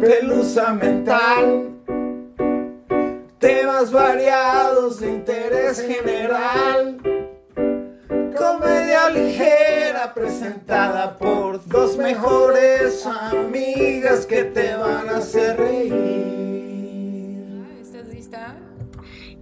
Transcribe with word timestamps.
pelusa 0.00 0.72
mental. 0.72 1.70
Temas 3.38 3.90
variados 3.90 5.00
de 5.00 5.08
interés 5.08 5.80
general. 5.80 6.96
Comedia 8.36 9.08
ligera 9.10 10.12
presentada 10.14 11.16
por 11.18 11.64
dos 11.66 11.96
mejores 11.96 13.06
amigas 13.06 14.26
que 14.26 14.44
te 14.44 14.76
van 14.76 15.08
a 15.08 15.18
hacer 15.18 15.58
reír. 15.58 15.92
¿Estás 17.80 18.06
lista? 18.08 18.54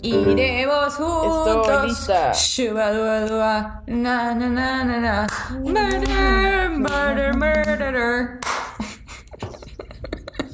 Iremos 0.01 0.95
juntos. 0.95 1.67
Estoy 1.67 1.89
lista. 1.89 2.33
Shuba 2.33 2.93
dua 2.93 3.21
dua, 3.21 3.83
na 3.87 4.35
na 4.35 4.49
na 4.49 4.85
na 4.85 4.99
na. 5.01 5.27
Murder, 5.61 6.71
murder, 6.71 7.35
murderer. 7.35 8.39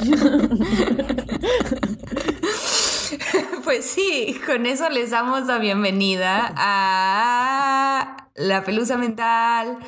Pues 3.65 3.87
sí, 3.87 4.39
con 4.47 4.67
eso 4.67 4.89
les 4.91 5.11
damos 5.11 5.47
la 5.47 5.59
bienvenida 5.59 6.53
a 6.57 8.29
la 8.35 8.63
pelusa 8.65 8.97
mental, 8.99 9.79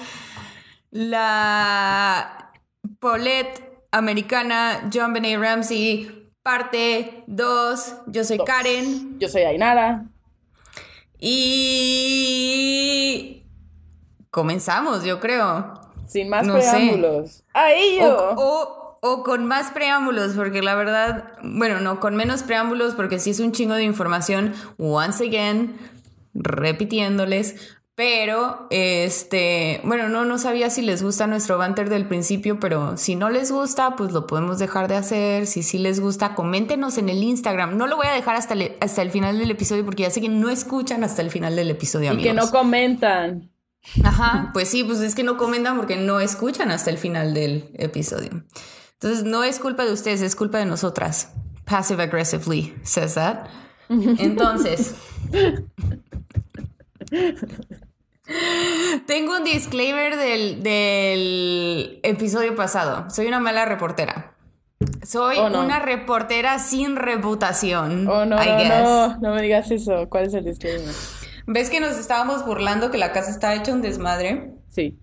la 0.91 2.53
Paulette 3.01 3.63
americana, 3.93 4.89
John 4.93 5.13
Benet 5.13 5.39
Ramsey, 5.41 6.31
parte 6.43 7.25
2. 7.27 7.95
Yo 8.09 8.25
soy 8.25 8.39
Dos. 8.39 8.47
Karen 8.47 9.19
Yo 9.19 9.29
soy 9.29 9.43
Ainara. 9.43 10.05
y 11.19 11.83
comenzamos, 14.31 15.05
yo 15.05 15.21
creo. 15.21 15.81
Sin 16.07 16.29
más 16.31 16.47
No 16.47 16.55
sé. 16.55 16.61
preámbulos. 16.71 17.45
¡Ahí 17.53 17.99
yo! 18.01 18.17
o- 18.37 18.37
o 18.37 18.86
con 19.25 19.47
más 19.47 19.71
preámbulos, 19.71 20.35
porque 20.35 20.63
la 20.63 20.75
verdad, 20.75 21.33
bueno, 21.43 21.81
no, 21.81 22.01
con 22.01 22.17
menos 22.17 22.43
preámbulos, 22.43 22.95
porque 22.95 23.19
sí 23.19 23.31
es 23.31 23.41
un 23.41 23.53
chingo 23.53 23.75
de 23.75 23.85
información, 23.85 24.55
once 24.79 25.27
again, 25.27 25.77
repitiéndoles. 26.35 27.77
Pero, 27.97 28.67
este, 28.69 29.81
bueno, 29.83 30.11
no, 30.11 30.27
no 30.27 30.37
sabía 30.37 30.69
si 30.69 30.83
les 30.83 31.03
gusta 31.03 31.27
nuestro 31.27 31.57
banter 31.57 31.89
del 31.89 32.07
principio, 32.07 32.61
pero 32.61 32.99
si 32.99 33.17
no 33.17 33.31
les 33.31 33.51
gusta, 33.51 33.97
pues 33.97 34.13
lo 34.13 34.27
podemos 34.27 34.59
dejar 34.59 34.87
de 34.87 34.97
hacer. 34.97 35.47
Si 35.47 35.63
sí 35.63 35.79
les 35.79 35.99
gusta, 35.99 36.35
coméntenos 36.35 36.99
en 36.99 37.09
el 37.09 37.23
Instagram. 37.23 37.79
No 37.79 37.87
lo 37.87 37.97
voy 37.97 38.07
a 38.07 38.13
dejar 38.13 38.37
hasta 38.37 38.53
el, 38.53 38.77
hasta 38.81 39.01
el 39.01 39.11
final 39.11 39.39
del 39.39 39.51
episodio, 39.51 39.83
porque 39.87 40.03
ya 40.03 40.11
sé 40.11 40.21
que 40.21 40.29
no 40.29 40.51
escuchan 40.51 41.05
hasta 41.05 41.23
el 41.23 41.31
final 41.31 41.57
del 41.57 41.71
episodio, 41.71 42.13
y 42.13 42.19
que 42.19 42.35
no 42.35 42.43
amigos. 42.43 42.51
comentan. 42.51 43.51
Ajá, 44.05 44.51
pues 44.53 44.69
sí, 44.69 44.85
pues 44.85 45.01
es 45.01 45.15
que 45.15 45.23
no 45.23 45.39
comentan 45.39 45.77
porque 45.77 45.97
no 45.97 46.21
escuchan 46.21 46.71
hasta 46.71 46.91
el 46.91 46.99
final 46.99 47.33
del 47.33 47.71
episodio. 47.79 48.45
Entonces, 49.01 49.25
no 49.25 49.45
es 49.45 49.59
culpa 49.59 49.85
de 49.85 49.93
ustedes, 49.93 50.23
es 50.23 50.35
culpa 50.37 50.59
de 50.59 50.65
nosotras. 50.67 51.33
Passive 51.65 52.03
aggressively 52.03 52.75
says 52.83 53.15
that. 53.15 53.47
Entonces, 53.89 54.95
tengo 59.07 59.37
un 59.37 59.45
disclaimer 59.45 60.17
del, 60.17 60.63
del 60.63 62.01
episodio 62.03 62.57
pasado. 62.57 63.09
Soy 63.11 63.27
una 63.27 63.41
mala 63.41 63.65
reportera. 63.65 64.33
Soy 65.07 65.37
Oh, 65.39 65.49
no. 65.49 65.63
una 65.65 65.79
reportera 65.79 66.59
sin 66.59 66.97
reputación. 66.97 68.09
Oh, 68.09 68.25
no, 68.27 68.43
I 68.43 68.47
no, 68.49 68.57
guess. 68.59 68.83
no. 68.83 69.19
No 69.21 69.35
me 69.35 69.43
digas 69.43 69.71
eso. 69.71 70.09
¿Cuál 70.09 70.25
es 70.27 70.35
el 70.35 70.45
disclaimer? 70.45 70.93
¿Ves 71.47 71.71
que 71.71 71.81
nos 71.81 71.97
estábamos 71.97 72.45
burlando 72.45 72.91
que 72.91 72.99
la 72.99 73.13
casa 73.13 73.31
está 73.31 73.55
hecha 73.55 73.73
un 73.73 73.83
desmadre? 73.83 74.53
Sí. 74.71 74.99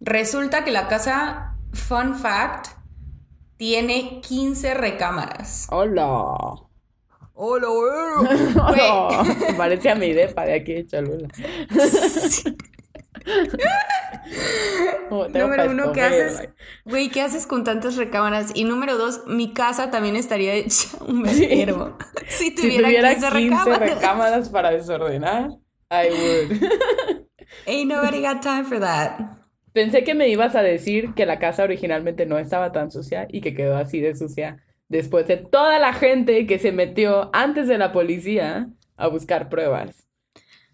Resulta 0.00 0.64
que 0.64 0.70
la 0.70 0.86
casa, 0.88 1.49
fun 1.72 2.14
fact, 2.16 2.68
tiene 3.56 4.20
15 4.20 4.74
recámaras. 4.74 5.66
Hola. 5.70 6.34
¡Hola! 7.34 7.68
Hola. 8.56 9.36
Parece 9.56 9.90
a 9.90 9.94
mi 9.94 10.12
depa 10.12 10.44
de 10.44 10.54
aquí 10.54 10.74
de 10.74 10.86
Cholula. 10.86 11.28
Oh, 15.10 15.26
tengo 15.26 15.48
Número 15.48 15.70
uno, 15.70 15.92
¿qué 15.92 16.02
haces? 16.02 16.48
Güey, 16.84 17.08
¿qué 17.10 17.22
haces 17.22 17.46
con 17.46 17.64
tantas 17.64 17.96
recámaras? 17.96 18.52
Y 18.54 18.64
número 18.64 18.96
dos, 18.96 19.22
mi 19.26 19.52
casa 19.52 19.90
también 19.90 20.16
estaría 20.16 20.54
hecha 20.54 20.88
un 21.06 21.26
Sí. 21.26 21.40
verguero. 21.46 21.98
Si 22.28 22.44
Si 22.50 22.54
tuviera, 22.54 22.88
tuviera 22.88 23.10
15, 23.10 23.26
15 23.30 23.30
recámaras. 23.50 23.94
recámaras 23.94 24.48
para 24.48 24.70
desordenar, 24.70 25.50
I 25.90 26.08
would. 26.10 26.62
Ain't 27.66 27.90
nobody 27.90 28.22
got 28.22 28.40
time 28.40 28.64
for 28.64 28.78
that. 28.80 29.18
Pensé 29.72 30.02
que 30.04 30.14
me 30.14 30.28
ibas 30.28 30.56
a 30.56 30.62
decir 30.62 31.14
que 31.14 31.26
la 31.26 31.38
casa 31.38 31.62
originalmente 31.62 32.26
no 32.26 32.38
estaba 32.38 32.72
tan 32.72 32.90
sucia 32.90 33.26
y 33.30 33.40
que 33.40 33.54
quedó 33.54 33.76
así 33.76 34.00
de 34.00 34.16
sucia 34.16 34.56
después 34.88 35.26
de 35.28 35.36
toda 35.36 35.78
la 35.78 35.92
gente 35.92 36.46
que 36.46 36.58
se 36.58 36.72
metió 36.72 37.30
antes 37.32 37.68
de 37.68 37.78
la 37.78 37.92
policía 37.92 38.68
a 38.96 39.06
buscar 39.06 39.48
pruebas. 39.48 40.08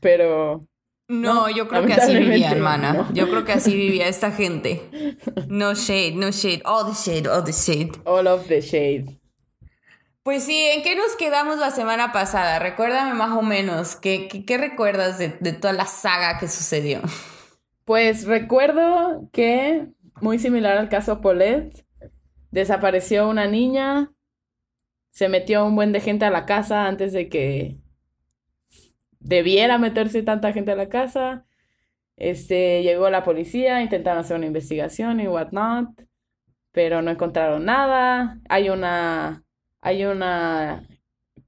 Pero 0.00 0.62
No, 1.08 1.34
No, 1.34 1.50
yo 1.50 1.68
creo 1.68 1.84
que 1.86 1.92
así 1.92 2.16
vivía, 2.16 2.50
hermana. 2.52 2.92
no. 2.94 3.12
Yo 3.12 3.28
creo 3.28 3.44
que 3.44 3.52
así 3.52 3.74
vivía 3.76 4.08
esta 4.08 4.32
gente. 4.32 4.82
No 5.48 5.74
shade, 5.74 6.12
no 6.14 6.30
shade. 6.30 6.62
All 6.64 6.86
the 6.86 6.94
shade, 6.94 7.28
all 7.28 7.44
the 7.44 7.52
shade. 7.52 7.92
all 8.04 8.26
of 8.26 8.48
the 8.48 8.60
shade. 8.60 9.18
Pues 10.22 10.42
sí, 10.42 10.58
¿en 10.74 10.82
qué 10.82 10.96
nos 10.96 11.14
quedamos 11.16 11.58
la 11.58 11.70
semana 11.70 12.10
pasada? 12.12 12.58
Recuérdame 12.58 13.14
más 13.14 13.30
o 13.36 13.42
menos, 13.42 13.94
¿qué, 13.94 14.26
qué, 14.26 14.44
qué 14.44 14.58
recuerdas 14.58 15.18
de, 15.18 15.28
de 15.38 15.52
toda 15.52 15.72
la 15.72 15.86
saga 15.86 16.38
que 16.40 16.48
sucedió? 16.48 17.00
Pues 17.86 18.26
recuerdo 18.26 19.30
que, 19.32 19.86
muy 20.20 20.40
similar 20.40 20.76
al 20.76 20.88
caso 20.88 21.20
Paulette, 21.20 21.86
desapareció 22.50 23.28
una 23.28 23.46
niña, 23.46 24.12
se 25.10 25.28
metió 25.28 25.64
un 25.64 25.76
buen 25.76 25.92
de 25.92 26.00
gente 26.00 26.24
a 26.24 26.30
la 26.30 26.46
casa 26.46 26.86
antes 26.86 27.12
de 27.12 27.28
que 27.28 27.76
debiera 29.20 29.78
meterse 29.78 30.24
tanta 30.24 30.52
gente 30.52 30.72
a 30.72 30.76
la 30.76 30.88
casa. 30.88 31.46
Este, 32.16 32.82
llegó 32.82 33.08
la 33.08 33.22
policía, 33.22 33.80
intentaron 33.80 34.18
hacer 34.18 34.36
una 34.36 34.46
investigación 34.46 35.20
y 35.20 35.28
whatnot, 35.28 35.90
pero 36.72 37.02
no 37.02 37.12
encontraron 37.12 37.66
nada. 37.66 38.40
Hay 38.48 38.68
una, 38.68 39.44
hay 39.80 40.06
una 40.06 40.88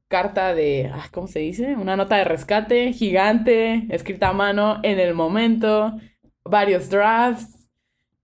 carta 0.06 0.54
de, 0.54 0.88
ah, 0.94 1.08
¿cómo 1.10 1.26
se 1.26 1.40
dice? 1.40 1.74
Una 1.74 1.96
nota 1.96 2.16
de 2.16 2.24
rescate 2.24 2.92
gigante, 2.92 3.86
escrita 3.90 4.28
a 4.28 4.32
mano 4.34 4.78
en 4.84 5.00
el 5.00 5.14
momento, 5.14 5.98
varios 6.48 6.88
drafts, 6.90 7.68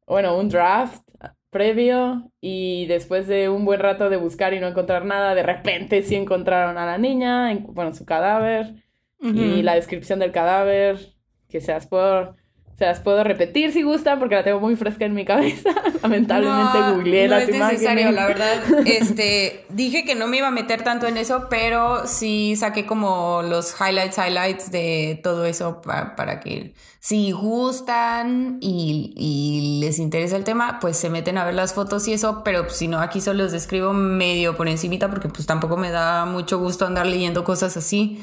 bueno, 0.07 0.37
un 0.39 0.49
draft 0.49 1.03
previo 1.51 2.31
y 2.41 2.87
después 2.87 3.27
de 3.29 3.49
un 3.49 3.65
buen 3.65 3.81
rato 3.81 4.11
de 4.11 4.17
buscar 4.17 4.55
y 4.55 4.61
no 4.61 4.67
encontrar 4.67 5.05
nada, 5.05 5.35
de 5.35 5.43
repente 5.45 6.03
sí 6.03 6.17
encontraron 6.17 6.77
a 6.79 6.87
la 6.87 6.99
niña, 6.99 7.53
en- 7.53 7.65
bueno, 7.73 7.95
su 7.95 8.05
cadáver 8.05 8.75
y 9.21 9.63
la 9.63 9.75
descripción 9.75 10.19
del 10.19 10.33
cadáver, 10.33 11.15
que 11.49 11.61
se 11.61 11.73
las 11.73 11.87
puedo, 11.87 12.37
se 12.79 12.85
las 12.87 13.01
puedo 13.01 13.23
repetir 13.23 13.73
si 13.73 13.83
gustan 13.83 14.19
porque 14.19 14.35
la 14.35 14.43
tengo 14.45 14.59
muy 14.61 14.75
fresca 14.77 15.05
en 15.05 15.15
mi 15.15 15.25
cabeza. 15.25 15.71
Lamentablemente 16.03 16.79
No, 16.81 16.95
googleé 16.95 17.29
no 17.29 17.35
las 17.37 17.49
es 17.49 17.55
necesario, 17.55 18.11
la 18.13 18.27
verdad. 18.27 18.63
Este, 18.85 19.65
dije 19.69 20.05
que 20.05 20.15
no 20.15 20.27
me 20.27 20.39
iba 20.39 20.49
a 20.49 20.51
meter 20.51 20.83
tanto 20.83 21.07
en 21.07 21.17
eso, 21.17 21.47
pero 21.49 22.07
sí 22.07 22.57
saqué 22.57 22.85
como 22.87 23.43
los 23.43 23.75
highlights, 23.81 24.19
highlights 24.19 24.71
de 24.71 25.21
todo 25.23 25.45
eso 25.47 25.81
pa- 25.83 26.17
para 26.17 26.41
que 26.41 26.75
si 27.01 27.33
gustan 27.33 28.59
y, 28.61 29.13
y 29.17 29.81
les 29.81 29.99
interesa 29.99 30.37
el 30.37 30.45
tema, 30.45 30.79
pues 30.81 30.97
se 30.97 31.11
meten 31.11 31.39
a 31.39 31.45
ver 31.45 31.55
las 31.55 31.75
fotos 31.75 32.09
y 32.09 32.13
eso, 32.15 32.43
pero 32.45 32.69
si 32.71 32.89
no, 32.89 32.99
aquí 33.01 33.21
solo 33.21 33.43
los 33.45 33.53
describo 33.53 33.93
medio 33.93 34.57
por 34.57 34.69
encimita 34.69 35.09
porque 35.11 35.29
pues 35.29 35.47
tampoco 35.47 35.77
me 35.77 35.91
da 35.91 36.25
mucho 36.25 36.59
gusto 36.59 36.87
andar 36.87 37.07
leyendo 37.07 37.45
cosas 37.45 37.77
así. 37.77 38.21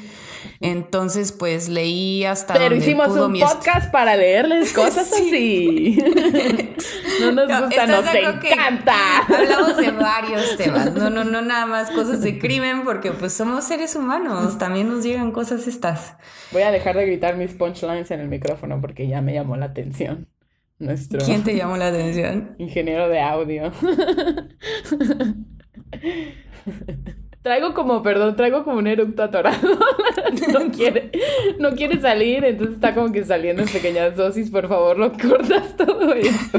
Entonces, 0.60 1.32
pues 1.32 1.68
leí 1.68 2.24
hasta 2.24 2.54
Pero 2.54 2.70
donde 2.70 2.84
hicimos 2.84 3.08
pudo 3.08 3.26
un 3.26 3.32
mi 3.32 3.40
podcast 3.40 3.90
para 3.90 4.16
leerles 4.16 4.72
cosas 4.74 5.12
así. 5.12 5.98
no 7.20 7.32
nos 7.32 7.48
No, 7.48 7.60
gusta, 7.62 7.84
¿estás 7.84 7.88
nos 7.88 8.14
encanta. 8.14 8.94
Hablamos 9.28 9.76
de 9.76 9.90
varios 9.92 10.56
temas, 10.56 10.92
no, 10.94 11.10
no, 11.10 11.24
no 11.24 11.42
nada 11.42 11.66
más 11.66 11.90
cosas 11.90 12.20
de 12.22 12.38
crimen, 12.38 12.84
porque 12.84 13.12
pues 13.12 13.32
somos 13.32 13.64
seres 13.64 13.96
humanos, 13.96 14.58
también 14.58 14.88
nos 14.88 15.04
llegan 15.04 15.32
cosas 15.32 15.66
estas. 15.66 16.14
Voy 16.52 16.62
a 16.62 16.70
dejar 16.70 16.96
de 16.96 17.06
gritar 17.06 17.36
mis 17.36 17.52
punchlines 17.52 18.10
en 18.10 18.20
el 18.20 18.28
micrófono 18.28 18.80
porque 18.80 19.08
ya 19.08 19.20
me 19.20 19.32
llamó 19.34 19.56
la 19.56 19.66
atención. 19.66 20.28
Nuestro 20.78 21.20
¿Quién 21.24 21.44
te 21.44 21.54
llamó 21.54 21.76
la 21.76 21.88
atención? 21.88 22.56
ingeniero 22.58 23.08
de 23.08 23.20
audio. 23.20 23.72
Traigo 27.42 27.74
como, 27.74 28.02
perdón, 28.02 28.36
traigo 28.36 28.62
como 28.64 28.78
un 28.78 28.86
eructo 28.86 29.22
atorado. 29.22 29.58
No 30.52 30.70
quiere, 30.72 31.10
no 31.58 31.70
quiere 31.72 32.00
salir, 32.00 32.44
entonces 32.44 32.74
está 32.76 32.94
como 32.94 33.12
que 33.12 33.24
saliendo 33.24 33.62
en 33.62 33.68
pequeñas 33.68 34.16
dosis. 34.16 34.50
Por 34.50 34.66
favor, 34.68 34.98
lo 34.98 35.12
cortas 35.12 35.76
todo 35.76 36.14
eso. 36.14 36.58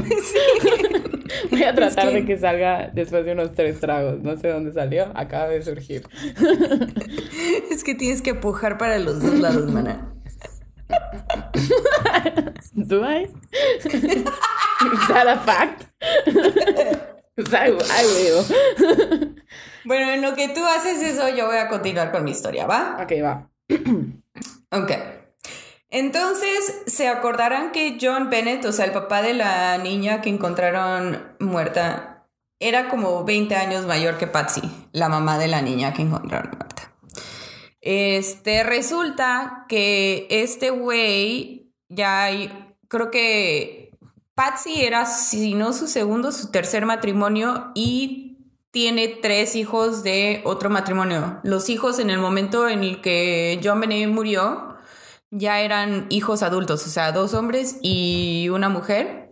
Voy 1.50 1.62
a 1.64 1.74
tratar 1.74 2.08
que- 2.08 2.14
de 2.14 2.24
que 2.24 2.38
salga 2.38 2.90
después 2.92 3.24
de 3.24 3.32
unos 3.32 3.52
tres 3.52 3.80
tragos. 3.80 4.22
No 4.22 4.36
sé 4.36 4.48
dónde 4.48 4.72
salió, 4.72 5.10
acaba 5.14 5.48
de 5.48 5.62
surgir. 5.62 6.02
Es 7.70 7.82
que 7.84 7.94
tienes 7.94 8.22
que 8.22 8.34
pujar 8.34 8.78
para 8.78 8.98
los 8.98 9.20
dos 9.22 9.34
lados, 9.40 9.70
mana. 9.70 10.12
¿Do 12.72 13.02
I? 13.08 13.24
Is 13.84 15.08
that 15.08 15.26
a 15.28 15.36
fact? 15.40 15.84
Ay, 17.52 17.76
ay, 17.92 18.06
güey. 18.06 19.34
Bueno, 19.84 20.10
en 20.10 20.22
lo 20.22 20.34
que 20.34 20.48
tú 20.48 20.64
haces 20.64 21.02
eso, 21.02 21.28
yo 21.28 21.46
voy 21.46 21.56
a 21.56 21.68
continuar 21.68 22.10
con 22.10 22.24
mi 22.24 22.30
historia, 22.30 22.66
¿va? 22.66 22.98
Ok, 23.02 23.12
va. 23.22 23.50
Ok. 24.70 24.90
Entonces, 25.88 26.82
se 26.88 27.06
acordarán 27.06 27.70
que 27.70 27.96
John 28.00 28.28
Bennett, 28.28 28.64
o 28.64 28.72
sea, 28.72 28.84
el 28.86 28.90
papá 28.90 29.22
de 29.22 29.34
la 29.34 29.78
niña 29.78 30.20
que 30.20 30.28
encontraron 30.28 31.22
muerta, 31.38 32.26
era 32.58 32.88
como 32.88 33.24
20 33.24 33.54
años 33.54 33.86
mayor 33.86 34.18
que 34.18 34.26
Patsy, 34.26 34.62
la 34.90 35.08
mamá 35.08 35.38
de 35.38 35.46
la 35.46 35.62
niña 35.62 35.92
que 35.92 36.02
encontraron 36.02 36.50
muerta. 36.58 36.92
Este, 37.80 38.64
resulta 38.64 39.66
que 39.68 40.26
este 40.30 40.70
güey 40.70 41.72
ya 41.88 42.24
hay, 42.24 42.50
creo 42.88 43.12
que 43.12 43.92
Patsy 44.34 44.84
era, 44.84 45.06
si 45.06 45.54
no 45.54 45.72
su 45.72 45.86
segundo, 45.86 46.32
su 46.32 46.50
tercer 46.50 46.86
matrimonio 46.86 47.70
y 47.74 48.23
tiene 48.74 49.06
tres 49.06 49.54
hijos 49.54 50.02
de 50.02 50.42
otro 50.42 50.68
matrimonio. 50.68 51.38
Los 51.44 51.70
hijos 51.70 52.00
en 52.00 52.10
el 52.10 52.18
momento 52.18 52.68
en 52.68 52.82
el 52.82 53.00
que 53.00 53.60
John 53.62 53.78
Benet 53.78 54.08
murió 54.08 54.74
ya 55.30 55.60
eran 55.60 56.06
hijos 56.10 56.42
adultos, 56.42 56.84
o 56.84 56.90
sea, 56.90 57.12
dos 57.12 57.34
hombres 57.34 57.78
y 57.82 58.48
una 58.50 58.68
mujer. 58.68 59.30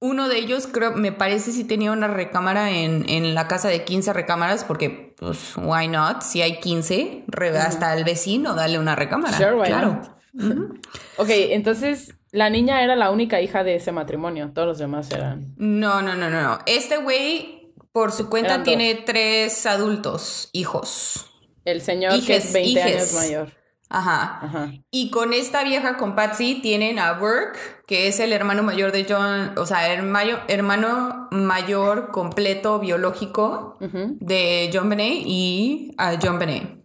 Uno 0.00 0.30
de 0.30 0.38
ellos, 0.38 0.66
creo, 0.66 0.92
me 0.92 1.12
parece 1.12 1.52
si 1.52 1.64
tenía 1.64 1.92
una 1.92 2.08
recámara 2.08 2.70
en, 2.70 3.04
en, 3.10 3.34
la 3.34 3.48
casa 3.48 3.68
de 3.68 3.84
15 3.84 4.14
recámaras, 4.14 4.64
porque, 4.64 5.14
pues, 5.18 5.54
why 5.58 5.86
not? 5.86 6.22
Si 6.22 6.40
hay 6.40 6.58
15, 6.58 7.24
re, 7.26 7.50
hasta 7.58 7.94
el 7.94 8.04
vecino, 8.04 8.54
dale 8.54 8.78
una 8.78 8.96
recámara. 8.96 9.36
Sure, 9.36 9.56
why 9.56 9.66
claro. 9.66 10.00
not? 10.32 10.78
Ok, 11.18 11.28
entonces 11.30 12.14
la 12.30 12.50
niña 12.50 12.82
era 12.82 12.94
la 12.96 13.10
única 13.10 13.40
hija 13.40 13.64
de 13.64 13.76
ese 13.76 13.92
matrimonio, 13.92 14.52
todos 14.54 14.68
los 14.68 14.78
demás 14.78 15.10
eran. 15.10 15.54
No, 15.56 16.02
no, 16.02 16.14
no, 16.14 16.30
no, 16.30 16.42
no. 16.42 16.58
Este 16.66 16.98
güey, 16.98 17.57
por 17.92 18.12
su 18.12 18.28
cuenta, 18.28 18.58
dos. 18.58 18.64
tiene 18.64 18.94
tres 19.06 19.64
adultos, 19.66 20.50
hijos. 20.52 21.26
El 21.64 21.80
señor 21.82 22.24
que 22.24 22.36
es 22.36 22.52
20 22.52 22.70
hijes. 22.70 22.94
años 22.94 23.12
mayor. 23.14 23.52
Ajá. 23.90 24.40
Ajá. 24.42 24.72
Y 24.90 25.10
con 25.10 25.32
esta 25.32 25.64
vieja, 25.64 25.96
con 25.96 26.14
Patsy, 26.14 26.60
tienen 26.60 26.98
a 26.98 27.14
Burke, 27.14 27.58
que 27.86 28.06
es 28.08 28.20
el 28.20 28.32
hermano 28.34 28.62
mayor 28.62 28.92
de 28.92 29.06
John, 29.08 29.54
o 29.56 29.64
sea, 29.64 29.90
hermano, 29.92 30.38
hermano 30.48 31.28
mayor 31.30 32.10
completo 32.10 32.78
biológico 32.80 33.78
de 33.80 34.70
John 34.72 34.90
Benet 34.90 35.22
y 35.24 35.94
a 35.96 36.18
John 36.22 36.38
Benet. 36.38 36.76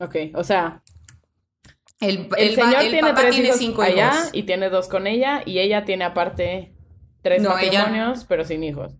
Ok, 0.00 0.16
o 0.34 0.44
sea, 0.44 0.82
El, 2.00 2.28
el, 2.36 2.48
el 2.50 2.54
señor 2.54 2.74
el 2.82 2.90
tiene 2.90 3.08
papá 3.08 3.20
tres 3.22 3.34
tiene 3.34 3.48
hijos 3.48 3.58
cinco 3.60 3.82
allá 3.82 4.12
hijos. 4.14 4.30
y 4.32 4.42
tiene 4.44 4.68
dos 4.70 4.88
con 4.88 5.06
ella 5.06 5.42
y 5.44 5.58
ella 5.60 5.84
tiene 5.84 6.04
aparte 6.04 6.74
tres 7.22 7.42
No, 7.42 7.58
ella- 7.58 7.80
matrimonios, 7.84 8.24
pero 8.24 8.44
sin 8.44 8.64
hijos. 8.64 8.92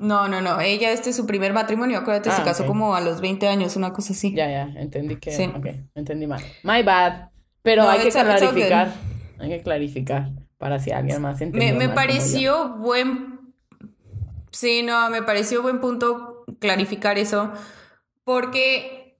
No, 0.00 0.28
no, 0.28 0.40
no. 0.40 0.60
Ella, 0.60 0.90
este 0.92 1.10
es 1.10 1.16
su 1.16 1.26
primer 1.26 1.52
matrimonio. 1.52 1.98
Acuérdate, 1.98 2.30
se 2.30 2.40
Ah, 2.40 2.44
casó 2.44 2.62
ok. 2.62 2.68
como 2.68 2.94
a 2.94 3.00
los 3.00 3.20
20 3.20 3.46
años, 3.48 3.76
una 3.76 3.92
cosa 3.92 4.12
así. 4.14 4.34
Ya, 4.34 4.48
ya, 4.50 4.62
entendí 4.80 5.16
que. 5.16 5.30
Sí. 5.30 5.44
Ok, 5.54 5.66
entendí 5.94 6.26
mal. 6.26 6.42
My 6.62 6.82
bad. 6.82 7.28
Pero 7.62 7.82
No, 7.84 7.90
hay 7.90 8.00
que 8.00 8.10
clarificar. 8.10 8.92
Hay 9.38 9.48
que 9.50 9.62
clarificar 9.62 10.30
para 10.58 10.78
si 10.78 10.90
alguien 10.90 11.20
más 11.20 11.40
entendió. 11.40 11.72
Me, 11.74 11.86
me 11.86 11.94
pareció 11.94 12.76
buen. 12.78 13.40
Sí, 14.50 14.82
no, 14.82 15.10
me 15.10 15.22
pareció 15.22 15.62
buen 15.62 15.80
punto 15.80 16.44
clarificar 16.58 17.18
eso. 17.18 17.52
Porque 18.24 19.18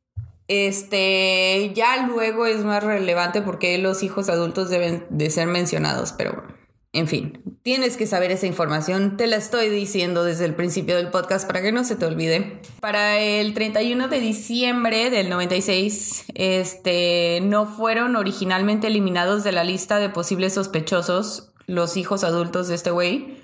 este 0.48 1.72
ya 1.74 2.06
luego 2.06 2.46
es 2.46 2.64
más 2.64 2.82
relevante 2.82 3.42
porque 3.42 3.78
los 3.78 4.02
hijos 4.02 4.28
adultos 4.28 4.68
deben 4.70 5.04
de 5.10 5.30
ser 5.30 5.46
mencionados, 5.46 6.12
pero 6.12 6.32
bueno, 6.32 6.54
en 6.92 7.06
fin, 7.06 7.60
tienes 7.62 7.96
que 7.96 8.06
saber 8.06 8.32
esa 8.32 8.46
información, 8.46 9.16
te 9.16 9.28
la 9.28 9.36
estoy 9.36 9.68
diciendo 9.68 10.24
desde 10.24 10.44
el 10.44 10.56
principio 10.56 10.96
del 10.96 11.10
podcast 11.10 11.46
para 11.46 11.62
que 11.62 11.70
no 11.70 11.84
se 11.84 11.94
te 11.94 12.04
olvide. 12.04 12.60
Para 12.80 13.18
el 13.18 13.54
31 13.54 14.08
de 14.08 14.18
diciembre 14.18 15.08
del 15.10 15.30
96, 15.30 16.24
este 16.34 17.40
no 17.42 17.66
fueron 17.66 18.16
originalmente 18.16 18.88
eliminados 18.88 19.44
de 19.44 19.52
la 19.52 19.62
lista 19.62 19.98
de 19.98 20.08
posibles 20.08 20.54
sospechosos 20.54 21.52
los 21.66 21.96
hijos 21.96 22.24
adultos 22.24 22.66
de 22.66 22.74
este 22.74 22.90
güey. 22.90 23.38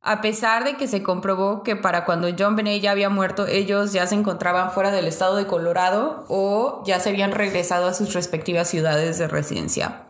A 0.00 0.20
pesar 0.20 0.62
de 0.62 0.76
que 0.76 0.86
se 0.86 1.02
comprobó 1.02 1.64
que 1.64 1.74
para 1.74 2.04
cuando 2.04 2.28
John 2.38 2.54
Benet 2.54 2.80
ya 2.80 2.92
había 2.92 3.10
muerto, 3.10 3.48
ellos 3.48 3.92
ya 3.92 4.06
se 4.06 4.14
encontraban 4.14 4.70
fuera 4.70 4.92
del 4.92 5.08
estado 5.08 5.34
de 5.34 5.48
Colorado 5.48 6.24
o 6.28 6.84
ya 6.86 7.00
se 7.00 7.08
habían 7.08 7.32
regresado 7.32 7.88
a 7.88 7.94
sus 7.94 8.14
respectivas 8.14 8.68
ciudades 8.68 9.18
de 9.18 9.26
residencia. 9.26 10.05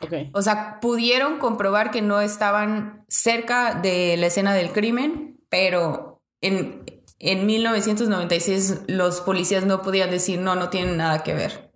Ok. 0.00 0.12
O 0.32 0.42
sea, 0.42 0.78
pudieron 0.80 1.38
comprobar 1.38 1.90
que 1.90 2.02
no 2.02 2.20
estaban 2.20 3.04
cerca 3.08 3.74
de 3.74 4.16
la 4.16 4.26
escena 4.26 4.54
del 4.54 4.72
crimen, 4.72 5.40
pero 5.48 6.22
en, 6.40 6.84
en 7.18 7.46
1996 7.46 8.82
los 8.88 9.20
policías 9.20 9.64
no 9.64 9.82
podían 9.82 10.10
decir 10.10 10.38
no, 10.38 10.54
no 10.54 10.68
tienen 10.68 10.96
nada 10.96 11.22
que 11.22 11.34
ver. 11.34 11.66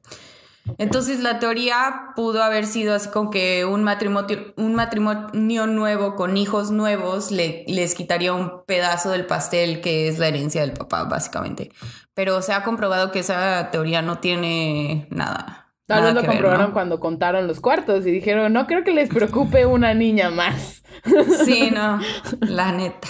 Entonces 0.78 1.20
la 1.20 1.38
teoría 1.38 2.12
pudo 2.14 2.42
haber 2.42 2.66
sido 2.66 2.94
así 2.94 3.08
con 3.08 3.30
que 3.30 3.64
un 3.64 3.82
matrimonio, 3.82 4.52
un 4.56 4.74
matrimonio 4.74 5.66
nuevo 5.66 6.16
con 6.16 6.36
hijos 6.36 6.70
nuevos 6.70 7.30
le, 7.30 7.64
les 7.66 7.94
quitaría 7.94 8.32
un 8.32 8.64
pedazo 8.66 9.10
del 9.10 9.26
pastel 9.26 9.80
que 9.80 10.08
es 10.08 10.18
la 10.18 10.28
herencia 10.28 10.60
del 10.60 10.72
papá, 10.72 11.04
básicamente. 11.04 11.72
Pero 12.14 12.42
se 12.42 12.52
ha 12.52 12.62
comprobado 12.62 13.10
que 13.10 13.20
esa 13.20 13.70
teoría 13.70 14.02
no 14.02 14.18
tiene 14.18 15.08
nada. 15.10 15.59
Tal 15.90 16.04
vez 16.04 16.14
lo 16.14 16.20
ver, 16.20 16.30
comprobaron 16.30 16.66
¿no? 16.68 16.72
cuando 16.72 17.00
contaron 17.00 17.46
los 17.48 17.60
cuartos 17.60 18.06
y 18.06 18.12
dijeron, 18.12 18.52
no 18.52 18.66
creo 18.68 18.84
que 18.84 18.92
les 18.92 19.08
preocupe 19.08 19.66
una 19.66 19.92
niña 19.94 20.30
más. 20.30 20.82
Sí, 21.44 21.70
no, 21.70 21.98
la 22.40 22.72
neta. 22.72 23.08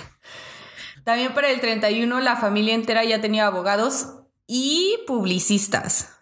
También 1.03 1.35
para 1.35 1.51
el 1.51 1.61
31 1.61 2.21
la 2.21 2.37
familia 2.37 2.75
entera 2.75 3.03
ya 3.05 3.21
tenía 3.21 3.47
abogados 3.47 4.21
y 4.47 4.97
publicistas. 5.09 6.17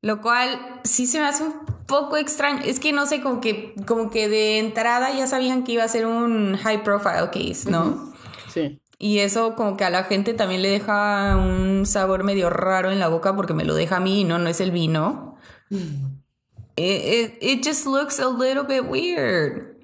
Lo 0.00 0.20
cual 0.20 0.80
sí 0.84 1.06
se 1.06 1.18
me 1.18 1.26
hace 1.26 1.42
un 1.42 1.66
poco 1.86 2.16
extraño. 2.16 2.60
Es 2.64 2.78
que 2.78 2.92
no 2.92 3.04
sé, 3.06 3.20
como 3.20 3.40
que, 3.40 3.74
como 3.86 4.10
que 4.10 4.28
de 4.28 4.58
entrada 4.58 5.12
ya 5.12 5.26
sabían 5.26 5.64
que 5.64 5.72
iba 5.72 5.84
a 5.84 5.88
ser 5.88 6.06
un 6.06 6.56
high 6.56 6.84
profile 6.84 7.30
case, 7.32 7.68
¿no? 7.68 8.12
Sí. 8.48 8.80
Y 8.98 9.18
eso 9.18 9.56
como 9.56 9.76
que 9.76 9.84
a 9.84 9.90
la 9.90 10.04
gente 10.04 10.34
también 10.34 10.62
le 10.62 10.68
deja 10.68 11.36
un 11.36 11.84
sabor 11.84 12.22
medio 12.22 12.48
raro 12.48 12.90
en 12.90 12.98
la 12.98 13.08
boca 13.08 13.34
porque 13.34 13.54
me 13.54 13.64
lo 13.64 13.74
deja 13.74 13.96
a 13.96 14.00
mí 14.00 14.20
y 14.20 14.24
no, 14.24 14.38
no 14.38 14.48
es 14.48 14.60
el 14.60 14.70
vino. 14.70 15.36
It, 15.70 17.02
it, 17.02 17.38
it 17.40 17.62
just 17.62 17.86
looks 17.86 18.18
a 18.18 18.28
little 18.28 18.64
bit 18.64 18.86
weird. 18.86 19.76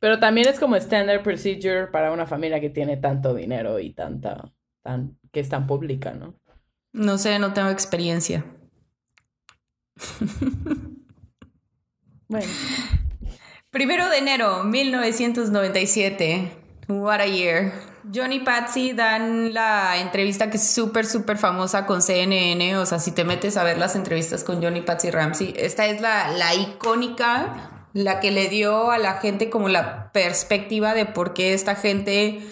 Pero 0.00 0.18
también 0.18 0.48
es 0.48 0.58
como 0.58 0.76
standard 0.76 1.22
procedure 1.22 1.88
para 1.90 2.12
una 2.12 2.26
familia 2.26 2.60
que 2.60 2.70
tiene 2.70 2.96
tanto 2.96 3.34
dinero 3.34 3.80
y 3.80 3.92
tanta, 3.92 4.52
tan, 4.82 5.18
que 5.32 5.40
es 5.40 5.48
tan 5.48 5.66
pública, 5.66 6.12
¿no? 6.12 6.34
No 6.92 7.18
sé, 7.18 7.38
no 7.38 7.52
tengo 7.52 7.70
experiencia. 7.70 8.44
Bueno, 12.28 12.46
Primero 13.76 14.08
de 14.08 14.16
enero 14.16 14.64
1997. 14.64 16.50
What 16.88 17.20
a 17.20 17.26
year. 17.26 17.72
John 18.14 18.32
y 18.32 18.40
Patsy 18.40 18.92
dan 18.92 19.52
la 19.52 19.98
entrevista 19.98 20.50
que 20.50 20.56
es 20.56 20.68
súper, 20.68 21.06
súper 21.06 21.38
famosa 21.38 21.86
con 21.86 22.02
CNN. 22.02 22.76
O 22.76 22.86
sea, 22.86 22.98
si 22.98 23.12
te 23.12 23.24
metes 23.24 23.56
a 23.56 23.64
ver 23.64 23.78
las 23.78 23.96
entrevistas 23.96 24.44
con 24.44 24.62
John 24.62 24.76
y 24.76 24.82
Patsy 24.82 25.10
Ramsey, 25.10 25.54
esta 25.56 25.86
es 25.86 26.00
la, 26.00 26.28
la 26.28 26.54
icónica, 26.54 27.70
la 27.92 28.20
que 28.20 28.30
le 28.30 28.48
dio 28.48 28.90
a 28.90 28.98
la 28.98 29.14
gente 29.14 29.50
como 29.50 29.68
la 29.68 30.12
perspectiva 30.12 30.94
de 30.94 31.06
por 31.06 31.34
qué 31.34 31.54
esta 31.54 31.74
gente 31.74 32.46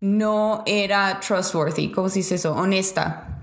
no 0.00 0.62
era 0.66 1.20
trustworthy. 1.20 1.90
¿Cómo 1.90 2.08
se 2.08 2.20
dice 2.20 2.36
eso? 2.36 2.54
Honesta. 2.54 3.40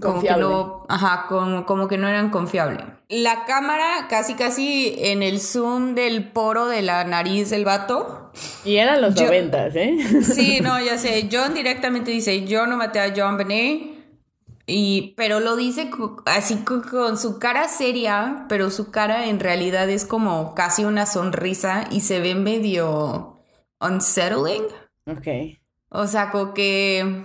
Como 0.00 0.20
que 0.22 0.36
no, 0.36 0.86
ajá, 0.88 1.26
como, 1.28 1.66
como 1.66 1.88
que 1.88 1.98
no 1.98 2.08
eran 2.08 2.30
confiables. 2.30 2.84
La 3.10 3.46
cámara 3.46 4.06
casi 4.10 4.34
casi 4.34 4.94
en 4.98 5.22
el 5.22 5.40
zoom 5.40 5.94
del 5.94 6.30
poro 6.30 6.66
de 6.68 6.82
la 6.82 7.04
nariz 7.04 7.48
del 7.48 7.64
vato. 7.64 8.30
y 8.64 8.76
eran 8.76 9.00
los 9.00 9.14
noventas, 9.16 9.74
¿eh? 9.76 9.96
Sí, 10.22 10.60
no, 10.60 10.78
ya 10.84 10.98
sé. 10.98 11.28
John 11.32 11.54
directamente 11.54 12.10
dice, 12.10 12.44
yo 12.46 12.66
no 12.66 12.76
maté 12.76 13.00
a 13.00 13.14
John 13.16 13.36
Benet. 13.38 13.96
Y, 14.70 15.14
pero 15.16 15.40
lo 15.40 15.56
dice 15.56 15.88
así 16.26 16.56
co- 16.56 16.82
con 16.82 17.16
su 17.16 17.38
cara 17.38 17.68
seria, 17.68 18.44
pero 18.50 18.68
su 18.70 18.90
cara 18.90 19.24
en 19.28 19.40
realidad 19.40 19.88
es 19.88 20.04
como 20.04 20.54
casi 20.54 20.84
una 20.84 21.06
sonrisa 21.06 21.86
y 21.90 22.02
se 22.02 22.20
ve 22.20 22.34
medio 22.34 23.40
unsettling. 23.80 24.64
Ok. 25.06 25.56
O 25.88 26.06
sea, 26.06 26.30
como 26.30 26.52
que 26.52 27.24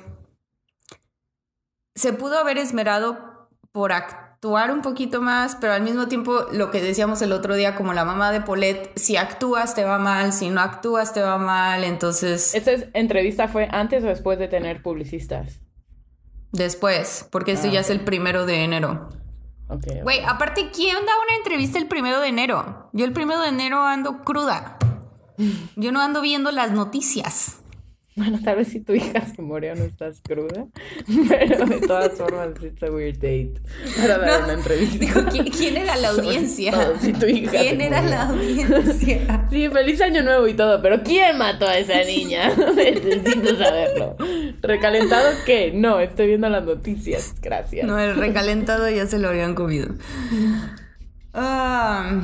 se 1.96 2.14
pudo 2.14 2.38
haber 2.40 2.58
esmerado 2.58 3.50
por 3.74 3.92
actuar 3.92 4.23
un 4.50 4.82
poquito 4.82 5.22
más, 5.22 5.56
pero 5.60 5.74
al 5.74 5.82
mismo 5.84 6.08
tiempo 6.08 6.46
lo 6.52 6.70
que 6.72 6.82
decíamos 6.82 7.22
el 7.22 7.32
otro 7.32 7.56
día, 7.56 7.76
como 7.76 7.94
la 7.94 8.04
mamá 8.06 8.32
de 8.32 8.42
Paulette, 8.42 8.92
si 8.98 9.16
actúas 9.18 9.74
te 9.76 9.84
va 9.86 9.98
mal, 10.00 10.34
si 10.34 10.50
no 10.50 10.62
actúas 10.62 11.14
te 11.14 11.22
va 11.22 11.38
mal, 11.38 11.84
entonces 11.84 12.54
¿Esta 12.54 12.72
es- 12.72 12.88
entrevista 12.94 13.48
fue 13.48 13.68
antes 13.72 14.04
o 14.04 14.08
después 14.08 14.38
de 14.40 14.48
tener 14.48 14.82
publicistas? 14.82 15.60
después, 16.52 17.28
porque 17.32 17.54
Ah, 17.54 17.68
ya 17.72 17.80
es 17.80 17.90
el 17.90 18.02
primero 18.02 18.46
de 18.46 18.64
enero. 18.64 19.10
Ok. 19.70 19.86
ok. 19.88 20.04
Güey, 20.04 20.20
aparte, 20.26 20.70
¿quién 20.72 20.94
da 20.96 21.12
una 21.26 21.36
entrevista 21.38 21.80
el 21.80 21.88
primero 21.88 22.20
de 22.20 22.28
enero? 22.28 22.90
Yo 22.94 23.06
el 23.06 23.14
primero 23.14 23.42
de 23.42 23.48
enero 23.50 23.82
ando 23.84 24.20
cruda. 24.22 24.78
Yo 25.76 25.92
no 25.92 26.00
ando 26.02 26.22
viendo 26.22 26.52
las 26.52 26.72
noticias. 26.72 27.58
Bueno, 28.16 28.40
tal 28.44 28.58
vez 28.58 28.68
si 28.68 28.80
tu 28.80 28.94
hija 28.94 29.22
se 29.26 29.42
murió 29.42 29.74
no 29.76 29.84
estás 29.86 30.22
cruda, 30.22 30.68
pero 31.30 31.66
de 31.66 31.82
todas 31.82 32.12
formas 32.14 32.50
it's 32.62 32.84
a 32.84 32.92
weird 32.92 33.16
date 33.16 33.54
para 34.00 34.20
dar 34.20 34.40
No, 34.40 34.46
una 34.46 34.54
entrevista. 34.54 34.98
Digo, 35.00 35.22
¿quién, 35.32 35.46
quién 35.46 35.78
era 35.78 35.96
la 35.98 36.10
audiencia? 36.12 36.72
todo 36.72 37.00
si 37.00 37.12
tu 37.14 37.26
hija 37.26 37.52
¿Quién 37.60 37.82
era 37.82 38.02
murió. 38.02 38.16
la 38.16 38.30
audiencia? 38.30 39.46
Sí, 39.50 39.68
feliz 39.70 40.02
año 40.02 40.22
nuevo 40.24 40.48
y 40.48 40.54
todo, 40.54 40.82
pero 40.82 41.02
¿quién 41.04 41.38
mató 41.38 41.68
a 41.68 41.78
esa 41.78 42.04
niña? 42.04 42.52
Necesito 42.76 43.56
saberlo. 43.58 44.16
¿Recalentado 44.62 45.30
qué? 45.46 45.72
No, 45.74 46.00
estoy 46.00 46.28
viendo 46.28 46.50
las 46.50 46.64
noticias, 46.66 47.36
gracias. 47.42 47.86
No, 47.88 48.00
el 48.00 48.16
recalentado 48.16 48.90
ya 48.90 49.06
se 49.08 49.20
lo 49.20 49.30
habían 49.30 49.54
comido. 49.56 49.90
Ah, 51.34 52.22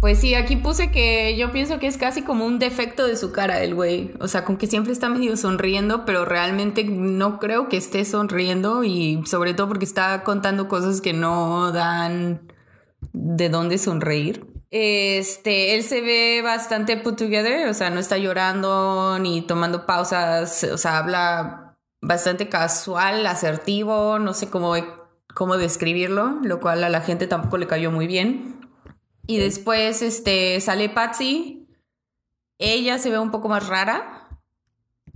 pues 0.00 0.18
sí, 0.18 0.34
aquí 0.34 0.56
puse 0.56 0.90
que 0.90 1.36
yo 1.36 1.52
pienso 1.52 1.78
que 1.78 1.86
es 1.86 1.98
casi 1.98 2.22
como 2.22 2.46
un 2.46 2.58
defecto 2.58 3.06
de 3.06 3.16
su 3.16 3.32
cara 3.32 3.62
el 3.62 3.74
güey. 3.74 4.14
O 4.18 4.28
sea, 4.28 4.44
con 4.44 4.56
que 4.56 4.66
siempre 4.66 4.92
está 4.92 5.10
medio 5.10 5.36
sonriendo, 5.36 6.06
pero 6.06 6.24
realmente 6.24 6.84
no 6.84 7.38
creo 7.38 7.68
que 7.68 7.76
esté 7.76 8.06
sonriendo 8.06 8.82
y 8.82 9.22
sobre 9.26 9.52
todo 9.52 9.68
porque 9.68 9.84
está 9.84 10.24
contando 10.24 10.68
cosas 10.68 11.02
que 11.02 11.12
no 11.12 11.70
dan 11.72 12.50
de 13.12 13.50
dónde 13.50 13.76
sonreír. 13.76 14.46
Este, 14.70 15.74
él 15.74 15.82
se 15.82 16.00
ve 16.00 16.40
bastante 16.42 16.96
put 16.96 17.18
together, 17.18 17.68
o 17.68 17.74
sea, 17.74 17.90
no 17.90 18.00
está 18.00 18.16
llorando 18.16 19.18
ni 19.18 19.42
tomando 19.42 19.84
pausas, 19.84 20.64
o 20.64 20.78
sea, 20.78 20.98
habla 20.98 21.76
bastante 22.00 22.48
casual, 22.48 23.26
asertivo, 23.26 24.18
no 24.18 24.32
sé 24.32 24.48
cómo, 24.48 24.74
cómo 25.34 25.56
describirlo, 25.56 26.38
lo 26.42 26.60
cual 26.60 26.84
a 26.84 26.88
la 26.88 27.00
gente 27.00 27.26
tampoco 27.26 27.58
le 27.58 27.66
cayó 27.66 27.90
muy 27.90 28.06
bien. 28.06 28.59
Y 29.30 29.38
después, 29.38 30.02
este, 30.02 30.60
sale 30.60 30.88
Patsy, 30.88 31.68
ella 32.58 32.98
se 32.98 33.10
ve 33.10 33.18
un 33.20 33.30
poco 33.30 33.48
más 33.48 33.68
rara, 33.68 34.28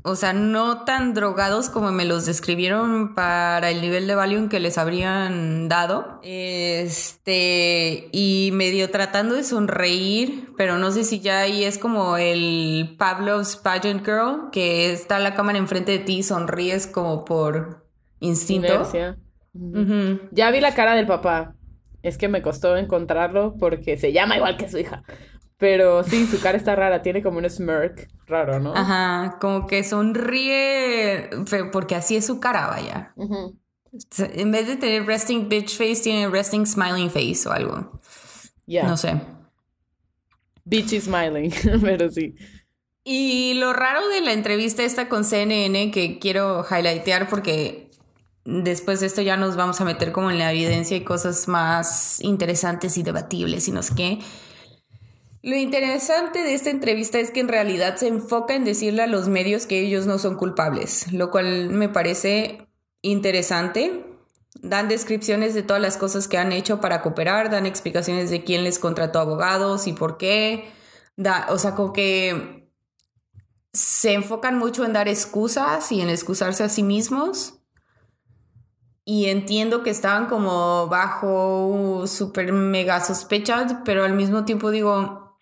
o 0.05 0.15
sea, 0.15 0.33
no 0.33 0.85
tan 0.85 1.15
drogados 1.15 1.69
como 1.69 1.91
me 1.91 2.05
los 2.05 2.25
describieron 2.25 3.17
para 3.17 3.71
el 3.71 3.81
nivel 3.81 4.07
de 4.07 4.15
Valium 4.15 4.49
que 4.49 4.61
les 4.61 4.79
habrían 4.79 5.69
dado. 5.69 6.21
Este, 6.23 8.09
y 8.13 8.51
medio 8.53 8.89
tratando 8.93 9.35
de 9.35 9.43
sonreír, 9.43 10.53
pero 10.57 10.79
no 10.79 10.93
sé 10.93 11.03
si 11.03 11.19
ya 11.19 11.41
ahí 11.41 11.65
es 11.65 11.79
como 11.79 12.17
el 12.17 12.95
Pavlov's 12.97 13.57
Pageant 13.57 14.05
Girl, 14.05 14.51
que 14.53 14.93
está 14.93 15.19
la 15.19 15.35
cámara 15.35 15.59
enfrente 15.59 15.91
de 15.91 15.99
ti 15.99 16.19
y 16.19 16.23
sonríes 16.23 16.87
como 16.87 17.25
por 17.25 17.85
instinto. 18.21 18.89
Ya 20.31 20.53
vi 20.53 20.61
la 20.61 20.73
cara 20.73 20.95
del 20.95 21.09
papá. 21.09 21.57
Es 22.05 22.19
que 22.19 22.29
me 22.29 22.43
costó 22.43 22.77
encontrarlo 22.77 23.57
porque 23.59 23.97
se 23.97 24.13
llama 24.13 24.37
igual 24.37 24.57
que 24.57 24.69
su 24.69 24.79
hija. 24.79 25.03
Pero 25.57 26.05
sí, 26.05 26.27
su 26.27 26.41
cara 26.41 26.59
está 26.59 26.77
rara, 26.77 27.01
tiene 27.01 27.23
como 27.23 27.39
un 27.39 27.49
smirk 27.49 28.09
raro, 28.27 28.61
¿no? 28.61 28.75
Ajá, 28.77 29.39
como 29.41 29.67
que 29.67 29.83
sonríe, 29.83 31.31
porque 31.73 31.95
así 31.95 32.17
es 32.17 32.27
su 32.27 32.41
cara, 32.41 32.67
vaya. 32.67 33.15
En 34.19 34.53
vez 34.53 34.67
de 34.69 34.77
tener 34.77 35.07
resting 35.07 35.49
bitch 35.49 35.79
face, 35.79 36.03
tiene 36.03 36.29
resting 36.29 36.67
smiling 36.67 37.11
face 37.11 37.49
o 37.49 37.53
algo. 37.53 38.01
Ya. 38.67 38.85
No 38.85 38.97
sé. 38.97 39.21
Bitchy 40.65 41.01
smiling, 41.01 41.53
pero 41.83 42.11
sí. 42.11 42.35
Y 43.05 43.55
lo 43.55 43.73
raro 43.73 44.07
de 44.09 44.21
la 44.21 44.33
entrevista 44.33 44.83
esta 44.83 45.09
con 45.09 45.25
CNN 45.25 45.91
que 45.91 46.19
quiero 46.19 46.65
highlightear 46.69 47.29
porque 47.29 47.91
después 48.45 49.01
de 49.01 49.07
esto 49.07 49.23
ya 49.23 49.37
nos 49.37 49.57
vamos 49.57 49.81
a 49.81 49.85
meter 49.85 50.13
como 50.13 50.31
en 50.31 50.39
la 50.39 50.53
evidencia 50.53 50.97
y 50.97 51.05
cosas 51.05 51.49
más 51.49 52.21
interesantes 52.21 52.99
y 52.99 53.03
debatibles 53.03 53.69
y 53.69 53.73
no 53.73 53.83
sé 53.83 53.95
qué. 53.95 54.19
Lo 55.43 55.57
interesante 55.57 56.43
de 56.43 56.55
esta 56.55 56.71
entrevista 56.71 57.19
es 57.19 57.31
que 57.31 57.41
en 57.41 57.49
realidad 57.49 57.97
se 57.97 58.09
enfoca 58.09 58.55
en 58.55 58.65
decirle 58.65 59.03
a 59.03 59.07
los 59.07 59.29
medios 59.29 59.67
que 59.67 59.81
ellos 59.81 60.07
no 60.07 60.19
son 60.19 60.37
culpables, 60.37 61.13
lo 61.13 61.31
cual 61.31 61.69
me 61.69 61.91
parece 61.91 62.67
interesante. 63.03 64.07
Dan 64.63 64.89
descripciones 64.89 65.53
de 65.53 65.63
todas 65.63 65.83
las 65.83 65.99
cosas 65.99 66.29
que 66.29 66.39
han 66.39 66.53
hecho 66.53 66.81
para 66.81 67.03
cooperar, 67.03 67.51
dan 67.51 67.67
explicaciones 67.67 68.31
de 68.31 68.43
quién 68.43 68.65
les 68.65 68.79
contrató 68.79 69.19
abogados 69.19 69.87
y 69.87 69.93
por 69.93 70.17
qué. 70.17 70.65
Da, 71.17 71.47
o 71.51 71.59
sea, 71.59 71.75
como 71.75 71.93
que 71.93 72.71
se 73.75 74.15
enfocan 74.15 74.57
mucho 74.57 74.87
en 74.87 74.95
dar 74.95 75.09
excusas 75.09 75.93
y 75.93 76.01
en 76.01 76.09
excusarse 76.09 76.65
a 76.65 76.71
sí 76.71 76.83
mismos. 76.83 77.61
Y 79.05 79.27
entiendo 79.27 79.83
que 79.83 79.91
estaban 79.91 80.27
como 80.27 80.87
bajo 80.89 82.07
super 82.07 82.53
mega 82.53 83.01
sospecha, 83.01 83.83
pero 83.85 84.05
al 84.05 84.15
mismo 84.15 84.45
tiempo 84.45 84.71
digo, 84.71 85.37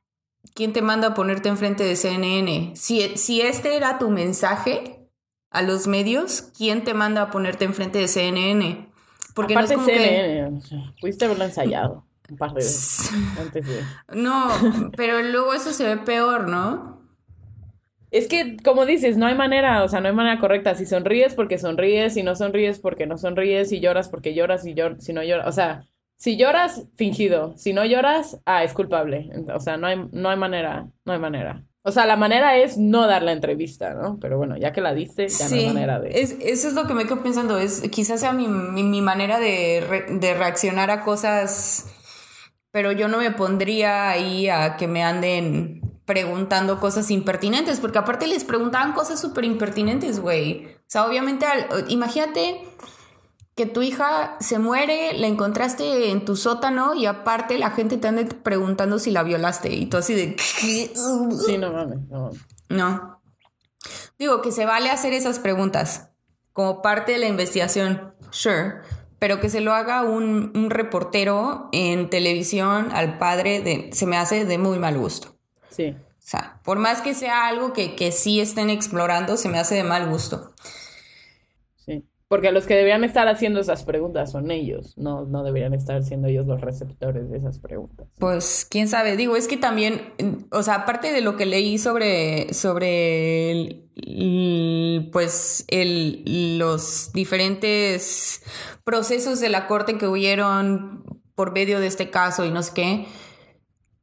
¿quién 0.55 0.73
te 0.73 0.83
manda 0.83 1.09
a 1.09 1.15
ponerte 1.15 1.49
enfrente 1.49 1.85
de 1.85 1.95
CNN? 1.95 2.73
Si, 2.75 3.17
si 3.17 3.41
este 3.41 3.77
era 3.77 3.99
tu 3.99 4.11
mensaje 4.11 5.09
a 5.51 5.63
los 5.63 5.87
medios, 5.87 6.51
¿quién 6.57 6.83
te 6.83 6.95
manda 6.95 7.23
a 7.23 7.31
ponerte 7.31 7.65
enfrente 7.65 7.99
de 7.99 8.09
CNN? 8.09 8.89
Porque 9.35 9.55
Aparte 9.55 9.77
no 9.77 9.83
es 9.83 9.87
como 9.87 9.99
que... 9.99 10.09
CNN, 10.09 10.61
sea, 10.61 10.95
pudiste 11.01 11.25
haberlo 11.25 11.45
ensayado 11.45 12.05
un 12.31 12.37
par 12.37 12.51
de 12.55 12.57
veces 12.63 13.11
antes 13.39 13.67
de... 13.67 13.85
No, 14.15 14.49
pero 14.97 15.23
luego 15.23 15.55
eso 15.55 15.73
se 15.73 15.85
ve 15.85 15.99
peor, 15.99 16.49
¿no? 16.49 17.02
Es 18.13 18.29
que, 18.29 18.57
como 18.63 18.87
dices, 18.87 19.17
no 19.17 19.27
hay 19.27 19.35
manera, 19.35 19.83
o 19.83 19.89
sea, 19.89 20.01
no 20.01 20.09
hay 20.09 20.15
manera 20.15 20.39
correcta. 20.39 20.75
Si 20.75 20.87
sonríes 20.87 21.35
porque 21.35 21.59
sonríes, 21.59 22.15
si 22.15 22.23
no 22.23 22.37
sonríes 22.37 22.79
porque 22.79 23.07
no 23.07 23.19
sonríes, 23.19 23.71
si 23.71 23.81
lloras 23.81 24.09
porque 24.09 24.35
lloras, 24.35 24.63
si, 24.63 24.75
llor 24.75 24.97
si 25.01 25.13
no 25.13 25.23
lloras, 25.25 25.49
o 25.49 25.53
sea, 25.53 25.89
si 26.17 26.37
lloras, 26.37 26.87
fingido, 26.95 27.57
si 27.57 27.73
no 27.73 27.85
lloras, 27.85 28.39
ah, 28.45 28.63
es 28.65 28.75
culpable. 28.75 29.31
O 29.55 29.59
sea, 29.61 29.77
no 29.79 29.89
hay, 29.89 30.01
no 30.13 30.29
hay 30.29 30.37
manera, 30.37 30.87
no 31.05 31.13
hay 31.15 31.19
manera. 31.19 31.65
O 31.85 31.91
sea, 31.91 32.07
la 32.07 32.15
manera 32.17 32.57
es 32.57 32.79
no 32.79 33.09
dar 33.09 33.23
la 33.25 33.33
entrevista, 33.33 33.95
¿no? 33.95 34.19
Pero 34.21 34.37
bueno, 34.39 34.57
ya 34.57 34.73
que 34.73 34.81
la 34.81 34.95
diste, 34.95 35.27
ya 35.29 35.49
no 35.49 35.57
hay 35.57 35.67
manera 35.67 35.99
de... 35.99 36.11
Es, 36.21 36.37
eso 36.41 36.69
es 36.69 36.75
lo 36.75 36.87
que 36.87 36.95
me 36.95 37.05
quedo 37.07 37.25
pensando. 37.25 37.59
Es, 37.59 37.81
quizás 37.91 38.21
sea 38.21 38.33
mi, 38.33 38.47
mi, 38.47 38.85
mi 38.85 39.03
manera 39.03 39.41
de, 39.41 39.85
re- 39.89 40.07
de 40.09 40.35
reaccionar 40.35 40.93
a 40.93 41.03
cosas, 41.03 41.87
pero 42.71 42.93
yo 42.93 43.09
no 43.09 43.19
me 43.19 43.33
pondría 43.33 44.11
ahí 44.11 44.49
a 44.49 44.77
que 44.77 44.87
me 44.87 45.03
anden 45.03 45.82
preguntando 46.05 46.81
cosas 46.81 47.11
impertinentes, 47.11 47.81
porque 47.81 47.99
aparte 47.99 48.27
les 48.27 48.45
preguntaban 48.45 48.93
cosas 48.93 49.21
súper 49.21 49.45
impertinentes, 49.45 50.21
güey. 50.21 50.67
O 50.67 50.85
sea, 50.89 51.07
obviamente, 51.07 51.47
al- 51.47 51.85
imagínate 51.89 52.61
que 53.55 53.67
tu 53.67 53.83
hija 53.83 54.37
se 54.41 54.59
muere, 54.59 55.13
la 55.19 55.27
encontraste 55.27 56.11
en 56.11 56.25
tu 56.25 56.37
sótano 56.37 56.95
y 56.95 57.07
aparte 57.07 57.59
la 57.59 57.71
gente 57.71 57.99
te 57.99 58.09
anda 58.09 58.25
preguntando 58.43 58.99
si 58.99 59.11
la 59.11 59.23
violaste 59.23 59.73
y 59.75 59.87
tú 59.87 59.99
así 59.99 60.15
de... 60.15 60.37
Sí, 60.41 60.91
no 61.59 61.73
mames, 61.73 61.99
no 62.09 62.21
mames. 62.23 62.41
No. 62.69 63.21
Digo 64.19 64.41
que 64.41 64.53
se 64.53 64.65
vale 64.65 64.91
hacer 64.91 65.13
esas 65.13 65.39
preguntas 65.39 66.09
como 66.53 66.81
parte 66.83 67.13
de 67.13 67.19
la 67.19 67.27
investigación, 67.29 68.15
sure, 68.31 68.77
pero 69.19 69.41
que 69.41 69.51
se 69.51 69.61
lo 69.61 69.73
haga 69.75 70.03
un, 70.03 70.53
un 70.55 70.71
reportero 70.71 71.69
en 71.73 72.09
televisión 72.11 72.91
al 72.93 73.19
padre 73.19 73.61
de, 73.61 73.91
se 73.93 74.07
me 74.07 74.17
hace 74.17 74.45
de 74.45 74.59
muy 74.59 74.79
mal 74.79 74.97
gusto. 74.99 75.32
Sí. 75.75 75.97
O 75.99 76.25
sea, 76.25 76.61
por 76.65 76.79
más 76.79 77.01
que 77.01 77.15
sea 77.15 77.49
algo 77.49 77.73
que, 77.73 77.97
que 77.97 78.13
sí 78.13 78.41
estén 78.41 78.71
explorando, 78.71 79.37
se 79.37 79.49
me 79.49 79.59
hace 79.59 79.75
de 79.75 79.83
mal 79.83 80.09
gusto. 80.09 80.53
Sí. 81.85 82.05
Porque 82.29 82.53
los 82.53 82.67
que 82.67 82.75
deberían 82.75 83.05
estar 83.05 83.27
haciendo 83.29 83.61
esas 83.61 83.83
preguntas 83.85 84.31
son 84.31 84.51
ellos, 84.51 84.97
no, 84.97 85.25
no 85.27 85.43
deberían 85.43 85.75
estar 85.75 86.03
siendo 86.05 86.29
ellos 86.29 86.47
los 86.47 86.61
receptores 86.61 87.29
de 87.29 87.39
esas 87.39 87.59
preguntas. 87.59 88.07
Pues 88.19 88.67
quién 88.71 88.89
sabe, 88.89 89.17
digo, 89.17 89.37
es 89.37 89.49
que 89.49 89.57
también, 89.59 90.15
o 90.51 90.63
sea, 90.63 90.77
aparte 90.77 91.13
de 91.13 91.21
lo 91.21 91.37
que 91.37 91.45
leí 91.45 91.77
sobre, 91.79 92.55
sobre 92.55 93.51
el- 93.51 93.89
el, 93.97 95.11
pues 95.13 95.65
el, 95.69 96.57
los 96.59 97.13
diferentes 97.13 98.43
procesos 98.85 99.41
de 99.41 99.49
la 99.51 99.67
corte 99.67 99.99
que 99.99 100.07
hubieron 100.07 101.05
por 101.35 101.53
medio 101.53 101.81
de 101.81 101.87
este 101.89 102.11
caso 102.11 102.45
y 102.47 102.51
no 102.51 102.63
sé 102.63 102.73
qué, 102.75 103.07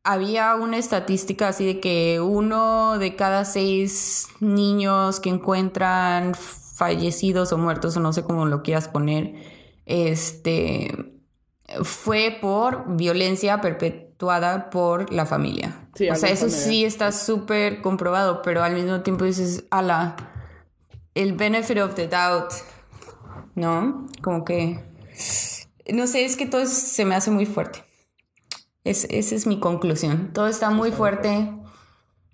había 0.09 0.55
una 0.55 0.77
estadística 0.77 1.49
así 1.49 1.67
de 1.67 1.79
que 1.79 2.19
uno 2.19 2.97
de 2.97 3.15
cada 3.15 3.45
seis 3.45 4.27
niños 4.39 5.19
que 5.19 5.29
encuentran 5.29 6.33
fallecidos 6.33 7.53
o 7.53 7.59
muertos 7.59 7.95
o 7.95 7.99
no 7.99 8.11
sé 8.11 8.23
cómo 8.23 8.47
lo 8.47 8.63
quieras 8.63 8.87
poner, 8.87 9.35
este 9.85 11.21
fue 11.83 12.39
por 12.41 12.95
violencia 12.95 13.61
perpetuada 13.61 14.71
por 14.71 15.13
la 15.13 15.27
familia. 15.27 15.87
Sí, 15.93 16.09
o 16.09 16.15
sea, 16.15 16.31
eso 16.31 16.49
sí 16.49 16.85
está 16.85 17.11
súper 17.11 17.81
comprobado, 17.81 18.41
pero 18.41 18.63
al 18.63 18.73
mismo 18.73 19.01
tiempo 19.01 19.25
dices, 19.25 19.65
ala, 19.69 20.15
el 21.13 21.33
benefit 21.33 21.77
of 21.77 21.93
the 21.93 22.07
doubt, 22.07 22.51
¿no? 23.53 24.07
Como 24.23 24.43
que, 24.43 24.83
no 25.93 26.07
sé, 26.07 26.25
es 26.25 26.35
que 26.35 26.47
todo 26.47 26.65
se 26.65 27.05
me 27.05 27.13
hace 27.13 27.29
muy 27.29 27.45
fuerte. 27.45 27.83
Es, 28.89 29.05
esa 29.11 29.35
es 29.35 29.45
mi 29.45 29.59
conclusión. 29.59 30.33
Todo 30.33 30.47
está 30.47 30.71
muy 30.71 30.91
fuerte, 30.91 31.47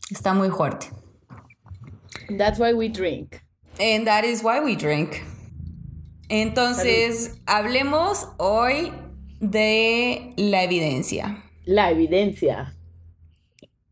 está 0.10 0.34
muy 0.34 0.50
fuerte. 0.50 0.88
That's 2.38 2.58
why 2.58 2.74
we 2.74 2.88
drink. 2.88 3.42
And 3.78 4.08
that 4.08 4.24
is 4.24 4.42
why 4.42 4.62
we 4.64 4.78
drink. 4.78 5.18
Entonces, 6.30 7.42
hablemos 7.46 8.30
hoy 8.38 8.94
de 9.42 10.34
la 10.38 10.64
evidencia. 10.64 11.44
La 11.66 11.92
evidencia. 11.92 12.74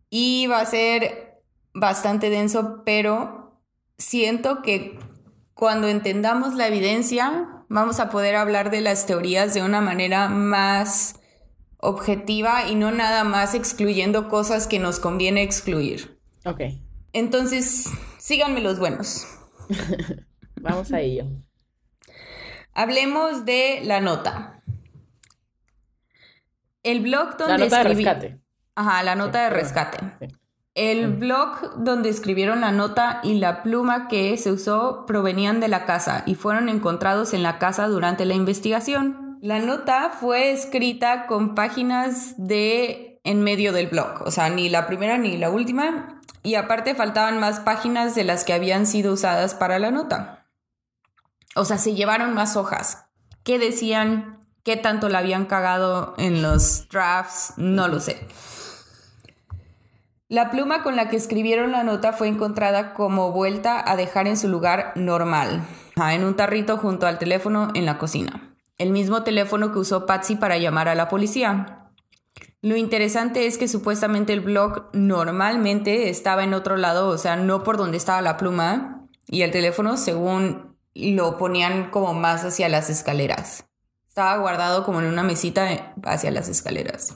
Y 0.10 0.48
va 0.48 0.62
a 0.62 0.65
ser 0.65 1.41
bastante 1.74 2.29
denso, 2.29 2.84
pero 2.86 3.60
siento 3.98 4.62
que 4.62 4.98
cuando 5.53 5.89
entendamos 5.89 6.53
la 6.53 6.70
evidencia, 6.70 7.65
vamos 7.67 8.00
a 8.00 8.10
poder 8.10 8.38
hablar 8.38 8.72
de 8.72 8.79
las 8.79 9.05
teorías 9.05 9.53
de 9.53 9.63
una 9.63 9.82
manera 9.82 10.29
más 10.29 11.20
objetiva 11.83 12.67
y 12.67 12.75
no 12.75 12.91
nada 12.91 13.23
más 13.23 13.53
excluyendo 13.53 14.27
cosas 14.29 14.67
que 14.67 14.79
nos 14.79 14.99
conviene 14.99 15.41
excluir. 15.43 16.19
Ok. 16.45 16.61
Entonces, 17.13 17.89
síganme 18.17 18.61
los 18.61 18.79
buenos. 18.79 19.27
Vamos 20.61 20.91
a 20.93 21.01
ello. 21.01 21.25
Hablemos 22.73 23.45
de 23.45 23.81
la 23.83 24.01
nota. 24.01 24.61
El 26.83 27.01
blog 27.01 27.37
donde 27.37 27.57
La 27.57 27.57
nota 27.65 27.77
de 27.83 27.89
escribí- 27.89 28.03
rescate. 28.05 28.39
Ajá, 28.75 29.03
la 29.03 29.15
nota 29.15 29.43
de 29.43 29.49
rescate. 29.51 29.99
sí. 30.19 30.27
El 30.75 31.13
blog 31.17 31.83
donde 31.83 32.09
escribieron 32.09 32.61
la 32.61 32.71
nota 32.71 33.19
y 33.23 33.35
la 33.35 33.61
pluma 33.61 34.07
que 34.07 34.35
se 34.39 34.51
usó 34.51 35.05
provenían 35.05 35.59
de 35.59 35.67
la 35.67 35.85
casa 35.85 36.23
y 36.25 36.33
fueron 36.33 36.67
encontrados 36.67 37.35
en 37.35 37.43
la 37.43 37.59
casa 37.59 37.87
durante 37.87 38.25
la 38.25 38.33
investigación. 38.33 39.32
La 39.43 39.59
nota 39.59 40.09
fue 40.09 40.53
escrita 40.53 41.25
con 41.25 41.53
páginas 41.53 42.35
de 42.38 43.19
en 43.25 43.41
medio 43.41 43.73
del 43.73 43.88
blog, 43.88 44.21
o 44.21 44.31
sea, 44.31 44.50
ni 44.50 44.69
la 44.69 44.88
primera 44.88 45.17
ni 45.17 45.35
la 45.35 45.50
última, 45.50 46.21
y 46.43 46.55
aparte 46.55 46.95
faltaban 46.95 47.41
más 47.41 47.59
páginas 47.59 48.15
de 48.15 48.23
las 48.23 48.45
que 48.45 48.53
habían 48.53 48.85
sido 48.85 49.12
usadas 49.12 49.53
para 49.53 49.79
la 49.79 49.91
nota. 49.91 50.47
O 51.55 51.65
sea, 51.65 51.77
se 51.77 51.93
llevaron 51.93 52.33
más 52.33 52.55
hojas. 52.55 53.03
¿Qué 53.43 53.59
decían? 53.59 54.39
¿Qué 54.63 54.77
tanto 54.77 55.09
la 55.09 55.17
habían 55.17 55.45
cagado 55.45 56.13
en 56.17 56.41
los 56.41 56.88
drafts? 56.88 57.55
No 57.57 57.89
lo 57.89 58.00
sé. 58.00 58.25
La 60.29 60.51
pluma 60.51 60.83
con 60.83 60.95
la 60.95 61.09
que 61.09 61.17
escribieron 61.17 61.73
la 61.73 61.83
nota 61.83 62.13
fue 62.13 62.29
encontrada 62.29 62.93
como 62.93 63.33
vuelta 63.33 63.83
a 63.91 63.97
dejar 63.97 64.25
en 64.25 64.38
su 64.38 64.47
lugar 64.47 64.93
normal, 64.95 65.65
en 65.97 66.23
un 66.23 66.38
tarrito 66.38 66.77
junto 66.77 67.07
al 67.07 67.19
teléfono 67.19 67.71
en 67.73 67.85
la 67.85 67.97
cocina. 67.97 68.52
El 68.83 68.91
mismo 68.91 69.23
teléfono 69.23 69.71
que 69.71 69.79
usó 69.79 70.05
Patsy 70.05 70.35
para 70.35 70.57
llamar 70.57 70.89
a 70.89 70.95
la 70.95 71.07
policía. 71.07 71.87
Lo 72.61 72.75
interesante 72.75 73.45
es 73.47 73.57
que 73.57 73.69
supuestamente 73.69 74.33
el 74.33 74.41
blog 74.41 74.89
normalmente 74.91 76.09
estaba 76.09 76.43
en 76.43 76.53
otro 76.53 76.75
lado, 76.75 77.07
o 77.07 77.17
sea, 77.17 77.37
no 77.37 77.63
por 77.63 77.77
donde 77.77 77.95
estaba 77.95 78.21
la 78.21 78.35
pluma, 78.35 79.07
y 79.25 79.43
el 79.43 79.51
teléfono, 79.51 79.95
según 79.95 80.75
lo 80.95 81.37
ponían 81.37 81.91
como 81.91 82.13
más 82.13 82.43
hacia 82.43 82.67
las 82.67 82.89
escaleras. 82.89 83.69
Estaba 84.09 84.37
guardado 84.37 84.83
como 84.83 84.99
en 84.99 85.07
una 85.07 85.23
mesita 85.23 85.93
hacia 86.03 86.31
las 86.31 86.49
escaleras. 86.49 87.15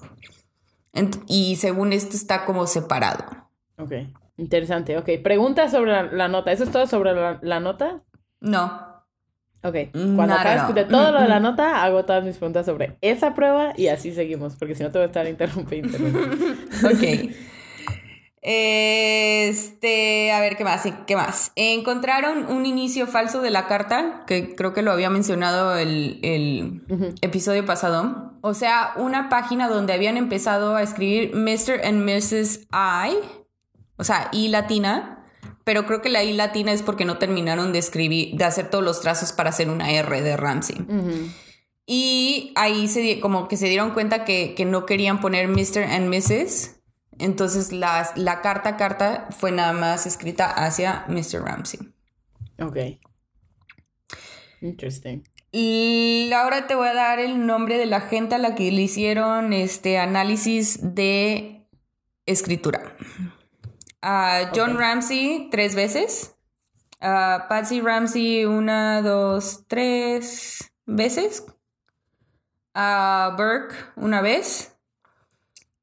Y 1.28 1.58
según 1.58 1.92
esto 1.92 2.16
está 2.16 2.46
como 2.46 2.66
separado. 2.66 3.26
Ok. 3.78 3.92
Interesante. 4.38 4.98
Ok. 4.98 5.10
Pregunta 5.22 5.70
sobre 5.70 5.92
la, 5.92 6.04
la 6.04 6.30
nota. 6.30 6.54
¿Eso 6.54 6.64
es 6.64 6.72
todo 6.72 6.88
sobre 6.88 7.14
la, 7.14 7.40
la 7.42 7.60
nota? 7.60 8.04
No. 8.40 8.97
Ok. 9.64 9.76
Mm, 9.94 10.16
Cuando 10.16 10.36
no, 10.36 10.40
acabes 10.40 10.64
no, 10.64 10.74
de 10.74 10.86
todo 10.86 11.12
lo 11.12 11.22
de 11.22 11.28
la 11.28 11.40
nota, 11.40 11.84
hago 11.84 12.06
todas 12.06 12.24
mis 12.24 12.38
preguntas 12.38 12.66
sobre 12.66 12.98
esa 13.02 13.34
prueba 13.34 13.74
y 13.76 13.88
así 13.88 14.14
seguimos, 14.14 14.56
porque 14.56 14.76
si 14.76 14.84
no 14.84 14.92
te 14.92 15.00
voy 15.00 15.04
a 15.04 15.08
estar 15.08 15.28
interrumpiendo. 15.28 15.98
Ok. 16.84 17.32
Este, 18.50 20.32
a 20.32 20.40
ver, 20.40 20.56
¿qué 20.56 20.64
más? 20.64 20.84
¿Qué 21.06 21.16
más? 21.18 21.52
Encontraron 21.56 22.46
un 22.50 22.66
inicio 22.66 23.06
falso 23.08 23.42
de 23.42 23.50
la 23.50 23.68
carta, 23.68 24.24
que 24.26 24.56
creo 24.56 24.74
que 24.74 24.84
lo 24.84 24.92
había 24.92 25.10
mencionado 25.10 25.76
el, 25.76 26.20
el 26.22 26.82
episodio 27.22 27.66
pasado. 27.66 28.38
O 28.42 28.54
sea, 28.54 28.94
una 28.96 29.28
página 29.28 29.68
donde 29.68 29.92
habían 29.92 30.16
empezado 30.16 30.78
a 30.78 30.84
escribir 30.84 31.36
Mr. 31.36 31.84
and 31.84 32.06
Mrs. 32.06 32.68
I, 32.72 33.18
o 33.98 34.06
sea, 34.06 34.30
I 34.32 34.48
latina, 34.48 35.17
pero 35.68 35.86
creo 35.86 36.02
que 36.02 36.08
la 36.08 36.24
I 36.24 36.32
latina 36.32 36.72
es 36.72 36.82
porque 36.82 37.04
no 37.04 37.18
terminaron 37.18 37.74
de 37.74 37.80
escribir, 37.80 38.38
de 38.38 38.46
hacer 38.46 38.70
todos 38.70 38.86
los 38.86 39.02
trazos 39.02 39.34
para 39.34 39.50
hacer 39.50 39.70
una 39.70 39.92
R 39.92 40.22
de 40.22 40.38
Ramsey. 40.38 40.78
Ujú. 40.80 41.30
Y 41.86 42.54
ahí 42.56 42.88
se 42.88 43.20
como 43.20 43.50
que 43.50 43.58
se 43.58 43.68
dieron 43.68 43.92
cuenta 43.92 44.24
que, 44.24 44.54
que 44.56 44.64
no 44.64 44.86
querían 44.86 45.20
poner 45.20 45.50
Mr. 45.50 45.84
and 45.84 46.08
Mrs. 46.08 46.80
Entonces 47.20 47.74
la, 47.74 48.10
la 48.16 48.40
carta 48.40 48.78
carta 48.78 49.28
fue 49.38 49.52
nada 49.52 49.74
más 49.74 50.06
escrita 50.06 50.50
hacia 50.50 51.04
Mr. 51.10 51.42
Ramsey. 51.44 51.82
Ok. 52.60 52.78
Interesting. 54.62 55.22
Y 55.52 56.32
ahora 56.34 56.68
te 56.68 56.76
voy 56.76 56.88
a 56.88 56.94
dar 56.94 57.20
el 57.20 57.46
nombre 57.46 57.78
de 57.78 57.88
la 57.88 58.00
gente 58.00 58.36
a 58.36 58.38
la 58.38 58.56
que 58.56 58.72
le 58.72 58.84
hicieron 58.84 59.52
este 59.52 59.98
análisis 59.98 60.80
de 60.96 61.68
escritura. 62.26 62.96
A 64.02 64.52
John 64.56 64.74
Ok. 64.74 64.80
Ramsey 64.80 65.48
tres 65.52 65.76
veces. 65.76 66.36
A 67.02 67.46
Patsy 67.50 67.82
Ramsey 67.82 68.46
una, 68.46 69.02
dos, 69.02 69.64
tres 69.68 70.72
veces. 70.86 71.46
A 72.74 73.34
Burke 73.38 73.76
una 73.96 74.22
vez. 74.22 74.74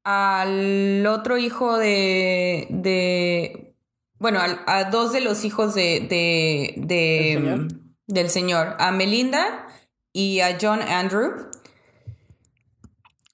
Al 0.03 1.05
otro 1.07 1.37
hijo 1.37 1.77
de. 1.77 2.67
de 2.69 3.75
bueno, 4.19 4.39
a, 4.67 4.83
dos 4.85 5.11
de 5.13 5.21
los 5.21 5.43
hijos 5.45 5.73
de. 5.75 5.99
de, 6.01 6.73
de- 6.77 7.35
¿Del 7.35 7.43
señor? 7.43 7.67
del 8.07 8.29
señor. 8.29 8.75
A 8.79 8.91
Melinda 8.91 9.67
y 10.13 10.39
a 10.41 10.57
John 10.61 10.81
Andrew. 10.81 11.49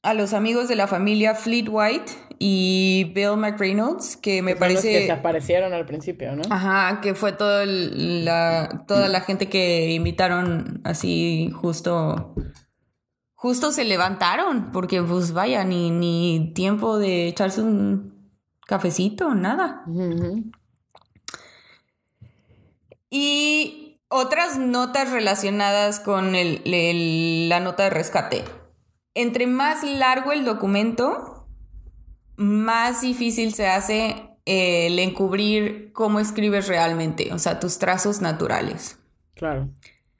A 0.04 0.13
los 0.13 0.34
amigos 0.34 0.67
de 0.67 0.76
la 0.76 0.88
familia 0.88 1.36
Fleet 1.36 1.67
White 1.70 2.12
y 2.43 3.12
Bill 3.13 3.38
McReynolds, 3.38 4.17
que 4.17 4.41
me 4.41 4.54
Son 4.54 4.60
los 4.62 4.67
parece. 4.69 4.91
que 4.91 5.06
se 5.06 5.12
aparecieron 5.12 5.73
al 5.73 5.86
principio, 5.86 6.36
¿no? 6.36 6.41
Ajá, 6.49 6.99
que 6.99 7.13
fue 7.13 7.34
todo 7.34 7.62
el- 7.62 8.25
la, 8.25 8.84
toda 8.88 9.08
la 9.10 9.21
gente 9.21 9.47
que 9.47 9.91
invitaron 9.91 10.82
así 10.84 11.51
justo. 11.54 12.34
Justo 13.36 13.71
se 13.71 13.86
levantaron, 13.86 14.71
porque 14.71 15.04
pues 15.04 15.34
vaya, 15.34 15.63
ni, 15.63 15.91
ni 15.91 16.51
tiempo 16.56 16.97
de 16.97 17.27
echarse 17.27 17.62
un 17.62 18.32
cafecito, 18.65 19.36
nada. 19.36 19.84
Y 23.10 23.99
otras 24.10 24.58
notas 24.58 25.12
relacionadas 25.12 25.99
con 25.99 26.34
el- 26.36 26.62
el- 26.65 27.49
la 27.49 27.60
nota 27.60 27.84
de 27.84 27.89
rescate. 27.91 28.43
Entre 29.13 29.45
más 29.45 29.84
largo 29.84 30.32
el 30.32 30.43
documento, 30.45 31.31
más 32.41 33.01
difícil 33.01 33.54
se 33.54 33.67
hace 33.67 34.30
eh, 34.45 34.88
el 34.88 34.99
encubrir 34.99 35.91
cómo 35.93 36.19
escribes 36.19 36.67
realmente, 36.67 37.32
o 37.34 37.39
sea, 37.39 37.60
tus 37.60 37.77
trazos 37.77 38.21
naturales. 38.21 38.99
Claro. 39.36 39.69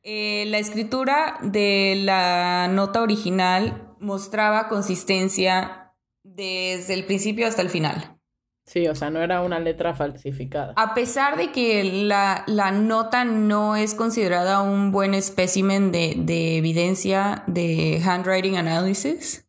Eh, 0.04 0.46
la 0.48 0.60
escritura 0.60 1.38
de 1.42 2.00
la 2.04 2.68
nota 2.72 3.02
original 3.02 3.90
mostraba 4.00 4.68
consistencia 4.68 5.94
desde 6.24 6.94
el 6.94 7.06
principio 7.06 7.48
hasta 7.48 7.62
el 7.62 7.70
final. 7.70 8.18
Sí, 8.66 8.88
o 8.88 8.96
sea, 8.96 9.10
no 9.10 9.22
era 9.22 9.42
una 9.42 9.60
letra 9.60 9.96
falsificada. 9.96 10.74
A 10.78 10.94
pesar 10.94 11.36
de 11.36 11.52
que 11.52 11.84
la, 11.84 12.44
la 12.48 12.72
nota 12.72 13.26
no 13.26 13.76
es 13.76 13.96
considerada 13.96 14.62
un 14.62 14.92
buen 14.92 15.14
espécimen 15.14 15.92
de, 15.92 16.14
de 16.18 16.58
evidencia 16.58 17.44
de 17.48 18.02
handwriting 18.06 18.58
analysis, 18.58 19.48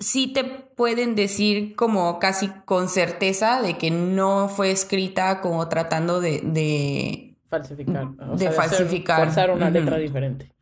sí 0.00 0.32
te 0.32 0.42
pueden 0.44 1.14
decir 1.14 1.76
como 1.76 2.18
casi 2.18 2.48
con 2.64 2.88
certeza 2.88 3.62
de 3.62 3.78
que 3.78 3.90
no 3.92 4.48
fue 4.48 4.70
escrita 4.72 5.40
como 5.40 5.68
tratando 5.68 6.20
de, 6.20 6.40
de- 6.42 7.36
Falsificar. 7.48 8.08
o 8.20 8.32
De 8.32 8.38
sea, 8.38 8.48
hacer- 8.50 8.54
falsificar. 8.54 9.24
Forzar 9.24 9.50
una 9.50 9.70
letra 9.70 9.96
diferente. 9.98 10.52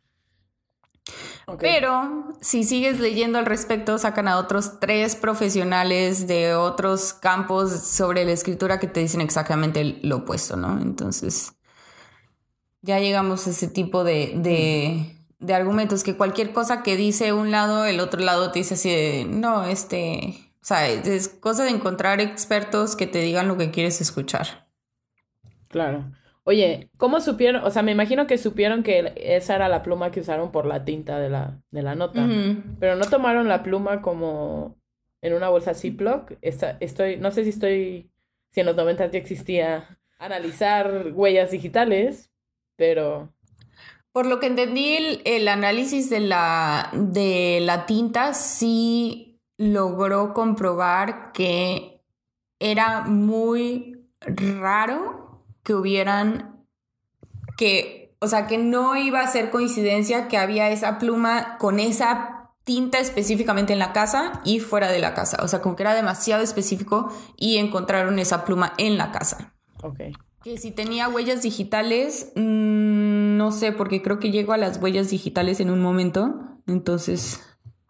Pero 1.59 2.35
si 2.41 2.63
sigues 2.63 2.99
leyendo 2.99 3.39
al 3.39 3.45
respecto, 3.47 3.97
sacan 3.97 4.27
a 4.27 4.37
otros 4.37 4.79
tres 4.79 5.15
profesionales 5.15 6.27
de 6.27 6.53
otros 6.53 7.13
campos 7.13 7.71
sobre 7.71 8.23
la 8.25 8.31
escritura 8.33 8.79
que 8.79 8.85
te 8.87 8.99
dicen 8.99 9.21
exactamente 9.21 9.99
lo 10.03 10.17
opuesto, 10.17 10.55
¿no? 10.57 10.79
Entonces, 10.79 11.53
ya 12.81 12.99
llegamos 12.99 13.47
a 13.47 13.49
ese 13.49 13.67
tipo 13.67 14.03
de, 14.03 14.33
de, 14.35 15.18
de 15.39 15.53
argumentos 15.53 16.03
que 16.03 16.15
cualquier 16.17 16.51
cosa 16.53 16.83
que 16.83 16.95
dice 16.97 17.33
un 17.33 17.51
lado, 17.51 17.85
el 17.85 17.99
otro 17.99 18.19
lado 18.21 18.51
te 18.51 18.59
dice 18.59 18.73
así 18.75 18.89
de, 18.89 19.25
no, 19.25 19.65
este, 19.65 20.51
o 20.61 20.65
sea, 20.65 20.87
es 20.89 21.29
cosa 21.29 21.63
de 21.63 21.71
encontrar 21.71 22.19
expertos 22.21 22.95
que 22.95 23.07
te 23.07 23.19
digan 23.19 23.47
lo 23.47 23.57
que 23.57 23.71
quieres 23.71 24.01
escuchar. 24.01 24.67
Claro. 25.69 26.11
Oye, 26.43 26.89
¿cómo 26.97 27.21
supieron? 27.21 27.63
O 27.63 27.69
sea, 27.69 27.83
me 27.83 27.91
imagino 27.91 28.25
que 28.25 28.37
supieron 28.37 28.81
que 28.81 29.13
esa 29.17 29.55
era 29.55 29.69
la 29.69 29.83
pluma 29.83 30.09
que 30.11 30.19
usaron 30.21 30.51
por 30.51 30.65
la 30.65 30.83
tinta 30.83 31.19
de 31.19 31.29
la, 31.29 31.61
de 31.69 31.83
la 31.83 31.95
nota. 31.95 32.25
Pero 32.79 32.95
no 32.95 33.05
tomaron 33.05 33.47
la 33.47 33.61
pluma 33.61 34.01
como 34.01 34.75
en 35.21 35.33
una 35.33 35.49
bolsa 35.49 35.73
Ziploc. 35.75 36.33
Esta- 36.41 36.77
estoy, 36.79 37.17
no 37.17 37.29
sé 37.31 37.43
si 37.43 37.49
estoy, 37.51 38.09
si 38.51 38.61
en 38.61 38.65
los 38.65 38.75
90 38.75 39.11
ya 39.11 39.19
existía 39.19 39.99
analizar 40.17 41.11
huellas 41.13 41.51
digitales, 41.51 42.31
pero 42.75 43.31
Por 44.11 44.25
lo 44.25 44.39
que 44.39 44.47
entendí, 44.47 44.95
el, 44.95 45.21
el 45.25 45.47
análisis 45.47 46.09
de 46.09 46.19
la, 46.19 46.89
de 46.93 47.59
la 47.61 47.85
tinta 47.85 48.33
sí 48.33 49.39
logró 49.57 50.33
comprobar 50.33 51.31
que 51.31 52.01
era 52.59 53.01
muy 53.01 54.09
raro 54.21 55.45
que 55.63 55.73
hubieran, 55.73 56.65
que, 57.57 58.15
o 58.19 58.27
sea, 58.27 58.47
que 58.47 58.57
no 58.57 58.95
iba 58.95 59.21
a 59.21 59.27
ser 59.27 59.51
coincidencia 59.51 60.27
que 60.27 60.37
había 60.37 60.69
esa 60.69 60.97
pluma 60.97 61.57
con 61.57 61.79
esa 61.79 62.39
tinta 62.63 62.99
específicamente 62.99 63.73
en 63.73 63.79
la 63.79 63.93
casa 63.93 64.41
y 64.45 64.59
fuera 64.59 64.91
de 64.91 64.99
la 64.99 65.13
casa. 65.13 65.37
O 65.43 65.47
sea, 65.47 65.61
como 65.61 65.75
que 65.75 65.83
era 65.83 65.93
demasiado 65.93 66.43
específico 66.43 67.11
y 67.35 67.57
encontraron 67.57 68.19
esa 68.19 68.45
pluma 68.45 68.73
en 68.77 68.97
la 68.97 69.11
casa. 69.11 69.55
Ok. 69.81 69.99
Que 70.43 70.57
si 70.57 70.71
tenía 70.71 71.09
huellas 71.09 71.41
digitales, 71.41 72.31
mm, 72.35 73.37
no 73.37 73.51
sé, 73.51 73.73
porque 73.73 74.01
creo 74.01 74.19
que 74.19 74.31
llego 74.31 74.53
a 74.53 74.57
las 74.57 74.81
huellas 74.81 75.09
digitales 75.09 75.59
en 75.59 75.69
un 75.69 75.81
momento. 75.81 76.35
Entonces, 76.65 77.41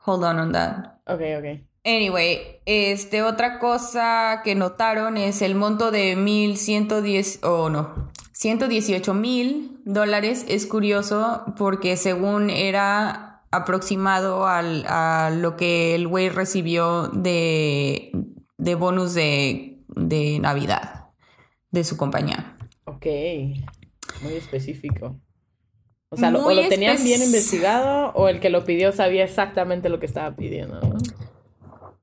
hold 0.05 0.23
on 0.23 0.39
on 0.39 0.51
that. 0.51 0.97
Ok, 1.05 1.21
ok. 1.37 1.61
Anyway, 1.85 2.39
este, 2.65 3.21
otra 3.21 3.59
cosa 3.59 4.41
que 4.43 4.55
notaron 4.55 5.17
es 5.17 5.41
el 5.41 5.55
monto 5.55 5.91
de 5.91 6.15
1110, 6.15 7.43
o 7.43 7.63
oh, 7.63 7.69
no, 7.69 8.11
118 8.33 9.13
mil 9.13 9.79
dólares. 9.85 10.45
Es 10.47 10.65
curioso 10.65 11.45
porque 11.57 11.97
según 11.97 12.49
era 12.49 13.43
aproximado 13.51 14.47
al, 14.47 14.85
a 14.87 15.31
lo 15.31 15.55
que 15.55 15.95
el 15.95 16.07
güey 16.07 16.29
recibió 16.29 17.07
de, 17.09 18.11
de 18.57 18.75
bonus 18.75 19.13
de, 19.13 19.79
de 19.87 20.39
Navidad 20.39 20.98
de 21.71 21.83
su 21.83 21.97
compañía. 21.97 22.55
Ok, 22.85 23.05
muy 24.21 24.33
específico. 24.35 25.15
O 26.09 26.17
sea, 26.17 26.31
lo, 26.31 26.43
o 26.43 26.51
lo 26.51 26.67
tenían 26.67 26.97
bien 27.03 27.21
investigado 27.21 28.11
o 28.15 28.27
el 28.29 28.39
que 28.39 28.49
lo 28.49 28.63
pidió 28.65 28.91
sabía 28.91 29.23
exactamente 29.23 29.89
lo 29.89 29.99
que 29.99 30.07
estaba 30.07 30.35
pidiendo, 30.35 30.79
¿no? 30.81 30.97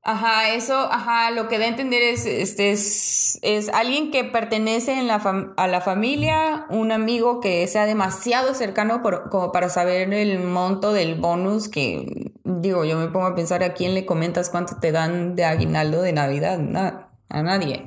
Ajá, 0.01 0.53
eso, 0.53 0.73
ajá, 0.73 1.31
lo 1.31 1.49
que 1.49 1.59
da 1.59 1.65
a 1.65 1.67
entender 1.67 2.01
es, 2.01 2.25
este, 2.25 2.71
es, 2.71 3.39
es 3.41 3.67
alguien 3.67 4.09
que 4.09 4.23
pertenece 4.23 4.97
en 4.97 5.05
la 5.07 5.19
fam- 5.19 5.53
a 5.57 5.67
la 5.67 5.81
familia, 5.81 6.65
un 6.69 6.93
amigo 6.93 7.41
que 7.41 7.67
sea 7.67 7.85
demasiado 7.85 8.53
cercano 8.53 9.01
por- 9.03 9.29
como 9.29 9.51
para 9.51 9.67
saber 9.67 10.13
el 10.13 10.39
monto 10.39 10.93
del 10.93 11.15
bonus 11.15 11.67
que, 11.67 12.31
digo, 12.45 12.85
yo 12.85 12.97
me 12.97 13.07
pongo 13.07 13.25
a 13.25 13.35
pensar 13.35 13.61
a 13.63 13.73
quién 13.73 13.93
le 13.95 14.05
comentas 14.05 14.49
cuánto 14.49 14.77
te 14.79 14.93
dan 14.93 15.35
de 15.35 15.43
aguinaldo 15.43 16.01
de 16.01 16.13
Navidad, 16.13 16.57
Na- 16.57 17.09
a 17.27 17.43
nadie. 17.43 17.83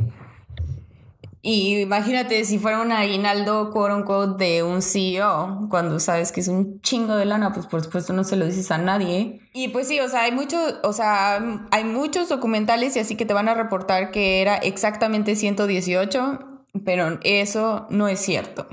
Y 1.42 1.78
imagínate 1.78 2.44
si 2.44 2.58
fuera 2.58 2.82
un 2.82 2.92
aguinaldo, 2.92 3.70
quote 3.70 3.94
unquote, 3.94 4.44
de 4.44 4.62
un 4.62 4.82
CEO, 4.82 5.68
cuando 5.70 5.98
sabes 5.98 6.32
que 6.32 6.40
es 6.40 6.48
un 6.48 6.82
chingo 6.82 7.16
de 7.16 7.24
lana, 7.24 7.52
pues 7.54 7.66
por 7.66 7.82
supuesto 7.82 8.12
no 8.12 8.24
se 8.24 8.36
lo 8.36 8.44
dices 8.44 8.70
a 8.70 8.76
nadie. 8.76 9.40
Y 9.54 9.68
pues 9.68 9.88
sí, 9.88 10.00
o 10.00 10.08
sea, 10.08 10.24
hay 10.24 10.32
muchos, 10.32 10.78
o 10.82 10.92
sea, 10.92 11.66
hay 11.70 11.84
muchos 11.84 12.28
documentales 12.28 12.94
y 12.96 12.98
así 12.98 13.16
que 13.16 13.24
te 13.24 13.32
van 13.32 13.48
a 13.48 13.54
reportar 13.54 14.10
que 14.10 14.42
era 14.42 14.56
exactamente 14.56 15.34
118, 15.34 16.40
pero 16.84 17.18
eso 17.22 17.86
no 17.88 18.08
es 18.08 18.20
cierto. 18.20 18.66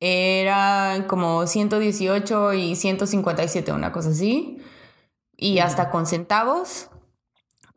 Eran 0.00 1.04
como 1.04 1.46
118 1.46 2.54
y 2.54 2.74
157, 2.74 3.72
una 3.72 3.92
cosa 3.92 4.10
así. 4.10 4.58
Y 5.36 5.58
hasta 5.58 5.90
con 5.90 6.06
centavos. 6.06 6.88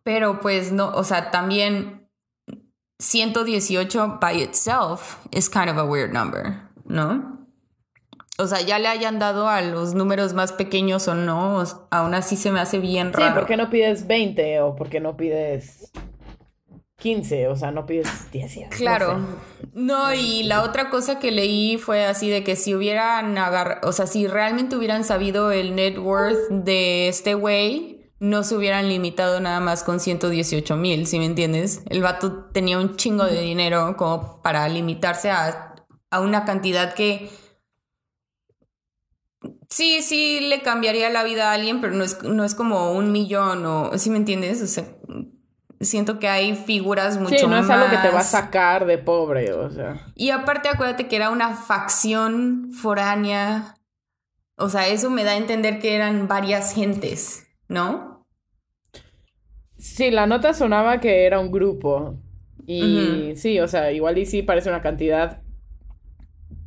Pero 0.04 0.40
pues 0.40 0.72
no, 0.72 0.90
o 0.90 1.04
sea, 1.04 1.32
también 1.32 2.01
118 3.02 4.20
by 4.20 4.32
itself 4.34 5.18
is 5.32 5.50
kind 5.50 5.70
of 5.70 5.78
a 5.78 5.84
weird 5.84 6.14
number, 6.14 6.62
¿no? 6.86 7.40
O 8.38 8.48
sea, 8.48 8.62
ya 8.62 8.80
le 8.80 8.88
hayan 8.88 9.20
dado 9.20 9.48
a 9.50 9.62
los 9.62 9.94
números 9.94 10.34
más 10.34 10.52
pequeños 10.54 11.08
o 11.08 11.16
no, 11.16 11.64
aún 11.92 12.14
así 12.14 12.36
se 12.36 12.52
me 12.52 12.60
hace 12.60 12.80
bien 12.80 13.12
Sí, 13.14 13.20
raro. 13.22 13.36
¿por 13.36 13.46
qué 13.48 13.58
no 13.58 13.70
pides 13.70 14.08
20 14.08 14.62
o 14.62 14.76
por 14.76 14.90
qué 14.90 15.00
no 15.00 15.16
pides 15.18 15.92
15? 16.98 17.48
O 17.48 17.56
sea, 17.56 17.72
no 17.72 17.86
pides 17.86 18.32
10. 18.32 18.58
no 18.58 18.70
Claro. 18.70 19.20
sé. 19.60 19.68
No, 19.74 20.14
y 20.14 20.44
la 20.44 20.64
otra 20.64 20.90
cosa 20.90 21.20
que 21.20 21.32
leí 21.32 21.78
fue 21.78 22.06
así 22.06 22.30
de 22.30 22.44
que 22.44 22.56
si 22.56 22.74
hubieran 22.76 23.38
agarrado, 23.38 23.88
o 23.88 23.92
sea, 23.92 24.08
si 24.08 24.28
realmente 24.28 24.76
hubieran 24.76 25.04
sabido 25.04 25.52
el 25.52 25.76
net 25.76 25.98
worth 25.98 26.50
de 26.50 27.08
este 27.10 27.34
güey, 27.36 28.01
no 28.22 28.44
se 28.44 28.56
hubieran 28.56 28.88
limitado 28.88 29.40
nada 29.40 29.60
más 29.60 29.84
con 29.84 30.00
118 30.00 30.78
mil, 30.78 31.08
¿sí 31.08 31.18
me 31.18 31.26
entiendes? 31.26 31.82
El 31.90 32.02
vato 32.04 32.46
tenía 32.54 32.78
un 32.78 32.96
chingo 32.96 33.26
de 33.26 33.42
dinero 33.42 33.96
como 33.98 34.42
para 34.44 34.70
limitarse 34.70 35.32
a, 35.32 35.74
a 36.12 36.20
una 36.22 36.46
cantidad 36.46 36.94
que 36.94 37.32
sí, 39.70 40.02
sí 40.02 40.40
le 40.42 40.62
cambiaría 40.62 41.10
la 41.10 41.24
vida 41.24 41.50
a 41.50 41.54
alguien, 41.54 41.82
pero 41.82 41.94
no 41.94 42.04
es, 42.04 42.22
no 42.24 42.44
es 42.44 42.56
como 42.56 42.92
un 42.94 43.12
millón 43.12 43.66
o, 43.66 43.98
¿sí 43.98 44.10
me 44.10 44.18
entiendes? 44.18 44.62
O 44.62 44.68
sea, 44.68 44.86
siento 45.80 46.20
que 46.20 46.28
hay 46.28 46.56
figuras 46.56 47.18
mucho 47.18 47.36
Sí, 47.40 47.48
no 47.48 47.58
es 47.58 47.70
algo 47.70 47.90
que 47.90 47.98
te 47.98 48.08
va 48.10 48.14
a 48.14 48.18
más- 48.18 48.30
sacar 48.30 48.86
de 48.86 48.98
pobre, 49.00 49.52
o 49.54 49.70
sea. 49.72 50.06
y 50.16 50.30
aparte 50.30 50.70
acuérdate 50.70 51.08
que 51.08 51.16
era 51.16 51.30
una 51.32 51.56
facción 51.56 52.72
foránea. 52.72 53.76
O 54.58 54.70
sea, 54.70 54.88
eso 54.90 55.10
me 55.10 55.24
da 55.24 55.32
a 55.32 55.38
entender 55.38 55.80
que 55.80 55.96
eran 55.96 56.28
varias 56.28 56.76
gentes, 56.76 57.48
¿no? 57.68 58.11
Sí, 59.82 60.12
la 60.12 60.28
nota 60.28 60.54
sonaba 60.54 61.00
que 61.00 61.26
era 61.26 61.40
un 61.40 61.52
grupo. 61.52 62.20
Y 62.68 63.34
sí, 63.36 63.60
o 63.60 63.68
sea, 63.68 63.92
igual 63.92 64.18
y 64.20 64.26
sí 64.26 64.44
parece 64.44 64.70
una 64.70 64.82
cantidad. 64.82 65.42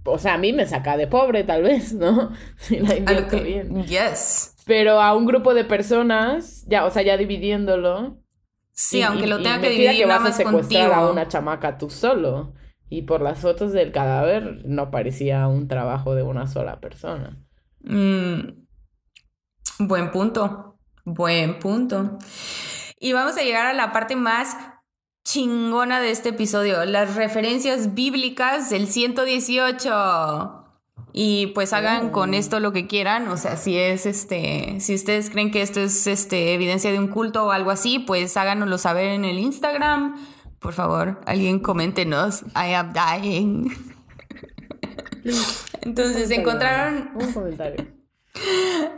O 0.04 0.18
sea, 0.18 0.34
a 0.34 0.38
mí 0.38 0.52
me 0.52 0.66
saca 0.66 0.96
de 0.96 1.06
pobre, 1.06 1.44
tal 1.44 1.62
vez, 1.62 1.94
¿no? 1.94 2.32
Si 2.58 2.78
la 2.80 2.90
A 2.90 2.96
invierto 2.96 3.40
bien. 3.40 3.84
Yes. 3.86 4.54
Pero 4.66 5.00
a 5.00 5.14
un 5.14 5.26
grupo 5.26 5.54
de 5.54 5.64
personas, 5.64 6.64
ya, 6.66 6.84
o 6.86 6.90
sea, 6.90 7.02
ya 7.02 7.16
dividiéndolo. 7.16 8.18
Sí, 8.72 8.98
y- 8.98 9.02
aunque 9.02 9.26
lo 9.28 9.38
y 9.40 9.42
tenga 9.44 9.60
que 9.60 9.70
dividir 9.70 9.98
que 9.98 10.06
nada 10.06 10.18
vas 10.18 10.24
a 10.26 10.28
más 10.30 10.36
secuestrar 10.36 10.88
contigo. 10.90 10.94
a 11.08 11.10
una 11.12 11.28
chamaca 11.28 11.78
tú 11.78 11.88
solo. 11.90 12.54
Y 12.90 13.02
por 13.02 13.22
las 13.22 13.38
fotos 13.40 13.72
del 13.72 13.92
cadáver 13.92 14.62
no 14.66 14.90
parecía 14.90 15.46
un 15.48 15.68
trabajo 15.68 16.14
de 16.14 16.22
una 16.22 16.46
sola 16.48 16.80
persona. 16.80 17.38
Mm, 17.80 18.64
buen 19.80 20.10
punto. 20.10 20.78
Buen 21.04 21.58
punto. 21.58 22.18
Y 23.04 23.12
vamos 23.12 23.36
a 23.36 23.42
llegar 23.42 23.66
a 23.66 23.74
la 23.74 23.92
parte 23.92 24.16
más 24.16 24.56
chingona 25.26 26.00
de 26.00 26.10
este 26.10 26.30
episodio, 26.30 26.86
las 26.86 27.16
referencias 27.16 27.92
bíblicas 27.92 28.70
del 28.70 28.88
118. 28.88 30.64
Y 31.12 31.48
pues 31.48 31.74
hagan 31.74 32.08
con 32.08 32.30
Oh. 32.30 32.34
esto 32.34 32.60
lo 32.60 32.72
que 32.72 32.86
quieran, 32.86 33.28
o 33.28 33.36
sea, 33.36 33.58
si 33.58 33.76
es 33.76 34.06
este, 34.06 34.80
si 34.80 34.94
ustedes 34.94 35.28
creen 35.28 35.50
que 35.50 35.60
esto 35.60 35.80
es 35.80 36.06
este 36.06 36.54
evidencia 36.54 36.90
de 36.92 36.98
un 36.98 37.08
culto 37.08 37.44
o 37.44 37.50
algo 37.50 37.70
así, 37.70 37.98
pues 37.98 38.38
háganoslo 38.38 38.78
saber 38.78 39.08
en 39.08 39.26
el 39.26 39.38
Instagram. 39.38 40.16
Por 40.58 40.72
favor, 40.72 41.20
alguien 41.26 41.58
coméntenos. 41.58 42.40
I 42.56 42.72
am 42.72 42.94
dying. 42.94 43.70
Entonces 45.82 46.30
encontraron 46.30 47.10
Un 47.16 47.32
comentario. 47.34 47.86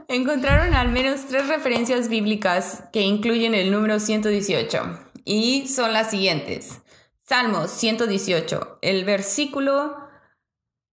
Encontraron 0.08 0.74
al 0.74 0.90
menos 0.90 1.26
tres 1.26 1.48
referencias 1.48 2.08
bíblicas 2.08 2.84
que 2.92 3.02
incluyen 3.02 3.54
el 3.54 3.70
número 3.70 3.98
118 4.00 4.98
y 5.24 5.66
son 5.68 5.92
las 5.92 6.10
siguientes. 6.10 6.80
Salmos 7.22 7.70
118, 7.72 8.78
el 8.82 9.04
versículo 9.04 9.96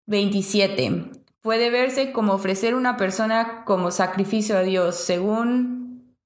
27. 0.08 1.12
Puede 1.42 1.70
verse 1.70 2.12
como 2.12 2.34
ofrecer 2.34 2.74
una 2.74 2.98
persona 2.98 3.64
como 3.66 3.92
sacrificio 3.92 4.58
a 4.58 4.62
Dios, 4.62 4.96
según... 4.96 6.18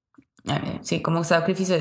sí, 0.80 1.02
como 1.02 1.24
sacrificio. 1.24 1.76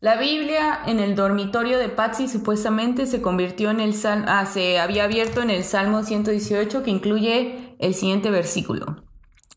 La 0.00 0.16
Biblia 0.16 0.80
en 0.86 1.00
el 1.00 1.16
dormitorio 1.16 1.78
de 1.78 1.88
Patsy 1.88 2.28
supuestamente 2.28 3.06
se 3.06 3.22
convirtió 3.22 3.70
en 3.70 3.80
el 3.80 3.94
Salmo... 3.94 4.26
Ah, 4.28 4.44
se 4.46 4.78
había 4.78 5.04
abierto 5.04 5.40
en 5.40 5.50
el 5.50 5.64
Salmo 5.64 6.02
118 6.02 6.82
que 6.82 6.90
incluye 6.90 7.74
el 7.78 7.94
siguiente 7.94 8.30
versículo. 8.30 9.02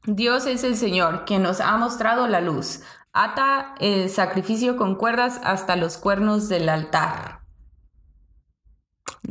Dios 0.08 0.46
es 0.46 0.64
el 0.64 0.76
Señor, 0.76 1.26
quien 1.26 1.42
nos 1.44 1.60
ha 1.62 1.78
mostrado 1.78 2.28
la 2.28 2.42
luz. 2.42 2.82
Ata 3.14 3.76
el 3.80 4.10
sacrificio 4.10 4.76
con 4.78 4.96
cuerdas 4.96 5.40
hasta 5.44 5.76
los 5.76 5.98
cuernos 5.98 6.50
del 6.50 6.70
altar. 6.70 7.40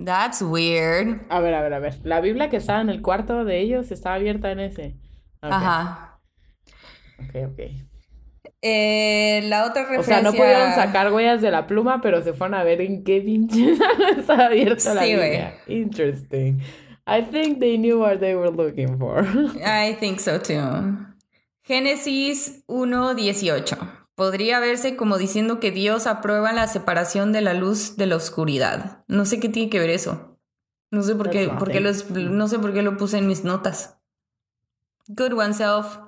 That's 0.04 0.42
weird. 0.42 1.20
A 1.28 1.40
ver, 1.40 1.54
a 1.54 1.62
ver, 1.62 1.74
a 1.74 1.78
ver. 1.78 1.94
La 2.02 2.20
Biblia 2.20 2.50
que 2.50 2.56
estaba 2.56 2.80
en 2.80 2.88
el 2.88 3.02
cuarto 3.02 3.44
de 3.44 3.60
ellos 3.60 3.90
estaba 3.92 4.16
abierta 4.16 4.50
en 4.50 4.60
ese. 4.60 4.96
Ajá. 5.40 6.18
Ok, 7.18 7.34
ok. 7.52 7.60
Eh, 8.66 9.42
la 9.44 9.66
otra 9.66 9.82
O 9.82 9.86
referencia... 9.86 10.14
sea, 10.14 10.22
no 10.22 10.32
pudieron 10.32 10.72
sacar 10.72 11.12
huellas 11.12 11.42
de 11.42 11.50
la 11.50 11.66
pluma, 11.66 12.00
pero 12.00 12.22
se 12.22 12.32
fueron 12.32 12.54
a 12.54 12.64
ver 12.64 12.80
en 12.80 13.04
qué 13.04 13.20
pinche 13.20 13.74
estaba 14.18 14.46
abierta 14.46 14.94
la 14.94 15.02
Sí. 15.02 15.10
Biblia. 15.14 15.54
Interesting. 15.66 16.58
I 17.06 17.22
think 17.22 17.60
they 17.60 17.76
knew 17.76 18.00
what 18.00 18.20
they 18.20 18.34
were 18.34 18.50
looking 18.50 18.98
for. 18.98 19.20
I 19.64 19.94
think 19.94 20.20
so 20.20 20.38
too. 20.38 21.06
Génesis 21.62 22.64
1.18. 22.66 23.76
Podría 24.14 24.60
verse 24.60 24.96
como 24.96 25.18
diciendo 25.18 25.60
que 25.60 25.70
Dios 25.70 26.06
aprueba 26.06 26.52
la 26.52 26.66
separación 26.66 27.32
de 27.32 27.40
la 27.40 27.52
luz 27.52 27.96
de 27.96 28.06
la 28.06 28.16
oscuridad. 28.16 29.04
No 29.08 29.24
sé 29.24 29.40
qué 29.40 29.48
tiene 29.48 29.70
que 29.70 29.80
ver 29.80 29.90
eso. 29.90 30.38
No 30.90 31.02
sé 31.02 31.16
por 31.16 31.30
qué, 31.30 31.48
por 31.48 31.70
qué 31.70 31.80
los, 31.80 32.08
no 32.10 32.46
sé 32.46 32.58
por 32.58 32.72
qué 32.72 32.82
lo 32.82 32.96
puse 32.96 33.18
en 33.18 33.26
mis 33.26 33.42
notas. 33.42 33.98
Good 35.08 35.32
one, 35.32 35.52
self. 35.52 35.98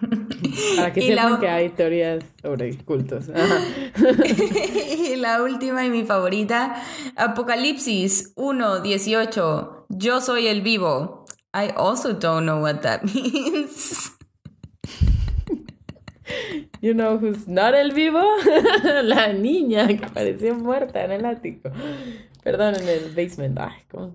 Para 0.76 0.92
que 0.92 1.00
Y 1.00 1.08
sepan 1.08 1.40
que 1.40 1.48
hay 1.48 1.68
teorías 1.70 2.24
sobre 2.42 2.76
cultos. 2.78 3.26
y 5.12 5.16
la 5.16 5.42
última 5.42 5.84
y 5.84 5.90
mi 5.90 6.04
favorita, 6.04 6.82
Apocalipsis 7.16 8.34
1.18. 8.36 9.86
Yo 9.88 10.20
soy 10.20 10.46
el 10.46 10.62
vivo. 10.62 11.26
I 11.52 11.72
also 11.76 12.12
don't 12.12 12.44
know 12.44 12.62
what 12.62 12.80
that 12.82 13.02
means. 13.14 14.12
You 16.80 16.94
know 16.94 17.18
who's 17.18 17.48
not 17.48 17.74
el 17.74 17.92
vivo? 17.92 18.22
La 19.02 19.32
niña 19.32 19.88
que 19.88 20.06
parecía 20.06 20.54
muerta 20.54 21.04
en 21.04 21.12
el 21.12 21.26
ático. 21.26 21.70
Perdón, 22.42 22.76
en 22.76 22.88
el 22.88 23.14
basement. 23.14 23.58
Ay, 23.58 23.82
¿cómo? 23.90 24.14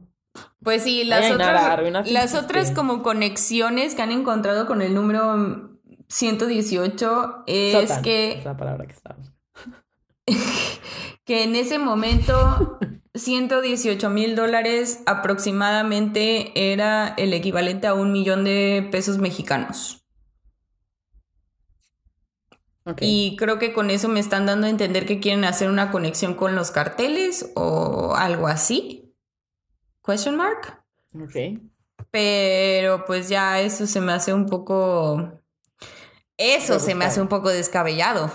Pues 0.64 0.84
sí, 0.84 1.04
las 1.04 1.26
Ay, 1.26 1.32
otras, 1.34 2.12
las 2.12 2.34
otras 2.36 2.72
como 2.72 3.04
conexiones 3.04 3.96
que 3.96 4.02
han 4.02 4.12
encontrado 4.12 4.66
con 4.66 4.82
el 4.82 4.94
número 4.94 5.80
118 6.08 7.44
es 7.48 7.92
que 8.00 8.40
Es 8.40 8.46
la 8.46 8.58
palabra 8.58 8.86
que 8.86 8.96
que 11.26 11.44
en 11.44 11.56
ese 11.56 11.78
momento 11.80 12.80
118 13.16 14.10
mil 14.10 14.36
dólares 14.36 15.02
aproximadamente 15.06 16.74
era 16.74 17.14
el 17.18 17.34
equivalente 17.34 17.88
a 17.88 17.94
un 17.94 18.12
millón 18.12 18.44
de 18.44 18.88
pesos 18.92 19.18
mexicanos. 19.18 20.02
Y 23.02 23.36
creo 23.38 23.58
que 23.58 23.74
con 23.74 23.90
eso 23.90 24.10
me 24.10 24.20
están 24.20 24.46
dando 24.46 24.68
a 24.68 24.70
entender 24.70 25.08
que 25.08 25.20
quieren 25.20 25.44
hacer 25.44 25.70
una 25.70 25.90
conexión 25.90 26.36
con 26.36 26.54
los 26.54 26.70
carteles 26.70 27.52
o 27.56 28.14
algo 28.16 28.48
así. 28.48 29.05
Question 30.06 30.36
mark. 30.36 30.84
Ok. 31.16 31.60
Pero 32.12 33.06
pues 33.06 33.30
ya 33.30 33.60
eso 33.62 33.88
se 33.88 34.00
me 34.02 34.12
hace 34.12 34.34
un 34.34 34.46
poco... 34.46 35.42
Eso 36.38 36.80
se 36.80 36.96
me 36.96 37.06
hace 37.06 37.22
un 37.22 37.30
poco 37.30 37.50
descabellado. 37.50 38.30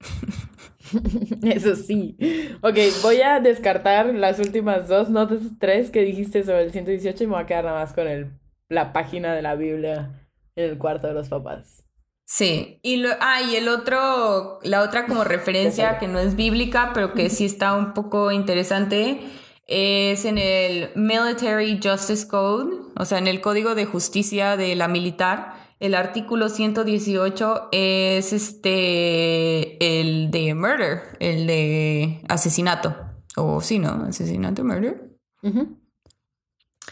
Eso 1.42 1.76
sí. 1.76 2.16
Ok, 2.60 2.76
voy 3.02 3.20
a 3.20 3.40
descartar 3.40 4.06
las 4.14 4.38
últimas 4.38 4.88
dos 4.88 5.10
notas, 5.10 5.40
tres 5.58 5.90
que 5.90 6.02
dijiste 6.02 6.44
sobre 6.44 6.64
el 6.64 6.72
118 6.72 7.22
y 7.22 7.26
me 7.26 7.34
voy 7.34 7.42
a 7.42 7.46
quedar 7.46 7.64
nada 7.64 7.80
más 7.80 7.92
con 7.92 8.08
el, 8.08 8.32
la 8.68 8.92
página 8.92 9.34
de 9.34 9.42
la 9.42 9.54
Biblia 9.54 10.28
en 10.56 10.70
el 10.70 10.78
cuarto 10.78 11.06
de 11.06 11.14
los 11.14 11.28
papás. 11.28 11.84
Sí, 12.24 12.80
y 12.82 12.96
lo, 12.96 13.10
ah, 13.20 13.40
y 13.42 13.54
el 13.54 13.68
otro, 13.68 14.58
la 14.62 14.82
otra 14.82 15.06
como 15.06 15.22
referencia 15.24 15.98
que 15.98 16.08
no 16.08 16.18
es 16.18 16.34
bíblica, 16.34 16.90
pero 16.92 17.14
que 17.14 17.30
sí 17.30 17.44
está 17.44 17.74
un 17.74 17.94
poco 17.94 18.32
interesante, 18.32 19.20
es 19.66 20.24
en 20.24 20.38
el 20.38 20.90
Military 20.94 21.80
Justice 21.82 22.26
Code, 22.28 22.76
o 22.96 23.04
sea, 23.04 23.18
en 23.18 23.26
el 23.26 23.40
Código 23.40 23.74
de 23.74 23.84
Justicia 23.84 24.56
de 24.56 24.74
la 24.76 24.88
Militar, 24.88 25.54
el 25.78 25.94
artículo 25.94 26.48
118 26.48 27.68
es 27.72 28.32
este, 28.32 30.00
el 30.00 30.30
de 30.30 30.54
murder, 30.54 31.02
el 31.20 31.46
de 31.46 32.20
asesinato, 32.28 32.96
o 33.36 33.60
sí, 33.60 33.78
¿no? 33.78 34.04
Asesinato, 34.04 34.64
murder. 34.64 35.10
Ujú. 35.42 35.78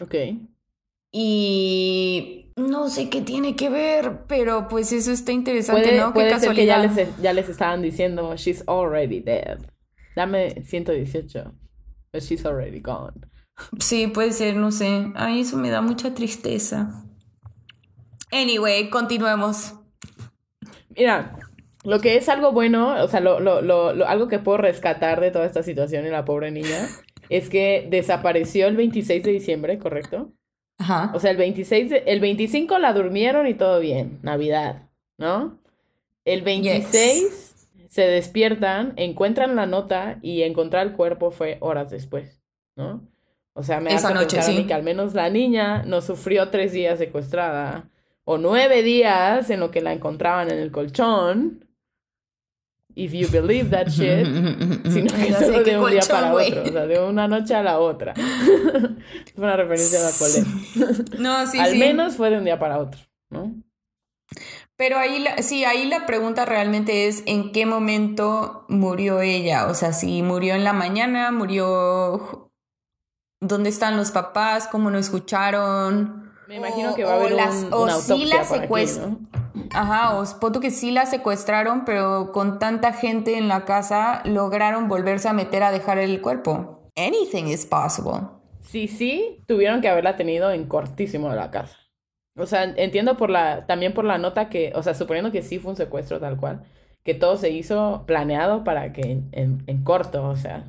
Ok. 0.01 0.15
Y 1.13 2.53
no 2.57 2.89
sé 2.89 3.09
qué 3.09 3.23
tiene 3.23 3.57
que 3.57 3.71
ver, 3.71 4.25
pero 4.27 4.69
pues 4.69 4.93
eso 4.93 5.13
está 5.13 5.33
interesante, 5.33 5.83
Puede, 5.83 5.99
¿no? 5.99 6.13
Qué 6.13 6.39
ser 6.39 6.55
que 6.55 6.67
ya 6.67 6.83
casualidad. 6.83 6.97
les, 6.97 7.23
ya 7.23 7.33
les 7.33 7.49
estaban 7.49 7.83
diciendo, 7.83 8.35
she's 8.37 8.65
already 8.67 9.21
dead. 9.21 9.61
Dame 10.15 10.63
118, 10.65 11.55
but 12.15 12.23
she's 12.23 12.47
already 12.47 12.81
gone. 12.81 13.13
Sí, 13.79 14.07
puede 14.09 14.33
ser, 14.33 14.57
no 14.57 14.71
sé. 14.73 15.13
Ay, 15.15 15.41
eso 15.43 15.57
me 15.57 15.69
da 15.71 15.81
mucha 15.83 16.15
tristeza. 16.15 17.05
Anyway, 18.33 18.89
continuemos. 18.91 19.75
Mira, 20.97 21.37
lo 21.85 22.01
que 22.01 22.17
es 22.17 22.29
algo 22.29 22.53
bueno, 22.53 23.03
o 23.03 23.09
sea, 23.09 23.21
lo, 23.21 23.39
lo, 23.41 23.63
lo, 23.63 23.93
lo- 23.95 24.09
algo 24.09 24.27
que 24.29 24.39
puedo 24.41 24.59
rescatar 24.59 25.21
de 25.21 25.31
toda 25.31 25.47
esta 25.47 25.63
situación 25.63 26.07
y 26.07 26.09
la 26.11 26.25
pobre 26.25 26.51
niña, 26.51 26.89
es 27.29 27.49
que 27.49 27.87
desapareció 27.91 28.67
el 28.67 28.77
26 28.77 29.23
de 29.23 29.31
diciembre, 29.33 29.79
¿correcto? 29.79 30.33
Ajá. 30.79 31.13
O 31.15 31.21
sea, 31.21 31.31
el 31.31 31.37
26, 31.37 31.91
de- 31.91 32.03
el 32.07 32.21
25 32.21 32.79
la 32.81 32.93
durmieron 32.93 33.47
y 33.47 33.55
todo 33.55 33.79
bien, 33.81 34.19
Navidad, 34.23 34.89
¿no? 35.19 35.59
El 36.25 36.43
26 36.43 37.44
se 37.95 38.09
despiertan, 38.09 38.93
encuentran 38.97 39.55
la 39.55 39.67
nota 39.67 40.19
y 40.21 40.43
encontrar 40.43 40.85
el 40.85 40.95
cuerpo 40.95 41.31
fue 41.31 41.59
horas 41.61 41.93
después, 41.93 42.43
¿no? 42.75 43.07
O 43.53 43.63
sea, 43.63 43.79
me 43.79 43.95
Esa 43.95 44.09
hace 44.09 44.15
noche, 44.15 44.37
pensar 44.39 44.51
a 44.51 44.57
mí 44.57 44.63
sí. 44.63 44.67
que 44.67 44.75
al 44.75 44.83
menos 44.83 45.15
la 45.15 45.31
niña 45.31 45.85
no 45.85 46.01
sufrió 46.03 46.49
tres 46.49 46.73
días 46.73 46.99
secuestrada 46.99 47.89
o 48.25 48.37
nueve 48.37 48.83
días 48.83 49.49
en 49.49 49.61
lo 49.61 49.71
que 49.71 49.81
la 49.81 49.93
encontraban 49.93 50.51
en 50.51 50.59
el 50.59 50.73
colchón. 50.73 51.69
If 52.97 53.13
you 53.13 53.29
believe 53.31 53.71
that 53.71 53.87
shit. 53.87 54.27
Sino 54.93 55.15
que 55.15 55.33
sé 55.33 55.45
solo 55.47 55.63
de 55.63 55.79
un 55.79 55.91
día 55.93 56.01
para 56.09 56.33
otro, 56.35 56.63
o 56.65 56.67
sea, 56.67 56.87
de 56.89 56.99
una 57.01 57.29
noche 57.29 57.55
a 57.55 57.63
la 57.63 57.79
otra. 57.79 58.13
Fue 59.37 59.45
una 59.45 59.57
referencia 59.57 60.01
a 60.01 60.03
la 60.03 60.19
Colette. 60.19 61.21
No, 61.21 61.47
sí, 61.47 61.61
Al 61.61 61.71
sí. 61.71 61.79
menos 61.79 62.17
fue 62.17 62.31
de 62.31 62.39
un 62.39 62.45
día 62.45 62.59
para 62.59 62.81
otro, 62.81 63.01
¿no? 63.31 63.55
Pero 64.77 64.99
ahí, 64.99 65.21
la, 65.21 65.39
sí, 65.39 65.65
ahí 65.65 65.87
la 65.87 66.05
pregunta 66.07 66.45
realmente 66.45 67.07
es 67.07 67.23
en 67.27 67.53
qué 67.53 67.65
momento 67.65 68.65
murió 68.69 69.21
ella. 69.21 69.67
O 69.67 69.75
sea, 69.75 69.93
si 69.93 70.23
murió 70.23 70.55
en 70.55 70.65
la 70.65 70.73
mañana, 70.73 71.31
murió... 71.31 72.51
¿Dónde 73.41 73.69
están 73.69 73.97
los 73.97 74.11
papás? 74.11 74.67
¿Cómo 74.69 74.91
no 74.91 74.99
escucharon? 74.99 76.33
Me 76.49 76.57
imagino 76.57 76.91
O- 76.93 76.95
que 76.95 77.05
va 77.05 77.13
a 77.13 77.17
o 77.17 77.21
haber 77.21 77.33
las- 77.33 77.55
un- 77.65 77.73
o 77.75 77.83
una 77.85 77.93
sí 77.95 78.25
la 78.25 78.43
por 78.43 78.59
aquí, 78.59 78.67
secuest- 78.69 79.01
¿no? 79.01 79.19
Ajá, 79.73 80.17
os 80.17 80.35
puedo 80.35 80.61
que 80.61 80.71
sí 80.71 80.91
la 80.91 81.07
secuestraron, 81.07 81.85
pero 81.85 82.33
con 82.33 82.59
tanta 82.59 82.93
gente 82.93 83.37
en 83.39 83.49
la 83.49 83.65
casa 83.65 84.23
lograron 84.25 84.89
volverse 84.89 85.29
a 85.29 85.33
meter 85.33 85.63
a 85.63 85.71
dejar 85.71 85.99
el 85.99 86.21
cuerpo. 86.21 86.91
Anything 86.97 87.47
is 87.47 87.65
possible. 87.67 88.21
Sí, 88.61 88.89
sí, 88.89 89.45
tuvieron 89.47 89.81
que 89.81 89.89
haberla 89.89 90.17
tenido 90.17 90.51
en 90.51 90.67
cortísimo 90.67 91.31
de 91.31 91.37
la 91.37 91.51
casa. 91.51 91.77
O 92.37 92.47
sea, 92.47 92.65
entiendo 92.65 93.17
por 93.17 93.31
la, 93.31 93.67
también 93.67 93.95
por 93.95 94.05
la 94.05 94.19
nota 94.19 94.49
que, 94.49 94.73
o 94.75 94.83
sea, 94.83 94.95
suponiendo 94.95 95.31
que 95.33 95.43
sí 95.43 95.59
fue 95.59 95.71
un 95.73 95.77
secuestro 95.77 96.19
tal 96.21 96.37
cual, 96.37 96.65
que 97.05 97.15
todo 97.15 97.37
se 97.37 97.51
hizo 97.51 98.05
planeado 98.07 98.65
para 98.65 98.93
que 98.93 99.03
en, 99.03 99.29
en, 99.33 99.63
en 99.67 99.85
corto, 99.85 100.29
o 100.29 100.37
sea, 100.37 100.65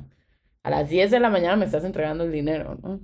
a 0.62 0.70
las 0.70 0.88
10 0.88 1.10
de 1.10 1.20
la 1.20 1.30
mañana 1.30 1.56
me 1.56 1.64
estás 1.64 1.84
entregando 1.84 2.24
el 2.24 2.32
dinero, 2.32 2.76
¿no? 2.82 3.00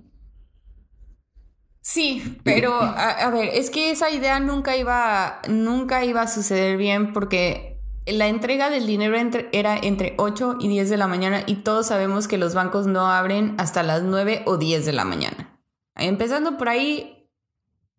Sí, 1.81 2.39
pero 2.45 2.75
a, 2.81 3.29
ver, 3.31 3.49
es 3.55 3.69
que 3.71 3.91
esa 3.91 4.09
idea 4.11 4.39
nunca 4.39 4.77
iba, 4.77 5.41
nunca 5.49 6.05
iba 6.05 6.23
a 6.23 6.29
suceder 6.29 6.77
bien 6.77 7.13
porque 7.13 7.81
la 8.07 8.29
entrega 8.29 8.71
del 8.71 8.87
dinero 8.87 9.17
entre- 9.17 9.49
era 9.53 9.77
entre 9.77 10.15
8 10.19 10.57
y 10.61 10.69
10 10.69 10.89
de 10.91 10.97
la 10.97 11.09
mañana 11.09 11.43
y 11.47 11.57
todos 11.57 11.89
sabemos 11.89 12.29
que 12.29 12.39
los 12.39 12.55
bancos 12.55 12.87
no 12.87 13.09
abren 13.09 13.57
hasta 13.59 13.83
las 13.83 14.03
9 14.05 14.43
o 14.47 14.59
10 14.59 14.87
de 14.87 14.93
la 14.93 15.05
mañana. 15.05 15.59
Empezando 15.97 16.57
por 16.57 16.69
ahí, 16.69 17.29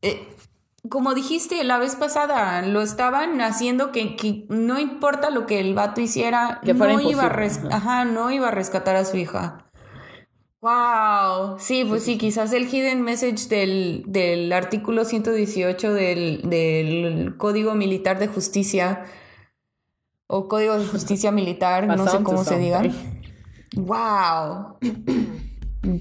eh, 0.01 0.32
como 0.89 1.13
dijiste 1.13 1.63
la 1.63 1.77
vez 1.77 1.95
pasada, 1.95 2.61
lo 2.61 2.81
estaban 2.81 3.39
haciendo 3.41 3.91
que, 3.91 4.15
que 4.15 4.45
no 4.49 4.79
importa 4.79 5.29
lo 5.29 5.45
que 5.45 5.59
el 5.59 5.73
vato 5.73 6.01
hiciera, 6.01 6.59
Que 6.63 6.73
no 6.73 6.99
iba 6.99 7.23
a 7.23 7.75
ajá. 7.75 8.05
no 8.05 8.31
iba 8.31 8.49
a 8.49 8.51
rescatar 8.51 8.95
a 8.95 9.05
su 9.05 9.17
hija. 9.17 9.65
Wow, 10.61 11.57
sí, 11.59 11.83
pues 11.83 12.03
sí, 12.03 12.17
quizás 12.17 12.53
el 12.53 12.73
hidden 12.73 13.01
message 13.01 13.49
del, 13.49 14.03
del 14.07 14.51
artículo 14.53 15.03
118 15.03 15.93
del, 15.93 16.49
del 16.49 17.35
Código 17.37 17.75
Militar 17.75 18.17
de 18.17 18.27
Justicia 18.27 19.03
o 20.27 20.47
Código 20.47 20.77
de 20.79 20.85
Justicia 20.85 21.31
Militar, 21.31 21.87
no 21.87 22.07
sé 22.07 22.23
cómo 22.23 22.43
se 22.45 22.57
diga. 22.57 22.81
Wow. 23.75 24.77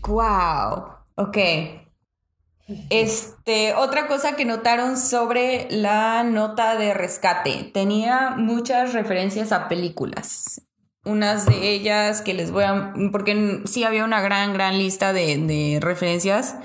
Wow. 0.06 0.84
Ok. 1.16 1.38
Este, 2.90 3.74
otra 3.74 4.06
cosa 4.06 4.36
que 4.36 4.44
notaron 4.44 4.96
sobre 4.96 5.66
la 5.70 6.22
nota 6.24 6.76
de 6.76 6.94
rescate. 6.94 7.70
Tenía 7.74 8.34
muchas 8.36 8.92
referencias 8.92 9.52
a 9.52 9.68
películas. 9.68 10.62
Unas 11.04 11.46
de 11.46 11.70
ellas 11.70 12.22
que 12.22 12.32
les 12.34 12.50
voy 12.50 12.64
a... 12.64 12.92
Porque 13.10 13.62
sí 13.64 13.84
había 13.84 14.04
una 14.04 14.20
gran, 14.20 14.52
gran 14.52 14.78
lista 14.78 15.12
de, 15.12 15.36
de 15.36 15.78
referencias. 15.80 16.56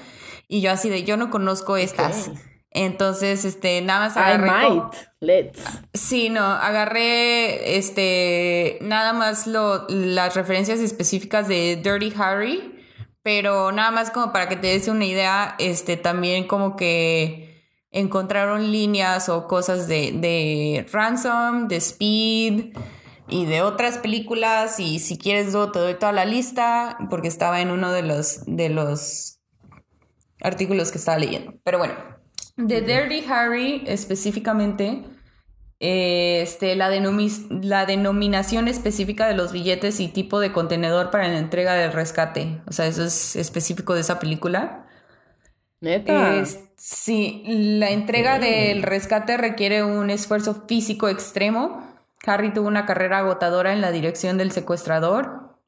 Y 0.48 0.62
yo 0.62 0.72
así 0.72 0.90
de, 0.90 1.04
yo 1.04 1.18
no 1.18 1.30
conozco 1.30 1.76
estas. 1.76 2.30
Entonces, 2.70 3.44
este, 3.44 3.82
nada 3.82 4.08
más 4.08 4.16
I 4.16 4.20
agarré... 4.20 4.68
co- 4.68 4.76
might, 4.76 4.94
let's. 5.20 5.60
Sí, 5.94 6.30
no, 6.30 6.46
agarré 6.46 7.78
este 7.78 8.78
nada 8.82 9.14
más 9.14 9.48
lo, 9.48 9.88
las 9.90 10.36
referencias 10.36 10.80
específicas 10.80 11.48
de 11.48 11.78
Dirty 11.78 12.14
Harry, 12.20 12.77
pero 13.28 13.74
nada 13.74 13.92
más 13.92 14.10
como 14.10 14.32
para 14.32 14.48
que 14.48 14.56
te 14.56 14.68
des 14.68 14.88
una 14.88 15.04
idea, 15.04 15.56
este 15.60 15.98
también 15.98 16.48
como 16.48 16.78
que 16.78 17.62
encontraron 17.92 18.72
líneas 18.72 19.28
o 19.28 19.50
cosas 19.50 19.90
de, 19.90 20.14
de 20.14 20.86
Ransom, 20.94 21.68
de 21.68 21.76
Speed 21.76 22.78
y 23.28 23.46
de 23.46 23.62
otras 23.64 23.98
películas 23.98 24.80
y 24.80 25.00
si 25.00 25.18
quieres 25.18 25.48
te 25.52 25.80
doy 25.80 25.96
toda 25.96 26.14
la 26.14 26.24
lista 26.24 26.98
porque 27.10 27.28
estaba 27.28 27.60
en 27.60 27.72
uno 27.72 27.92
de 27.92 28.04
los 28.04 28.46
de 28.46 28.70
los 28.70 29.42
artículos 30.40 30.94
que 30.94 30.98
estaba 30.98 31.18
leyendo. 31.18 31.54
Pero 31.66 31.80
bueno, 31.80 31.96
de 32.56 32.80
Dirty 32.80 33.26
Harry 33.30 33.84
específicamente, 33.88 35.04
Este, 35.80 36.76
la, 36.76 36.90
la 36.90 37.86
denominación 37.86 38.68
específica 38.68 39.28
de 39.28 39.36
los 39.36 39.52
billetes 39.52 40.00
y 40.00 40.08
tipo 40.08 40.40
de 40.40 40.52
contenedor 40.52 41.12
para 41.12 41.28
la 41.28 41.38
entrega 41.38 41.76
del 41.76 41.94
rescate. 41.94 42.62
O 42.68 42.72
sea, 42.72 42.88
eso 42.88 43.04
es 43.04 43.36
específico 43.36 43.94
de 43.94 44.02
esa 44.02 44.20
película. 44.20 44.88
Neta. 45.80 46.44
sí, 46.76 47.44
la 47.46 47.92
entrega 47.92 48.40
del 48.40 48.82
rescate 48.82 49.38
requiere 49.38 49.84
un 49.84 50.10
esfuerzo 50.10 50.64
físico 50.68 51.08
extremo. 51.08 51.84
Harry 52.26 52.52
tuvo 52.52 52.68
una 52.68 52.88
carrera 52.88 53.20
agotadora 53.20 53.74
en 53.74 53.82
la 53.82 53.92
dirección 53.92 54.38
del 54.38 54.52
secuestrador, 54.52 55.60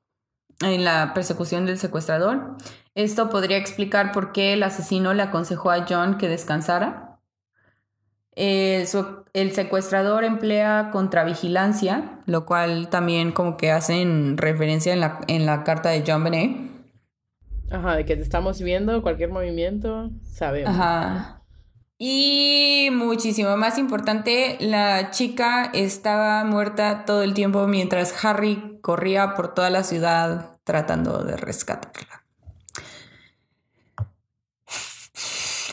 en 0.61 0.83
la 0.83 1.13
persecución 1.13 1.67
del 1.67 1.77
secuestrador. 1.77 2.57
Esto 2.95 3.29
podría 3.29 3.57
explicar 3.57 4.11
por 4.11 4.31
qué 4.31 4.53
el 4.53 4.63
asesino 4.63 5.13
le 5.13 5.21
aconsejó 5.21 5.69
a 5.69 5.85
John 5.87 6.17
que 6.17 6.27
descansara. 6.27 7.08
Eh, 8.41 8.87
el 9.33 9.51
secuestrador 9.51 10.23
emplea 10.23 10.91
contravigilancia, 10.93 12.21
lo 12.25 12.45
cual 12.45 12.89
también 12.89 13.33
como 13.33 13.57
que 13.57 13.69
hacen 13.69 14.37
referencia 14.37 14.93
en 14.93 15.01
la, 15.01 15.19
en 15.27 15.45
la 15.45 15.65
carta 15.65 15.89
de 15.89 16.05
John 16.07 16.23
Benet. 16.23 16.55
Ajá, 17.69 17.97
de 17.97 18.05
que 18.05 18.15
te 18.15 18.21
estamos 18.21 18.61
viendo, 18.61 19.01
cualquier 19.01 19.29
movimiento, 19.29 20.09
sabemos. 20.23 20.73
Ajá. 20.73 21.43
Y 21.97 22.87
muchísimo 22.93 23.57
más 23.57 23.77
importante, 23.77 24.55
la 24.61 25.11
chica 25.11 25.69
estaba 25.73 26.45
muerta 26.45 27.03
todo 27.03 27.23
el 27.23 27.33
tiempo 27.33 27.67
mientras 27.67 28.23
Harry 28.23 28.79
corría 28.81 29.33
por 29.33 29.53
toda 29.53 29.69
la 29.69 29.83
ciudad 29.83 30.57
tratando 30.63 31.25
de 31.25 31.35
rescatarla. 31.35 32.18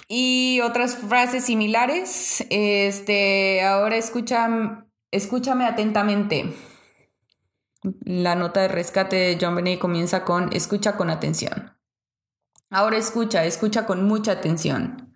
Y 0.08 0.60
otras 0.62 0.96
frases 0.96 1.44
similares. 1.44 2.44
Este, 2.50 3.62
ahora 3.62 3.96
escucha, 3.96 4.86
escúchame 5.10 5.64
atentamente. 5.64 6.54
La 8.00 8.34
nota 8.34 8.62
de 8.62 8.68
rescate 8.68 9.16
de 9.16 9.38
John 9.40 9.54
Benet 9.54 9.78
comienza 9.78 10.24
con 10.24 10.52
escucha 10.52 10.96
con 10.96 11.10
atención. 11.10 11.76
Ahora 12.70 12.96
escucha, 12.96 13.44
escucha 13.44 13.86
con 13.86 14.06
mucha 14.06 14.32
atención. 14.32 15.14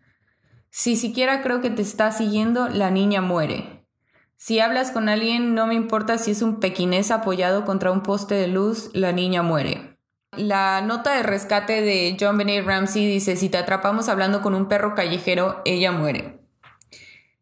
Si 0.71 0.97
siquiera 0.97 1.43
creo 1.43 1.61
que 1.61 1.71
te 1.71 1.83
está 1.83 2.13
siguiendo, 2.13 2.69
la 2.69 2.91
niña 2.91 3.23
muere. 3.23 3.87
Si 4.37 4.61
hablas 4.61 4.93
con 4.93 5.09
alguien, 5.09 5.55
no 5.55 5.67
me 5.67 5.75
importa 5.75 6.17
si 6.17 6.31
es 6.31 6.43
un 6.43 6.61
pequinés 6.61 7.11
apoyado 7.11 7.65
contra 7.65 7.91
un 7.91 8.03
poste 8.03 8.37
de 8.37 8.47
luz, 8.47 8.91
la 8.95 9.13
niña 9.13 9.43
muere. 9.43 9.90
La 10.37 10.81
nota 10.81 11.17
de 11.17 11.25
rescate 11.25 11.83
de 11.83 12.17
John 12.19 12.39
Benet 12.39 12.65
Ramsey 12.65 13.05
dice, 13.05 13.35
si 13.35 13.49
te 13.49 13.59
atrapamos 13.59 14.09
hablando 14.09 14.43
con 14.43 14.55
un 14.55 14.69
perro 14.69 14.95
callejero, 14.95 15.61
ella 15.65 15.91
muere. 15.91 16.39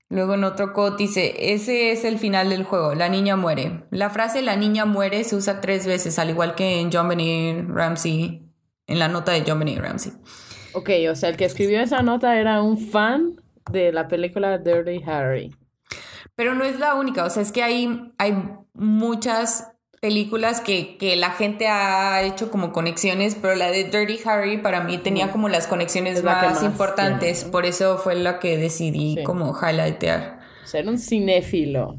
Luego 0.09 0.35
en 0.35 0.44
otro 0.44 0.72
quote 0.72 1.03
dice, 1.03 1.53
ese 1.53 1.92
es 1.92 2.05
el 2.05 2.18
final 2.18 2.48
del 2.48 2.64
juego, 2.64 2.94
la 2.94 3.11
niña 3.11 3.37
muere. 3.37 3.85
La 3.90 4.09
frase 4.09 4.40
la 4.40 4.57
niña 4.57 4.87
muere 4.87 5.22
se 5.24 5.37
usa 5.37 5.61
tres 5.61 5.87
veces, 5.87 6.18
al 6.18 6.31
igual 6.31 6.55
que 6.55 6.81
en 6.81 6.90
John 6.90 7.09
Benet 7.09 7.68
Ramsey, 7.68 8.42
en 8.87 8.98
la 8.98 9.09
nota 9.09 9.33
de 9.33 9.44
John 9.46 9.59
Benet 9.59 9.81
Ramsey. 9.81 10.12
Ok, 10.72 10.90
o 11.11 11.14
sea, 11.14 11.29
el 11.29 11.37
que 11.37 11.44
escribió 11.44 11.81
esa 11.81 12.01
nota 12.01 12.38
era 12.40 12.62
un 12.62 12.79
fan 12.79 13.37
de 13.70 13.92
la 13.92 14.09
película 14.09 14.57
Dirty 14.57 15.03
Harry. 15.07 15.55
Pero 16.35 16.55
no 16.55 16.64
es 16.64 16.79
la 16.79 16.94
única, 16.94 17.24
o 17.24 17.31
sea, 17.31 17.42
es 17.42 17.53
que 17.53 17.62
hay, 17.62 18.12
hay 18.16 18.35
muchas 18.72 19.72
películas 20.01 20.61
que, 20.61 20.97
que, 20.97 21.17
la 21.17 21.31
gente 21.31 21.67
ha 21.67 22.23
hecho 22.23 22.51
como 22.51 22.73
conexiones, 22.73 23.37
pero 23.41 23.55
la 23.55 23.71
de 23.71 23.85
Dirty 23.85 24.19
Harry 24.25 24.59
para 24.59 24.83
mí 24.83 24.99
tenía 24.99 25.31
como 25.31 25.49
las 25.49 25.67
conexiones 25.67 26.23
más, 26.23 26.63
importantes, 26.63 27.45
por 27.45 27.67
eso 27.67 27.99
fue 27.99 28.15
la 28.15 28.39
que 28.39 28.57
decidí 28.57 29.23
como 29.25 29.55
highlightear. 29.55 30.41
Ser 30.65 30.89
un 30.89 30.99
cinéfilo. 30.99 31.97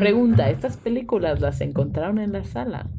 Pregunta, 0.00 0.50
¿estas 0.50 0.76
películas 0.76 1.40
las 1.40 1.60
encontraron 1.60 2.18
en 2.18 2.32
la 2.32 2.44
sala? 2.44 2.90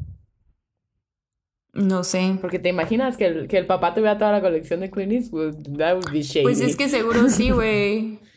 No 1.74 2.04
sé. 2.04 2.38
Porque 2.40 2.60
te 2.60 2.68
imaginas 2.68 3.16
que 3.16 3.26
el, 3.26 3.48
que 3.48 3.58
el 3.58 3.66
papá 3.66 3.94
tuviera 3.94 4.16
toda 4.16 4.30
la 4.32 4.40
colección 4.40 4.80
de 4.80 4.90
Clint 4.90 5.12
Eastwood. 5.12 5.76
That 5.76 5.94
would 5.94 6.12
be 6.12 6.22
shady. 6.22 6.44
Pues 6.44 6.60
es 6.60 6.76
que 6.76 6.88
seguro 6.88 7.28
sí, 7.28 7.50
güey. 7.50 8.18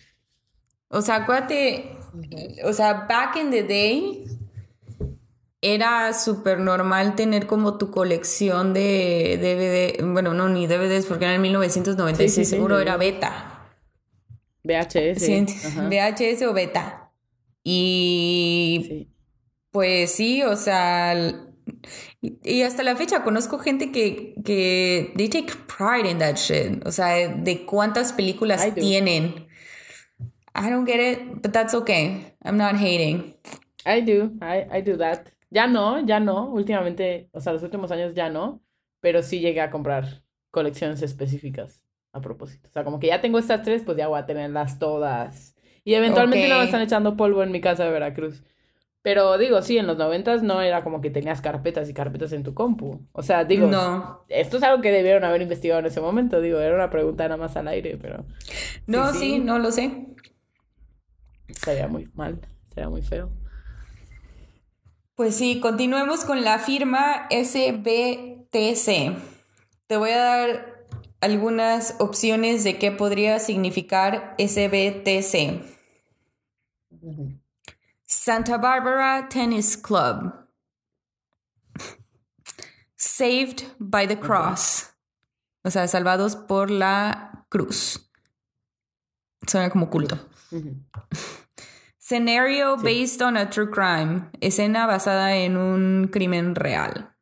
O 0.89 1.01
sea, 1.01 1.17
acuérdate. 1.17 1.97
O 2.63 2.71
sea, 2.71 3.05
back 3.09 3.35
in 3.35 3.51
the 3.51 3.63
day, 3.63 4.23
era 5.61 6.13
súper 6.13 6.59
normal 6.59 7.15
tener 7.15 7.47
como 7.47 7.77
tu 7.77 7.91
colección 7.91 8.73
de 8.73 9.37
DVD, 9.39 10.03
bueno, 10.13 10.33
no, 10.33 10.49
ni 10.49 10.67
DVDs, 10.67 11.05
porque 11.05 11.25
era 11.25 11.35
en 11.35 11.41
1996, 11.41 12.47
seguro 12.47 12.79
era 12.79 12.97
beta. 12.97 13.69
VHS. 14.63 15.77
VHS 15.89 16.41
o 16.43 16.53
beta. 16.53 17.11
Y 17.63 19.09
pues 19.71 20.11
sí, 20.11 20.43
o 20.43 20.55
sea, 20.55 21.47
y 22.21 22.61
hasta 22.61 22.83
la 22.83 22.95
fecha 22.95 23.23
conozco 23.23 23.59
gente 23.59 23.91
que, 23.91 24.35
que 24.43 25.13
they 25.15 25.29
take 25.29 25.53
pride 25.67 26.09
in 26.09 26.19
that 26.19 26.35
shit. 26.35 26.85
O 26.85 26.91
sea, 26.91 27.27
de 27.27 27.65
cuántas 27.65 28.13
películas 28.13 28.73
tienen. 28.75 29.47
I 30.55 30.69
don't 30.69 30.87
get 30.87 30.99
it, 30.99 31.41
but 31.41 31.51
that's 31.51 31.73
okay. 31.73 32.33
I'm 32.43 32.57
not 32.57 32.75
hating. 32.75 33.35
I 33.85 34.01
do. 34.01 34.31
I, 34.41 34.65
I 34.71 34.81
do 34.81 34.97
that. 34.97 35.31
Ya 35.49 35.67
no, 35.67 36.05
ya 36.05 36.19
no. 36.19 36.49
Últimamente, 36.49 37.29
o 37.31 37.39
sea, 37.39 37.53
los 37.53 37.63
últimos 37.63 37.91
años 37.91 38.13
ya 38.13 38.29
no. 38.29 38.61
Pero 38.99 39.21
sí 39.23 39.39
llegué 39.39 39.61
a 39.61 39.69
comprar 39.69 40.23
colecciones 40.51 41.01
específicas 41.01 41.83
a 42.11 42.21
propósito. 42.21 42.67
O 42.69 42.71
sea, 42.71 42.83
como 42.83 42.99
que 42.99 43.07
ya 43.07 43.21
tengo 43.21 43.39
estas 43.39 43.61
tres, 43.61 43.83
pues 43.83 43.97
ya 43.97 44.07
voy 44.07 44.19
a 44.19 44.25
tenerlas 44.25 44.79
todas. 44.79 45.55
Y 45.83 45.93
eventualmente 45.93 46.49
no 46.49 46.57
me 46.57 46.65
están 46.65 46.81
echando 46.81 47.15
polvo 47.15 47.43
en 47.43 47.51
mi 47.51 47.61
casa 47.61 47.85
de 47.85 47.91
Veracruz. 47.91 48.43
Pero 49.07 49.37
digo, 49.37 49.61
sí, 49.61 49.77
en 49.77 49.87
los 49.87 49.97
noventas 49.97 50.43
no 50.43 50.61
era 50.61 50.83
como 50.83 50.99
que 50.99 51.09
tenías 51.09 51.39
carpetas 51.39 51.89
y 51.89 51.93
carpetas 51.93 52.33
en 52.33 52.43
tu 52.43 52.53
compu. 52.53 53.07
O 53.13 53.23
sea, 53.23 53.45
digo, 53.45 53.67
no. 53.67 54.25
esto 54.27 54.57
es 54.57 54.63
algo 54.63 54.81
que 54.81 54.91
debieron 54.91 55.23
haber 55.23 55.41
investigado 55.41 55.79
en 55.79 55.85
ese 55.85 56.01
momento. 56.01 56.41
Digo, 56.41 56.59
era 56.59 56.75
una 56.75 56.89
pregunta 56.89 57.23
nada 57.23 57.37
más 57.37 57.55
al 57.55 57.69
aire, 57.69 57.97
pero... 58.01 58.25
No, 58.85 59.13
sí 59.13 59.39
no 59.39 59.59
lo 59.59 59.71
sé. 59.71 60.07
Sería 61.53 61.87
muy 61.87 62.09
mal, 62.15 62.41
sería 62.73 62.89
muy 62.89 63.01
feo. 63.01 63.31
Pues 65.17 65.35
sí, 65.35 65.59
continuemos 65.59 66.23
con 66.25 66.43
la 66.43 66.59
firma 66.59 67.27
SBTC. 67.31 69.17
Te 69.87 69.97
voy 69.97 70.11
a 70.11 70.17
dar 70.17 70.87
algunas 71.21 71.95
opciones 71.97 72.63
de 72.63 72.77
qué 72.77 72.91
podría 72.91 73.39
significar 73.39 74.35
SBTC. 74.37 75.63
Santa 78.05 78.59
Barbara 78.59 79.27
Tennis 79.27 79.75
Club. 79.75 80.35
Saved 82.95 83.63
by 83.79 84.07
the 84.07 84.19
Cross. 84.19 84.93
O 85.63 85.71
sea, 85.71 85.87
salvados 85.87 86.35
por 86.35 86.69
la 86.69 87.43
cruz. 87.49 88.07
Suena 89.47 89.71
como 89.71 89.89
culto. 89.89 90.29
Scenario 92.07 92.77
based 92.77 93.21
on 93.21 93.35
a 93.35 93.49
true 93.49 93.69
crime. 93.69 94.29
Escena 94.39 94.87
basada 94.87 95.35
en 95.35 95.57
un 95.57 96.07
crimen 96.07 96.55
real. 96.55 97.13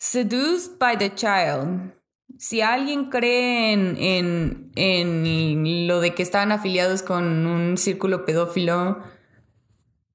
Seduced 0.00 0.80
by 0.80 0.96
the 0.96 1.10
child. 1.14 1.92
Si 2.40 2.60
alguien 2.60 3.08
cree 3.08 3.72
en, 3.72 4.72
en, 4.74 5.86
lo 5.86 6.00
de 6.00 6.12
que 6.12 6.24
están 6.24 6.50
afiliados 6.50 7.02
con 7.02 7.46
un 7.46 7.78
círculo 7.78 8.24
pedófilo, 8.24 9.00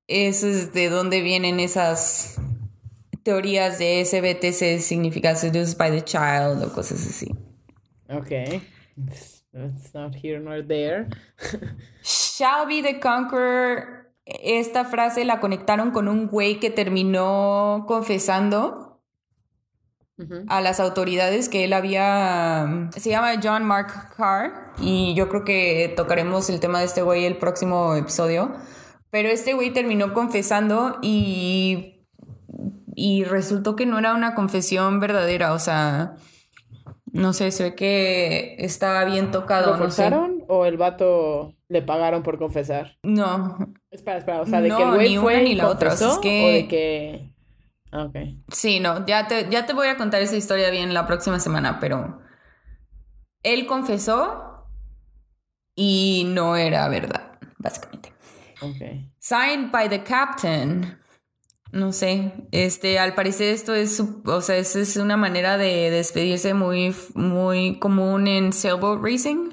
eso 0.08 0.48
es 0.48 0.74
de 0.74 0.90
dónde 0.90 1.22
vienen 1.22 1.62
esas 1.62 2.36
teorías 3.24 3.80
de 3.80 4.04
SBTC, 4.04 4.82
significa 4.82 5.38
seduced 5.38 5.78
by 5.78 5.90
the 5.90 6.04
child 6.04 6.62
o 6.62 6.74
cosas 6.74 7.00
así. 7.08 7.34
Ok. 8.10 8.62
It's 9.54 9.94
not 9.94 10.14
here 10.14 10.42
nor 10.42 10.62
there. 10.62 11.08
Shall 12.38 12.68
be 12.68 12.82
the 12.82 13.00
conqueror. 13.00 14.12
Esta 14.26 14.86
frase 14.86 15.26
la 15.26 15.40
conectaron 15.40 15.92
con 15.92 16.08
un 16.08 16.28
güey 16.28 16.60
que 16.60 16.70
terminó 16.70 17.86
confesando 17.88 19.02
a 20.48 20.62
las 20.62 20.80
autoridades 20.80 21.48
que 21.48 21.64
él 21.64 21.74
había. 21.74 22.90
Se 22.92 23.10
llama 23.10 23.40
John 23.42 23.64
Mark 23.64 24.14
Carr. 24.16 24.74
Y 24.80 25.14
yo 25.16 25.30
creo 25.30 25.44
que 25.44 25.94
tocaremos 25.96 26.50
el 26.50 26.60
tema 26.60 26.80
de 26.80 26.86
este 26.86 27.02
güey 27.02 27.26
el 27.26 27.38
próximo 27.38 27.96
episodio. 27.96 28.54
Pero 29.10 29.30
este 29.30 29.54
güey 29.54 29.72
terminó 29.72 30.14
confesando 30.14 30.98
y. 31.02 32.04
Y 33.00 33.24
resultó 33.24 33.76
que 33.76 33.86
no 33.86 34.00
era 34.00 34.14
una 34.14 34.36
confesión 34.36 35.00
verdadera. 35.00 35.54
O 35.54 35.60
sea 35.60 36.16
no 37.18 37.34
sé, 37.34 37.52
se 37.52 37.64
ve 37.64 37.76
que 37.76 38.56
estaba 38.60 39.04
bien 39.06 39.32
tocado. 39.32 39.72
¿Lo 39.72 39.78
forzaron 39.78 40.44
o 40.48 40.66
el 40.66 40.78
vato 40.78 41.57
le 41.70 41.82
pagaron 41.82 42.24
por 42.24 42.38
confesar? 42.38 42.98
No. 43.04 43.58
Espera, 43.92 44.18
espera, 44.18 44.42
o 44.42 44.46
sea, 44.46 44.62
de 44.62 44.70
que 44.70 44.82
el 44.82 44.90
güey 44.90 45.18
fue 45.18 45.44
ni 45.44 45.56
la 45.56 45.68
otra. 45.68 45.94
O, 45.94 46.22
que... 46.22 46.46
o 46.46 46.48
de 46.48 46.68
que... 46.68 47.34
Ah, 47.92 48.06
ok. 48.06 48.16
Sí, 48.52 48.80
no, 48.80 49.06
ya 49.06 49.28
te, 49.28 49.48
ya 49.50 49.66
te 49.66 49.74
voy 49.74 49.88
a 49.88 49.98
contar 49.98 50.22
esa 50.22 50.36
historia 50.36 50.70
bien 50.70 50.94
la 50.94 51.08
próxima 51.08 51.40
semana, 51.40 51.80
pero 51.80 52.20
él 53.44 53.66
confesó 53.66 54.68
y 55.76 56.26
no 56.28 56.58
era 56.58 56.88
verdad, 56.90 57.40
básicamente. 57.58 58.14
Ok. 58.62 59.10
Signed 59.20 59.72
by 59.72 59.90
the 59.90 60.04
captain. 60.04 61.00
No 61.72 61.92
sé, 61.92 62.34
este, 62.52 62.98
al 62.98 63.14
parecer 63.14 63.54
esto 63.54 63.76
es, 63.76 64.02
o 64.26 64.42
sea, 64.42 64.56
es, 64.56 64.76
es 64.78 64.96
una 64.96 65.18
manera 65.18 65.58
de 65.58 65.92
despedirse 65.92 66.54
muy, 66.54 66.96
muy 67.14 67.78
común 67.80 68.28
en 68.28 68.54
sailboat 68.54 69.02
racing. 69.02 69.50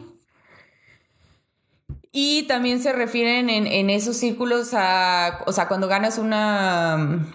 Y 2.17 2.45
también 2.47 2.81
se 2.81 2.93
refieren 2.93 3.51
en, 3.51 3.67
en 3.67 3.91
esos 3.91 4.17
círculos 4.17 4.71
a, 4.73 5.43
o 5.47 5.53
sea, 5.53 5.67
cuando 5.67 5.89
ganas 5.89 6.17
una, 6.19 7.27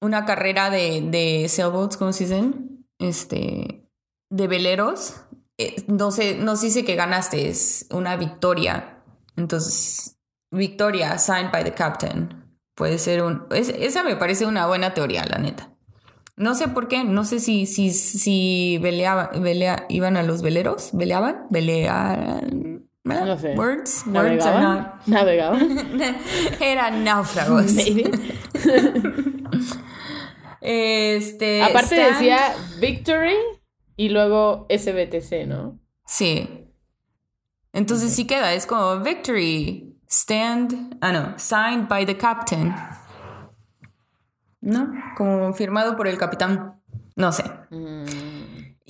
una 0.00 0.24
carrera 0.24 0.70
de, 0.70 1.02
de 1.02 1.46
sailboats, 1.48 1.98
¿cómo 1.98 2.14
se 2.14 2.24
dicen? 2.24 2.86
Este, 2.98 3.84
de 4.30 4.48
veleros. 4.48 5.16
eh, 5.58 5.84
no 5.88 6.10
sé, 6.10 6.36
no 6.36 6.56
se 6.56 6.66
dice 6.66 6.86
que 6.86 6.94
ganaste, 6.96 7.50
es 7.50 7.86
una 7.90 8.16
victoria. 8.16 9.02
Entonces, 9.36 10.16
victoria, 10.50 11.18
signed 11.18 11.52
by 11.52 11.64
the 11.64 11.74
captain. 11.74 12.44
Puede 12.74 12.96
ser 12.96 13.22
un... 13.22 13.44
es- 13.50 13.68
esa 13.68 14.04
me 14.04 14.16
parece 14.16 14.46
una 14.46 14.66
buena 14.66 14.94
teoría, 14.94 15.26
la 15.26 15.36
neta. 15.36 15.74
No 16.36 16.54
sé 16.54 16.68
por 16.68 16.88
qué, 16.88 17.04
no 17.04 17.24
sé 17.26 17.40
si, 17.40 17.66
si, 17.66 17.90
si 17.92 18.78
veleaba- 18.80 19.32
velea- 19.34 19.84
iban 19.90 20.16
a 20.16 20.22
los 20.22 20.40
veleros, 20.40 20.90
veleaban, 20.94 21.46
veleaban. 21.50 22.87
No 23.14 23.38
sé. 23.38 23.54
Words, 23.54 24.04
words 24.06 24.46
are 24.46 24.62
not. 24.62 25.06
¿Navegaban? 25.06 25.74
¿Navegaban? 25.74 26.16
Eran 26.60 27.04
náufragos. 27.04 27.66
Este. 30.60 31.62
Aparte 31.62 31.96
stand- 31.96 32.12
decía 32.14 32.38
Victory 32.80 33.34
y 33.96 34.08
luego 34.08 34.66
SBTC, 34.68 35.46
¿no? 35.46 35.78
Sí. 36.06 36.66
Entonces 37.72 38.14
sí 38.14 38.26
queda, 38.26 38.52
es 38.54 38.66
como 38.66 38.98
victory, 39.00 39.96
stand, 40.08 40.96
ah 41.00 41.12
no, 41.12 41.34
signed 41.38 41.88
by 41.88 42.04
the 42.06 42.16
captain. 42.16 42.74
¿No? 44.60 44.90
Como 45.16 45.52
firmado 45.54 45.96
por 45.96 46.08
el 46.08 46.18
capitán. 46.18 46.80
No 47.14 47.30
sé. 47.30 47.44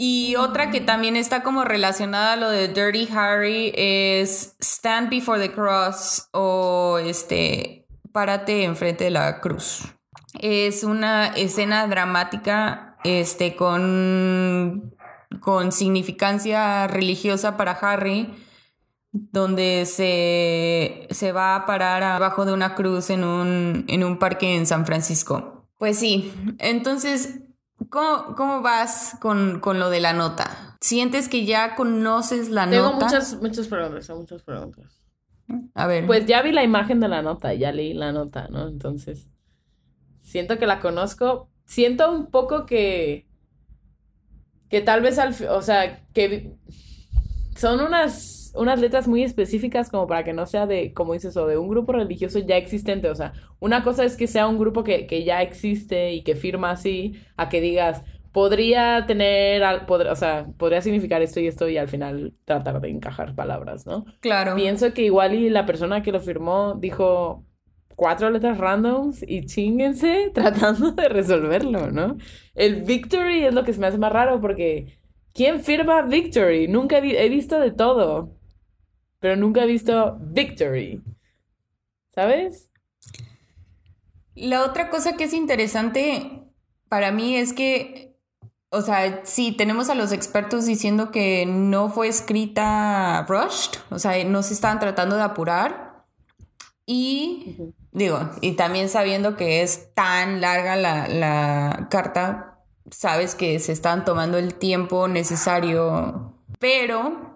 Y 0.00 0.36
otra 0.36 0.70
que 0.70 0.80
también 0.80 1.16
está 1.16 1.42
como 1.42 1.64
relacionada 1.64 2.34
a 2.34 2.36
lo 2.36 2.50
de 2.50 2.68
Dirty 2.68 3.08
Harry 3.12 3.72
es 3.74 4.54
Stand 4.60 5.10
Before 5.10 5.40
the 5.40 5.52
Cross 5.52 6.28
o 6.30 7.00
este 7.04 7.88
Párate 8.12 8.62
enfrente 8.62 9.02
de 9.02 9.10
la 9.10 9.40
cruz. 9.40 9.82
Es 10.38 10.84
una 10.84 11.26
escena 11.26 11.84
dramática 11.88 12.96
este 13.02 13.56
con 13.56 14.94
con 15.40 15.72
significancia 15.72 16.86
religiosa 16.86 17.56
para 17.56 17.72
Harry 17.72 18.32
donde 19.10 19.84
se, 19.84 21.08
se 21.10 21.32
va 21.32 21.56
a 21.56 21.66
parar 21.66 22.04
abajo 22.04 22.44
de 22.44 22.52
una 22.52 22.76
cruz 22.76 23.10
en 23.10 23.24
un, 23.24 23.84
en 23.88 24.04
un 24.04 24.20
parque 24.20 24.54
en 24.54 24.64
San 24.64 24.86
Francisco. 24.86 25.66
Pues 25.76 25.98
sí, 25.98 26.32
entonces, 26.58 27.40
¿cómo, 27.90 28.34
cómo 28.36 28.62
vas 28.62 29.16
con, 29.20 29.60
con 29.60 29.78
lo 29.78 29.90
de 29.90 30.00
la 30.00 30.12
nota? 30.12 30.76
¿Sientes 30.80 31.28
que 31.28 31.44
ya 31.44 31.74
conoces 31.74 32.50
la 32.50 32.68
Tengo 32.68 32.92
nota? 32.92 33.06
muchas, 33.06 33.40
muchas 33.40 33.68
preguntas, 33.68 34.10
muchas 34.10 34.42
preguntas. 34.42 35.02
A 35.74 35.86
ver. 35.86 36.06
Pues 36.06 36.26
ya 36.26 36.42
vi 36.42 36.52
la 36.52 36.62
imagen 36.62 37.00
de 37.00 37.08
la 37.08 37.22
nota, 37.22 37.54
ya 37.54 37.72
leí 37.72 37.94
la 37.94 38.12
nota, 38.12 38.48
¿no? 38.48 38.68
Entonces, 38.68 39.28
siento 40.20 40.58
que 40.58 40.66
la 40.66 40.80
conozco. 40.80 41.50
Siento 41.64 42.12
un 42.12 42.30
poco 42.30 42.66
que, 42.66 43.26
que 44.68 44.80
tal 44.80 45.00
vez 45.00 45.18
al, 45.18 45.34
o 45.50 45.62
sea, 45.62 46.06
que 46.12 46.54
son 47.56 47.80
unas, 47.80 48.37
unas 48.58 48.80
letras 48.80 49.08
muy 49.08 49.22
específicas 49.22 49.90
como 49.90 50.06
para 50.06 50.24
que 50.24 50.32
no 50.32 50.46
sea 50.46 50.66
de, 50.66 50.92
como 50.94 51.14
dices, 51.14 51.36
o 51.36 51.46
de 51.46 51.56
un 51.58 51.68
grupo 51.68 51.92
religioso 51.92 52.38
ya 52.40 52.56
existente. 52.56 53.08
O 53.10 53.14
sea, 53.14 53.32
una 53.60 53.82
cosa 53.84 54.04
es 54.04 54.16
que 54.16 54.26
sea 54.26 54.46
un 54.48 54.58
grupo 54.58 54.84
que, 54.84 55.06
que 55.06 55.24
ya 55.24 55.42
existe 55.42 56.12
y 56.12 56.22
que 56.24 56.36
firma 56.36 56.70
así, 56.72 57.14
a 57.36 57.48
que 57.48 57.60
digas, 57.60 58.04
podría 58.32 59.06
tener, 59.06 59.62
al- 59.64 59.86
podr- 59.86 60.10
o 60.10 60.16
sea, 60.16 60.46
podría 60.58 60.82
significar 60.82 61.22
esto 61.22 61.40
y 61.40 61.46
esto 61.46 61.68
y 61.68 61.76
al 61.78 61.88
final 61.88 62.34
tratar 62.44 62.80
de 62.80 62.90
encajar 62.90 63.34
palabras, 63.34 63.86
¿no? 63.86 64.04
claro. 64.20 64.54
Pienso 64.54 64.92
que 64.94 65.02
igual 65.02 65.34
y 65.34 65.50
la 65.50 65.66
persona 65.66 66.02
que 66.02 66.12
lo 66.12 66.20
firmó 66.20 66.74
dijo 66.74 67.46
cuatro 67.96 68.30
letras 68.30 68.58
randoms 68.58 69.22
y 69.26 69.46
chinguense 69.46 70.30
tratando 70.34 70.92
de 70.92 71.08
resolverlo, 71.08 71.90
¿no? 71.90 72.16
El 72.54 72.82
victory 72.82 73.44
es 73.44 73.54
lo 73.54 73.64
que 73.64 73.72
se 73.72 73.80
me 73.80 73.86
hace 73.88 73.98
más 73.98 74.12
raro 74.12 74.40
porque 74.40 74.98
¿quién 75.32 75.60
firma 75.62 76.02
victory? 76.02 76.68
Nunca 76.68 76.98
he 76.98 77.28
visto 77.28 77.58
de 77.60 77.70
todo, 77.72 78.37
pero 79.20 79.36
nunca 79.36 79.62
he 79.62 79.66
visto 79.66 80.18
victory. 80.20 81.02
¿Sabes? 82.14 82.68
La 84.34 84.62
otra 84.62 84.88
cosa 84.90 85.16
que 85.16 85.24
es 85.24 85.32
interesante 85.32 86.44
para 86.88 87.12
mí 87.12 87.36
es 87.36 87.52
que, 87.52 88.16
o 88.70 88.82
sea, 88.82 89.22
sí, 89.24 89.52
tenemos 89.52 89.90
a 89.90 89.94
los 89.94 90.12
expertos 90.12 90.66
diciendo 90.66 91.10
que 91.10 91.44
no 91.46 91.90
fue 91.90 92.08
escrita 92.08 93.26
rushed, 93.28 93.80
o 93.90 93.98
sea, 93.98 94.22
no 94.24 94.42
se 94.42 94.54
estaban 94.54 94.78
tratando 94.78 95.16
de 95.16 95.22
apurar. 95.22 96.04
Y 96.86 97.74
digo, 97.92 98.30
y 98.40 98.52
también 98.52 98.88
sabiendo 98.88 99.36
que 99.36 99.62
es 99.62 99.92
tan 99.94 100.40
larga 100.40 100.76
la, 100.76 101.08
la 101.08 101.88
carta, 101.90 102.60
sabes 102.90 103.34
que 103.34 103.58
se 103.58 103.72
están 103.72 104.04
tomando 104.04 104.38
el 104.38 104.54
tiempo 104.54 105.08
necesario. 105.08 106.34
Pero 106.58 107.27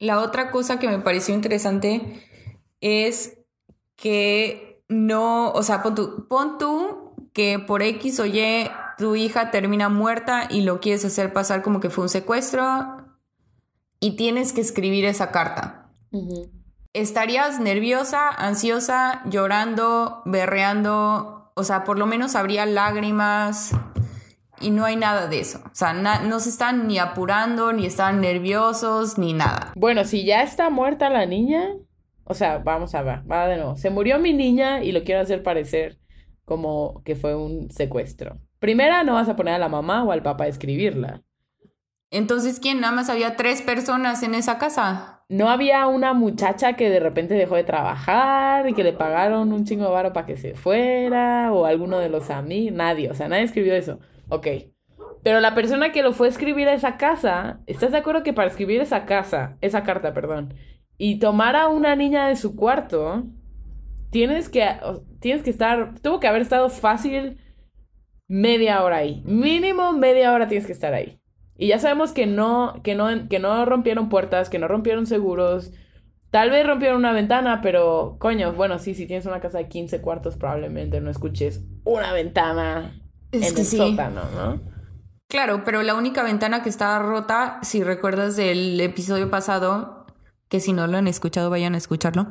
la 0.00 0.18
otra 0.20 0.50
cosa 0.50 0.78
que 0.80 0.88
me 0.88 0.98
pareció 0.98 1.34
interesante 1.34 2.26
es 2.80 3.38
que 3.96 4.82
no, 4.88 5.52
o 5.52 5.62
sea, 5.62 5.82
pon 5.82 5.94
tú, 5.94 6.26
pon 6.26 6.58
tú 6.58 7.14
que 7.32 7.58
por 7.58 7.82
X 7.82 8.18
o 8.18 8.26
Y 8.26 8.68
tu 8.98 9.14
hija 9.14 9.50
termina 9.50 9.88
muerta 9.88 10.48
y 10.50 10.62
lo 10.62 10.80
quieres 10.80 11.04
hacer 11.04 11.32
pasar 11.32 11.62
como 11.62 11.80
que 11.80 11.90
fue 11.90 12.04
un 12.04 12.08
secuestro 12.08 12.96
y 14.00 14.16
tienes 14.16 14.52
que 14.52 14.62
escribir 14.62 15.04
esa 15.04 15.30
carta. 15.30 15.92
¿Estarías 16.92 17.60
nerviosa, 17.60 18.30
ansiosa, 18.30 19.22
llorando, 19.26 20.22
berreando? 20.24 21.52
O 21.54 21.62
sea, 21.62 21.84
por 21.84 21.98
lo 21.98 22.06
menos 22.06 22.34
habría 22.34 22.66
lágrimas 22.66 23.72
y 24.60 24.70
no 24.70 24.84
hay 24.84 24.96
nada 24.96 25.26
de 25.26 25.40
eso. 25.40 25.60
O 25.66 25.74
sea, 25.74 25.92
no 25.92 26.40
se 26.40 26.50
están 26.50 26.86
ni 26.86 26.98
apurando, 26.98 27.72
ni 27.72 27.86
están 27.86 28.20
nerviosos, 28.20 29.18
ni 29.18 29.32
nada. 29.32 29.72
Bueno, 29.76 30.04
si 30.04 30.24
ya 30.24 30.42
está 30.42 30.70
muerta 30.70 31.10
la 31.10 31.26
niña, 31.26 31.70
o 32.24 32.34
sea, 32.34 32.58
vamos 32.58 32.94
a 32.94 33.02
ver, 33.02 33.30
va 33.30 33.48
de 33.48 33.56
nuevo. 33.56 33.76
Se 33.76 33.90
murió 33.90 34.18
mi 34.18 34.32
niña 34.32 34.82
y 34.82 34.92
lo 34.92 35.02
quiero 35.02 35.20
hacer 35.20 35.42
parecer 35.42 35.98
como 36.44 37.02
que 37.04 37.16
fue 37.16 37.34
un 37.34 37.70
secuestro. 37.70 38.38
Primera, 38.58 39.04
no 39.04 39.14
vas 39.14 39.28
a 39.28 39.36
poner 39.36 39.54
a 39.54 39.58
la 39.58 39.68
mamá 39.68 40.04
o 40.04 40.12
al 40.12 40.22
papá 40.22 40.44
a 40.44 40.48
escribirla. 40.48 41.22
Entonces, 42.10 42.58
¿quién? 42.58 42.80
Nada 42.80 42.92
más 42.92 43.08
había 43.08 43.36
tres 43.36 43.62
personas 43.62 44.22
en 44.22 44.34
esa 44.34 44.58
casa. 44.58 45.24
No 45.28 45.48
había 45.48 45.86
una 45.86 46.12
muchacha 46.12 46.72
que 46.72 46.90
de 46.90 46.98
repente 46.98 47.34
dejó 47.34 47.54
de 47.54 47.62
trabajar 47.62 48.68
y 48.68 48.74
que 48.74 48.82
le 48.82 48.92
pagaron 48.92 49.52
un 49.52 49.64
chingo 49.64 49.84
de 49.84 49.92
varo 49.92 50.12
para 50.12 50.26
que 50.26 50.36
se 50.36 50.54
fuera 50.54 51.52
o 51.52 51.66
alguno 51.66 52.00
de 52.00 52.08
los 52.08 52.30
amigos, 52.30 52.76
nadie, 52.76 53.08
o 53.10 53.14
sea, 53.14 53.28
nadie 53.28 53.44
escribió 53.44 53.74
eso. 53.74 54.00
Ok. 54.30 54.46
Pero 55.22 55.40
la 55.40 55.54
persona 55.54 55.92
que 55.92 56.02
lo 56.02 56.12
fue 56.12 56.28
a 56.28 56.30
escribir 56.30 56.68
a 56.68 56.74
esa 56.74 56.96
casa, 56.96 57.60
¿estás 57.66 57.92
de 57.92 57.98
acuerdo 57.98 58.22
que 58.22 58.32
para 58.32 58.48
escribir 58.48 58.80
esa 58.80 59.04
casa, 59.04 59.58
esa 59.60 59.82
carta, 59.82 60.14
perdón, 60.14 60.54
y 60.96 61.18
tomar 61.18 61.56
a 61.56 61.68
una 61.68 61.94
niña 61.96 62.28
de 62.28 62.36
su 62.36 62.56
cuarto, 62.56 63.24
tienes 64.10 64.48
que, 64.48 64.66
tienes 65.20 65.42
que 65.42 65.50
estar, 65.50 65.98
tuvo 66.00 66.20
que 66.20 66.26
haber 66.26 66.42
estado 66.42 66.68
fácil 66.70 67.38
media 68.28 68.82
hora 68.82 68.98
ahí. 68.98 69.22
Mínimo 69.24 69.92
media 69.92 70.32
hora 70.32 70.48
tienes 70.48 70.66
que 70.66 70.72
estar 70.72 70.94
ahí. 70.94 71.18
Y 71.56 71.68
ya 71.68 71.78
sabemos 71.78 72.12
que 72.12 72.26
no, 72.26 72.80
que 72.82 72.94
no, 72.94 73.28
que 73.28 73.38
no 73.38 73.64
rompieron 73.66 74.08
puertas, 74.08 74.48
que 74.48 74.58
no 74.58 74.68
rompieron 74.68 75.06
seguros. 75.06 75.72
Tal 76.30 76.50
vez 76.50 76.66
rompieron 76.66 76.98
una 76.98 77.12
ventana, 77.12 77.60
pero 77.62 78.16
coño, 78.18 78.52
bueno, 78.52 78.78
sí, 78.78 78.94
si 78.94 79.06
tienes 79.06 79.26
una 79.26 79.40
casa 79.40 79.58
de 79.58 79.68
15 79.68 80.00
cuartos, 80.00 80.36
probablemente 80.36 81.00
no 81.00 81.10
escuches 81.10 81.64
una 81.84 82.12
ventana 82.12 82.99
Es 83.32 83.48
en 83.48 83.54
que 83.54 83.60
el 83.60 83.66
sí. 83.66 83.76
sótano, 83.76 84.22
¿no? 84.34 84.60
Claro, 85.28 85.62
pero 85.64 85.82
la 85.82 85.94
única 85.94 86.24
ventana 86.24 86.62
que 86.62 86.68
estaba 86.68 86.98
rota, 86.98 87.60
si 87.62 87.84
recuerdas 87.84 88.34
del 88.36 88.80
episodio 88.80 89.30
pasado, 89.30 90.06
que 90.48 90.58
si 90.58 90.72
no 90.72 90.88
lo 90.88 90.98
han 90.98 91.06
escuchado, 91.06 91.50
vayan 91.50 91.74
a 91.74 91.78
escucharlo. 91.78 92.26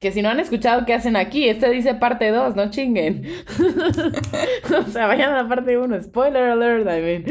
Que 0.00 0.12
si 0.12 0.22
no 0.22 0.28
han 0.28 0.38
escuchado 0.38 0.86
qué 0.86 0.94
hacen 0.94 1.16
aquí, 1.16 1.48
este 1.48 1.68
dice 1.70 1.94
parte 1.94 2.30
2, 2.30 2.54
no 2.54 2.70
chinguen. 2.70 3.24
o 4.86 4.90
sea, 4.90 5.08
vayan 5.08 5.32
a 5.32 5.42
la 5.42 5.48
parte 5.48 5.76
1, 5.76 6.04
spoiler 6.04 6.50
alert, 6.50 6.86
I 6.86 7.00
mean. 7.02 7.24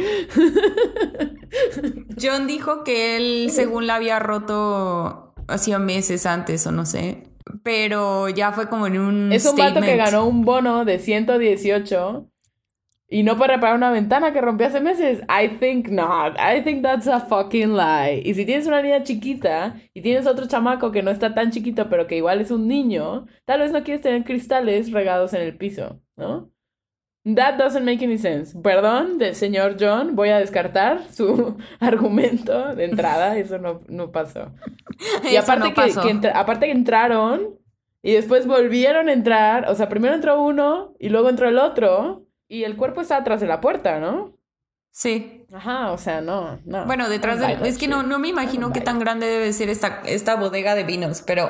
John 2.22 2.46
dijo 2.48 2.84
que 2.84 3.16
él, 3.16 3.52
según 3.52 3.88
la 3.88 3.96
había 3.96 4.20
roto 4.20 5.34
hacía 5.48 5.80
meses 5.80 6.26
antes 6.26 6.68
o 6.68 6.74
no 6.74 6.86
sé, 6.86 7.24
pero 7.64 8.28
ya 8.28 8.52
fue 8.52 8.68
como 8.68 8.88
en 8.88 9.00
un 9.00 9.32
Es 9.32 9.46
un 9.46 9.56
vato 9.56 9.80
que 9.80 9.96
ganó 9.96 10.26
un 10.26 10.44
bono 10.44 10.84
de 10.84 11.00
118 11.00 12.28
Y 13.08 13.22
no 13.24 13.38
para 13.38 13.56
reparar 13.56 13.76
una 13.76 13.92
ventana 13.92 14.34
que 14.34 14.42
rompió 14.42 14.66
hace 14.68 14.82
meses. 14.82 15.22
I 15.30 15.48
think 15.60 15.90
not. 15.90 16.36
I 16.40 16.62
think 16.64 16.82
that's 16.82 17.08
a 17.08 17.20
fucking 17.20 17.76
lie. 17.78 18.22
Y 18.26 18.34
si 18.34 18.46
tienes 18.46 18.66
una 18.66 18.82
niña 18.82 19.04
chiquita 19.04 19.76
y 19.94 20.02
tienes 20.02 20.26
otro 20.26 20.48
chamaco 20.48 20.92
que 20.92 21.04
no 21.04 21.12
está 21.12 21.34
tan 21.36 21.52
chiquito 21.52 21.88
pero 21.88 22.08
que 22.08 22.18
igual 22.18 22.42
es 22.42 22.50
un 22.52 22.68
niño, 22.68 23.28
tal 23.46 23.60
vez 23.60 23.72
no 23.72 23.84
quieres 23.84 24.02
tener 24.02 24.24
cristales 24.24 24.92
regados 24.92 25.34
en 25.34 25.42
el 25.42 25.56
piso, 25.56 26.02
¿no? 26.16 26.50
That 27.26 27.58
doesn't 27.58 27.84
make 27.86 28.04
any 28.06 28.20
sense. 28.20 28.56
Perdón, 28.62 29.18
del 29.18 29.34
señor 29.36 29.78
John, 29.80 30.16
voy 30.16 30.30
a 30.30 30.38
descartar 30.40 31.12
su 31.12 31.58
argumento 31.80 32.76
de 32.76 32.86
entrada. 32.86 33.36
Eso 33.38 33.58
no, 33.58 33.80
no 33.88 34.12
pasó. 34.12 34.52
Y 35.32 35.36
aparte, 35.36 35.70
no 35.70 35.74
que, 35.74 35.82
pasó. 35.82 36.02
que 36.02 36.10
entra- 36.10 36.34
aparte 36.36 36.68
que 36.68 36.72
entraron 36.72 37.60
y 38.04 38.14
después 38.14 38.46
volvieron 38.48 39.10
a 39.10 39.14
entrar. 39.14 39.70
O 39.70 39.76
sea, 39.76 39.90
primero 39.90 40.14
entró 40.14 40.42
uno 40.44 40.94
y 41.00 41.10
luego 41.10 41.30
entró 41.30 41.50
el 41.50 41.58
otro. 41.58 42.25
Y 42.48 42.64
el 42.64 42.76
cuerpo 42.76 43.02
está 43.02 43.18
atrás 43.18 43.42
de 43.42 43.48
la 43.48 43.62
puerta, 43.62 44.00
¿no? 44.00 44.38
Sí. 44.92 45.46
Ajá, 45.52 45.92
o 45.92 45.98
sea, 45.98 46.22
no, 46.22 46.60
no. 46.66 46.86
Bueno, 46.86 47.10
detrás 47.10 47.40
de... 47.40 47.68
Es 47.68 47.78
que 47.78 47.88
no, 47.88 48.04
no 48.04 48.18
me 48.18 48.30
imagino 48.30 48.72
qué 48.72 48.82
tan 48.82 49.00
grande 49.00 49.28
debe 49.28 49.52
ser 49.52 49.70
esta, 49.70 50.02
esta 50.06 50.36
bodega 50.36 50.74
de 50.76 50.84
vinos, 50.84 51.22
pero 51.22 51.50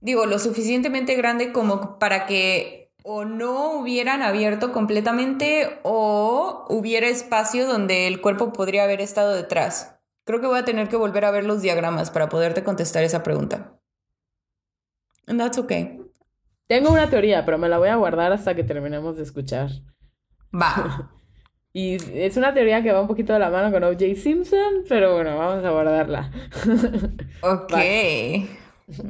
digo, 0.00 0.24
lo 0.26 0.38
suficientemente 0.38 1.14
grande 1.14 1.52
como 1.52 1.98
para 1.98 2.26
que 2.26 2.82
o 3.04 3.24
no 3.24 3.72
hubieran 3.72 4.22
abierto 4.22 4.72
completamente 4.72 5.80
o 5.82 6.64
hubiera 6.68 7.08
espacio 7.08 7.66
donde 7.66 8.06
el 8.06 8.20
cuerpo 8.20 8.52
podría 8.52 8.84
haber 8.84 9.00
estado 9.00 9.34
detrás. 9.34 9.96
Creo 10.24 10.40
que 10.40 10.46
voy 10.46 10.58
a 10.58 10.64
tener 10.64 10.88
que 10.88 10.96
volver 10.96 11.24
a 11.24 11.30
ver 11.30 11.44
los 11.44 11.62
diagramas 11.62 12.10
para 12.10 12.28
poderte 12.28 12.62
contestar 12.62 13.02
esa 13.02 13.22
pregunta. 13.22 13.78
And 15.26 15.38
that's 15.38 15.58
okay. 15.58 16.00
Tengo 16.68 16.90
una 16.90 17.10
teoría, 17.10 17.44
pero 17.44 17.58
me 17.58 17.68
la 17.68 17.78
voy 17.78 17.88
a 17.88 17.96
guardar 17.96 18.32
hasta 18.32 18.54
que 18.54 18.64
terminemos 18.64 19.16
de 19.16 19.22
escuchar. 19.22 19.70
Va. 20.54 21.10
Y 21.74 21.94
es 21.94 22.36
una 22.36 22.52
teoría 22.52 22.82
que 22.82 22.92
va 22.92 23.00
un 23.00 23.06
poquito 23.06 23.32
de 23.32 23.38
la 23.38 23.48
mano 23.48 23.72
con 23.72 23.82
O.J. 23.82 24.14
Simpson, 24.16 24.84
pero 24.86 25.14
bueno, 25.14 25.38
vamos 25.38 25.64
a 25.64 25.70
guardarla. 25.70 26.30
Ok. 27.40 27.72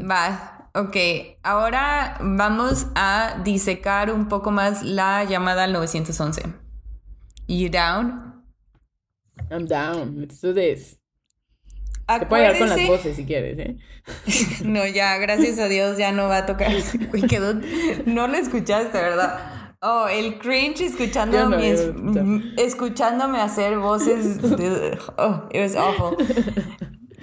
Va. 0.09 0.71
Ok. 0.75 0.97
Ahora 1.43 2.19
vamos 2.21 2.87
a 2.95 3.41
disecar 3.43 4.13
un 4.13 4.29
poco 4.29 4.53
más 4.53 4.85
la 4.85 5.25
llamada 5.25 5.65
al 5.65 5.73
911. 5.73 6.55
You 7.49 7.69
down? 7.69 8.45
I'm 9.51 9.67
down. 9.67 10.21
Let's 10.21 10.41
do 10.41 10.55
this. 10.55 11.02
Te 12.21 12.27
puedo 12.27 12.43
ayudar 12.45 12.59
con 12.59 12.69
las 12.69 12.87
voces 12.89 13.17
si 13.17 13.25
quieres, 13.25 13.59
¿eh? 13.59 13.77
No, 14.65 14.87
ya, 14.87 15.17
gracias 15.19 15.59
a 15.59 15.69
Dios, 15.69 15.97
ya 15.99 16.13
no 16.13 16.29
va 16.29 16.39
a 16.39 16.47
tocar. 16.47 16.73
Quedó- 17.29 17.61
No 18.07 18.29
lo 18.29 18.37
escuchaste, 18.37 18.99
¿verdad? 18.99 19.39
Oh, 19.81 20.07
el 20.09 20.39
cringe 20.39 20.83
escuchando 20.83 21.49
no, 21.49 21.59
escuché. 21.59 22.23
escuchándome 22.57 23.41
hacer 23.41 23.77
voces. 23.79 24.41
de- 24.41 24.97
oh, 25.19 25.49
it 25.53 25.61
was 25.61 25.75
awful. 25.75 26.17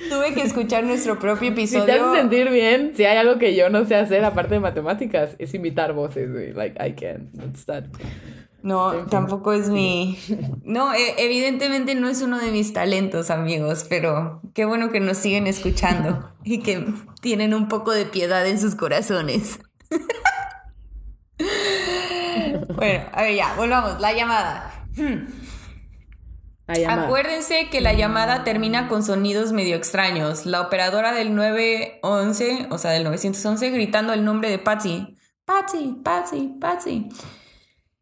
Tuve 0.09 0.33
que 0.33 0.41
escuchar 0.43 0.83
nuestro 0.85 1.19
propio 1.19 1.49
Si 1.49 1.55
te 1.55 1.61
episodio. 1.61 2.05
hace 2.09 2.19
sentir 2.19 2.49
bien, 2.49 2.91
si 2.95 3.03
hay 3.05 3.17
algo 3.17 3.37
que 3.37 3.53
yo 3.55 3.69
no 3.69 3.85
sé 3.85 3.95
hacer 3.95 4.23
aparte 4.23 4.55
de 4.55 4.59
matemáticas, 4.61 5.35
es 5.39 5.53
imitar 5.53 5.93
voces, 5.93 6.31
güey. 6.31 6.53
Like, 6.53 6.75
I 6.85 6.93
can't. 6.93 7.29
It's 7.45 7.65
that. 7.65 7.85
No, 8.62 9.05
tampoco 9.05 9.53
es 9.53 9.70
mi... 9.70 10.18
No, 10.64 10.93
e- 10.93 11.16
evidentemente 11.18 11.95
no 11.95 12.07
es 12.10 12.22
uno 12.22 12.39
de 12.39 12.51
mis 12.51 12.74
talentos, 12.74 13.30
amigos, 13.30 13.86
pero 13.89 14.41
qué 14.53 14.66
bueno 14.66 14.91
que 14.91 14.99
nos 14.99 15.18
siguen 15.18 15.47
escuchando 15.47 16.32
y 16.43 16.60
que 16.60 16.86
tienen 17.22 17.53
un 17.53 17.68
poco 17.68 17.91
de 17.91 18.05
piedad 18.05 18.45
en 18.47 18.60
sus 18.60 18.76
corazones. 18.76 19.60
Bueno, 22.76 23.05
a 23.12 23.24
ver, 23.24 23.36
ya, 23.36 23.55
volvamos. 23.55 23.99
La 23.99 24.14
llamada. 24.14 24.86
A 26.68 26.74
llamar. 26.76 27.05
Acuérdense 27.05 27.68
que 27.70 27.82
la 27.82 27.93
llamada 27.93 28.43
termina 28.43 28.88
con 28.88 29.03
sonidos 29.03 29.51
medio 29.51 29.76
extraños. 29.76 30.45
La 30.45 30.62
operadora 30.62 31.12
del 31.14 31.36
911, 31.36 32.68
o 32.70 32.78
sea, 32.78 32.91
del 32.91 33.03
911, 33.03 33.70
gritando 33.72 34.14
el 34.14 34.24
nombre 34.24 34.49
de 34.49 34.60
Patsy. 34.60 35.18
Patsy, 35.45 35.99
Patsy, 36.03 36.55
Patsy. 36.60 37.10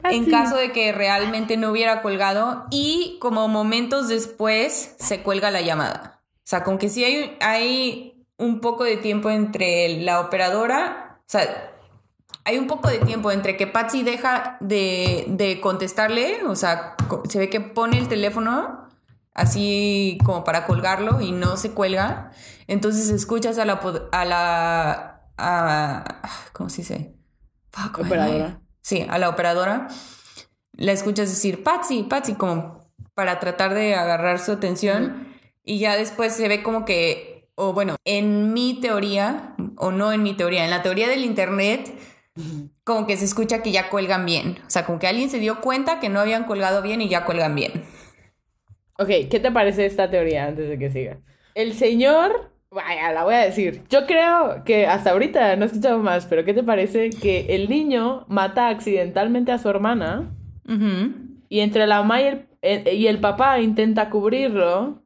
En 0.04 0.30
caso 0.30 0.56
de 0.58 0.72
que 0.72 0.92
realmente 0.92 1.58
no 1.58 1.72
hubiera 1.72 2.02
colgado 2.02 2.66
y 2.70 3.18
como 3.20 3.48
momentos 3.48 4.08
después 4.08 4.96
se 5.00 5.22
cuelga 5.24 5.52
la 5.52 5.62
llamada. 5.62 6.22
O 6.38 6.42
sea, 6.50 6.64
con 6.64 6.78
que 6.78 6.88
sí 6.90 7.04
hay, 7.04 7.36
hay 7.42 8.26
un 8.38 8.62
poco 8.62 8.84
de 8.84 8.98
tiempo 8.98 9.30
entre 9.30 10.00
la 10.02 10.22
operadora, 10.22 11.20
o 11.20 11.24
sea, 11.26 11.74
hay 12.46 12.58
un 12.58 12.68
poco 12.68 12.88
de 12.90 13.00
tiempo 13.00 13.32
entre 13.32 13.58
que 13.58 13.68
Patsy 13.68 14.04
deja 14.04 14.58
de, 14.62 15.26
de 15.28 15.60
contestarle, 15.60 16.44
o 16.46 16.56
sea, 16.56 16.96
se 17.28 17.40
ve 17.40 17.50
que 17.50 17.60
pone 17.60 17.98
el 17.98 18.08
teléfono 18.08 18.88
así 19.34 20.18
como 20.26 20.44
para 20.44 20.66
colgarlo 20.66 21.20
y 21.20 21.32
no 21.32 21.58
se 21.58 21.72
cuelga. 21.72 22.32
Entonces 22.68 23.10
escuchas 23.10 23.58
a 23.60 23.66
la... 23.66 23.74
A 24.12 24.26
la 24.26 25.22
a- 25.38 26.22
¿Cómo 26.54 26.70
se 26.70 26.78
dice? 26.78 27.16
Fuck, 27.72 28.00
Operadora. 28.00 28.62
Sí, 28.88 29.06
a 29.10 29.18
la 29.18 29.28
operadora. 29.28 29.90
La 30.72 30.94
escuchas 30.94 31.28
decir, 31.28 31.62
Patsy, 31.62 32.04
Patsy, 32.04 32.36
como 32.36 32.86
para 33.16 33.38
tratar 33.38 33.74
de 33.74 33.96
agarrar 33.96 34.40
su 34.40 34.54
atención. 34.54 35.28
Y 35.66 35.80
ya 35.80 35.98
después 35.98 36.34
se 36.34 36.48
ve 36.48 36.64
como 36.64 36.86
que, 36.86 37.50
o 37.56 37.74
bueno, 37.74 37.98
en 38.06 38.54
mi 38.54 38.80
teoría, 38.80 39.56
o 39.76 39.92
no 39.92 40.14
en 40.14 40.24
mi 40.24 40.38
teoría, 40.38 40.64
en 40.64 40.70
la 40.70 40.84
teoría 40.84 41.10
del 41.10 41.26
Internet, 41.26 41.94
como 42.86 43.06
que 43.08 43.18
se 43.18 43.26
escucha 43.26 43.62
que 43.62 43.74
ya 43.74 43.90
cuelgan 43.90 44.26
bien. 44.26 44.60
O 44.66 44.70
sea, 44.70 44.86
como 44.86 45.00
que 45.00 45.08
alguien 45.08 45.30
se 45.30 45.40
dio 45.40 45.60
cuenta 45.60 46.00
que 46.00 46.08
no 46.08 46.22
habían 46.22 46.46
colgado 46.46 46.82
bien 46.82 47.02
y 47.02 47.10
ya 47.10 47.26
cuelgan 47.26 47.56
bien. 47.56 47.84
Ok, 48.98 49.10
¿qué 49.30 49.42
te 49.42 49.52
parece 49.52 49.86
esta 49.86 50.10
teoría 50.10 50.46
antes 50.46 50.70
de 50.70 50.80
que 50.80 50.90
siga? 50.90 51.18
El 51.56 51.74
señor, 51.74 52.54
vaya, 52.72 53.12
la 53.14 53.24
voy 53.24 53.36
a 53.36 53.40
decir. 53.40 53.84
Yo 53.90 54.06
creo 54.06 54.64
que 54.66 54.86
hasta 54.88 55.12
ahorita 55.12 55.56
no 55.56 55.64
he 55.64 55.68
escuchado 55.68 56.00
más, 56.00 56.26
pero 56.26 56.44
¿qué 56.46 56.54
te 56.54 56.64
parece 56.64 57.10
que 57.10 57.48
el 57.56 57.70
niño 57.70 58.26
mata 58.28 58.70
accidentalmente 58.70 59.52
a 59.52 59.58
su 59.58 59.70
hermana 59.70 60.30
y 61.50 61.60
entre 61.62 61.88
la 61.88 62.02
mamá 62.02 62.22
y 62.22 62.26
el, 62.26 62.46
el- 62.62 62.94
y 62.94 63.08
el 63.08 63.20
papá 63.20 63.60
intenta 63.62 64.10
cubrirlo, 64.10 65.02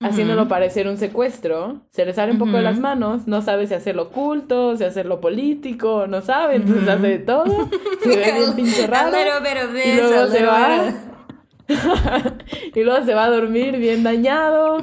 haciéndolo 0.00 0.42
Ujú. 0.42 0.48
parecer 0.50 0.86
un 0.88 0.98
secuestro? 0.98 1.80
Se 1.90 2.04
le 2.04 2.12
sale 2.12 2.32
un 2.32 2.38
poco 2.38 2.52
de 2.52 2.62
las 2.62 2.78
manos, 2.78 3.26
no 3.26 3.40
sabe 3.42 3.66
si 3.66 3.74
hacerlo 3.74 4.04
oculto, 4.04 4.76
si 4.76 4.84
hacerlo 4.84 5.20
político, 5.20 6.06
no 6.06 6.20
sabe, 6.20 6.56
entonces 6.56 6.88
hace 6.88 7.08
de 7.08 7.18
todo. 7.18 7.44
Se 8.02 8.08
ve 8.16 8.32
bien 8.32 8.54
pinche 8.54 8.84
A 8.84 8.86
raro. 8.86 9.10
Y 9.84 9.96
luego 9.96 10.26
se 10.28 10.44
va. 10.44 10.92
y 12.74 12.82
luego 12.82 13.04
se 13.04 13.14
va 13.14 13.26
a 13.26 13.30
dormir 13.30 13.76
bien 13.76 14.02
dañado, 14.02 14.78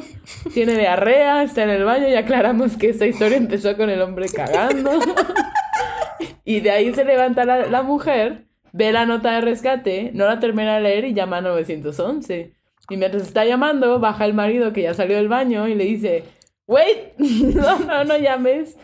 tiene 0.54 0.76
diarrea, 0.78 1.44
está 1.44 1.64
en 1.64 1.72
el 1.72 1.84
baño 1.84 2.08
y 2.08 2.16
aclaramos 2.16 2.78
que 2.78 2.90
esta 2.90 3.08
historia 3.08 3.38
empezó 3.38 3.76
con 3.76 3.90
el 3.90 4.02
hombre 4.02 4.28
cagando. 4.30 4.92
y 6.46 6.60
de 6.60 6.72
ahí 6.72 6.94
se 6.94 7.04
levanta 7.04 7.44
la, 7.44 7.66
la 7.66 7.82
mujer, 7.82 8.46
ve 8.72 8.92
la 8.92 9.06
nota 9.06 9.32
de 9.34 9.42
rescate, 9.42 10.12
no 10.14 10.26
la 10.26 10.40
termina 10.40 10.76
de 10.76 10.82
leer 10.82 11.06
y 11.06 11.14
llama 11.14 11.38
a 11.38 11.42
911. 11.42 12.54
Y 12.90 12.98
mientras 12.98 13.24
está 13.24 13.46
llamando, 13.46 14.00
baja 14.00 14.26
el 14.26 14.36
marido 14.36 14.72
que 14.72 14.84
ya 14.84 14.94
salió 14.94 15.18
del 15.18 15.28
baño 15.28 15.68
y 15.68 15.74
le 15.74 15.86
dice, 15.86 16.24
wait, 16.68 17.18
no, 17.18 17.80
no, 17.80 18.04
no 18.04 18.18
llames. 18.18 18.78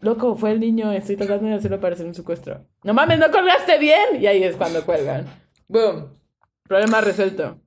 Loco, 0.00 0.36
fue 0.36 0.50
el 0.52 0.60
niño, 0.60 0.92
estoy 0.92 1.16
tratando 1.16 1.46
de 1.48 1.54
hacerlo 1.54 1.80
parecer 1.80 2.04
un 2.04 2.14
secuestro. 2.14 2.66
No 2.82 2.92
mames, 2.92 3.18
no 3.18 3.30
colgaste 3.30 3.78
bien. 3.78 4.20
Y 4.20 4.26
ahí 4.26 4.42
es 4.42 4.56
cuando 4.56 4.84
cuelgan. 4.84 5.24
Boom. 5.66 6.23
Problema 6.66 7.00
resuelto. 7.00 7.60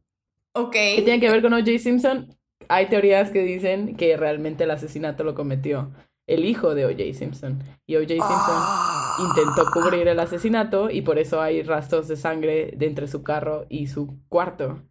Ok. 0.54 0.74
¿Qué 0.74 1.02
tiene 1.04 1.20
que 1.20 1.30
ver 1.30 1.42
con 1.42 1.54
O.J. 1.54 1.78
Simpson? 1.80 2.36
Hay 2.68 2.88
teorías 2.88 3.32
que 3.32 3.44
dicen 3.44 3.96
que 3.96 4.18
realmente 4.18 4.64
el 4.64 4.72
asesinato 4.72 5.24
lo 5.24 5.36
cometió 5.36 5.92
el 6.26 6.46
hijo 6.46 6.76
de 6.76 6.86
O.J. 6.86 7.14
Simpson. 7.14 7.64
Y 7.86 7.96
O.J. 7.96 8.14
Simpson 8.14 9.28
intentó 9.30 9.72
cubrir 9.72 10.08
el 10.08 10.20
asesinato 10.20 10.90
y 10.90 11.02
por 11.02 11.20
eso 11.20 11.42
hay 11.42 11.64
rastros 11.64 12.08
de 12.08 12.18
sangre 12.18 12.74
de 12.76 12.86
entre 12.86 13.08
su 13.08 13.24
carro 13.24 13.66
y 13.70 13.88
su 13.88 14.20
cuarto. 14.30 14.84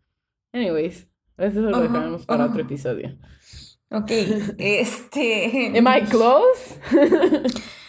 Anyways, 0.53 1.09
eso 1.37 1.61
lo 1.61 1.81
dejaremos 1.81 2.27
para 2.27 2.47
otro 2.47 2.63
episodio. 2.63 3.17
Ok. 3.91 4.11
Este. 4.59 5.73
¿Am 5.77 5.87
I 5.87 6.03
close? 6.09 6.81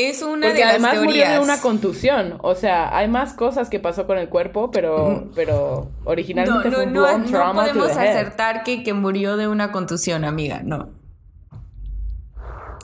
Es 0.00 0.22
una 0.22 0.46
Porque 0.46 0.52
de 0.52 0.64
las 0.64 0.74
además 0.74 1.02
murió 1.02 1.28
de 1.28 1.38
una 1.40 1.60
contusión. 1.60 2.38
O 2.42 2.54
sea, 2.54 2.96
hay 2.96 3.08
más 3.08 3.32
cosas 3.32 3.68
que 3.68 3.80
pasó 3.80 4.06
con 4.06 4.16
el 4.16 4.28
cuerpo, 4.28 4.70
pero, 4.70 5.28
pero 5.34 5.90
no, 6.04 6.10
originalmente 6.10 6.70
no, 6.70 6.76
fue 6.76 6.86
un 6.86 6.92
no, 6.92 7.18
no 7.18 7.24
trauma 7.24 7.64
to 7.66 7.72
podemos 7.72 7.96
the 7.96 8.08
acertar 8.08 8.62
que, 8.62 8.84
que 8.84 8.92
murió 8.92 9.36
de 9.36 9.48
una 9.48 9.72
contusión, 9.72 10.24
amiga. 10.24 10.60
No. 10.62 10.90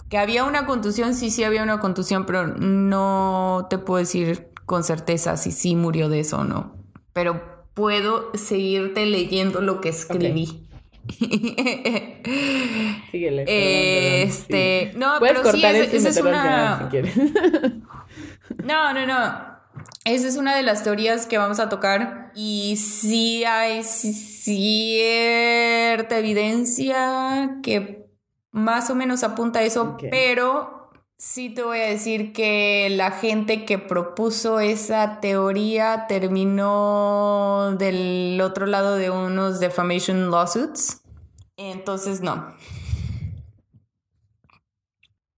Que 0.09 0.19
había 0.19 0.43
una 0.43 0.67
contusión, 0.67 1.15
sí, 1.15 1.31
sí 1.31 1.45
había 1.45 1.63
una 1.63 1.79
contusión, 1.79 2.27
pero 2.27 2.49
no 2.49 3.69
te 3.71 3.79
puedo 3.79 4.01
decir 4.01 4.49
con 4.67 4.83
certeza 4.83 5.37
si 5.37 5.53
sí 5.53 5.77
murió 5.77 6.09
de 6.09 6.19
eso 6.19 6.39
o 6.39 6.45
no. 6.45 6.75
Pero 7.13 7.41
puedo 7.75 8.33
seguirte 8.35 9.07
leyendo 9.07 9.61
lo 9.61 9.81
que 9.81 9.91
escribí. 9.91 10.67
Síguele. 13.11 13.45
perdón, 13.45 13.47
perdón, 13.47 14.29
Este, 14.29 14.91
sí. 14.93 14.99
no, 14.99 15.19
Puedes 15.19 15.39
pero 15.39 15.51
sí, 15.53 15.61
cortar 15.63 15.75
y 15.75 15.79
esa 15.97 16.09
es 16.09 16.17
una- 16.21 16.79
si 16.79 16.85
quieres. 16.91 17.15
No, 18.63 18.93
no, 18.93 19.07
no. 19.07 19.55
esa 20.05 20.29
es 20.29 20.37
una 20.37 20.55
de 20.55 20.63
las 20.63 20.85
teorías 20.85 21.25
que 21.27 21.39
vamos 21.39 21.59
a 21.61 21.71
tocar 21.71 22.31
y 22.35 22.77
sí 22.77 23.43
hay 23.45 23.83
cierta 23.83 24.99
evidencia 26.19 27.57
que 27.63 28.05
más 28.53 28.91
o 28.91 28.95
menos 28.95 29.25
apunta 29.25 29.61
a 29.61 29.63
eso, 29.63 29.97
pero 30.11 30.74
sí 31.17 31.51
te 31.51 31.63
voy 31.63 31.79
a 31.79 31.87
decir 31.87 32.33
que 32.33 32.89
la 32.91 33.11
gente 33.11 33.65
que 33.65 33.79
propuso 33.79 34.61
esa 34.61 35.21
teoría 35.21 36.07
terminó 36.09 37.77
del 37.79 38.41
otro 38.43 38.67
lado 38.67 38.97
de 38.97 39.11
unos 39.11 39.61
defamation 39.61 40.31
lawsuits. 40.31 41.03
Entonces, 41.57 42.21
no. 42.21 42.55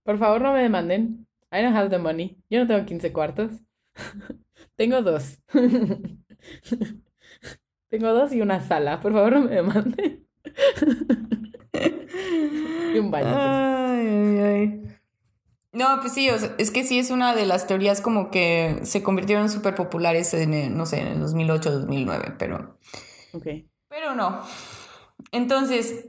Por 0.03 0.19
favor, 0.19 0.41
no 0.41 0.53
me 0.53 0.63
demanden. 0.63 1.27
I 1.53 1.63
don't 1.63 1.77
have 1.77 1.91
the 1.91 1.99
money. 1.99 2.37
Yo 2.51 2.61
no 2.61 2.67
tengo 2.67 2.85
15 2.85 3.13
cuartos. 3.13 3.53
Tengo 4.77 5.03
dos. 5.03 5.39
Tengo 7.89 8.13
dos 8.13 8.33
y 8.33 8.41
una 8.41 8.61
sala. 8.61 9.01
Por 9.01 9.13
favor, 9.13 9.33
no 9.33 9.41
me 9.43 9.55
demanden. 9.55 10.27
y 12.95 12.99
un 12.99 13.11
baño. 13.11 13.27
Pues. 13.27 13.37
Ay, 13.37 14.07
ay, 14.07 14.39
ay. 14.39 14.96
No, 15.77 16.01
pues 16.01 16.15
sí, 16.15 16.27
es 16.29 16.71
que 16.71 16.85
sí 16.85 16.99
es 16.99 17.11
una 17.11 17.35
de 17.35 17.45
las 17.45 17.67
teorías 17.67 18.01
como 18.01 18.31
que 18.31 18.81
se 18.85 19.03
convirtieron 19.03 19.51
súper 19.51 19.75
populares 19.75 20.33
en, 20.33 20.75
no 20.75 20.87
sé, 20.87 21.01
en 21.01 21.09
el 21.09 21.21
2008, 21.21 21.71
2009, 21.71 22.35
pero... 22.39 22.79
Ok. 23.35 23.47
Pero 23.91 24.15
no. 24.15 24.41
Entonces, 25.33 26.07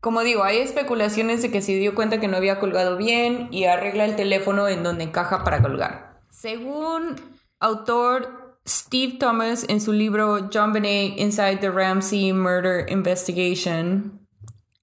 como 0.00 0.20
digo, 0.20 0.44
hay 0.44 0.58
especulaciones 0.58 1.42
de 1.42 1.50
que 1.50 1.62
se 1.62 1.72
dio 1.72 1.96
cuenta 1.96 2.20
que 2.20 2.28
no 2.28 2.36
había 2.36 2.60
colgado 2.60 2.96
bien 2.96 3.48
y 3.50 3.64
arregla 3.64 4.04
el 4.04 4.14
teléfono 4.14 4.68
en 4.68 4.84
donde 4.84 5.02
encaja 5.02 5.42
para 5.42 5.60
colgar. 5.60 6.20
Según 6.30 7.16
autor 7.58 8.60
Steve 8.64 9.16
Thomas 9.18 9.66
en 9.68 9.80
su 9.80 9.92
libro 9.92 10.48
John 10.52 10.72
Benet 10.72 11.18
Inside 11.18 11.56
the 11.56 11.70
Ramsey 11.72 12.32
Murder 12.32 12.88
Investigation. 12.88 14.23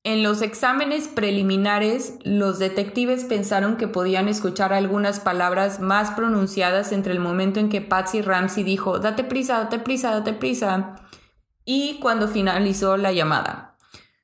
En 0.03 0.23
los 0.23 0.41
exámenes 0.41 1.07
preliminares, 1.07 2.15
los 2.23 2.57
detectives 2.57 3.23
pensaron 3.25 3.77
que 3.77 3.87
podían 3.87 4.27
escuchar 4.27 4.73
algunas 4.73 5.19
palabras 5.19 5.79
más 5.79 6.11
pronunciadas 6.11 6.91
entre 6.91 7.13
el 7.13 7.19
momento 7.19 7.59
en 7.59 7.69
que 7.69 7.81
Patsy 7.81 8.21
Ramsey 8.23 8.63
dijo, 8.63 8.97
date 8.97 9.23
prisa, 9.23 9.59
date 9.59 9.77
prisa, 9.77 10.11
date 10.11 10.33
prisa, 10.33 10.95
y 11.65 11.99
cuando 11.99 12.27
finalizó 12.27 12.97
la 12.97 13.11
llamada. 13.11 13.77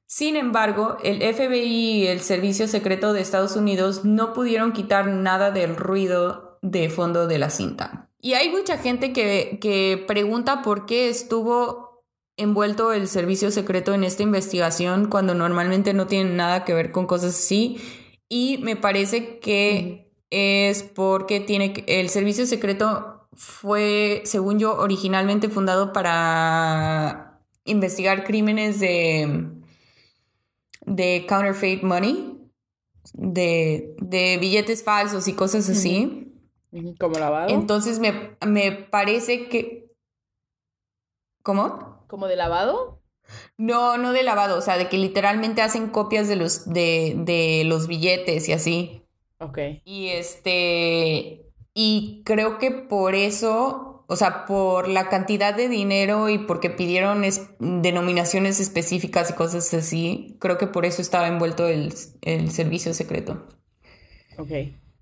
Sin 0.07 0.35
embargo, 0.35 0.97
el 1.03 1.21
FBI 1.21 2.03
y 2.03 2.07
el 2.07 2.21
Servicio 2.21 2.67
Secreto 2.67 3.13
de 3.13 3.21
Estados 3.21 3.55
Unidos 3.55 4.03
no 4.03 4.33
pudieron 4.33 4.71
quitar 4.71 5.07
nada 5.07 5.51
del 5.51 5.75
ruido 5.75 6.57
de 6.61 6.89
fondo 6.89 7.27
de 7.27 7.37
la 7.37 7.49
cinta. 7.49 8.09
Y 8.19 8.33
hay 8.33 8.49
mucha 8.49 8.77
gente 8.77 9.13
que, 9.13 10.03
pregunta 10.07 10.61
por 10.61 10.85
qué 10.85 11.09
estuvo 11.09 11.86
envuelto 12.37 12.93
el 12.93 13.07
servicio 13.07 13.51
secreto 13.51 13.93
en 13.93 14.03
esta 14.03 14.23
investigación 14.23 15.09
cuando 15.09 15.33
normalmente 15.33 15.93
no 15.93 16.07
tiene 16.07 16.29
nada 16.31 16.63
que 16.63 16.73
ver 16.73 16.91
con 16.91 17.07
cosas 17.07 17.35
así. 17.35 17.77
Y 18.29 18.59
me 18.59 18.75
parece 18.75 19.39
que 19.39 20.11
es 20.29 20.83
porque 20.83 21.39
tiene 21.39 21.83
el 21.87 22.09
servicio 22.09 22.45
secreto 22.45 23.27
fue, 23.33 24.21
según 24.25 24.59
yo, 24.59 24.77
originalmente 24.77 25.49
fundado 25.49 25.93
para 25.93 27.41
investigar 27.65 28.23
crímenes 28.23 28.79
de, 28.79 29.51
de 30.85 31.25
counterfeit 31.27 31.83
money, 31.83 32.39
de, 33.13 33.95
de 33.99 34.37
billetes 34.39 34.83
falsos 34.83 35.27
y 35.27 35.33
cosas 35.33 35.69
así. 35.69 36.33
¿Como 36.99 37.17
lavado? 37.19 37.49
Entonces 37.49 37.99
me, 37.99 38.37
me 38.45 38.71
parece 38.71 39.47
que... 39.49 39.95
¿Cómo? 41.43 41.96
¿Como 42.07 42.27
de 42.27 42.35
lavado? 42.35 43.01
No, 43.57 43.97
no 43.97 44.13
de 44.13 44.23
lavado, 44.23 44.57
o 44.57 44.61
sea, 44.61 44.77
de 44.77 44.87
que 44.87 44.97
literalmente 44.97 45.61
hacen 45.61 45.89
copias 45.89 46.27
de 46.27 46.37
los, 46.37 46.69
de, 46.69 47.13
de 47.17 47.63
los 47.65 47.87
billetes 47.87 48.47
y 48.49 48.53
así. 48.53 49.03
Ok. 49.39 49.59
Y 49.85 50.07
este... 50.07 51.43
Y 51.79 52.23
creo 52.25 52.57
que 52.57 52.71
por 52.71 53.13
eso, 53.13 54.03
o 54.07 54.15
sea, 54.15 54.45
por 54.45 54.87
la 54.87 55.09
cantidad 55.09 55.53
de 55.53 55.69
dinero 55.69 56.27
y 56.27 56.39
porque 56.39 56.71
pidieron 56.71 57.23
denominaciones 57.59 58.59
específicas 58.59 59.29
y 59.29 59.33
cosas 59.33 59.71
así, 59.75 60.37
creo 60.39 60.57
que 60.57 60.65
por 60.65 60.85
eso 60.85 61.03
estaba 61.03 61.27
envuelto 61.27 61.67
el, 61.67 61.93
el 62.21 62.49
servicio 62.49 62.95
secreto. 62.95 63.45
Ok. 64.39 64.51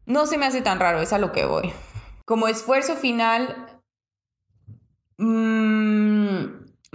No 0.05 0.25
se 0.25 0.37
me 0.37 0.47
hace 0.47 0.61
tan 0.61 0.81
raro, 0.81 1.01
es 1.01 1.13
a 1.13 1.17
lo 1.17 1.31
que 1.31 1.45
voy. 1.45 1.71
Como 2.25 2.49
esfuerzo 2.49 2.95
final, 2.95 3.81
mmm, 5.17 5.64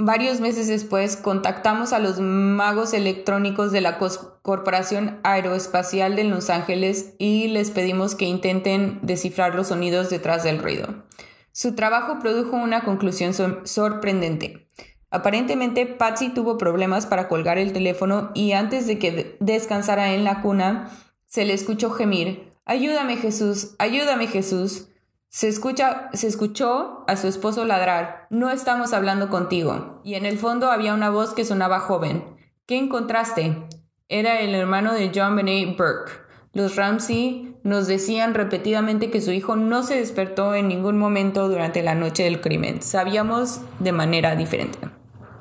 varios 0.00 0.40
meses 0.40 0.68
después 0.68 1.16
contactamos 1.16 1.92
a 1.92 1.98
los 1.98 2.20
magos 2.20 2.92
electrónicos 2.94 3.72
de 3.72 3.80
la 3.80 3.98
Corporación 4.42 5.20
Aeroespacial 5.22 6.16
de 6.16 6.24
Los 6.24 6.50
Ángeles 6.50 7.14
y 7.18 7.48
les 7.48 7.70
pedimos 7.70 8.14
que 8.14 8.24
intenten 8.24 8.98
descifrar 9.02 9.54
los 9.54 9.68
sonidos 9.68 10.10
detrás 10.10 10.42
del 10.42 10.58
ruido. 10.58 11.04
Su 11.52 11.74
trabajo 11.74 12.18
produjo 12.20 12.56
una 12.56 12.82
conclusión 12.84 13.34
sorprendente. 13.64 14.68
Aparentemente, 15.10 15.86
Patsy 15.86 16.28
tuvo 16.28 16.58
problemas 16.58 17.06
para 17.06 17.28
colgar 17.28 17.58
el 17.58 17.72
teléfono 17.72 18.30
y 18.34 18.52
antes 18.52 18.86
de 18.86 18.98
que 18.98 19.36
descansara 19.40 20.14
en 20.14 20.24
la 20.24 20.40
cuna, 20.40 20.90
se 21.26 21.44
le 21.44 21.54
escuchó 21.54 21.90
gemir, 21.90 22.50
Ayúdame 22.70 23.16
Jesús, 23.16 23.74
ayúdame 23.80 24.28
Jesús. 24.28 24.89
Se, 25.30 25.46
escucha, 25.46 26.10
se 26.12 26.26
escuchó 26.26 27.04
a 27.06 27.16
su 27.16 27.28
esposo 27.28 27.64
ladrar, 27.64 28.26
no 28.30 28.50
estamos 28.50 28.92
hablando 28.92 29.28
contigo. 29.30 30.00
Y 30.02 30.14
en 30.14 30.26
el 30.26 30.38
fondo 30.38 30.72
había 30.72 30.92
una 30.92 31.08
voz 31.08 31.34
que 31.34 31.44
sonaba 31.44 31.78
joven. 31.78 32.24
¿Qué 32.66 32.76
encontraste? 32.76 33.62
Era 34.08 34.40
el 34.40 34.56
hermano 34.56 34.92
de 34.92 35.12
John 35.14 35.36
Benet 35.36 35.78
Burke. 35.78 36.10
Los 36.52 36.74
Ramsey 36.74 37.54
nos 37.62 37.86
decían 37.86 38.34
repetidamente 38.34 39.12
que 39.12 39.20
su 39.20 39.30
hijo 39.30 39.54
no 39.54 39.84
se 39.84 39.98
despertó 39.98 40.56
en 40.56 40.66
ningún 40.66 40.98
momento 40.98 41.48
durante 41.48 41.84
la 41.84 41.94
noche 41.94 42.24
del 42.24 42.40
crimen. 42.40 42.82
Sabíamos 42.82 43.60
de 43.78 43.92
manera 43.92 44.34
diferente. 44.34 44.78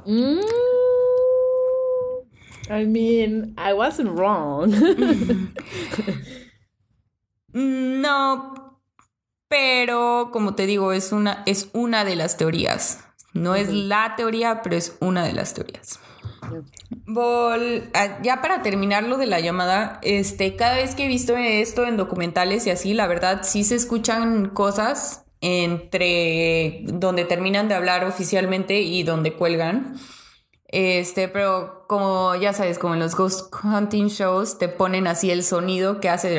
Mm. 0.06 0.40
I 2.70 2.86
mean, 2.86 3.56
I 3.58 3.74
wasn't 3.74 4.16
wrong. 4.16 4.72
No, 7.52 8.59
pero 9.50 10.30
como 10.32 10.56
te 10.56 10.66
digo, 10.68 10.94
es 10.94 11.12
una, 11.12 11.44
es 11.46 11.70
una 11.74 12.06
de 12.06 12.16
las 12.16 12.38
teorías. 12.38 13.00
No 13.34 13.56
es 13.56 13.72
la 13.72 14.16
teoría, 14.16 14.62
pero 14.62 14.76
es 14.76 14.96
una 15.02 15.26
de 15.26 15.34
las 15.34 15.54
teorías. 15.54 16.00
Ah, 17.94 18.20
ya 18.22 18.42
para 18.42 18.62
terminar 18.62 19.04
lo 19.04 19.18
de 19.18 19.26
la 19.26 19.40
llamada, 19.40 20.00
este, 20.04 20.56
cada 20.56 20.76
vez 20.76 20.96
que 20.96 21.06
he 21.06 21.08
visto 21.08 21.36
esto 21.36 21.86
en 21.86 21.98
documentales 21.98 22.66
y 22.68 22.70
así, 22.70 22.94
la 22.94 23.08
verdad 23.08 23.42
sí 23.44 23.64
se 23.64 23.76
escuchan 23.76 24.50
cosas 24.50 25.26
entre 25.42 26.82
donde 26.86 27.26
terminan 27.26 27.68
de 27.68 27.76
hablar 27.76 28.06
oficialmente 28.06 28.82
y 28.82 29.04
donde 29.04 29.34
cuelgan. 29.34 29.96
Este, 30.68 31.28
pero 31.28 31.86
como 31.88 32.36
ya 32.36 32.54
sabes, 32.54 32.78
como 32.78 32.94
en 32.94 33.00
los 33.00 33.16
ghost 33.16 33.54
hunting 33.64 34.08
shows, 34.08 34.60
te 34.60 34.68
ponen 34.68 35.08
así 35.08 35.32
el 35.32 35.44
sonido 35.44 36.00
que 36.00 36.10
hace 36.10 36.30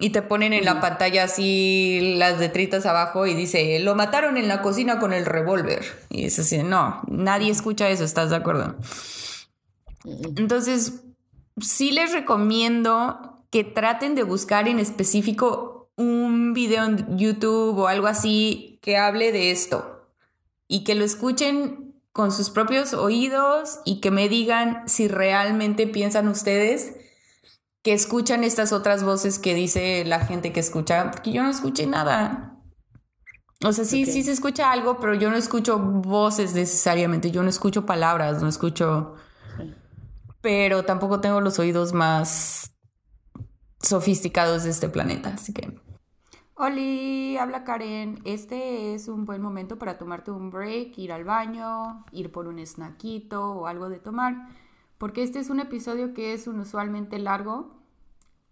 y 0.00 0.10
te 0.10 0.22
ponen 0.22 0.54
en 0.54 0.64
la 0.64 0.80
pantalla 0.80 1.24
así 1.24 2.14
las 2.16 2.40
letritas 2.40 2.86
abajo 2.86 3.26
y 3.26 3.34
dice, 3.34 3.78
lo 3.80 3.94
mataron 3.94 4.38
en 4.38 4.48
la 4.48 4.62
cocina 4.62 4.98
con 4.98 5.12
el 5.12 5.26
revólver. 5.26 5.84
Y 6.08 6.24
es 6.24 6.38
así, 6.38 6.62
no, 6.62 7.02
nadie 7.06 7.52
escucha 7.52 7.90
eso, 7.90 8.02
¿estás 8.02 8.30
de 8.30 8.36
acuerdo? 8.36 8.76
Entonces, 10.04 11.02
sí 11.60 11.92
les 11.92 12.12
recomiendo 12.12 13.44
que 13.50 13.62
traten 13.62 14.14
de 14.14 14.22
buscar 14.22 14.68
en 14.68 14.78
específico 14.78 15.90
un 15.96 16.54
video 16.54 16.84
en 16.86 17.18
YouTube 17.18 17.76
o 17.76 17.86
algo 17.86 18.06
así 18.06 18.78
que 18.80 18.96
hable 18.96 19.32
de 19.32 19.50
esto 19.50 20.08
y 20.66 20.82
que 20.82 20.94
lo 20.94 21.04
escuchen 21.04 21.94
con 22.12 22.32
sus 22.32 22.48
propios 22.48 22.94
oídos 22.94 23.80
y 23.84 24.00
que 24.00 24.10
me 24.10 24.30
digan 24.30 24.88
si 24.88 25.08
realmente 25.08 25.86
piensan 25.86 26.26
ustedes 26.28 26.96
que 27.82 27.92
escuchan 27.92 28.44
estas 28.44 28.72
otras 28.72 29.02
voces 29.02 29.38
que 29.38 29.54
dice 29.54 30.04
la 30.04 30.20
gente 30.20 30.52
que 30.52 30.60
escucha, 30.60 31.10
porque 31.10 31.32
yo 31.32 31.42
no 31.42 31.50
escuché 31.50 31.86
nada. 31.86 32.58
O 33.64 33.72
sea, 33.72 33.84
sí, 33.84 34.06
sí 34.06 34.22
se 34.22 34.32
escucha 34.32 34.72
algo, 34.72 34.98
pero 35.00 35.14
yo 35.14 35.30
no 35.30 35.36
escucho 35.36 35.78
voces 35.78 36.54
necesariamente, 36.54 37.30
yo 37.30 37.42
no 37.42 37.48
escucho 37.48 37.86
palabras, 37.86 38.42
no 38.42 38.48
escucho... 38.48 39.14
Pero 40.40 40.84
tampoco 40.86 41.20
tengo 41.20 41.42
los 41.42 41.58
oídos 41.58 41.92
más 41.92 42.74
sofisticados 43.82 44.64
de 44.64 44.70
este 44.70 44.88
planeta, 44.88 45.34
así 45.34 45.52
que... 45.52 45.78
Oli, 46.54 47.38
habla 47.38 47.64
Karen. 47.64 48.20
Este 48.24 48.94
es 48.94 49.08
un 49.08 49.24
buen 49.24 49.40
momento 49.40 49.78
para 49.78 49.96
tomarte 49.96 50.30
un 50.30 50.50
break, 50.50 50.98
ir 50.98 51.12
al 51.12 51.24
baño, 51.24 52.04
ir 52.12 52.30
por 52.30 52.46
un 52.48 52.58
snackito 52.64 53.52
o 53.52 53.66
algo 53.66 53.88
de 53.88 53.98
tomar, 53.98 54.48
porque 55.00 55.22
este 55.22 55.38
es 55.38 55.48
un 55.48 55.60
episodio 55.60 56.12
que 56.12 56.34
es 56.34 56.46
usualmente 56.46 57.18
largo, 57.18 57.80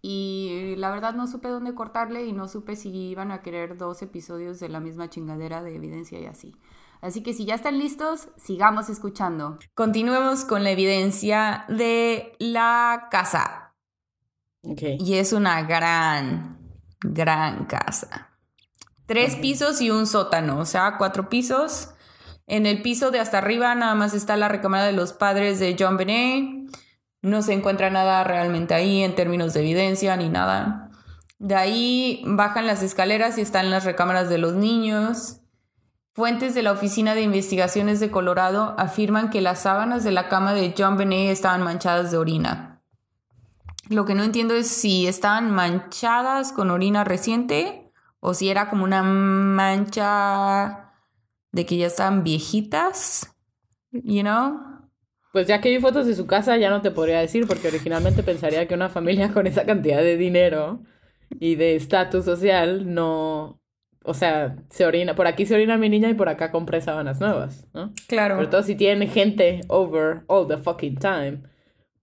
y 0.01 0.73
la 0.77 0.89
verdad 0.89 1.13
no 1.13 1.27
supe 1.27 1.47
dónde 1.47 1.75
cortarle 1.75 2.25
y 2.25 2.33
no 2.33 2.47
supe 2.47 2.75
si 2.75 2.89
iban 2.89 3.31
a 3.31 3.43
querer 3.43 3.77
dos 3.77 4.01
episodios 4.01 4.59
de 4.59 4.69
la 4.69 4.79
misma 4.79 5.11
chingadera 5.11 5.61
de 5.61 5.75
evidencia 5.75 6.19
y 6.19 6.25
así. 6.25 6.55
Así 7.01 7.21
que 7.21 7.33
si 7.33 7.45
ya 7.45 7.53
están 7.53 7.77
listos, 7.77 8.29
sigamos 8.35 8.89
escuchando. 8.89 9.59
Continuemos 9.75 10.43
con 10.43 10.63
la 10.63 10.71
evidencia 10.71 11.65
de 11.69 12.33
la 12.39 13.09
casa. 13.11 13.75
Okay. 14.63 14.97
Y 14.99 15.15
es 15.15 15.33
una 15.33 15.61
gran, 15.61 16.57
gran 17.01 17.65
casa. 17.65 18.31
Tres 19.05 19.35
pisos 19.35 19.81
y 19.81 19.91
un 19.91 20.07
sótano, 20.07 20.57
o 20.59 20.65
sea, 20.65 20.97
cuatro 20.97 21.29
pisos. 21.29 21.93
En 22.49 22.65
el 22.65 22.81
piso 22.81 23.11
de 23.11 23.19
hasta 23.19 23.37
arriba 23.37 23.75
nada 23.75 23.93
más 23.93 24.15
está 24.15 24.35
la 24.35 24.47
recámara 24.47 24.85
de 24.85 24.91
los 24.91 25.13
padres 25.13 25.59
de 25.59 25.75
John 25.79 25.97
Benet. 25.97 26.75
No 27.21 27.43
se 27.43 27.53
encuentra 27.53 27.91
nada 27.91 28.23
realmente 28.23 28.73
ahí 28.73 29.03
en 29.03 29.13
términos 29.13 29.53
de 29.53 29.59
evidencia 29.59 30.17
ni 30.17 30.29
nada. 30.29 30.89
De 31.37 31.53
ahí 31.53 32.23
bajan 32.25 32.65
las 32.65 32.81
escaleras 32.81 33.37
y 33.37 33.41
están 33.41 33.69
las 33.69 33.85
recámaras 33.85 34.29
de 34.29 34.39
los 34.39 34.55
niños. 34.55 35.41
Fuentes 36.15 36.55
de 36.55 36.63
la 36.63 36.71
Oficina 36.71 37.13
de 37.13 37.21
Investigaciones 37.21 37.99
de 37.99 38.09
Colorado 38.09 38.73
afirman 38.79 39.29
que 39.29 39.41
las 39.41 39.59
sábanas 39.59 40.03
de 40.03 40.11
la 40.11 40.27
cama 40.27 40.55
de 40.55 40.73
John 40.75 40.97
Benet 40.97 41.29
estaban 41.29 41.61
manchadas 41.61 42.09
de 42.09 42.17
orina. 42.17 42.81
Lo 43.89 44.05
que 44.05 44.15
no 44.15 44.23
entiendo 44.23 44.55
es 44.55 44.67
si 44.67 45.05
estaban 45.05 45.51
manchadas 45.51 46.51
con 46.51 46.71
orina 46.71 47.03
reciente 47.03 47.91
o 48.19 48.33
si 48.33 48.49
era 48.49 48.69
como 48.69 48.85
una 48.85 49.03
mancha 49.03 50.88
de 51.51 51.65
que 51.65 51.77
ya 51.77 51.87
estaban 51.87 52.23
viejitas, 52.23 53.35
you 53.91 54.21
know? 54.21 54.59
Pues 55.31 55.47
ya 55.47 55.61
que 55.61 55.69
vi 55.69 55.79
fotos 55.79 56.07
de 56.07 56.15
su 56.15 56.25
casa 56.25 56.57
ya 56.57 56.69
no 56.69 56.81
te 56.81 56.91
podría 56.91 57.19
decir 57.19 57.47
porque 57.47 57.67
originalmente 57.67 58.23
pensaría 58.23 58.67
que 58.67 58.73
una 58.73 58.89
familia 58.89 59.31
con 59.31 59.45
esa 59.47 59.65
cantidad 59.65 59.99
de 59.99 60.17
dinero 60.17 60.81
y 61.39 61.55
de 61.55 61.75
estatus 61.75 62.25
social 62.25 62.93
no 62.93 63.59
o 64.03 64.13
sea, 64.13 64.55
se 64.69 64.85
orina, 64.85 65.13
por 65.15 65.27
aquí 65.27 65.45
se 65.45 65.55
orina 65.55 65.77
mi 65.77 65.89
niña 65.89 66.09
y 66.09 66.13
por 66.13 66.29
acá 66.29 66.51
compré 66.51 66.81
sábanas 66.81 67.19
nuevas, 67.19 67.67
¿no? 67.73 67.93
Claro. 68.07 68.35
Sobre 68.35 68.47
todo 68.47 68.63
si 68.63 68.75
tiene 68.75 69.07
gente 69.07 69.61
over 69.67 70.23
all 70.27 70.47
the 70.47 70.57
fucking 70.57 70.97
time. 70.97 71.43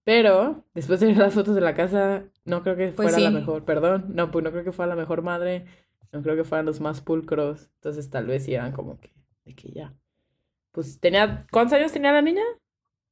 Pero 0.03 0.63
después 0.73 1.01
de 1.01 1.07
ver 1.07 1.17
las 1.17 1.33
fotos 1.33 1.53
de 1.55 1.61
la 1.61 1.73
casa, 1.73 2.23
no 2.45 2.63
creo 2.63 2.77
que 2.77 2.93
Pues 2.93 3.11
fuera 3.11 3.19
la 3.19 3.29
mejor, 3.29 3.65
perdón, 3.65 4.05
no, 4.13 4.31
pues 4.31 4.43
no 4.43 4.51
creo 4.51 4.63
que 4.63 4.71
fuera 4.71 4.87
la 4.87 4.95
mejor 4.95 5.21
madre, 5.21 5.65
no 6.13 6.21
creo 6.21 6.37
que 6.37 6.45
fueran 6.45 6.65
los 6.65 6.79
más 6.79 7.01
pulcros, 7.01 7.69
entonces 7.75 8.09
tal 8.09 8.25
vez 8.25 8.45
sí 8.45 8.53
eran 8.53 8.71
como 8.71 8.97
que, 8.99 9.11
de 9.47 9.55
que 9.55 9.71
ya. 9.71 9.95
Pues 10.71 10.99
tenía, 10.99 11.47
¿cuántos 11.51 11.73
años 11.73 11.91
tenía 11.91 12.11
la 12.11 12.21
niña? 12.21 12.43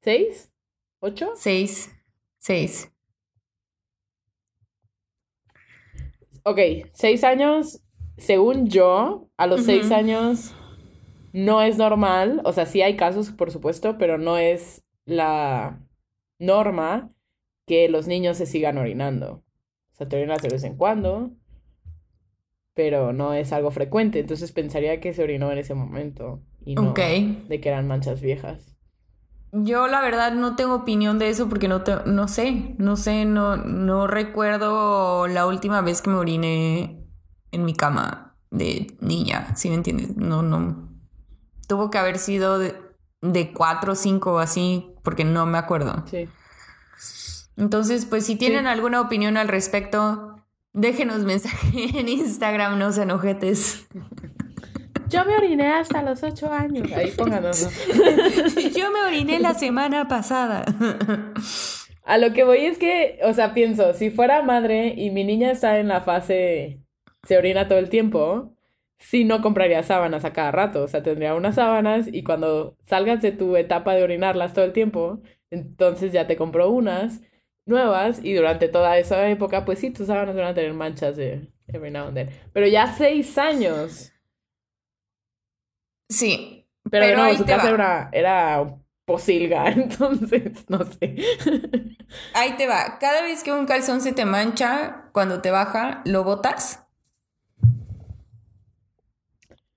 ¿Seis? 0.01 0.51
¿Ocho? 0.99 1.31
Seis. 1.35 1.91
Seis. 2.37 2.91
Ok, 6.43 6.59
seis 6.93 7.23
años, 7.23 7.81
según 8.17 8.67
yo, 8.67 9.31
a 9.35 9.47
los 9.47 9.65
seis 9.65 9.91
años 9.91 10.53
no 11.33 11.63
es 11.63 11.77
normal, 11.77 12.41
o 12.45 12.53
sea, 12.53 12.67
sí 12.67 12.83
hay 12.83 12.95
casos, 12.95 13.31
por 13.31 13.49
supuesto, 13.49 13.97
pero 13.97 14.19
no 14.19 14.37
es 14.37 14.83
la 15.05 15.81
norma 16.37 17.09
que 17.65 17.89
los 17.89 18.07
niños 18.07 18.37
se 18.37 18.45
sigan 18.45 18.77
orinando. 18.77 19.43
O 19.93 19.95
sea, 19.95 20.07
te 20.07 20.17
orinas 20.17 20.41
de 20.43 20.49
vez 20.49 20.63
en 20.63 20.77
cuando, 20.77 21.31
pero 22.75 23.13
no 23.13 23.33
es 23.33 23.51
algo 23.53 23.71
frecuente, 23.71 24.19
entonces 24.19 24.51
pensaría 24.51 24.99
que 24.99 25.13
se 25.13 25.23
orinó 25.23 25.51
en 25.51 25.57
ese 25.57 25.73
momento 25.73 26.41
y 26.63 26.75
no 26.75 26.91
Ok. 26.91 26.99
de 26.99 27.59
que 27.61 27.69
eran 27.69 27.87
manchas 27.87 28.21
viejas. 28.21 28.75
Yo 29.51 29.87
la 29.87 30.01
verdad 30.01 30.33
no 30.33 30.55
tengo 30.57 30.75
opinión 30.75 31.17
de 31.17 31.29
eso 31.29 31.47
porque 31.47 31.69
no, 31.69 31.81
te- 31.81 32.03
no 32.05 32.27
sé, 32.27 32.75
no 32.77 32.97
sé, 32.97 33.23
no, 33.23 33.55
no 33.55 34.05
recuerdo 34.05 35.27
la 35.27 35.47
última 35.47 35.79
vez 35.81 36.01
que 36.01 36.09
me 36.09 36.17
oriné 36.17 37.07
en 37.51 37.63
mi 37.63 37.73
cama 37.73 38.35
de 38.51 38.95
niña, 38.99 39.55
¿sí 39.55 39.69
me 39.69 39.75
entiendes? 39.75 40.17
No, 40.17 40.41
no. 40.41 40.89
Tuvo 41.67 41.89
que 41.89 41.97
haber 41.97 42.17
sido 42.19 42.59
de, 42.59 42.75
de 43.21 43.53
cuatro 43.53 43.93
o 43.93 43.95
cinco 43.95 44.33
o 44.33 44.39
así, 44.39 44.93
porque 45.03 45.23
no 45.23 45.45
me 45.45 45.57
acuerdo. 45.57 46.03
Sí. 46.05 46.27
Entonces, 47.55 48.05
pues 48.05 48.25
si 48.25 48.35
tienen 48.35 48.67
alguna 48.67 48.99
opinión 48.99 49.37
al 49.37 49.47
respecto, 49.47 50.34
déjenos 50.75 51.23
mensaje 51.23 51.87
en 51.99 52.09
Instagram, 52.09 52.77
no 52.77 52.91
sean 52.91 53.11
ojetes. 53.11 53.87
Yo 55.07 55.23
me 55.23 55.35
oriné 55.35 55.67
hasta 55.67 56.01
los 56.03 56.21
ocho 56.23 56.51
años. 56.51 56.91
Ahí 56.91 57.11
pónganos. 57.11 57.69
Yo 58.75 58.91
me 58.91 59.03
oriné 59.07 59.39
la 59.39 59.53
semana 59.53 60.07
pasada. 60.07 60.65
A 62.03 62.17
lo 62.17 62.33
que 62.33 62.43
voy 62.43 62.65
es 62.65 62.77
que, 62.77 63.19
o 63.23 63.33
sea, 63.33 63.53
pienso, 63.53 63.93
si 63.93 64.09
fuera 64.09 64.41
madre 64.41 64.93
y 64.97 65.11
mi 65.11 65.23
niña 65.23 65.51
está 65.51 65.79
en 65.79 65.87
la 65.87 66.01
fase 66.01 66.81
se 67.25 67.37
orina 67.37 67.67
todo 67.67 67.79
el 67.79 67.89
tiempo, 67.89 68.53
sí 68.99 69.23
no 69.23 69.41
compraría 69.41 69.81
sábanas 69.83 70.25
a 70.25 70.33
cada 70.33 70.51
rato, 70.51 70.83
o 70.83 70.87
sea, 70.87 71.03
tendría 71.03 71.35
unas 71.35 71.55
sábanas 71.55 72.07
y 72.11 72.23
cuando 72.23 72.77
salgas 72.83 73.21
de 73.21 73.31
tu 73.31 73.55
etapa 73.55 73.95
de 73.95 74.03
orinarlas 74.03 74.53
todo 74.53 74.65
el 74.65 74.73
tiempo, 74.73 75.21
entonces 75.49 76.11
ya 76.11 76.27
te 76.27 76.35
compro 76.35 76.69
unas 76.69 77.21
nuevas 77.65 78.19
y 78.23 78.33
durante 78.33 78.67
toda 78.67 78.97
esa 78.97 79.27
época, 79.29 79.65
pues 79.65 79.79
sí, 79.79 79.91
tus 79.91 80.07
sábanas 80.07 80.35
van 80.35 80.45
a 80.45 80.53
tener 80.53 80.73
manchas 80.73 81.15
de 81.15 81.51
every 81.67 81.91
now 81.91 82.07
and 82.07 82.15
then. 82.15 82.29
Pero 82.53 82.67
ya 82.67 82.87
seis 82.95 83.37
años. 83.37 84.11
Sí. 86.09 86.67
Pero, 86.89 87.05
de 87.05 87.11
Pero 87.11 87.23
nuevo, 87.23 87.37
su 87.37 87.45
casa 87.45 87.69
era, 87.69 88.09
era 88.13 88.75
posilga, 89.05 89.67
entonces, 89.71 90.69
no 90.69 90.83
sé. 90.83 91.15
Ahí 92.33 92.55
te 92.57 92.67
va. 92.67 92.97
Cada 92.99 93.21
vez 93.21 93.43
que 93.43 93.51
un 93.51 93.65
calzón 93.65 94.01
se 94.01 94.13
te 94.13 94.25
mancha, 94.25 95.09
cuando 95.11 95.41
te 95.41 95.51
baja, 95.51 96.01
¿lo 96.05 96.23
botas? 96.23 96.85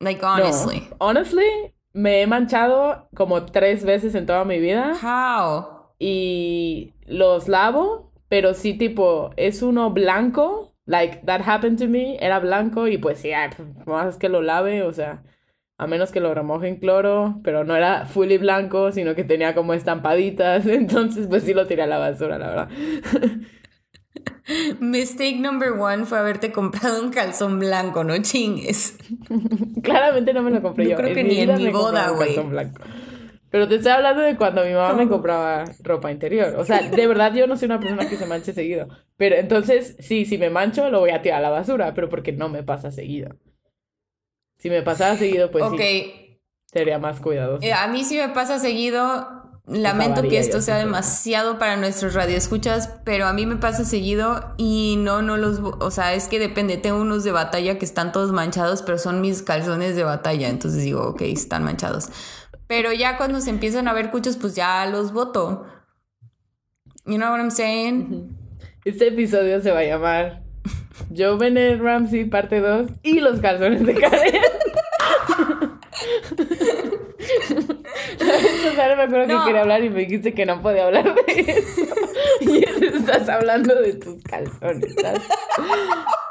Like, 0.00 0.24
honestly. 0.24 0.88
No. 0.90 0.96
Honestly, 1.00 1.74
me 1.92 2.22
he 2.22 2.26
manchado 2.26 3.08
como 3.14 3.46
tres 3.46 3.84
veces 3.84 4.14
en 4.14 4.26
toda 4.26 4.44
mi 4.44 4.60
vida 4.60 4.92
How? 5.02 5.77
Y 5.98 6.92
los 7.06 7.48
lavo, 7.48 8.12
pero 8.28 8.54
sí 8.54 8.74
tipo, 8.74 9.30
es 9.36 9.62
uno 9.62 9.90
blanco, 9.90 10.74
like 10.86 11.22
that 11.26 11.42
happened 11.46 11.78
to 11.78 11.88
me, 11.88 12.16
era 12.20 12.38
blanco 12.38 12.88
y 12.88 12.98
pues 12.98 13.18
sí, 13.18 13.30
pues, 13.56 13.86
más 13.86 14.16
que 14.16 14.28
lo 14.28 14.42
lave, 14.42 14.82
o 14.82 14.92
sea, 14.92 15.22
a 15.78 15.86
menos 15.86 16.10
que 16.10 16.20
lo 16.20 16.34
remoje 16.34 16.68
en 16.68 16.76
cloro, 16.76 17.40
pero 17.44 17.64
no 17.64 17.76
era 17.76 18.06
fully 18.06 18.38
blanco, 18.38 18.90
sino 18.92 19.14
que 19.14 19.24
tenía 19.24 19.54
como 19.54 19.74
estampaditas, 19.74 20.66
entonces 20.68 21.26
pues 21.28 21.44
sí 21.44 21.54
lo 21.54 21.66
tiré 21.66 21.82
a 21.82 21.86
la 21.86 21.98
basura, 21.98 22.38
la 22.38 22.48
verdad. 22.48 22.68
Mistake 24.80 25.36
number 25.38 25.72
one 25.72 26.06
fue 26.06 26.18
haberte 26.18 26.52
comprado 26.52 27.02
un 27.02 27.10
calzón 27.10 27.58
blanco, 27.58 28.02
no 28.02 28.16
chingues. 28.22 28.96
Claramente 29.82 30.32
no 30.32 30.42
me 30.42 30.50
lo 30.50 30.62
compré 30.62 30.84
Yo 30.84 30.90
yo. 30.92 30.96
creo 30.96 31.14
que 31.14 31.22
ni 31.22 31.40
en 31.40 31.54
mi 31.56 31.68
boda, 31.68 32.10
güey. 32.10 32.34
Pero 33.50 33.66
te 33.66 33.76
estoy 33.76 33.92
hablando 33.92 34.22
de 34.22 34.36
cuando 34.36 34.64
mi 34.64 34.72
mamá 34.72 34.92
me 34.94 35.08
compraba 35.08 35.64
ropa 35.82 36.12
interior. 36.12 36.54
O 36.58 36.64
sea, 36.64 36.82
de 36.82 37.06
verdad 37.06 37.34
yo 37.34 37.46
no 37.46 37.56
soy 37.56 37.66
una 37.66 37.80
persona 37.80 38.08
que 38.08 38.16
se 38.16 38.26
manche 38.26 38.52
seguido. 38.52 38.88
Pero 39.16 39.36
entonces, 39.36 39.96
sí, 40.00 40.26
si 40.26 40.36
me 40.36 40.50
mancho, 40.50 40.90
lo 40.90 41.00
voy 41.00 41.10
a 41.10 41.22
tirar 41.22 41.38
a 41.38 41.42
la 41.42 41.50
basura, 41.50 41.94
pero 41.94 42.08
porque 42.08 42.32
no 42.32 42.48
me 42.48 42.62
pasa 42.62 42.90
seguido. 42.90 43.36
Si 44.58 44.68
me 44.70 44.82
pasara 44.82 45.16
seguido, 45.16 45.50
pues 45.50 45.64
ok. 45.64 45.78
sí, 45.78 46.40
sería 46.66 46.98
más 46.98 47.20
cuidadoso. 47.20 47.64
Eh, 47.64 47.72
a 47.72 47.86
mí 47.88 48.04
sí 48.04 48.18
me 48.18 48.28
pasa 48.30 48.58
seguido. 48.58 49.38
Lamento 49.66 50.22
que 50.22 50.38
esto 50.38 50.62
sea 50.62 50.76
demasiado 50.76 51.58
para 51.58 51.76
nuestros 51.76 52.14
radioescuchas, 52.14 53.00
pero 53.04 53.26
a 53.26 53.34
mí 53.34 53.44
me 53.44 53.56
pasa 53.56 53.84
seguido 53.84 54.54
y 54.56 54.96
no, 54.98 55.20
no 55.20 55.36
los, 55.36 55.58
o 55.58 55.90
sea, 55.90 56.14
es 56.14 56.26
que 56.26 56.38
depende, 56.38 56.78
tengo 56.78 56.98
unos 56.98 57.22
de 57.22 57.32
batalla 57.32 57.78
que 57.78 57.84
están 57.84 58.10
todos 58.10 58.32
manchados, 58.32 58.80
pero 58.80 58.96
son 58.96 59.20
mis 59.20 59.42
calzones 59.42 59.94
de 59.94 60.04
batalla, 60.04 60.48
entonces 60.48 60.82
digo, 60.82 61.02
ok, 61.08 61.20
están 61.20 61.64
manchados. 61.64 62.08
Pero 62.68 62.92
ya 62.92 63.16
cuando 63.16 63.40
se 63.40 63.50
empiezan 63.50 63.88
a 63.88 63.92
ver 63.92 64.10
cuchos, 64.10 64.36
pues 64.36 64.54
ya 64.54 64.86
los 64.86 65.12
voto. 65.12 65.66
You 67.06 67.16
know 67.16 67.30
what 67.30 67.38
I'm 67.40 67.50
saying? 67.50 68.36
Este 68.84 69.08
episodio 69.08 69.60
se 69.60 69.70
va 69.72 69.80
a 69.80 69.84
llamar 69.84 70.42
Joe 71.16 71.36
Bennett 71.38 71.80
Ramsey 71.80 72.26
parte 72.26 72.60
2 72.60 72.90
y 73.02 73.20
los 73.20 73.40
calzones 73.40 73.84
de 73.86 73.94
sea, 78.74 78.88
no 78.88 78.96
me 78.96 79.02
acuerdo 79.02 79.26
No. 79.26 79.38
que 79.40 79.46
quería 79.46 79.62
hablar 79.62 79.82
y 79.84 79.90
me 79.90 80.00
dijiste 80.00 80.34
que 80.34 80.46
no 80.46 80.60
podía 80.60 80.86
hablar 80.86 81.14
de 81.14 81.40
eso. 81.40 81.82
Y 82.40 82.64
estás 82.84 83.28
hablando 83.28 83.74
de 83.80 83.94
tus 83.94 84.22
calzones. 84.22 84.94
That's, 84.96 85.26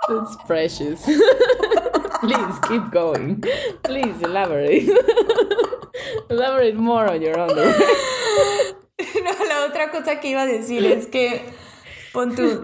that's 0.07 0.37
precious. 0.47 1.01
Please 2.21 2.59
keep 2.67 2.91
going. 2.91 3.43
Please 3.83 4.21
elaborate. 4.21 4.89
Elaborate 6.29 6.75
more 6.75 7.09
on 7.09 7.21
your 7.21 7.39
underwear. 7.39 7.75
No, 9.23 9.31
la 9.45 9.65
otra 9.65 9.91
cosa 9.91 10.19
que 10.19 10.29
iba 10.29 10.41
a 10.41 10.47
decir 10.47 10.83
es 10.85 11.05
que, 11.05 11.43
pon 12.13 12.35
tú, 12.35 12.63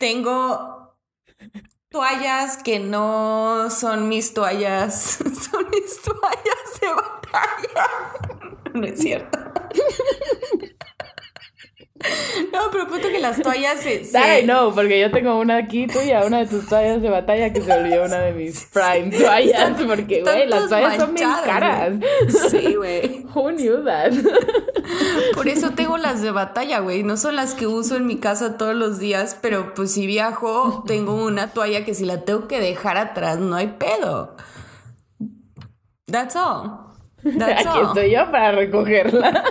tengo 0.00 0.94
toallas 1.90 2.56
que 2.56 2.80
no 2.80 3.70
son 3.70 4.08
mis 4.08 4.34
toallas, 4.34 4.94
son 5.50 5.70
mis 5.70 6.02
toallas 6.02 6.80
de 6.80 6.88
batalla. 6.88 7.86
No 8.74 8.86
es 8.86 8.98
cierto. 8.98 9.38
No, 12.52 12.60
pero 12.70 12.86
punto 12.86 13.08
que 13.08 13.18
las 13.18 13.40
toallas 13.40 13.80
se. 13.80 14.04
se- 14.04 14.16
Ay, 14.18 14.44
no, 14.46 14.72
porque 14.74 15.00
yo 15.00 15.10
tengo 15.10 15.38
una 15.38 15.56
aquí 15.56 15.86
tuya, 15.86 16.24
una 16.24 16.38
de 16.40 16.46
tus 16.46 16.66
toallas 16.68 17.00
de 17.02 17.08
batalla 17.10 17.52
que 17.52 17.60
se 17.62 17.74
volvió 17.76 18.04
una 18.04 18.18
de 18.20 18.32
mis 18.32 18.64
prime 18.72 19.10
toallas. 19.18 19.80
Porque, 19.82 20.22
güey, 20.22 20.46
las 20.46 20.68
toallas 20.68 20.96
son 20.96 21.14
bien 21.14 21.28
caras. 21.44 21.94
Sí, 22.50 22.74
güey. 22.74 23.24
Who 23.34 23.50
knew 23.52 23.84
that? 23.84 24.12
Por 25.34 25.48
eso 25.48 25.70
tengo 25.70 25.96
las 25.98 26.22
de 26.22 26.30
batalla, 26.30 26.80
güey. 26.80 27.02
No 27.02 27.16
son 27.16 27.36
las 27.36 27.54
que 27.54 27.66
uso 27.66 27.96
en 27.96 28.06
mi 28.06 28.18
casa 28.18 28.56
todos 28.56 28.74
los 28.74 28.98
días, 28.98 29.38
pero 29.40 29.74
pues 29.74 29.92
si 29.92 30.06
viajo, 30.06 30.84
tengo 30.86 31.14
una 31.24 31.48
toalla 31.52 31.84
que 31.84 31.94
si 31.94 32.04
la 32.04 32.22
tengo 32.24 32.46
que 32.48 32.60
dejar 32.60 32.96
atrás, 32.96 33.38
no 33.38 33.56
hay 33.56 33.68
pedo. 33.78 34.36
That's 36.06 36.36
all. 36.36 36.94
That's 37.38 37.66
Aquí 37.66 37.78
all. 37.78 37.86
estoy 37.88 38.10
yo 38.12 38.30
para 38.30 38.52
recogerla. 38.52 39.44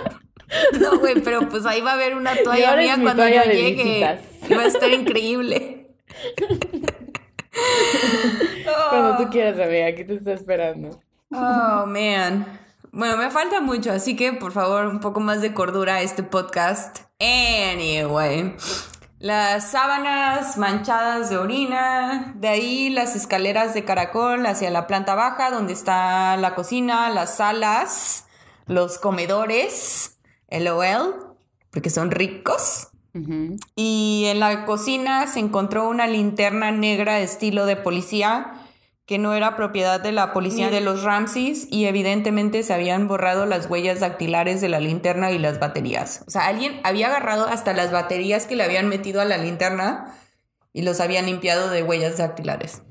No, 0.80 0.98
güey, 0.98 1.20
pero 1.22 1.48
pues 1.48 1.66
ahí 1.66 1.80
va 1.80 1.92
a 1.92 1.94
haber 1.94 2.16
una 2.16 2.34
toalla 2.36 2.76
mía 2.76 2.94
cuando 2.94 3.22
toalla 3.22 3.44
yo 3.46 3.52
llegue. 3.52 3.82
visitas. 3.82 4.20
Va 4.56 4.62
a 4.62 4.66
estar 4.66 4.90
increíble. 4.90 5.90
Cuando 8.90 9.16
tú 9.16 9.30
quieras, 9.30 9.58
amiga, 9.58 9.86
aquí 9.86 10.04
te 10.04 10.14
está 10.14 10.32
esperando. 10.32 11.00
Oh, 11.32 11.86
man. 11.86 12.60
Bueno, 12.92 13.16
me 13.16 13.30
falta 13.30 13.60
mucho, 13.60 13.92
así 13.92 14.16
que 14.16 14.32
por 14.32 14.52
favor, 14.52 14.86
un 14.86 15.00
poco 15.00 15.20
más 15.20 15.40
de 15.40 15.52
cordura 15.52 15.96
a 15.96 16.00
este 16.02 16.22
podcast. 16.22 16.98
Anyway, 17.18 18.54
las 19.18 19.70
sábanas 19.70 20.56
manchadas 20.56 21.30
de 21.30 21.38
orina, 21.38 22.34
de 22.36 22.48
ahí 22.48 22.90
las 22.90 23.16
escaleras 23.16 23.74
de 23.74 23.84
caracol 23.84 24.46
hacia 24.46 24.70
la 24.70 24.86
planta 24.86 25.14
baja, 25.14 25.50
donde 25.50 25.72
está 25.72 26.36
la 26.36 26.54
cocina, 26.54 27.10
las 27.10 27.36
salas, 27.36 28.26
los 28.66 28.98
comedores, 28.98 30.15
LOL, 30.60 31.36
porque 31.70 31.90
son 31.90 32.10
ricos. 32.10 32.88
Y 33.74 34.24
en 34.26 34.40
la 34.40 34.66
cocina 34.66 35.26
se 35.26 35.40
encontró 35.40 35.88
una 35.88 36.06
linterna 36.06 36.70
negra 36.70 37.20
estilo 37.20 37.64
de 37.64 37.76
policía 37.76 38.52
que 39.06 39.18
no 39.18 39.34
era 39.34 39.56
propiedad 39.56 40.00
de 40.00 40.10
la 40.10 40.32
policía 40.32 40.68
de 40.68 40.80
los 40.80 41.04
Ramses 41.04 41.68
y 41.70 41.86
evidentemente 41.86 42.64
se 42.64 42.74
habían 42.74 43.06
borrado 43.06 43.46
las 43.46 43.70
huellas 43.70 44.00
dactilares 44.00 44.60
de 44.60 44.68
la 44.68 44.80
linterna 44.80 45.30
y 45.30 45.38
las 45.38 45.60
baterías. 45.60 46.24
O 46.26 46.30
sea, 46.30 46.46
alguien 46.46 46.80
había 46.82 47.06
agarrado 47.06 47.46
hasta 47.46 47.72
las 47.72 47.92
baterías 47.92 48.46
que 48.46 48.56
le 48.56 48.64
habían 48.64 48.88
metido 48.88 49.20
a 49.20 49.24
la 49.24 49.38
linterna 49.38 50.12
y 50.72 50.82
los 50.82 51.00
habían 51.00 51.26
limpiado 51.26 51.70
de 51.70 51.84
huellas 51.84 52.18
dactilares. 52.18 52.82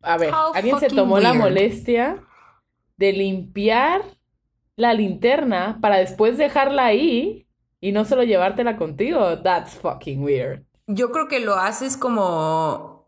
A 0.00 0.16
ver, 0.16 0.32
How 0.32 0.54
alguien 0.54 0.80
se 0.80 0.88
tomó 0.88 1.20
la 1.20 1.34
molestia 1.34 2.24
de 2.96 3.12
limpiar 3.12 4.02
la 4.78 4.94
linterna 4.94 5.78
para 5.82 5.96
después 5.98 6.38
dejarla 6.38 6.86
ahí 6.86 7.46
y 7.80 7.90
no 7.92 8.04
solo 8.04 8.22
llevártela 8.22 8.76
contigo. 8.76 9.38
That's 9.40 9.74
fucking 9.74 10.22
weird. 10.22 10.62
Yo 10.86 11.10
creo 11.10 11.26
que 11.28 11.40
lo 11.40 11.56
haces 11.56 11.96
como 11.96 13.06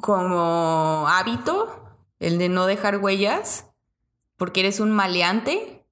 como 0.00 1.06
hábito, 1.08 1.82
el 2.20 2.38
de 2.38 2.48
no 2.48 2.66
dejar 2.66 2.98
huellas, 2.98 3.70
porque 4.36 4.60
eres 4.60 4.78
un 4.80 4.90
maleante 4.90 5.84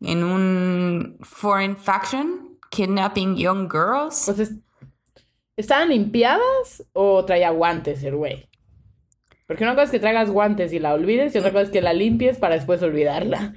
en 0.00 0.24
un 0.24 1.18
foreign 1.22 1.76
faction, 1.76 2.58
kidnapping 2.70 3.36
young 3.36 3.70
girls. 3.70 4.22
Pues 4.26 4.38
es- 4.40 4.54
¿estaban 5.56 5.90
limpiadas 5.90 6.84
o 6.92 7.24
traía 7.24 7.50
guantes 7.50 8.02
el 8.02 8.16
güey? 8.16 8.48
Porque 9.50 9.64
una 9.64 9.72
cosa 9.72 9.86
es 9.86 9.90
que 9.90 9.98
traigas 9.98 10.30
guantes 10.30 10.72
y 10.72 10.78
la 10.78 10.94
olvides 10.94 11.34
y 11.34 11.38
otra 11.38 11.50
cosa 11.50 11.64
es 11.64 11.70
que 11.70 11.82
la 11.82 11.92
limpies 11.92 12.38
para 12.38 12.54
después 12.54 12.80
olvidarla. 12.84 13.54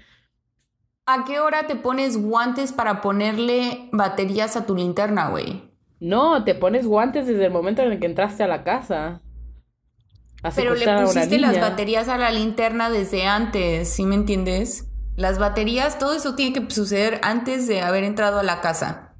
¿A 1.05 1.23
qué 1.23 1.39
hora 1.39 1.67
te 1.67 1.75
pones 1.75 2.17
guantes 2.17 2.73
para 2.73 2.99
ponerle 2.99 3.89
baterías 3.91 4.55
a 4.55 4.65
tu 4.65 4.75
linterna, 4.75 5.29
güey? 5.29 5.69
No, 5.99 6.43
te 6.45 6.55
pones 6.55 6.87
guantes 6.87 7.27
desde 7.27 7.45
el 7.45 7.51
momento 7.51 7.83
en 7.83 7.91
el 7.91 7.99
que 7.99 8.07
entraste 8.07 8.41
a 8.41 8.47
la 8.47 8.63
casa. 8.63 9.21
A 10.41 10.49
Pero 10.49 10.73
le 10.73 10.91
pusiste 11.03 11.37
las 11.37 11.61
baterías 11.61 12.09
a 12.09 12.17
la 12.17 12.31
linterna 12.31 12.89
desde 12.89 13.27
antes, 13.27 13.87
¿sí 13.87 14.03
me 14.03 14.15
entiendes? 14.15 14.89
Las 15.15 15.37
baterías, 15.37 15.99
todo 15.99 16.15
eso 16.15 16.33
tiene 16.33 16.53
que 16.53 16.73
suceder 16.73 17.19
antes 17.21 17.67
de 17.67 17.81
haber 17.81 18.03
entrado 18.03 18.39
a 18.39 18.43
la 18.43 18.61
casa. 18.61 19.13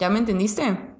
¿Ya 0.00 0.10
me 0.10 0.18
entendiste? 0.18 0.93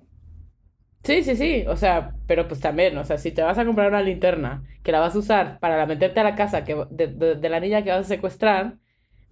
Sí, 1.04 1.22
sí, 1.22 1.36
sí, 1.36 1.64
o 1.68 1.76
sea, 1.76 2.16
pero 2.26 2.48
pues 2.48 2.60
también, 2.60 2.96
o 2.96 3.04
sea, 3.04 3.18
si 3.18 3.30
te 3.30 3.42
vas 3.42 3.58
a 3.58 3.66
comprar 3.66 3.88
una 3.88 4.00
linterna 4.00 4.64
que 4.82 4.90
la 4.90 5.00
vas 5.00 5.14
a 5.14 5.18
usar 5.18 5.60
para 5.60 5.76
la 5.76 5.84
meterte 5.86 6.20
a 6.20 6.24
la 6.24 6.34
casa 6.34 6.64
que, 6.64 6.74
de, 6.90 7.08
de- 7.08 7.34
de 7.34 7.48
la 7.50 7.60
niña 7.60 7.84
que 7.84 7.90
vas 7.90 8.06
a 8.06 8.08
secuestrar, 8.08 8.78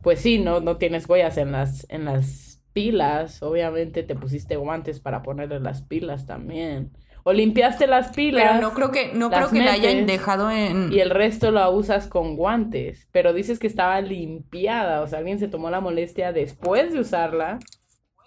pues 0.02 0.20
sí, 0.20 0.38
no, 0.38 0.60
no 0.60 0.76
tienes 0.78 1.08
huellas 1.08 1.38
en 1.38 1.52
las, 1.52 1.86
en 1.90 2.04
las 2.06 2.62
pilas, 2.74 3.42
obviamente 3.42 4.02
te 4.02 4.14
pusiste 4.16 4.56
guantes 4.56 5.00
para 5.00 5.22
ponerle 5.22 5.60
las 5.60 5.82
pilas 5.82 6.26
también, 6.26 6.92
o 7.24 7.32
limpiaste 7.32 7.86
las 7.86 8.10
pilas 8.14 8.42
Pero 8.54 8.60
no 8.68 8.74
creo 8.74 8.90
que, 8.90 9.12
no 9.14 9.32
creo 9.32 9.50
que 9.52 9.62
la 9.62 9.72
hayan 9.72 10.06
dejado 10.06 10.50
en. 10.50 10.88
y 10.92 11.00
el 11.00 11.10
resto 11.10 11.50
lo 11.50 11.70
usas 11.72 12.06
con 12.08 12.36
guantes, 12.36 13.08
pero 13.12 13.32
dices 13.32 13.58
que 13.58 13.66
estaba 13.66 14.00
limpiada, 14.02 15.02
o 15.02 15.06
sea, 15.06 15.18
alguien 15.20 15.38
se 15.38 15.48
tomó 15.48 15.70
la 15.70 15.80
molestia 15.80 16.32
después 16.32 16.92
de 16.92 17.00
usarla, 17.00 17.58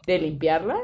de 0.08 0.20
limpiarla. 0.20 0.78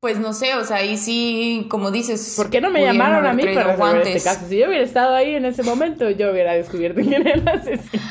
Pues 0.00 0.20
no 0.20 0.32
sé, 0.32 0.54
o 0.54 0.64
sea, 0.64 0.76
ahí 0.76 0.96
sí, 0.96 1.66
como 1.68 1.90
dices. 1.90 2.34
¿Por 2.36 2.50
qué 2.50 2.60
no 2.60 2.70
me 2.70 2.82
llamaron 2.82 3.26
a 3.26 3.32
mí 3.32 3.42
para 3.42 3.72
resolver 3.72 4.06
este 4.06 4.22
caso? 4.22 4.46
Si 4.48 4.58
yo 4.58 4.68
hubiera 4.68 4.84
estado 4.84 5.14
ahí 5.14 5.34
en 5.34 5.44
ese 5.44 5.64
momento, 5.64 6.08
yo 6.10 6.30
hubiera 6.30 6.52
descubierto 6.52 7.00
quién 7.00 7.26
era 7.26 7.32
el 7.32 7.48
asesino. 7.48 8.02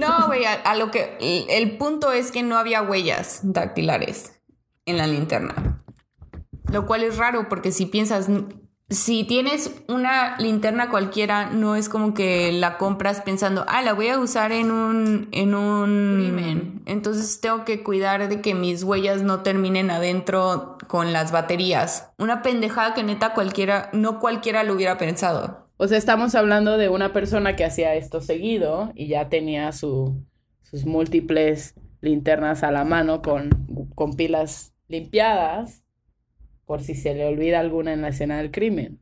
No, 0.00 0.26
güey, 0.26 0.44
a, 0.44 0.54
a 0.54 0.76
lo 0.76 0.90
que. 0.90 1.16
El 1.20 1.76
punto 1.76 2.12
es 2.12 2.32
que 2.32 2.42
no 2.42 2.56
había 2.56 2.82
huellas 2.82 3.40
dactilares 3.42 4.40
en 4.86 4.96
la 4.96 5.06
linterna. 5.06 5.84
Lo 6.72 6.86
cual 6.86 7.04
es 7.04 7.16
raro, 7.16 7.48
porque 7.48 7.70
si 7.70 7.86
piensas. 7.86 8.28
Si 8.94 9.24
tienes 9.24 9.74
una 9.88 10.36
linterna 10.38 10.88
cualquiera, 10.88 11.50
no 11.50 11.74
es 11.74 11.88
como 11.88 12.14
que 12.14 12.52
la 12.52 12.78
compras 12.78 13.22
pensando, 13.22 13.64
ah, 13.66 13.82
la 13.82 13.92
voy 13.92 14.06
a 14.06 14.20
usar 14.20 14.52
en 14.52 14.70
un, 14.70 15.28
en 15.32 15.54
un 15.56 16.14
crimen. 16.16 16.82
Entonces 16.86 17.40
tengo 17.40 17.64
que 17.64 17.82
cuidar 17.82 18.28
de 18.28 18.40
que 18.40 18.54
mis 18.54 18.84
huellas 18.84 19.22
no 19.22 19.42
terminen 19.42 19.90
adentro 19.90 20.78
con 20.86 21.12
las 21.12 21.32
baterías. 21.32 22.12
Una 22.18 22.42
pendejada 22.42 22.94
que 22.94 23.02
neta 23.02 23.34
cualquiera, 23.34 23.90
no 23.92 24.20
cualquiera 24.20 24.62
lo 24.62 24.74
hubiera 24.74 24.96
pensado. 24.96 25.68
O 25.76 25.88
sea, 25.88 25.98
estamos 25.98 26.36
hablando 26.36 26.78
de 26.78 26.88
una 26.88 27.12
persona 27.12 27.56
que 27.56 27.64
hacía 27.64 27.96
esto 27.96 28.20
seguido 28.20 28.92
y 28.94 29.08
ya 29.08 29.28
tenía 29.28 29.72
su, 29.72 30.24
sus 30.62 30.86
múltiples 30.86 31.74
linternas 32.00 32.62
a 32.62 32.70
la 32.70 32.84
mano 32.84 33.22
con, 33.22 33.50
con 33.96 34.14
pilas 34.14 34.72
limpiadas 34.86 35.83
por 36.66 36.82
si 36.82 36.94
se 36.94 37.14
le 37.14 37.26
olvida 37.26 37.60
alguna 37.60 37.92
en 37.92 38.02
la 38.02 38.08
escena 38.08 38.38
del 38.38 38.50
crimen. 38.50 39.00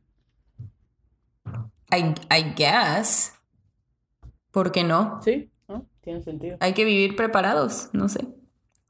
I, 1.91 2.13
I 2.35 2.53
guess. 2.55 3.33
¿Por 4.51 4.71
qué 4.71 4.83
no? 4.83 5.19
¿Sí? 5.23 5.51
¿No? 5.67 5.85
Tiene 6.01 6.21
sentido. 6.21 6.57
Hay 6.59 6.73
que 6.73 6.85
vivir 6.85 7.15
preparados, 7.15 7.89
no 7.93 8.09
sé. 8.09 8.27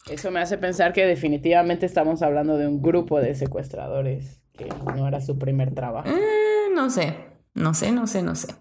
Eso 0.09 0.31
me 0.31 0.41
hace 0.41 0.57
pensar 0.57 0.91
que 0.91 1.05
definitivamente 1.05 1.85
estamos 1.85 2.21
hablando 2.21 2.57
de 2.57 2.67
un 2.67 2.81
grupo 2.81 3.21
de 3.21 3.35
secuestradores 3.35 4.41
que 4.53 4.67
no 4.95 5.07
era 5.07 5.21
su 5.21 5.37
primer 5.39 5.73
trabajo. 5.73 6.09
Eh, 6.09 6.69
no 6.75 6.89
sé, 6.89 7.15
no 7.53 7.73
sé, 7.73 7.91
no 7.91 8.07
sé, 8.07 8.21
no 8.21 8.35
sé. 8.35 8.53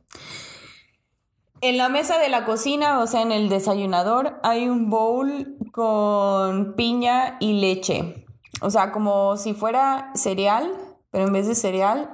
En 1.61 1.79
la 1.79 1.89
mesa 1.89 2.19
de 2.19 2.29
la 2.29 2.45
cocina, 2.45 3.01
o 3.01 3.07
sea, 3.07 3.23
en 3.23 3.33
el 3.33 3.49
desayunador, 3.49 4.41
hay 4.43 4.69
un 4.69 4.91
bowl 4.91 5.57
con 5.73 6.75
piña 6.75 7.37
y 7.41 7.61
leche. 7.61 8.27
O 8.63 8.71
sea, 8.71 8.93
como 8.93 9.37
si 9.37 9.55
fuera 9.55 10.13
cereal, 10.15 10.71
pero 11.11 11.27
en 11.27 11.33
vez 11.33 11.47
de 11.49 11.55
cereal, 11.55 12.09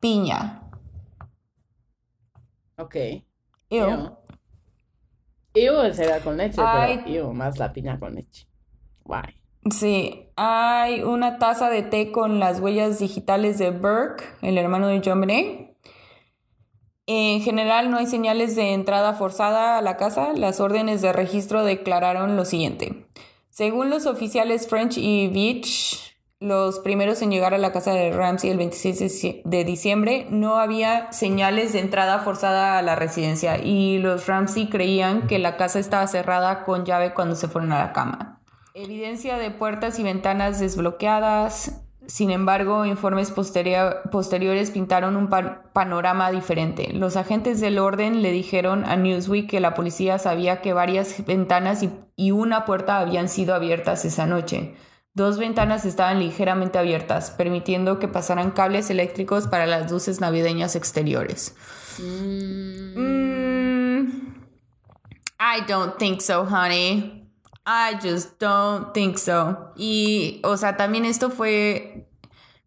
piña. 0.00 0.62
Ok. 2.76 2.94
Ew. 3.70 4.16
Ew. 5.54 5.80
El 5.80 5.94
cereal 5.94 6.22
con 6.22 6.36
leche, 6.36 6.60
Ay. 6.64 7.00
pero 7.04 7.26
ew 7.26 7.32
más 7.32 7.58
la 7.58 7.72
piña 7.72 7.98
con 7.98 8.14
leche. 8.14 8.46
Guay. 9.04 9.34
Sí, 9.70 10.30
hay 10.36 11.02
una 11.02 11.38
taza 11.38 11.68
de 11.68 11.82
té 11.82 12.12
con 12.12 12.38
las 12.38 12.60
huellas 12.60 12.98
digitales 12.98 13.58
de 13.58 13.70
Burke, 13.70 14.24
el 14.42 14.56
hermano 14.56 14.86
de 14.86 15.02
John 15.04 15.20
Benet. 15.20 15.76
En 17.06 17.40
general 17.40 17.90
no 17.90 17.96
hay 17.96 18.06
señales 18.06 18.54
de 18.54 18.74
entrada 18.74 19.14
forzada 19.14 19.78
a 19.78 19.82
la 19.82 19.96
casa. 19.96 20.34
Las 20.34 20.60
órdenes 20.60 21.00
de 21.00 21.12
registro 21.12 21.64
declararon 21.64 22.36
lo 22.36 22.44
siguiente. 22.44 23.06
Según 23.58 23.90
los 23.90 24.06
oficiales 24.06 24.68
French 24.68 24.98
y 24.98 25.26
Beach, 25.26 26.16
los 26.38 26.78
primeros 26.78 27.22
en 27.22 27.32
llegar 27.32 27.54
a 27.54 27.58
la 27.58 27.72
casa 27.72 27.92
de 27.92 28.12
Ramsey 28.12 28.50
el 28.50 28.56
26 28.56 29.00
de 29.00 29.06
dici- 29.06 29.42
de 29.44 29.64
diciembre, 29.64 30.28
no 30.30 30.58
había 30.58 31.10
señales 31.10 31.72
de 31.72 31.80
entrada 31.80 32.20
forzada 32.20 32.78
a 32.78 32.82
la 32.82 32.94
residencia 32.94 33.58
y 33.58 33.98
los 33.98 34.28
Ramsey 34.28 34.68
creían 34.68 35.26
que 35.26 35.40
la 35.40 35.56
casa 35.56 35.80
estaba 35.80 36.06
cerrada 36.06 36.62
con 36.64 36.84
llave 36.84 37.14
cuando 37.14 37.34
se 37.34 37.48
fueron 37.48 37.72
a 37.72 37.80
la 37.80 37.92
cama. 37.92 38.40
Evidencia 38.74 39.36
de 39.38 39.50
puertas 39.50 39.98
y 39.98 40.04
ventanas 40.04 40.60
desbloqueadas. 40.60 41.82
Sin 42.08 42.30
embargo, 42.30 42.86
informes 42.86 43.30
posteriores 43.30 44.70
pintaron 44.70 45.14
un 45.14 45.28
panorama 45.28 46.30
diferente. 46.30 46.90
Los 46.94 47.16
agentes 47.16 47.60
del 47.60 47.78
orden 47.78 48.22
le 48.22 48.32
dijeron 48.32 48.86
a 48.86 48.96
Newsweek 48.96 49.50
que 49.50 49.60
la 49.60 49.74
policía 49.74 50.18
sabía 50.18 50.62
que 50.62 50.72
varias 50.72 51.22
ventanas 51.26 51.84
y 52.16 52.30
una 52.30 52.64
puerta 52.64 52.98
habían 52.98 53.28
sido 53.28 53.54
abiertas 53.54 54.06
esa 54.06 54.24
noche. 54.24 54.74
Dos 55.12 55.38
ventanas 55.38 55.84
estaban 55.84 56.20
ligeramente 56.20 56.78
abiertas, 56.78 57.30
permitiendo 57.30 57.98
que 57.98 58.08
pasaran 58.08 58.52
cables 58.52 58.88
eléctricos 58.88 59.46
para 59.46 59.66
las 59.66 59.90
luces 59.90 60.18
navideñas 60.18 60.76
exteriores. 60.76 61.56
Mm, 61.98 63.18
I 65.40 65.60
don't 65.68 65.98
think 65.98 66.22
so, 66.22 66.46
honey. 66.48 67.17
I 67.70 67.98
just 68.02 68.40
don't 68.40 68.94
think 68.94 69.18
so. 69.18 69.72
Y, 69.76 70.40
o 70.42 70.56
sea, 70.56 70.78
también 70.78 71.04
esto 71.04 71.28
fue 71.28 72.08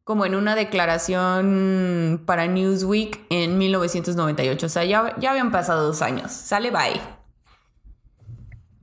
como 0.04 0.26
en 0.26 0.36
una 0.36 0.54
declaración 0.54 2.22
para 2.28 2.46
Newsweek 2.46 3.26
en 3.32 3.58
1998. 3.58 4.64
O 4.64 4.70
sea, 4.70 4.86
ya, 4.86 5.16
ya 5.18 5.32
habían 5.32 5.52
pasado 5.52 5.88
dos 5.88 6.04
años. 6.04 6.32
Sale 6.32 6.70
bye. 6.70 7.02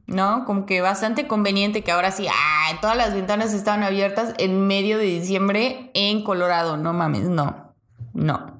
¿No? 0.08 0.44
Como 0.44 0.66
que 0.66 0.80
bastante 0.80 1.28
conveniente 1.28 1.84
que 1.84 1.92
ahora 1.92 2.10
sí, 2.10 2.26
ah, 2.28 2.78
todas 2.80 2.96
las 2.96 3.14
ventanas 3.14 3.54
estaban 3.54 3.84
abiertas 3.84 4.34
en 4.38 4.66
medio 4.66 4.98
de 4.98 5.04
diciembre 5.04 5.92
en 5.94 6.24
Colorado. 6.24 6.76
No 6.76 6.92
mames, 6.92 7.28
no. 7.28 7.74
No 8.12 8.57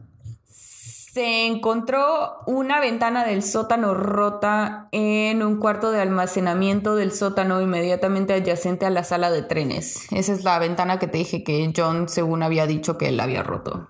se 1.19 1.47
encontró 1.47 2.45
una 2.47 2.79
ventana 2.79 3.25
del 3.25 3.43
sótano 3.43 3.93
rota 3.93 4.87
en 4.93 5.43
un 5.43 5.59
cuarto 5.59 5.91
de 5.91 6.01
almacenamiento 6.01 6.95
del 6.95 7.11
sótano 7.11 7.61
inmediatamente 7.61 8.35
adyacente 8.35 8.87
a 8.87 8.91
la 8.91 9.03
sala 9.03 9.33
de 9.33 9.43
trenes. 9.43 10.07
Esa 10.13 10.33
es 10.33 10.45
la 10.45 10.61
ventana 10.61 11.01
que 11.01 11.09
te 11.09 11.19
dije 11.19 11.43
que 11.43 11.73
John, 11.77 12.09
según 12.09 12.45
había 12.45 12.69
dicho 12.69 12.97
que 12.99 13.09
él 13.09 13.19
había 13.19 13.43
roto. 13.43 13.89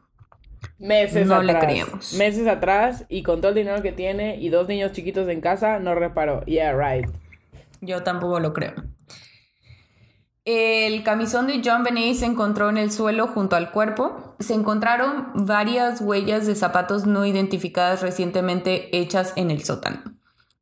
Meses 0.78 1.26
no 1.26 1.42
le 1.42 1.58
creemos. 1.58 2.14
Meses 2.14 2.46
atrás 2.46 3.04
y 3.10 3.22
con 3.22 3.42
todo 3.42 3.50
el 3.50 3.56
dinero 3.56 3.82
que 3.82 3.92
tiene 3.92 4.36
y 4.36 4.48
dos 4.48 4.66
niños 4.66 4.92
chiquitos 4.92 5.28
en 5.28 5.42
casa, 5.42 5.80
no 5.80 5.94
reparó. 5.94 6.42
Yeah, 6.46 6.72
right. 6.72 7.10
Yo 7.82 8.02
tampoco 8.04 8.40
lo 8.40 8.54
creo. 8.54 8.72
El 10.50 11.02
camisón 11.02 11.46
de 11.46 11.60
John 11.62 11.84
Benet 11.84 12.14
se 12.14 12.24
encontró 12.24 12.70
en 12.70 12.78
el 12.78 12.90
suelo 12.90 13.26
junto 13.26 13.54
al 13.54 13.70
cuerpo. 13.70 14.34
Se 14.38 14.54
encontraron 14.54 15.28
varias 15.34 16.00
huellas 16.00 16.46
de 16.46 16.54
zapatos 16.54 17.04
no 17.04 17.26
identificadas 17.26 18.00
recientemente 18.00 18.96
hechas 18.96 19.34
en 19.36 19.50
el 19.50 19.62
sótano, 19.62 20.00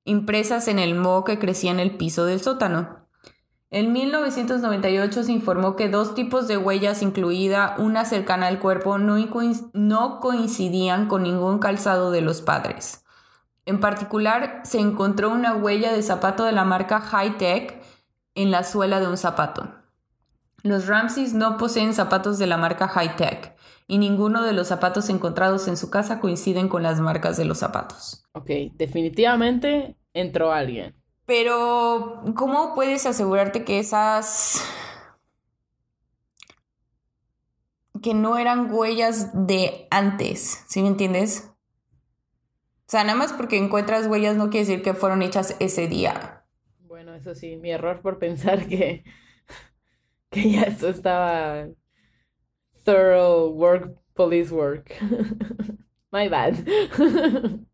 impresas 0.02 0.66
en 0.66 0.80
el 0.80 0.96
moho 0.96 1.22
que 1.22 1.38
crecía 1.38 1.70
en 1.70 1.78
el 1.78 1.96
piso 1.96 2.24
del 2.24 2.40
sótano. 2.40 3.06
En 3.70 3.92
1998 3.92 5.22
se 5.22 5.30
informó 5.30 5.76
que 5.76 5.88
dos 5.88 6.16
tipos 6.16 6.48
de 6.48 6.56
huellas, 6.56 7.00
incluida 7.00 7.76
una 7.78 8.04
cercana 8.04 8.48
al 8.48 8.58
cuerpo, 8.58 8.98
no, 8.98 9.16
no 9.72 10.18
coincidían 10.18 11.06
con 11.06 11.22
ningún 11.22 11.60
calzado 11.60 12.10
de 12.10 12.22
los 12.22 12.42
padres. 12.42 13.04
En 13.66 13.78
particular, 13.78 14.62
se 14.64 14.80
encontró 14.80 15.30
una 15.30 15.54
huella 15.54 15.92
de 15.92 16.02
zapato 16.02 16.42
de 16.42 16.50
la 16.50 16.64
marca 16.64 17.00
High 17.00 17.38
Tech 17.38 17.85
en 18.36 18.50
la 18.50 18.62
suela 18.62 19.00
de 19.00 19.08
un 19.08 19.16
zapato. 19.16 19.74
Los 20.62 20.86
Ramses 20.86 21.32
no 21.32 21.56
poseen 21.56 21.94
zapatos 21.94 22.38
de 22.38 22.46
la 22.46 22.56
marca 22.56 22.86
High 22.86 23.16
Tech 23.16 23.56
y 23.88 23.98
ninguno 23.98 24.42
de 24.42 24.52
los 24.52 24.68
zapatos 24.68 25.08
encontrados 25.08 25.68
en 25.68 25.76
su 25.76 25.90
casa 25.90 26.20
coinciden 26.20 26.68
con 26.68 26.82
las 26.82 27.00
marcas 27.00 27.36
de 27.36 27.44
los 27.44 27.58
zapatos. 27.58 28.24
Ok, 28.32 28.50
definitivamente 28.74 29.96
entró 30.12 30.52
alguien. 30.52 30.94
Pero, 31.24 32.22
¿cómo 32.36 32.74
puedes 32.74 33.06
asegurarte 33.06 33.64
que 33.64 33.78
esas... 33.78 34.62
que 38.02 38.12
no 38.14 38.36
eran 38.36 38.72
huellas 38.72 39.30
de 39.32 39.88
antes, 39.90 40.64
¿sí 40.68 40.82
me 40.82 40.88
entiendes? 40.88 41.50
O 42.80 42.88
sea, 42.88 43.02
nada 43.02 43.18
más 43.18 43.32
porque 43.32 43.56
encuentras 43.56 44.06
huellas 44.06 44.36
no 44.36 44.50
quiere 44.50 44.66
decir 44.66 44.82
que 44.82 44.94
fueron 44.94 45.22
hechas 45.22 45.56
ese 45.58 45.88
día 45.88 46.35
eso 47.16 47.34
sí, 47.34 47.56
mi 47.56 47.70
error 47.70 48.00
por 48.00 48.18
pensar 48.18 48.66
que, 48.66 49.04
que 50.30 50.52
ya 50.52 50.62
esto 50.62 50.88
estaba 50.88 51.68
thorough 52.84 53.52
work, 53.54 53.96
police 54.14 54.52
work. 54.52 54.94
My 56.12 56.28
bad. 56.28 56.54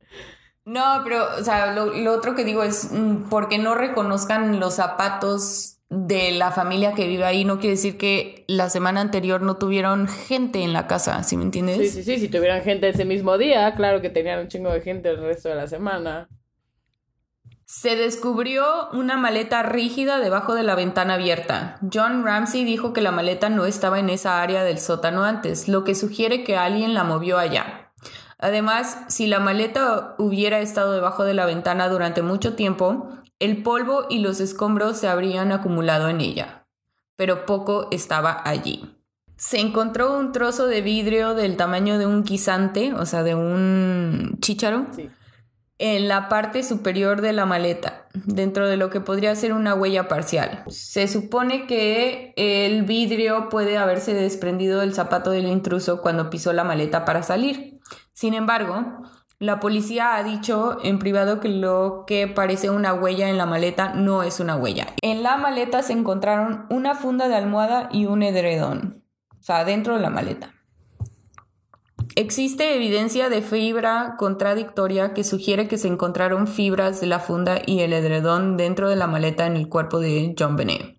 No, 0.65 1.01
pero, 1.03 1.27
o 1.41 1.43
sea, 1.43 1.75
lo, 1.75 1.87
lo, 1.87 2.13
otro 2.13 2.37
que 2.37 2.45
digo 2.45 2.63
es, 2.63 2.93
mm, 2.93 3.29
porque 3.29 3.59
no 3.59 3.75
reconozcan 3.75 4.61
los 4.61 4.75
zapatos 4.75 5.81
de 5.89 6.31
la 6.31 6.53
familia 6.53 6.95
que 6.95 7.09
vive 7.09 7.25
ahí, 7.25 7.45
no 7.45 7.59
quiere 7.59 7.75
decir 7.75 7.99
que 7.99 8.45
la 8.47 8.71
semana 8.71 9.01
anterior 9.01 9.43
no 9.43 9.57
tuvieron 9.57 10.07
gente 10.07 10.63
en 10.63 10.73
la 10.73 10.87
casa, 10.87 11.23
¿sí 11.25 11.37
me 11.37 11.43
entiendes? 11.43 11.79
Sí, 11.79 11.89
sí, 11.89 12.03
sí, 12.05 12.19
si 12.19 12.29
tuvieran 12.29 12.63
gente 12.63 12.89
ese 12.89 13.05
mismo 13.05 13.37
día, 13.39 13.75
claro 13.75 14.01
que 14.01 14.09
tenían 14.09 14.39
un 14.39 14.49
chingo 14.49 14.73
de 14.73 14.81
gente 14.81 15.11
el 15.11 15.19
resto 15.19 15.49
de 15.49 15.57
la 15.57 15.67
semana. 15.67 16.29
Se 17.75 17.97
descubrió 17.97 18.91
una 18.93 19.17
maleta 19.17 19.63
rígida 19.63 20.19
debajo 20.21 20.55
de 20.55 20.63
la 20.63 20.75
ventana 20.75 21.15
abierta. 21.15 21.79
John 21.91 22.23
Ramsey 22.23 22.67
dijo 22.67 22.93
que 22.93 23.01
la 23.01 23.13
maleta 23.13 23.49
no 23.49 23.65
estaba 23.65 23.99
en 23.99 24.11
esa 24.11 24.43
área 24.43 24.63
del 24.63 24.79
sótano 24.79 25.25
antes, 25.25 25.69
lo 25.69 25.83
que 25.83 25.95
sugiere 25.95 26.45
que 26.45 26.59
alguien 26.59 26.93
la 26.93 27.03
movió 27.03 27.39
allá. 27.39 27.91
Además, 28.39 28.99
si 29.09 29.27
la 29.27 29.41
maleta 29.41 30.17
hubiera 30.19 30.61
estado 30.61 30.93
debajo 30.93 31.25
de 31.25 31.33
la 31.33 31.47
ventana 31.47 31.89
durante 31.89 32.21
mucho 32.21 32.57
tiempo, 32.57 33.09
el 33.39 33.63
polvo 33.63 34.05
y 34.11 34.19
los 34.19 34.41
escombros 34.41 34.99
se 34.99 35.09
habrían 35.09 35.51
acumulado 35.51 36.11
en 36.11 36.21
ella. 36.21 36.67
Pero 37.17 37.47
poco 37.47 37.89
estaba 37.91 38.43
allí. 38.45 38.99
Se 39.37 39.61
encontró 39.61 40.19
un 40.19 40.33
trozo 40.33 40.67
de 40.67 40.83
vidrio 40.83 41.33
del 41.33 41.57
tamaño 41.57 41.97
de 41.97 42.05
un 42.05 42.23
guisante, 42.23 42.93
o 42.93 43.07
sea, 43.07 43.23
de 43.23 43.35
un 43.35 44.37
chícharo. 44.41 44.89
Sí 44.95 45.09
en 45.85 46.07
la 46.07 46.29
parte 46.29 46.63
superior 46.63 47.23
de 47.23 47.33
la 47.33 47.45
maleta, 47.45 48.07
dentro 48.15 48.69
de 48.69 48.77
lo 48.77 48.89
que 48.89 49.01
podría 49.01 49.35
ser 49.35 49.53
una 49.53 49.75
huella 49.75 50.07
parcial. 50.07 50.63
Se 50.69 51.09
supone 51.09 51.67
que 51.67 52.33
el 52.37 52.85
vidrio 52.85 53.49
puede 53.49 53.77
haberse 53.79 54.15
desprendido 54.15 54.79
del 54.79 54.95
zapato 54.95 55.33
del 55.33 55.49
intruso 55.49 56.01
cuando 56.01 56.31
pisó 56.31 56.53
la 56.53 56.63
maleta 56.63 57.05
para 57.05 57.25
salir. 57.25 57.81
Sin 58.13 58.35
embargo, 58.35 59.03
la 59.41 59.59
policía 59.59 60.15
ha 60.15 60.23
dicho 60.23 60.79
en 60.85 61.01
privado 61.01 61.41
que 61.41 61.49
lo 61.49 62.05
que 62.07 62.29
parece 62.29 62.71
una 62.71 62.95
huella 62.95 63.29
en 63.29 63.37
la 63.37 63.47
maleta 63.47 63.93
no 63.93 64.23
es 64.23 64.39
una 64.39 64.55
huella. 64.55 64.87
En 65.03 65.25
la 65.25 65.37
maleta 65.37 65.83
se 65.83 65.95
encontraron 65.95 66.65
una 66.71 66.95
funda 66.95 67.27
de 67.27 67.35
almohada 67.35 67.89
y 67.91 68.07
un 68.07 68.23
edredón, 68.23 69.03
o 69.33 69.43
sea, 69.43 69.65
dentro 69.65 69.97
de 69.97 70.01
la 70.01 70.11
maleta. 70.11 70.55
Existe 72.15 72.75
evidencia 72.75 73.31
de 73.31 73.41
fibra 73.41 74.17
contradictoria 74.19 75.15
que 75.15 75.25
sugiere 75.25 75.67
que 75.67 75.79
se 75.79 75.89
encontraron 75.89 76.47
fibras 76.47 77.01
de 77.01 77.07
la 77.07 77.21
funda 77.21 77.63
y 77.65 77.81
el 77.81 77.95
edredón 77.95 78.59
dentro 78.59 78.91
de 78.91 78.97
la 78.97 79.07
maleta 79.07 79.47
en 79.47 79.57
el 79.57 79.69
cuerpo 79.69 79.99
de 79.99 80.35
John 80.39 80.57
Benet. 80.57 80.99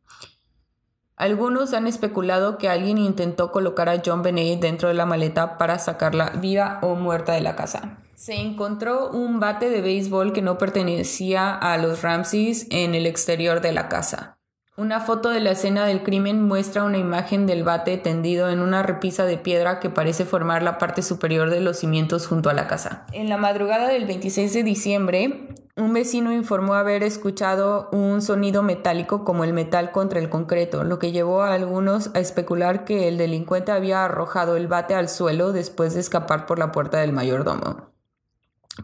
Algunos 1.15 1.73
han 1.73 1.85
especulado 1.85 2.57
que 2.57 2.67
alguien 2.67 2.97
intentó 2.97 3.51
colocar 3.51 3.89
a 3.89 4.01
John 4.03 4.23
Benet 4.23 4.59
dentro 4.59 4.87
de 4.87 4.95
la 4.95 5.05
maleta 5.05 5.57
para 5.59 5.77
sacarla 5.77 6.31
viva 6.31 6.79
o 6.81 6.95
muerta 6.95 7.33
de 7.33 7.41
la 7.41 7.55
casa. 7.55 7.99
Se 8.15 8.33
encontró 8.33 9.11
un 9.11 9.39
bate 9.39 9.69
de 9.69 9.81
béisbol 9.81 10.33
que 10.33 10.41
no 10.41 10.57
pertenecía 10.57 11.53
a 11.53 11.77
los 11.77 12.01
Ramses 12.01 12.65
en 12.71 12.95
el 12.95 13.05
exterior 13.05 13.61
de 13.61 13.73
la 13.73 13.87
casa. 13.87 14.39
Una 14.75 15.01
foto 15.01 15.29
de 15.29 15.39
la 15.39 15.51
escena 15.51 15.85
del 15.85 16.01
crimen 16.01 16.41
muestra 16.41 16.83
una 16.83 16.97
imagen 16.97 17.45
del 17.45 17.63
bate 17.63 17.95
tendido 17.99 18.49
en 18.49 18.59
una 18.59 18.81
repisa 18.81 19.23
de 19.23 19.37
piedra 19.37 19.79
que 19.79 19.91
parece 19.91 20.25
formar 20.25 20.63
la 20.63 20.79
parte 20.79 21.03
superior 21.03 21.51
de 21.51 21.59
los 21.59 21.77
cimientos 21.77 22.25
junto 22.25 22.49
a 22.49 22.53
la 22.53 22.65
casa. 22.65 23.05
En 23.11 23.29
la 23.29 23.37
madrugada 23.37 23.87
del 23.87 24.05
26 24.05 24.51
de 24.51 24.63
diciembre, 24.63 25.47
un 25.75 25.93
vecino 25.93 26.33
informó 26.33 26.73
haber 26.73 27.03
escuchado 27.03 27.87
un 27.91 28.23
sonido 28.23 28.63
metálico 28.63 29.23
como 29.23 29.43
el 29.43 29.53
metal 29.53 29.91
contra 29.91 30.19
el 30.19 30.29
concreto, 30.29 30.83
lo 30.83 30.97
que 30.97 31.11
llevó 31.11 31.43
a 31.43 31.53
algunos 31.53 32.09
a 32.15 32.19
especular 32.19 32.83
que 32.83 33.07
el 33.07 33.19
delincuente 33.19 33.71
había 33.71 34.03
arrojado 34.03 34.55
el 34.55 34.67
bate 34.67 34.95
al 34.95 35.07
suelo 35.07 35.51
después 35.51 35.93
de 35.93 35.99
escapar 35.99 36.47
por 36.47 36.57
la 36.57 36.71
puerta 36.71 36.97
del 36.97 37.13
mayordomo. 37.13 37.91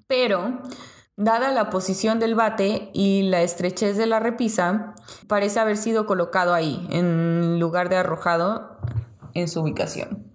Pero 0.06 0.60
Dada 1.20 1.52
la 1.52 1.70
posición 1.70 2.18
del 2.18 2.34
bate 2.34 2.92
y 2.94 3.24
la 3.24 3.42
estrechez 3.42 3.98
de 3.98 4.06
la 4.06 4.22
repisa, 4.22 4.96
parece 5.28 5.60
haber 5.60 5.76
sido 5.76 6.06
colocado 6.06 6.54
ahí, 6.54 6.88
en 6.92 7.60
lugar 7.60 7.90
de 7.90 7.98
arrojado 7.98 8.80
en 9.34 9.50
su 9.50 9.60
ubicación. 9.60 10.32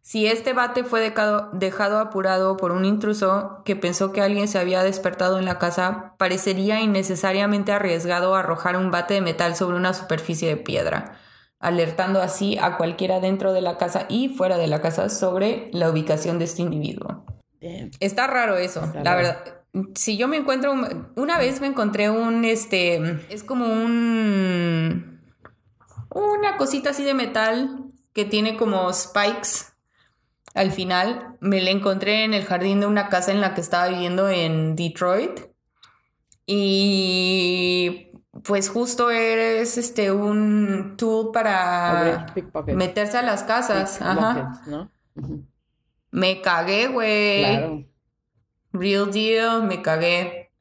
Si 0.00 0.28
este 0.28 0.52
bate 0.52 0.84
fue 0.84 1.00
dejado, 1.00 1.98
apurado 1.98 2.56
por 2.56 2.70
un 2.70 2.84
intruso 2.84 3.62
que 3.64 3.74
pensó 3.74 4.12
que 4.12 4.22
alguien 4.22 4.46
se 4.46 4.60
había 4.60 4.84
despertado 4.84 5.40
en 5.40 5.44
la 5.44 5.58
casa, 5.58 6.14
parecería 6.18 6.80
innecesariamente 6.80 7.72
arriesgado 7.72 8.36
arrojar 8.36 8.76
un 8.76 8.92
bate 8.92 9.14
de 9.14 9.22
metal 9.22 9.56
sobre 9.56 9.76
una 9.76 9.92
superficie 9.92 10.48
de 10.48 10.56
piedra, 10.56 11.18
alertando 11.58 12.22
así 12.22 12.56
a 12.58 12.76
cualquiera 12.76 13.18
dentro 13.18 13.52
de 13.52 13.60
la 13.60 13.76
casa 13.76 14.06
y 14.08 14.28
fuera 14.28 14.56
de 14.56 14.68
la 14.68 14.80
casa 14.80 15.08
sobre 15.08 15.68
la 15.72 15.90
ubicación 15.90 16.38
de 16.38 16.44
este 16.44 16.62
individuo. 16.62 17.24
Está 17.98 18.28
raro 18.28 18.56
eso, 18.56 18.88
la 19.02 19.16
verdad 19.16 19.57
si 19.94 20.16
yo 20.16 20.28
me 20.28 20.38
encuentro, 20.38 20.74
una 21.16 21.38
vez 21.38 21.60
me 21.60 21.66
encontré 21.66 22.10
un, 22.10 22.44
este, 22.44 23.20
es 23.32 23.44
como 23.44 23.66
un, 23.66 25.20
una 26.10 26.56
cosita 26.56 26.90
así 26.90 27.04
de 27.04 27.14
metal 27.14 27.84
que 28.12 28.24
tiene 28.24 28.56
como 28.56 28.92
spikes 28.92 29.72
al 30.54 30.72
final. 30.72 31.36
Me 31.40 31.60
la 31.60 31.70
encontré 31.70 32.24
en 32.24 32.34
el 32.34 32.44
jardín 32.44 32.80
de 32.80 32.86
una 32.86 33.08
casa 33.08 33.30
en 33.30 33.40
la 33.40 33.54
que 33.54 33.60
estaba 33.60 33.88
viviendo 33.88 34.28
en 34.28 34.74
Detroit. 34.74 35.40
Y 36.46 38.10
pues 38.44 38.70
justo 38.70 39.10
eres 39.10 39.76
este 39.76 40.10
un 40.10 40.94
tool 40.96 41.30
para 41.32 42.34
meterse 42.68 43.18
a 43.18 43.22
las 43.22 43.44
casas. 43.44 44.00
Ajá. 44.00 44.62
¿no? 44.66 44.90
Me 46.10 46.40
cagué, 46.40 46.88
güey. 46.88 47.44
Claro. 47.44 47.87
Real 48.72 49.10
deal, 49.10 49.64
me 49.64 49.82
cagué. 49.82 50.52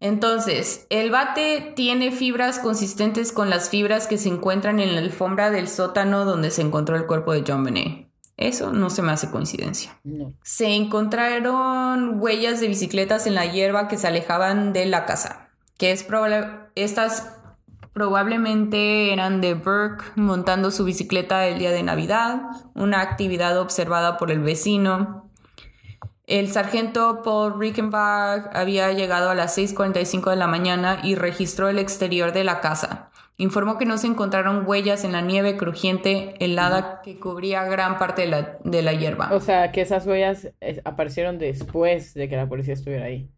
Entonces, 0.00 0.86
el 0.90 1.10
bate 1.10 1.72
tiene 1.76 2.10
fibras 2.10 2.58
consistentes 2.58 3.30
con 3.30 3.50
las 3.50 3.70
fibras 3.70 4.06
que 4.06 4.18
se 4.18 4.28
encuentran 4.28 4.80
en 4.80 4.94
la 4.94 5.00
alfombra 5.00 5.50
del 5.50 5.68
sótano 5.68 6.24
donde 6.24 6.50
se 6.50 6.62
encontró 6.62 6.96
el 6.96 7.06
cuerpo 7.06 7.32
de 7.32 7.44
John 7.46 7.62
Benet. 7.64 8.08
Eso 8.36 8.72
no 8.72 8.90
se 8.90 9.02
me 9.02 9.12
hace 9.12 9.30
coincidencia. 9.30 10.00
No. 10.02 10.32
Se 10.42 10.74
encontraron 10.74 12.20
huellas 12.20 12.60
de 12.60 12.68
bicicletas 12.68 13.26
en 13.28 13.36
la 13.36 13.46
hierba 13.46 13.86
que 13.86 13.98
se 13.98 14.08
alejaban 14.08 14.72
de 14.72 14.86
la 14.86 15.06
casa, 15.06 15.50
que 15.78 15.92
es 15.92 16.02
probable 16.02 16.48
estas 16.74 17.28
probablemente 17.92 19.12
eran 19.12 19.40
de 19.40 19.54
Burke 19.54 20.04
montando 20.16 20.70
su 20.70 20.84
bicicleta 20.84 21.46
el 21.46 21.58
día 21.58 21.70
de 21.70 21.82
Navidad, 21.82 22.40
una 22.74 23.00
actividad 23.00 23.58
observada 23.58 24.16
por 24.16 24.30
el 24.30 24.40
vecino. 24.40 25.30
El 26.32 26.48
sargento 26.48 27.20
Paul 27.22 27.60
Rickenbach 27.60 28.48
había 28.54 28.90
llegado 28.92 29.28
a 29.28 29.34
las 29.34 29.58
6.45 29.58 30.30
de 30.30 30.36
la 30.36 30.46
mañana 30.46 30.98
y 31.04 31.14
registró 31.14 31.68
el 31.68 31.78
exterior 31.78 32.32
de 32.32 32.42
la 32.42 32.62
casa. 32.62 33.10
Informó 33.36 33.76
que 33.76 33.84
no 33.84 33.98
se 33.98 34.06
encontraron 34.06 34.66
huellas 34.66 35.04
en 35.04 35.12
la 35.12 35.20
nieve 35.20 35.58
crujiente 35.58 36.42
helada 36.42 37.02
que 37.04 37.20
cubría 37.20 37.64
gran 37.64 37.98
parte 37.98 38.22
de 38.22 38.28
la, 38.28 38.58
de 38.64 38.80
la 38.80 38.94
hierba. 38.94 39.28
O 39.34 39.40
sea, 39.40 39.72
que 39.72 39.82
esas 39.82 40.06
huellas 40.06 40.48
eh, 40.62 40.80
aparecieron 40.86 41.36
después 41.36 42.14
de 42.14 42.30
que 42.30 42.36
la 42.36 42.48
policía 42.48 42.72
estuviera 42.72 43.04
ahí. 43.04 43.28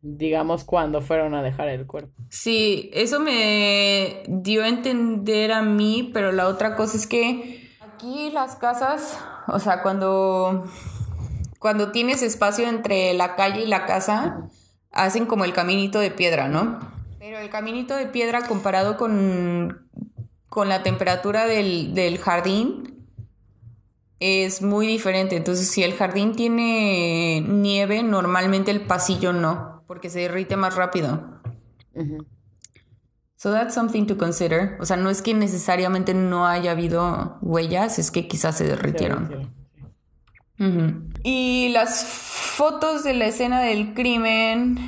Digamos 0.00 0.64
cuando 0.64 1.02
fueron 1.02 1.34
a 1.34 1.42
dejar 1.42 1.68
el 1.68 1.86
cuerpo. 1.86 2.14
Sí, 2.30 2.88
eso 2.94 3.20
me 3.20 4.22
dio 4.28 4.64
a 4.64 4.68
entender 4.68 5.52
a 5.52 5.60
mí, 5.60 6.10
pero 6.14 6.32
la 6.32 6.48
otra 6.48 6.74
cosa 6.74 6.96
es 6.96 7.06
que 7.06 7.68
aquí 7.82 8.30
las 8.30 8.56
casas, 8.56 9.18
o 9.46 9.58
sea, 9.58 9.82
cuando, 9.82 10.64
cuando 11.64 11.92
tienes 11.92 12.20
espacio 12.20 12.68
entre 12.68 13.14
la 13.14 13.36
calle 13.36 13.62
y 13.62 13.66
la 13.66 13.86
casa, 13.86 14.50
hacen 14.90 15.24
como 15.24 15.46
el 15.46 15.54
caminito 15.54 15.98
de 15.98 16.10
piedra, 16.10 16.46
¿no? 16.46 16.78
Pero 17.18 17.38
el 17.38 17.48
caminito 17.48 17.96
de 17.96 18.04
piedra 18.04 18.46
comparado 18.46 18.98
con, 18.98 19.88
con 20.50 20.68
la 20.68 20.82
temperatura 20.82 21.46
del, 21.46 21.94
del 21.94 22.18
jardín 22.18 23.08
es 24.20 24.60
muy 24.60 24.86
diferente. 24.86 25.36
Entonces, 25.38 25.70
si 25.70 25.82
el 25.82 25.94
jardín 25.94 26.36
tiene 26.36 27.40
nieve, 27.40 28.02
normalmente 28.02 28.70
el 28.70 28.82
pasillo 28.82 29.32
no, 29.32 29.84
porque 29.86 30.10
se 30.10 30.20
derrite 30.20 30.56
más 30.56 30.74
rápido. 30.74 31.40
So 33.36 33.52
that's 33.52 33.72
something 33.72 34.04
to 34.04 34.18
consider. 34.18 34.76
O 34.80 34.84
sea, 34.84 34.98
no 34.98 35.08
es 35.08 35.22
que 35.22 35.32
necesariamente 35.32 36.12
no 36.12 36.46
haya 36.46 36.72
habido 36.72 37.38
huellas, 37.40 37.98
es 37.98 38.10
que 38.10 38.28
quizás 38.28 38.58
se 38.58 38.64
derritieron. 38.66 39.28
Sí, 39.28 39.34
sí. 39.44 39.63
Y 41.22 41.68
las 41.70 42.04
fotos 42.04 43.02
de 43.04 43.14
la 43.14 43.26
escena 43.26 43.60
del 43.60 43.94
crimen, 43.94 44.78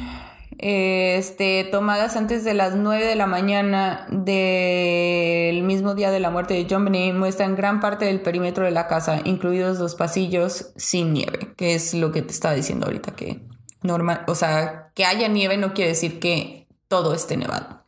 este, 0.59 1.65
tomadas 1.65 2.17
antes 2.17 2.45
de 2.45 2.55
las 2.55 2.77
9 2.77 3.05
de 3.05 3.17
la 3.17 3.27
mañana 3.27 4.07
del 4.11 5.63
mismo 5.63 5.95
día 5.95 6.11
de 6.11 6.21
la 6.21 6.31
muerte 6.31 6.55
de 6.55 6.67
John 6.71 6.85
Benet, 6.85 7.15
muestran 7.15 7.57
gran 7.57 7.81
parte 7.81 8.05
del 8.05 8.21
perímetro 8.21 8.65
de 8.65 8.71
la 8.71 8.87
casa, 8.87 9.21
incluidos 9.25 9.79
los 9.79 9.95
pasillos 9.97 10.73
sin 10.77 11.13
nieve, 11.13 11.53
que 11.57 11.75
es 11.75 11.95
lo 11.95 12.13
que 12.13 12.23
te 12.23 12.33
estaba 12.33 12.55
diciendo 12.55 12.87
ahorita, 12.87 13.17
que 13.17 13.41
normal, 13.83 14.25
o 14.29 14.35
sea, 14.35 14.93
que 14.95 15.05
haya 15.05 15.29
nieve 15.29 15.57
no 15.57 15.75
quiere 15.75 15.91
decir 15.91 16.21
que 16.21 16.69
todo 16.89 17.15
esté 17.15 17.37
nevado. 17.37 17.83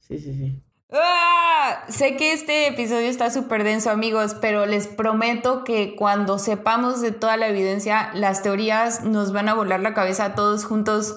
Sí, 0.00 0.18
sí, 0.18 0.34
sí. 0.34 0.61
¡Ah! 0.92 1.84
Sé 1.88 2.16
que 2.16 2.32
este 2.32 2.68
episodio 2.68 3.08
está 3.08 3.30
súper 3.30 3.64
denso, 3.64 3.90
amigos, 3.90 4.36
pero 4.40 4.66
les 4.66 4.86
prometo 4.86 5.64
que 5.64 5.96
cuando 5.96 6.38
sepamos 6.38 7.00
de 7.00 7.12
toda 7.12 7.36
la 7.36 7.48
evidencia, 7.48 8.10
las 8.14 8.42
teorías 8.42 9.04
nos 9.04 9.32
van 9.32 9.48
a 9.48 9.54
volar 9.54 9.80
la 9.80 9.94
cabeza 9.94 10.26
a 10.26 10.34
todos 10.34 10.64
juntos 10.64 11.16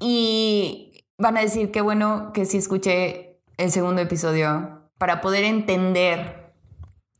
y 0.00 1.04
van 1.18 1.36
a 1.36 1.40
decir 1.40 1.70
qué 1.70 1.80
bueno 1.80 2.30
que 2.32 2.44
sí 2.44 2.58
escuché 2.58 3.40
el 3.56 3.70
segundo 3.70 4.00
episodio 4.02 4.90
para 4.98 5.20
poder 5.20 5.44
entender 5.44 6.52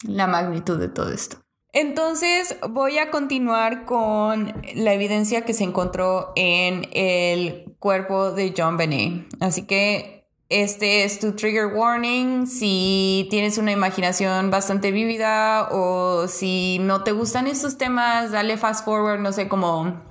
la 0.02 0.26
magnitud 0.26 0.78
de 0.78 0.88
todo 0.88 1.10
esto. 1.10 1.38
Entonces 1.72 2.56
voy 2.68 2.98
a 2.98 3.10
continuar 3.10 3.84
con 3.84 4.62
la 4.76 4.92
evidencia 4.92 5.44
que 5.44 5.54
se 5.54 5.64
encontró 5.64 6.32
en 6.36 6.88
el 6.92 7.76
cuerpo 7.80 8.30
de 8.30 8.54
John 8.56 8.76
Benet. 8.76 9.26
Así 9.40 9.66
que 9.66 10.23
este 10.48 11.04
es 11.04 11.20
tu 11.20 11.32
trigger 11.32 11.66
warning. 11.66 12.46
Si 12.46 13.26
tienes 13.30 13.58
una 13.58 13.72
imaginación 13.72 14.50
bastante 14.50 14.90
vívida 14.90 15.68
o 15.70 16.28
si 16.28 16.78
no 16.80 17.02
te 17.02 17.12
gustan 17.12 17.46
estos 17.46 17.78
temas, 17.78 18.30
dale 18.30 18.56
fast 18.56 18.84
forward. 18.84 19.20
No 19.20 19.32
sé 19.32 19.48
cómo. 19.48 20.02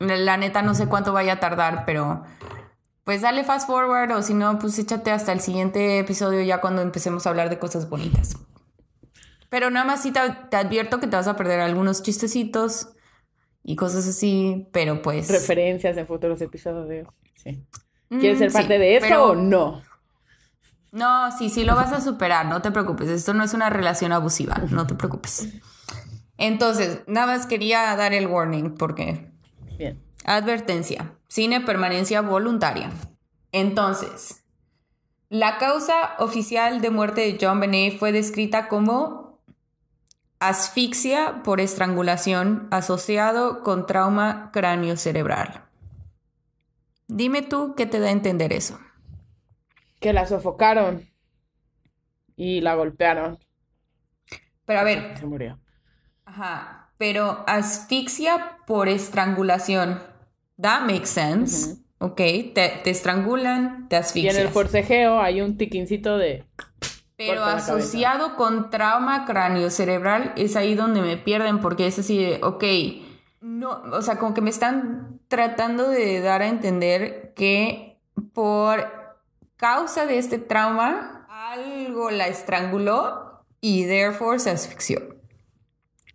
La 0.00 0.36
neta, 0.36 0.62
no 0.62 0.74
sé 0.74 0.86
cuánto 0.86 1.12
vaya 1.12 1.34
a 1.34 1.40
tardar, 1.40 1.84
pero 1.86 2.24
pues 3.04 3.20
dale 3.20 3.44
fast 3.44 3.66
forward 3.66 4.10
o 4.12 4.22
si 4.22 4.34
no, 4.34 4.58
pues 4.58 4.78
échate 4.78 5.10
hasta 5.10 5.32
el 5.32 5.40
siguiente 5.40 5.98
episodio 5.98 6.42
ya 6.42 6.60
cuando 6.60 6.82
empecemos 6.82 7.26
a 7.26 7.30
hablar 7.30 7.50
de 7.50 7.58
cosas 7.58 7.88
bonitas. 7.88 8.36
Pero 9.50 9.70
nada 9.70 9.84
más 9.84 10.02
sí 10.02 10.10
te, 10.10 10.18
advierto 10.56 10.98
que 10.98 11.06
te 11.06 11.14
vas 11.14 11.28
a 11.28 11.36
perder 11.36 11.60
algunos 11.60 12.02
chistecitos 12.02 12.88
y 13.62 13.76
cosas 13.76 14.08
así, 14.08 14.68
pero 14.72 15.00
pues. 15.00 15.28
Referencias 15.30 15.96
en 15.96 16.06
futuros 16.06 16.40
episodios. 16.40 17.06
Sí. 17.36 17.62
¿Quieres 18.08 18.36
Mm, 18.36 18.38
ser 18.38 18.50
sí, 18.50 18.56
parte 18.56 18.78
de 18.78 18.96
esto 18.96 19.06
pero- 19.08 19.24
o 19.26 19.34
no? 19.34 19.82
No, 20.92 21.36
sí, 21.36 21.50
sí 21.50 21.64
lo 21.64 21.74
vas 21.74 21.92
a 21.92 22.00
superar, 22.00 22.46
no 22.46 22.62
te 22.62 22.70
preocupes. 22.70 23.08
Esto 23.08 23.34
no 23.34 23.42
es 23.42 23.52
una 23.52 23.68
relación 23.68 24.12
abusiva, 24.12 24.56
no 24.70 24.86
te 24.86 24.94
preocupes. 24.94 25.48
Entonces, 26.38 27.00
nada 27.08 27.26
más 27.26 27.46
quería 27.46 27.94
dar 27.96 28.12
el 28.14 28.26
warning 28.28 28.74
porque 28.76 29.30
Bien. 29.76 30.00
Advertencia. 30.24 31.12
Cine 31.28 31.60
permanencia 31.60 32.20
voluntaria. 32.20 32.90
Entonces, 33.50 34.44
la 35.28 35.58
causa 35.58 36.14
oficial 36.18 36.80
de 36.80 36.90
muerte 36.90 37.22
de 37.22 37.38
John 37.40 37.58
Benet 37.58 37.98
fue 37.98 38.12
descrita 38.12 38.68
como 38.68 39.40
asfixia 40.38 41.42
por 41.42 41.60
estrangulación 41.60 42.68
asociado 42.70 43.62
con 43.62 43.86
trauma 43.86 44.50
craneocerebral. 44.52 45.63
Dime 47.08 47.42
tú 47.42 47.74
qué 47.76 47.86
te 47.86 48.00
da 48.00 48.08
a 48.08 48.12
entender 48.12 48.52
eso. 48.52 48.78
Que 50.00 50.12
la 50.12 50.26
sofocaron 50.26 51.08
y 52.36 52.60
la 52.60 52.74
golpearon. 52.74 53.38
Pero 54.64 54.80
a 54.80 54.84
ver, 54.84 55.18
Se 55.18 55.26
murió. 55.26 55.58
Ajá, 56.24 56.92
pero 56.98 57.44
asfixia 57.46 58.58
por 58.66 58.88
estrangulación. 58.88 60.02
That 60.60 60.82
makes 60.82 61.06
sense. 61.06 61.76
Ok, 61.98 62.16
te, 62.16 62.80
te 62.82 62.90
estrangulan, 62.90 63.88
te 63.88 64.00
Y 64.14 64.28
en 64.28 64.36
el 64.36 64.48
forcejeo 64.48 65.20
hay 65.20 65.40
un 65.40 65.56
tiquincito 65.56 66.18
de... 66.18 66.44
pero 67.16 67.44
asociado 67.44 68.36
con 68.36 68.70
trauma 68.70 69.24
craneocerebral 69.24 70.32
es 70.36 70.56
ahí 70.56 70.74
donde 70.74 71.00
me 71.00 71.16
pierden 71.16 71.60
porque 71.60 71.86
es 71.86 71.98
así 71.98 72.22
de, 72.22 72.40
ok, 72.42 72.64
no, 73.44 73.82
o 73.92 74.00
sea, 74.00 74.18
como 74.18 74.32
que 74.32 74.40
me 74.40 74.48
están 74.48 75.20
tratando 75.28 75.88
de 75.88 76.20
dar 76.20 76.40
a 76.40 76.48
entender 76.48 77.34
que 77.36 78.00
por 78.32 78.90
causa 79.56 80.06
de 80.06 80.16
este 80.18 80.38
trauma 80.38 81.26
algo 81.28 82.10
la 82.10 82.26
estranguló 82.26 83.44
y 83.60 83.84
therefore 83.84 84.38
se 84.38 84.50
asfixió. 84.50 85.00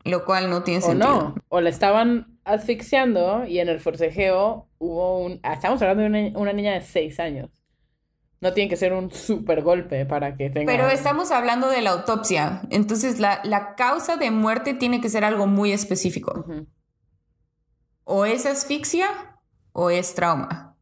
Lo 0.06 0.26
cual 0.26 0.50
no 0.50 0.64
tiene 0.64 0.80
O 0.84 0.88
sentido. 0.88 1.08
no. 1.08 1.36
O 1.50 1.62
la 1.62 1.70
estaban 1.70 2.40
asfixiando 2.46 3.46
y 3.46 3.60
en 3.60 3.70
el 3.70 3.80
forcejeo 3.80 4.68
hubo 4.80 5.20
un... 5.20 5.40
ah, 5.44 5.54
Estamos 5.54 5.80
hablando 5.84 6.02
de 6.04 6.08
una, 6.10 6.40
una 6.40 6.54
niña 6.54 6.74
de 6.74 6.82
seis 6.82 7.20
años. 7.20 7.50
No 8.42 8.54
tiene 8.54 8.70
que 8.70 8.76
ser 8.78 8.94
un 8.94 9.12
super 9.12 9.62
golpe 9.62 10.06
para 10.06 10.36
que 10.36 10.50
tenga... 10.50 10.72
Pero 10.72 10.88
estamos 10.88 11.30
hablando 11.30 11.70
de 11.70 11.82
la 11.82 11.92
autopsia. 11.92 12.62
Entonces, 12.72 13.20
la, 13.20 13.42
la 13.44 13.76
causa 13.76 14.16
de 14.16 14.32
muerte 14.32 14.74
tiene 14.74 15.00
que 15.02 15.10
ser 15.10 15.26
algo 15.26 15.46
muy 15.46 15.74
específico. 15.74 16.46
O 18.12 18.26
es 18.26 18.48
asfixia 18.48 19.08
o 19.72 19.92
es 19.92 20.16
trauma. 20.16 20.76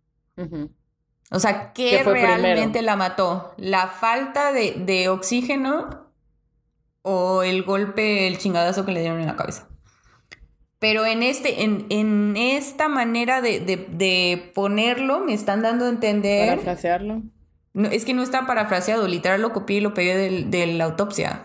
O 1.30 1.40
sea, 1.40 1.74
¿qué, 1.74 1.98
¿Qué 1.98 2.04
fue 2.06 2.14
realmente 2.14 2.80
primero? 2.80 2.86
la 2.86 2.96
mató? 2.96 3.54
¿La 3.58 3.88
falta 3.88 4.54
de, 4.54 4.76
de 4.78 5.10
oxígeno 5.10 6.08
o 7.02 7.44
el 7.44 7.64
golpe, 7.64 8.28
el 8.28 8.38
chingadazo 8.38 8.86
que 8.86 8.94
le 8.94 9.02
dieron 9.02 9.20
en 9.20 9.26
la 9.28 9.36
cabeza? 9.36 9.68
Pero 10.80 11.06
en, 11.06 11.22
este, 11.22 11.64
en, 11.64 11.86
en 11.90 12.38
esta 12.38 12.88
manera 12.88 13.42
de, 13.42 13.60
de- 13.60 13.88
de 13.90 14.52
ponerlo, 14.56 15.20
me 15.20 15.34
están 15.34 15.62
dando 15.62 15.86
a 15.86 15.90
entender. 15.90 16.48
Para 16.50 16.62
frasearlo. 16.62 17.24
No, 17.74 17.90
es 17.90 18.06
que 18.06 18.14
no 18.14 18.22
está 18.24 18.46
parafraseado, 18.48 19.06
literal 19.08 19.42
lo 19.42 19.52
copié 19.52 19.78
y 19.78 19.82
lo 19.82 19.94
pegué 19.94 20.16
de 20.46 20.68
la 20.68 20.86
autopsia. 20.86 21.42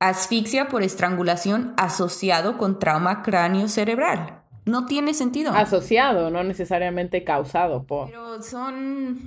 Asfixia 0.00 0.68
por 0.68 0.82
estrangulación 0.82 1.74
asociado 1.76 2.58
con 2.58 2.78
trauma 2.78 3.22
cráneo 3.22 3.68
cerebral. 3.68 4.42
No 4.64 4.86
tiene 4.86 5.14
sentido. 5.14 5.52
Asociado, 5.52 6.30
no 6.30 6.42
necesariamente 6.42 7.22
causado 7.22 7.84
por. 7.84 8.08
Pero 8.08 8.42
son... 8.42 9.20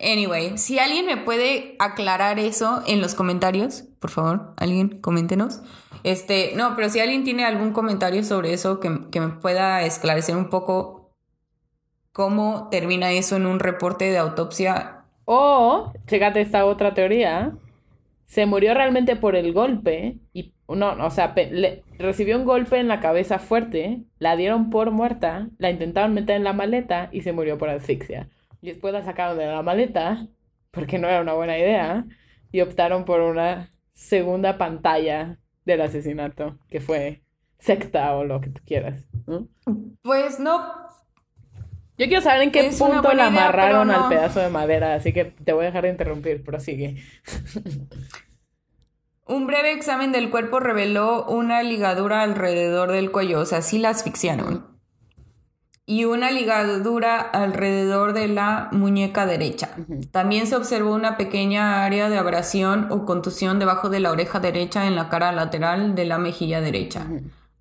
Anyway, 0.00 0.58
si 0.58 0.78
alguien 0.78 1.06
me 1.06 1.16
puede 1.16 1.76
aclarar 1.78 2.38
eso 2.38 2.82
en 2.86 3.00
los 3.00 3.14
comentarios, 3.14 3.84
por 4.00 4.10
favor, 4.10 4.54
alguien, 4.56 5.00
coméntenos. 5.00 5.60
Este, 6.02 6.52
no, 6.56 6.74
pero 6.74 6.88
si 6.90 7.00
alguien 7.00 7.24
tiene 7.24 7.44
algún 7.44 7.72
comentario 7.72 8.22
sobre 8.24 8.52
eso 8.52 8.80
que, 8.80 9.08
que 9.10 9.20
me 9.20 9.28
pueda 9.28 9.82
esclarecer 9.82 10.36
un 10.36 10.50
poco 10.50 11.12
cómo 12.12 12.68
termina 12.70 13.12
eso 13.12 13.36
en 13.36 13.46
un 13.46 13.60
reporte 13.60 14.10
de 14.10 14.18
autopsia. 14.18 15.04
O, 15.24 15.92
chécate 16.06 16.40
esta 16.40 16.64
otra 16.64 16.94
teoría, 16.94 17.52
se 18.26 18.46
murió 18.46 18.74
realmente 18.74 19.16
por 19.16 19.36
el 19.36 19.52
golpe 19.52 20.18
y 20.32 20.52
no, 20.68 20.92
o 21.04 21.10
sea, 21.10 21.32
le- 21.34 21.84
recibió 21.98 22.36
un 22.36 22.44
golpe 22.44 22.78
en 22.78 22.88
la 22.88 22.98
cabeza 23.00 23.38
fuerte, 23.38 24.02
la 24.18 24.34
dieron 24.36 24.68
por 24.70 24.90
muerta, 24.90 25.48
la 25.58 25.70
intentaron 25.70 26.12
meter 26.12 26.36
en 26.36 26.44
la 26.44 26.52
maleta 26.52 27.08
y 27.12 27.20
se 27.20 27.32
murió 27.32 27.56
por 27.56 27.68
asfixia. 27.68 28.28
Y 28.60 28.68
después 28.68 28.92
la 28.92 29.02
sacaron 29.02 29.38
de 29.38 29.46
la 29.46 29.62
maleta 29.62 30.26
porque 30.72 30.98
no 30.98 31.08
era 31.08 31.20
una 31.22 31.34
buena 31.34 31.56
idea 31.56 32.04
y 32.50 32.60
optaron 32.62 33.04
por 33.04 33.20
una 33.20 33.70
segunda 33.92 34.58
pantalla 34.58 35.38
del 35.64 35.80
asesinato, 35.82 36.58
que 36.68 36.80
fue 36.80 37.22
secta 37.58 38.14
o 38.16 38.24
lo 38.24 38.40
que 38.40 38.50
tú 38.50 38.60
quieras. 38.66 39.06
Pues 40.02 40.38
no, 40.40 40.62
Yo 41.98 42.06
quiero 42.06 42.22
saber 42.22 42.42
en 42.42 42.50
qué 42.50 42.66
Es 42.66 42.78
punto 42.78 43.12
la 43.14 43.28
idea, 43.28 43.46
amarraron 43.46 43.90
al 43.90 44.08
pedazo 44.08 44.40
de 44.40 44.50
madera, 44.50 44.94
así 44.94 45.12
que 45.12 45.24
te 45.24 45.52
voy 45.52 45.64
a 45.64 45.66
dejar 45.68 45.84
de 45.84 45.90
interrumpir, 45.90 46.44
prosigue. 46.44 46.96
Un 49.28 49.46
breve 49.48 49.72
examen 49.72 50.12
del 50.12 50.30
cuerpo 50.30 50.60
reveló 50.60 51.24
una 51.26 51.62
ligadura 51.64 52.22
alrededor 52.22 52.92
del 52.92 53.10
cuello, 53.10 53.40
o 53.40 53.44
sea, 53.44 53.60
sí 53.60 53.78
la 53.78 53.88
asfixiaron. 53.88 54.66
Y 55.84 56.04
una 56.04 56.30
ligadura 56.30 57.20
alrededor 57.20 58.12
de 58.12 58.28
la 58.28 58.68
muñeca 58.70 59.26
derecha. 59.26 59.70
También 60.12 60.46
se 60.46 60.54
observó 60.54 60.94
una 60.94 61.16
pequeña 61.16 61.84
área 61.84 62.08
de 62.08 62.18
abrasión 62.18 62.86
o 62.90 63.04
contusión 63.04 63.58
debajo 63.58 63.88
de 63.88 64.00
la 64.00 64.12
oreja 64.12 64.38
derecha 64.38 64.86
en 64.86 64.94
la 64.94 65.08
cara 65.08 65.32
lateral 65.32 65.96
de 65.96 66.04
la 66.04 66.18
mejilla 66.18 66.60
derecha. 66.60 67.06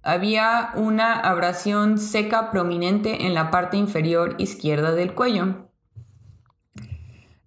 Había 0.06 0.70
una 0.76 1.14
abrasión 1.14 1.98
seca 1.98 2.52
prominente 2.52 3.26
en 3.26 3.34
la 3.34 3.50
parte 3.50 3.76
inferior 3.76 4.36
izquierda 4.38 4.92
del 4.92 5.16
cuello. 5.16 5.66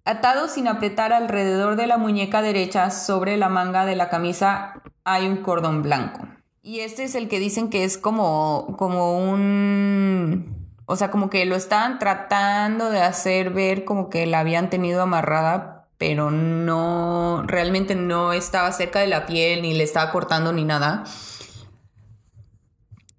Atado 0.03 0.49
sin 0.49 0.67
apretar 0.67 1.13
alrededor 1.13 1.77
de 1.77 1.87
la 1.87 1.97
muñeca 1.97 2.41
derecha 2.41 2.91
sobre 2.91 3.37
la 3.37 3.47
manga 3.47 3.85
de 3.85 3.95
la 3.95 4.09
camisa 4.09 4.73
hay 5.05 5.25
un 5.25 5.37
cordón 5.37 5.83
blanco. 5.83 6.27
Y 6.61 6.81
este 6.81 7.05
es 7.05 7.15
el 7.15 7.29
que 7.29 7.39
dicen 7.39 7.69
que 7.69 7.85
es 7.85 7.97
como, 7.97 8.75
como 8.77 9.17
un... 9.17 10.67
O 10.85 10.97
sea, 10.97 11.11
como 11.11 11.29
que 11.29 11.45
lo 11.45 11.55
estaban 11.55 11.97
tratando 11.97 12.89
de 12.89 12.99
hacer 12.99 13.51
ver 13.51 13.85
como 13.85 14.09
que 14.09 14.25
la 14.25 14.39
habían 14.39 14.69
tenido 14.69 15.01
amarrada, 15.01 15.87
pero 15.97 16.29
no, 16.29 17.41
realmente 17.47 17.95
no 17.95 18.33
estaba 18.33 18.69
cerca 18.73 18.99
de 18.99 19.07
la 19.07 19.25
piel, 19.25 19.61
ni 19.61 19.73
le 19.73 19.85
estaba 19.85 20.11
cortando 20.11 20.51
ni 20.51 20.65
nada. 20.65 21.05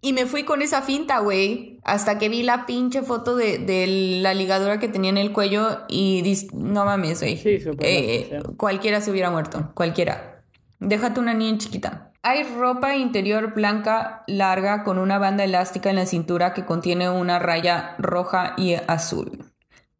Y 0.02 0.12
me 0.14 0.24
fui 0.24 0.44
con 0.44 0.62
esa 0.62 0.80
finta, 0.80 1.18
güey, 1.18 1.78
hasta 1.84 2.18
que 2.18 2.28
vi 2.30 2.42
la 2.42 2.64
pinche 2.64 3.02
foto 3.02 3.36
de, 3.36 3.58
de 3.58 3.86
la 4.22 4.32
ligadura 4.32 4.78
que 4.78 4.88
tenía 4.88 5.10
en 5.10 5.18
el 5.18 5.32
cuello 5.32 5.80
y 5.88 6.22
dis- 6.22 6.50
no 6.54 6.84
mames, 6.86 7.20
güey. 7.20 7.36
Sí, 7.36 7.58
Eh, 7.80 8.42
cualquiera 8.56 9.00
se 9.02 9.10
hubiera 9.10 9.30
muerto, 9.30 9.70
cualquiera. 9.74 10.42
Déjate 10.78 11.20
una 11.20 11.34
niña 11.34 11.58
chiquita. 11.58 12.12
Hay 12.22 12.44
ropa 12.44 12.96
interior 12.96 13.52
blanca 13.54 14.24
larga 14.26 14.84
con 14.84 14.98
una 14.98 15.18
banda 15.18 15.44
elástica 15.44 15.90
en 15.90 15.96
la 15.96 16.06
cintura 16.06 16.54
que 16.54 16.64
contiene 16.64 17.10
una 17.10 17.38
raya 17.38 17.94
roja 17.98 18.54
y 18.56 18.74
azul. 18.86 19.44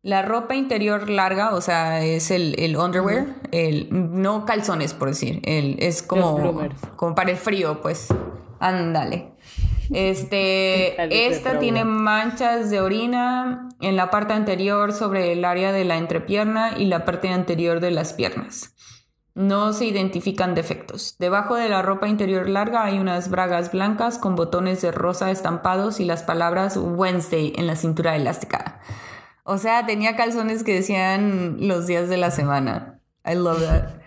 La 0.03 0.23
ropa 0.23 0.55
interior 0.55 1.11
larga, 1.11 1.55
o 1.55 1.61
sea, 1.61 2.03
es 2.03 2.31
el, 2.31 2.55
el 2.59 2.75
underwear, 2.79 3.27
el, 3.53 3.89
no 3.91 4.47
calzones, 4.47 4.95
por 4.95 5.09
decir, 5.09 5.41
el, 5.45 5.77
es 5.79 6.03
como, 6.03 6.39
como 6.97 7.15
para 7.15 7.31
el 7.31 7.37
frío, 7.37 7.83
pues. 7.83 8.07
Ándale. 8.61 9.33
Este, 9.93 11.27
esta 11.27 11.59
tiene 11.59 11.85
manchas 11.85 12.71
de 12.71 12.81
orina 12.81 13.69
en 13.81 13.97
la 13.97 14.11
parte 14.11 14.33
anterior 14.33 14.93
sobre 14.93 15.33
el 15.33 15.45
área 15.45 15.73
de 15.73 15.85
la 15.85 15.97
entrepierna 15.97 16.79
y 16.79 16.85
la 16.87 17.05
parte 17.05 17.29
anterior 17.29 17.81
de 17.81 17.91
las 17.91 18.13
piernas. 18.13 18.75
No 19.35 19.73
se 19.73 19.87
identifican 19.87 20.55
defectos. 20.55 21.17
Debajo 21.19 21.55
de 21.55 21.69
la 21.69 21.83
ropa 21.83 22.09
interior 22.09 22.49
larga 22.49 22.85
hay 22.85 22.99
unas 22.99 23.31
bragas 23.31 23.73
blancas 23.73 24.19
con 24.19 24.37
botones 24.37 24.83
de 24.83 24.93
rosa 24.93 25.31
estampados 25.31 26.01
y 26.01 26.05
las 26.05 26.23
palabras 26.23 26.77
Wednesday 26.77 27.53
en 27.57 27.67
la 27.67 27.77
cintura 27.77 28.17
elástica. 28.17 28.81
O 29.45 29.59
sea, 29.59 29.87
tenía 29.87 30.17
calzones 30.17 30.63
que 30.63 30.75
decían 30.75 31.57
los 31.67 31.87
días 31.87 32.09
de 32.09 32.17
la 32.17 32.31
semana. 32.31 33.01
I 33.25 33.35
love 33.35 33.61
that. 33.61 34.00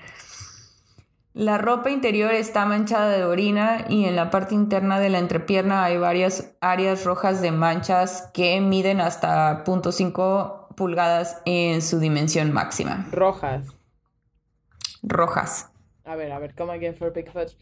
La 1.34 1.58
ropa 1.58 1.90
interior 1.90 2.32
está 2.32 2.66
manchada 2.66 3.10
de 3.10 3.24
orina 3.26 3.86
y 3.90 4.06
en 4.06 4.16
la 4.16 4.30
parte 4.30 4.54
interna 4.54 5.00
de 5.00 5.10
la 5.10 5.18
entrepierna 5.18 5.84
hay 5.84 5.98
varias 5.98 6.56
áreas 6.62 7.06
rojas 7.06 7.42
de 7.42 7.52
manchas 7.52 8.30
que 8.36 8.62
miden 8.62 9.02
hasta 9.02 9.64
0.5 9.64 10.76
pulgadas 10.76 11.42
en 11.46 11.82
su 11.82 12.00
dimensión 12.00 12.52
máxima. 12.52 13.08
Rojas. 13.12 13.66
Rojas. 15.02 15.72
A 16.06 16.16
ver, 16.16 16.32
a 16.32 16.40
ver, 16.40 16.54
come 16.54 16.74
again 16.74 16.96
for 16.96 17.12
big 17.12 17.32
fudge. 17.32 17.58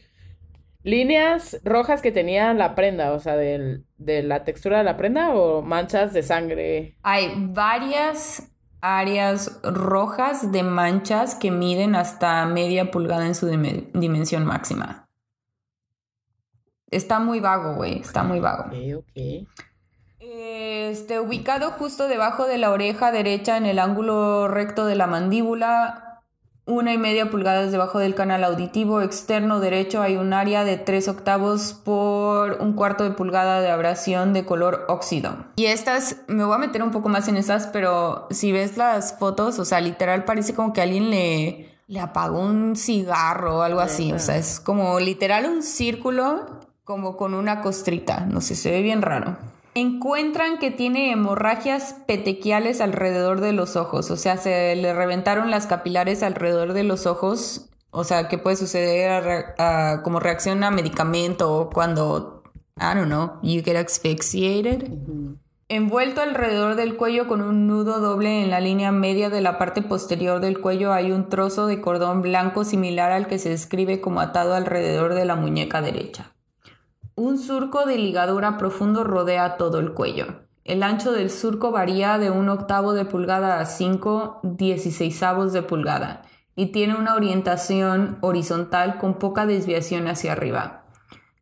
Líneas 0.82 1.58
rojas 1.64 2.02
que 2.02 2.12
tenía 2.12 2.52
la 2.54 2.74
prenda, 2.74 3.12
o 3.12 3.20
sea, 3.20 3.36
del- 3.36 3.86
de 3.98 4.22
la 4.22 4.44
textura 4.44 4.78
de 4.78 4.84
la 4.84 4.96
prenda 4.96 5.30
o 5.34 5.62
manchas 5.62 6.12
de 6.12 6.22
sangre. 6.24 6.96
Hay 7.02 7.32
varias 7.36 8.51
áreas 8.82 9.60
rojas 9.62 10.52
de 10.52 10.62
manchas 10.64 11.34
que 11.34 11.50
miden 11.50 11.94
hasta 11.94 12.44
media 12.46 12.90
pulgada 12.90 13.26
en 13.26 13.34
su 13.34 13.46
dime- 13.46 13.88
dimensión 13.94 14.44
máxima. 14.44 15.08
Está 16.90 17.20
muy 17.20 17.40
vago, 17.40 17.74
güey. 17.76 18.00
Está 18.00 18.22
muy 18.22 18.40
vago. 18.40 18.64
Ok, 18.64 18.74
ok. 18.98 19.48
Este, 20.20 21.20
ubicado 21.20 21.70
justo 21.70 22.06
debajo 22.06 22.46
de 22.46 22.58
la 22.58 22.70
oreja 22.70 23.10
derecha 23.12 23.56
en 23.56 23.66
el 23.66 23.78
ángulo 23.78 24.46
recto 24.48 24.84
de 24.84 24.94
la 24.94 25.06
mandíbula, 25.06 26.11
una 26.64 26.92
y 26.92 26.98
media 26.98 27.30
pulgadas 27.30 27.72
debajo 27.72 27.98
del 27.98 28.14
canal 28.14 28.44
auditivo 28.44 29.00
externo 29.02 29.58
derecho 29.58 30.00
hay 30.00 30.16
un 30.16 30.32
área 30.32 30.64
de 30.64 30.76
3 30.76 31.08
octavos 31.08 31.72
por 31.72 32.58
un 32.60 32.74
cuarto 32.74 33.02
de 33.04 33.10
pulgada 33.10 33.60
de 33.60 33.70
abrasión 33.70 34.32
de 34.32 34.44
color 34.44 34.84
óxido. 34.88 35.36
Y 35.56 35.66
estas, 35.66 36.18
me 36.28 36.44
voy 36.44 36.54
a 36.54 36.58
meter 36.58 36.82
un 36.82 36.92
poco 36.92 37.08
más 37.08 37.26
en 37.28 37.36
estas, 37.36 37.66
pero 37.66 38.28
si 38.30 38.52
ves 38.52 38.76
las 38.76 39.18
fotos, 39.18 39.58
o 39.58 39.64
sea, 39.64 39.80
literal 39.80 40.24
parece 40.24 40.54
como 40.54 40.72
que 40.72 40.82
alguien 40.82 41.10
le, 41.10 41.72
le 41.88 42.00
apagó 42.00 42.40
un 42.40 42.76
cigarro 42.76 43.58
o 43.58 43.62
algo 43.62 43.80
así. 43.80 44.12
O 44.12 44.18
sea, 44.18 44.36
es 44.36 44.60
como 44.60 45.00
literal 45.00 45.46
un 45.46 45.62
círculo 45.62 46.60
como 46.84 47.16
con 47.16 47.34
una 47.34 47.60
costrita. 47.60 48.20
No 48.26 48.40
sé, 48.40 48.54
se 48.54 48.70
ve 48.70 48.82
bien 48.82 49.02
raro. 49.02 49.36
Encuentran 49.74 50.58
que 50.58 50.70
tiene 50.70 51.12
hemorragias 51.12 51.96
petequiales 52.06 52.80
alrededor 52.82 53.40
de 53.40 53.52
los 53.52 53.76
ojos, 53.76 54.10
o 54.10 54.16
sea, 54.16 54.36
se 54.36 54.76
le 54.76 54.92
reventaron 54.92 55.50
las 55.50 55.66
capilares 55.66 56.22
alrededor 56.22 56.74
de 56.74 56.84
los 56.84 57.06
ojos, 57.06 57.70
o 57.90 58.04
sea, 58.04 58.28
que 58.28 58.36
puede 58.36 58.56
suceder 58.56 59.10
a 59.10 59.20
re- 59.20 59.44
a- 59.58 60.00
como 60.02 60.20
reacción 60.20 60.62
a 60.62 60.70
medicamento 60.70 61.54
o 61.54 61.70
cuando, 61.70 62.42
I 62.78 62.94
don't 62.94 63.06
know, 63.06 63.38
you 63.42 63.62
get 63.64 63.76
asphyxiated. 63.76 64.90
Envuelto 65.70 66.20
alrededor 66.20 66.74
del 66.74 66.96
cuello 66.96 67.26
con 67.26 67.40
un 67.40 67.66
nudo 67.66 67.98
doble 67.98 68.42
en 68.42 68.50
la 68.50 68.60
línea 68.60 68.92
media 68.92 69.30
de 69.30 69.40
la 69.40 69.56
parte 69.56 69.80
posterior 69.80 70.40
del 70.40 70.60
cuello 70.60 70.92
hay 70.92 71.12
un 71.12 71.30
trozo 71.30 71.66
de 71.66 71.80
cordón 71.80 72.20
blanco 72.20 72.64
similar 72.64 73.10
al 73.10 73.26
que 73.26 73.38
se 73.38 73.48
describe 73.48 74.02
como 74.02 74.20
atado 74.20 74.54
alrededor 74.54 75.14
de 75.14 75.24
la 75.24 75.34
muñeca 75.34 75.80
derecha. 75.80 76.31
Un 77.22 77.38
surco 77.38 77.86
de 77.86 77.98
ligadura 77.98 78.58
profundo 78.58 79.04
rodea 79.04 79.56
todo 79.56 79.78
el 79.78 79.92
cuello. 79.92 80.42
El 80.64 80.82
ancho 80.82 81.12
del 81.12 81.30
surco 81.30 81.70
varía 81.70 82.18
de 82.18 82.32
un 82.32 82.48
octavo 82.48 82.94
de 82.94 83.04
pulgada 83.04 83.60
a 83.60 83.64
5 83.64 84.40
dieciseisavos 84.42 85.52
de 85.52 85.62
pulgada 85.62 86.22
y 86.56 86.72
tiene 86.72 86.96
una 86.96 87.14
orientación 87.14 88.18
horizontal 88.22 88.98
con 88.98 89.20
poca 89.20 89.46
desviación 89.46 90.08
hacia 90.08 90.32
arriba. 90.32 90.86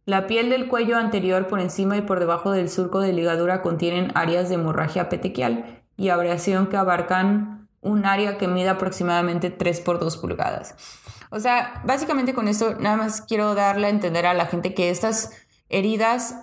La 0.05 0.27
piel 0.27 0.51
del 0.51 0.69
cuello 0.69 0.99
anterior 0.99 1.49
por 1.49 1.61
encima 1.61 1.97
y 1.97 2.03
por 2.03 2.21
debajo 2.21 2.51
del 2.51 2.69
surco 2.69 3.01
de 3.01 3.15
ligadura 3.15 3.63
contienen 3.63 4.13
áreas 4.15 4.51
de 4.51 4.57
hemorragia 4.57 5.09
petequial 5.09 5.83
y 5.97 6.11
abrasión 6.11 6.67
que 6.67 6.77
abarcan 6.77 7.71
un 7.81 8.05
área 8.05 8.37
que 8.37 8.49
mide 8.49 8.69
aproximadamente 8.69 9.49
3 9.49 9.81
por 9.81 9.99
2 9.99 10.19
pulgadas. 10.19 10.75
O 11.31 11.39
sea, 11.39 11.81
básicamente 11.85 12.35
con 12.35 12.49
esto 12.49 12.75
nada 12.81 12.97
más 12.97 13.23
quiero 13.23 13.55
darle 13.55 13.87
a 13.87 13.91
entender 13.91 14.27
a 14.27 14.35
la 14.35 14.47
gente 14.47 14.75
que 14.75 14.91
estas 14.91 15.31
heridas 15.71 16.35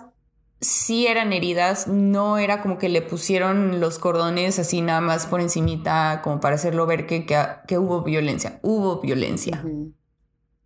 sí 0.60 1.06
eran 1.06 1.32
heridas, 1.32 1.86
no 1.86 2.38
era 2.38 2.60
como 2.62 2.78
que 2.78 2.88
le 2.88 3.02
pusieron 3.02 3.80
los 3.80 3.98
cordones 3.98 4.58
así 4.58 4.80
nada 4.80 5.00
más 5.00 5.26
por 5.26 5.40
encimita 5.40 6.20
como 6.22 6.40
para 6.40 6.56
hacerlo 6.56 6.86
ver 6.86 7.06
que, 7.06 7.26
que, 7.26 7.38
que 7.66 7.78
hubo 7.78 8.02
violencia. 8.02 8.58
Hubo 8.62 9.00
violencia. 9.00 9.64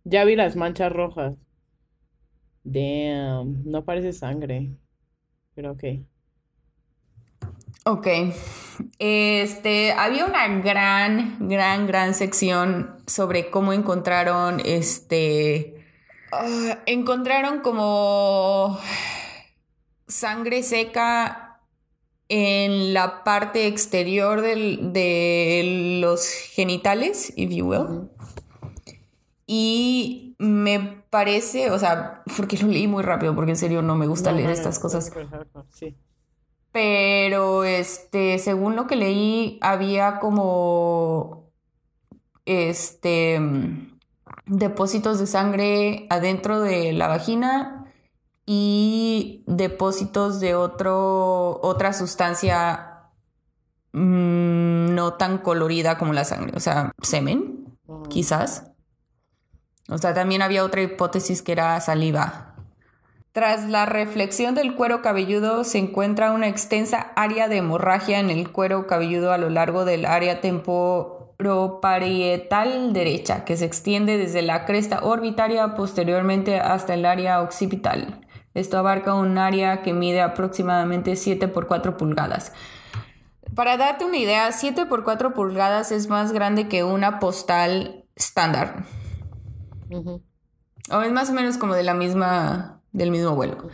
Ya 0.03 0.25
vi 0.25 0.35
las 0.35 0.55
manchas 0.55 0.91
rojas. 0.91 1.35
Damn, 2.63 3.63
no 3.65 3.83
parece 3.85 4.13
sangre. 4.13 4.71
Pero 5.53 5.73
ok. 5.73 5.83
Ok. 7.85 8.07
Este, 8.97 9.91
había 9.91 10.25
una 10.25 10.47
gran, 10.59 11.47
gran, 11.47 11.85
gran 11.85 12.13
sección 12.13 12.97
sobre 13.05 13.49
cómo 13.51 13.73
encontraron, 13.73 14.61
este, 14.63 15.72
ah, 16.41 16.79
encontraron 16.85 17.59
como 17.61 18.79
sangre 20.07 20.63
seca 20.63 21.61
en 22.29 22.93
la 22.93 23.23
parte 23.23 23.67
exterior 23.67 24.41
del- 24.41 24.93
de 24.93 25.99
los 26.01 26.27
genitales, 26.29 27.33
if 27.35 27.51
you 27.51 27.67
will. 27.67 28.09
Y 29.45 30.35
me 30.39 30.79
parece, 31.09 31.69
o 31.71 31.77
sea, 31.79 32.23
porque 32.37 32.57
lo 32.57 32.67
leí 32.67 32.87
muy 32.87 33.03
rápido, 33.03 33.35
porque 33.35 33.51
en 33.51 33.57
serio 33.57 33.81
no 33.81 33.95
me 33.95 34.07
gusta 34.07 34.31
No, 34.31 34.37
leer 34.37 34.49
no, 34.49 34.53
estas 34.55 34.79
cosas. 34.79 35.11
Sí. 35.69 35.95
Pero 36.71 37.63
este, 37.65 38.39
según 38.39 38.75
lo 38.75 38.87
que 38.87 38.95
leí, 38.95 39.59
había 39.61 40.19
como 40.19 41.51
este 42.45 43.39
depósitos 44.45 45.19
de 45.19 45.27
sangre 45.27 46.07
adentro 46.09 46.59
de 46.61 46.93
la 46.93 47.07
vagina 47.07 47.85
y 48.45 49.43
depósitos 49.47 50.39
de 50.39 50.55
otro, 50.55 51.59
otra 51.61 51.93
sustancia 51.93 53.09
mm, 53.93 54.93
no 54.93 55.13
tan 55.13 55.37
colorida 55.37 55.97
como 55.97 56.13
la 56.13 56.25
sangre, 56.25 56.53
o 56.55 56.59
sea, 56.59 56.91
semen, 57.01 57.77
quizás. 58.09 58.71
O 59.89 59.97
sea, 59.97 60.13
también 60.13 60.41
había 60.41 60.63
otra 60.63 60.81
hipótesis 60.81 61.41
que 61.41 61.51
era 61.51 61.79
saliva. 61.81 62.55
Tras 63.33 63.67
la 63.67 63.85
reflexión 63.85 64.53
del 64.53 64.75
cuero 64.75 65.01
cabelludo 65.01 65.63
se 65.63 65.79
encuentra 65.79 66.31
una 66.31 66.47
extensa 66.47 67.11
área 67.15 67.47
de 67.47 67.57
hemorragia 67.57 68.19
en 68.19 68.29
el 68.29 68.51
cuero 68.51 68.85
cabelludo 68.85 69.31
a 69.31 69.39
lo 69.39 69.49
largo 69.49 69.85
del 69.85 70.05
área 70.05 70.39
temporoparietal 71.43 72.93
derecha, 72.93 73.43
que 73.45 73.57
se 73.57 73.65
extiende 73.65 74.17
desde 74.17 74.41
la 74.41 74.65
cresta 74.65 75.03
orbitaria 75.03 75.75
posteriormente 75.75 76.59
hasta 76.59 76.93
el 76.93 77.05
área 77.05 77.41
occipital. 77.41 78.21
Esto 78.53 78.77
abarca 78.77 79.13
un 79.13 79.37
área 79.37 79.81
que 79.81 79.93
mide 79.93 80.21
aproximadamente 80.21 81.15
7 81.15 81.47
por 81.49 81.67
4 81.67 81.97
pulgadas. 81.97 82.53
Para 83.55 83.77
darte 83.77 84.05
una 84.05 84.17
idea, 84.17 84.51
7 84.51 84.85
por 84.85 85.03
4 85.03 85.33
pulgadas 85.33 85.91
es 85.91 86.07
más 86.07 86.31
grande 86.31 86.67
que 86.67 86.83
una 86.83 87.19
postal 87.19 88.05
estándar. 88.15 88.85
O 90.91 91.01
es 91.01 91.11
más 91.11 91.29
o 91.29 91.33
menos 91.33 91.57
como 91.57 91.73
de 91.73 91.83
la 91.83 91.93
misma, 91.93 92.81
del 92.91 93.11
mismo 93.11 93.35
vuelo. 93.35 93.69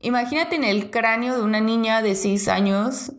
Imagínate 0.00 0.56
en 0.56 0.64
el 0.64 0.90
cráneo 0.90 1.36
de 1.36 1.42
una 1.42 1.60
niña 1.60 2.02
de 2.02 2.14
6 2.14 2.48
años 2.48 3.12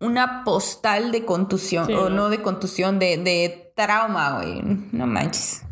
una 0.00 0.44
postal 0.44 1.12
de 1.12 1.24
contusión, 1.24 1.86
Sí, 1.86 1.92
o 1.92 2.10
¿no? 2.10 2.28
de 2.28 2.42
contusión, 2.42 2.98
de, 2.98 3.16
de 3.18 3.72
trauma, 3.76 4.36
güey. 4.36 4.60
No 4.92 5.06
manches. 5.06 5.62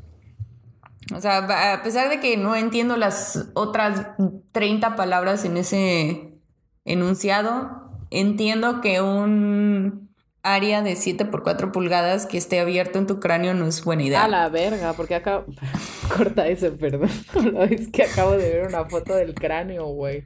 O 1.15 1.21
sea, 1.21 1.73
a 1.75 1.83
pesar 1.83 2.09
de 2.09 2.21
que 2.21 2.37
no 2.37 2.57
entiendo 2.57 2.97
las 2.97 3.49
otras 3.55 4.07
30 4.53 4.97
palabras 4.97 5.45
en 5.45 5.57
ese 5.57 6.39
enunciado, 6.85 7.91
entiendo 8.11 8.81
que 8.81 9.01
un 9.03 10.11
área 10.43 10.83
de 10.83 10.97
7 10.97 11.25
por 11.27 11.43
4 11.43 11.71
pulgadas 11.71 12.27
que 12.27 12.39
esté 12.39 12.61
abierto 12.61 12.99
en 12.99 13.07
tu 13.07 13.21
cráneo 13.21 13.55
no 13.55 13.67
es 13.67 13.85
buena 13.85 14.03
idea. 14.05 14.25
A 14.25 14.29
la 14.29 14.49
verga, 14.49 14.93
porque 14.95 15.15
acabo... 15.15 15.45
Corta 16.17 16.47
eso, 16.49 16.75
perdón. 16.77 17.11
Es 17.71 17.89
que 17.89 18.05
acabo 18.05 18.33
de 18.33 18.51
ver 18.51 18.67
una 18.67 18.85
foto 18.87 19.15
del 19.15 19.35
cráneo, 19.35 19.87
güey. 19.87 20.25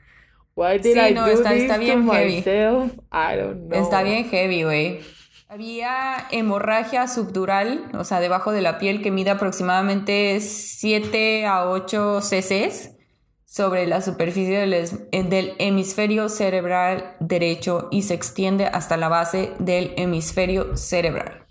Why 0.57 0.79
did 0.79 0.95
Sí, 0.95 0.99
I 0.99 1.13
no, 1.15 1.27
do 1.27 1.33
está- 1.33 1.51
this 1.51 1.63
está 1.63 1.75
to 1.75 1.81
bien 1.81 2.11
heavy. 2.11 2.37
myself? 2.39 2.93
I 3.13 3.37
don't 3.37 3.69
know. 3.69 3.79
Está 3.83 4.03
bien 4.03 4.25
heavy, 4.29 4.63
güey. 4.65 5.01
Había 5.49 6.27
hemorragia 6.33 7.07
subdural, 7.07 7.91
o 7.95 8.03
sea, 8.05 8.19
debajo 8.21 8.51
de 8.53 8.63
la 8.63 8.79
piel, 8.79 9.03
que 9.03 9.11
mide 9.13 9.31
aproximadamente 9.31 10.41
7 10.41 11.47
a 11.47 11.69
8 11.69 12.21
cc 12.21 12.97
sobre 13.45 13.87
la 13.87 14.01
superficie 14.01 14.59
del, 14.59 15.29
del 15.31 15.55
hemisferio 15.59 16.29
cerebral 16.29 17.17
derecho 17.21 17.89
y 17.93 18.03
se 18.03 18.15
extiende 18.15 18.67
hasta 18.67 18.97
la 18.97 19.09
base 19.09 19.53
del 19.61 19.93
hemisferio 19.97 20.77
cerebral. 20.77 21.47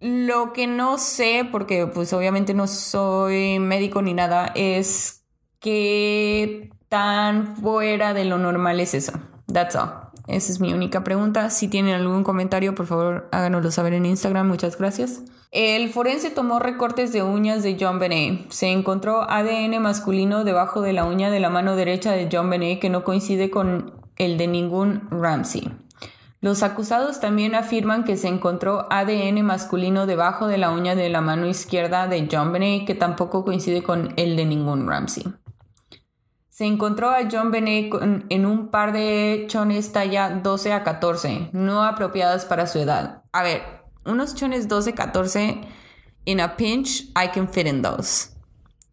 Lo 0.00 0.52
que 0.52 0.66
no 0.66 0.98
sé, 0.98 1.48
porque 1.50 1.86
pues 1.86 2.12
obviamente 2.12 2.54
no 2.54 2.66
soy 2.66 3.58
médico 3.58 4.02
ni 4.02 4.14
nada, 4.14 4.52
es 4.54 5.23
qué 5.64 6.70
tan 6.90 7.56
fuera 7.56 8.12
de 8.12 8.26
lo 8.26 8.36
normal 8.36 8.80
es 8.80 8.92
eso. 8.92 9.12
That's 9.50 9.74
all. 9.74 9.90
Esa 10.26 10.52
es 10.52 10.60
mi 10.60 10.74
única 10.74 11.02
pregunta. 11.02 11.48
Si 11.48 11.68
tienen 11.68 11.94
algún 11.94 12.22
comentario, 12.22 12.74
por 12.74 12.86
favor, 12.86 13.28
háganoslo 13.32 13.70
saber 13.70 13.94
en 13.94 14.04
Instagram. 14.04 14.46
Muchas 14.46 14.76
gracias. 14.76 15.22
El 15.52 15.88
forense 15.88 16.28
tomó 16.28 16.58
recortes 16.58 17.14
de 17.14 17.22
uñas 17.22 17.62
de 17.62 17.78
John 17.80 17.98
Benet. 17.98 18.50
Se 18.50 18.72
encontró 18.72 19.22
ADN 19.30 19.80
masculino 19.80 20.44
debajo 20.44 20.82
de 20.82 20.92
la 20.92 21.06
uña 21.06 21.30
de 21.30 21.40
la 21.40 21.48
mano 21.48 21.76
derecha 21.76 22.12
de 22.12 22.28
John 22.30 22.50
Benet 22.50 22.78
que 22.78 22.90
no 22.90 23.02
coincide 23.02 23.50
con 23.50 23.94
el 24.16 24.36
de 24.36 24.46
ningún 24.46 25.08
Ramsey. 25.10 25.70
Los 26.42 26.62
acusados 26.62 27.20
también 27.20 27.54
afirman 27.54 28.04
que 28.04 28.18
se 28.18 28.28
encontró 28.28 28.86
ADN 28.90 29.42
masculino 29.42 30.06
debajo 30.06 30.46
de 30.46 30.58
la 30.58 30.70
uña 30.70 30.94
de 30.94 31.08
la 31.08 31.22
mano 31.22 31.46
izquierda 31.46 32.06
de 32.06 32.28
John 32.30 32.52
Benet 32.52 32.86
que 32.86 32.94
tampoco 32.94 33.46
coincide 33.46 33.82
con 33.82 34.12
el 34.16 34.36
de 34.36 34.44
ningún 34.44 34.86
Ramsey. 34.86 35.24
Se 36.54 36.64
encontró 36.66 37.10
a 37.10 37.28
John 37.28 37.50
Benet 37.50 37.92
en 38.28 38.46
un 38.46 38.68
par 38.68 38.92
de 38.92 39.46
chones 39.48 39.90
talla 39.90 40.30
12 40.30 40.72
a 40.72 40.84
14, 40.84 41.48
no 41.50 41.82
apropiadas 41.82 42.44
para 42.44 42.68
su 42.68 42.78
edad. 42.78 43.24
A 43.32 43.42
ver, 43.42 43.62
unos 44.04 44.36
chones 44.36 44.68
12-14, 44.68 45.62
in 46.26 46.40
a 46.40 46.56
pinch, 46.56 47.06
I 47.16 47.26
can 47.34 47.48
fit 47.48 47.66
in 47.66 47.82
those. 47.82 48.28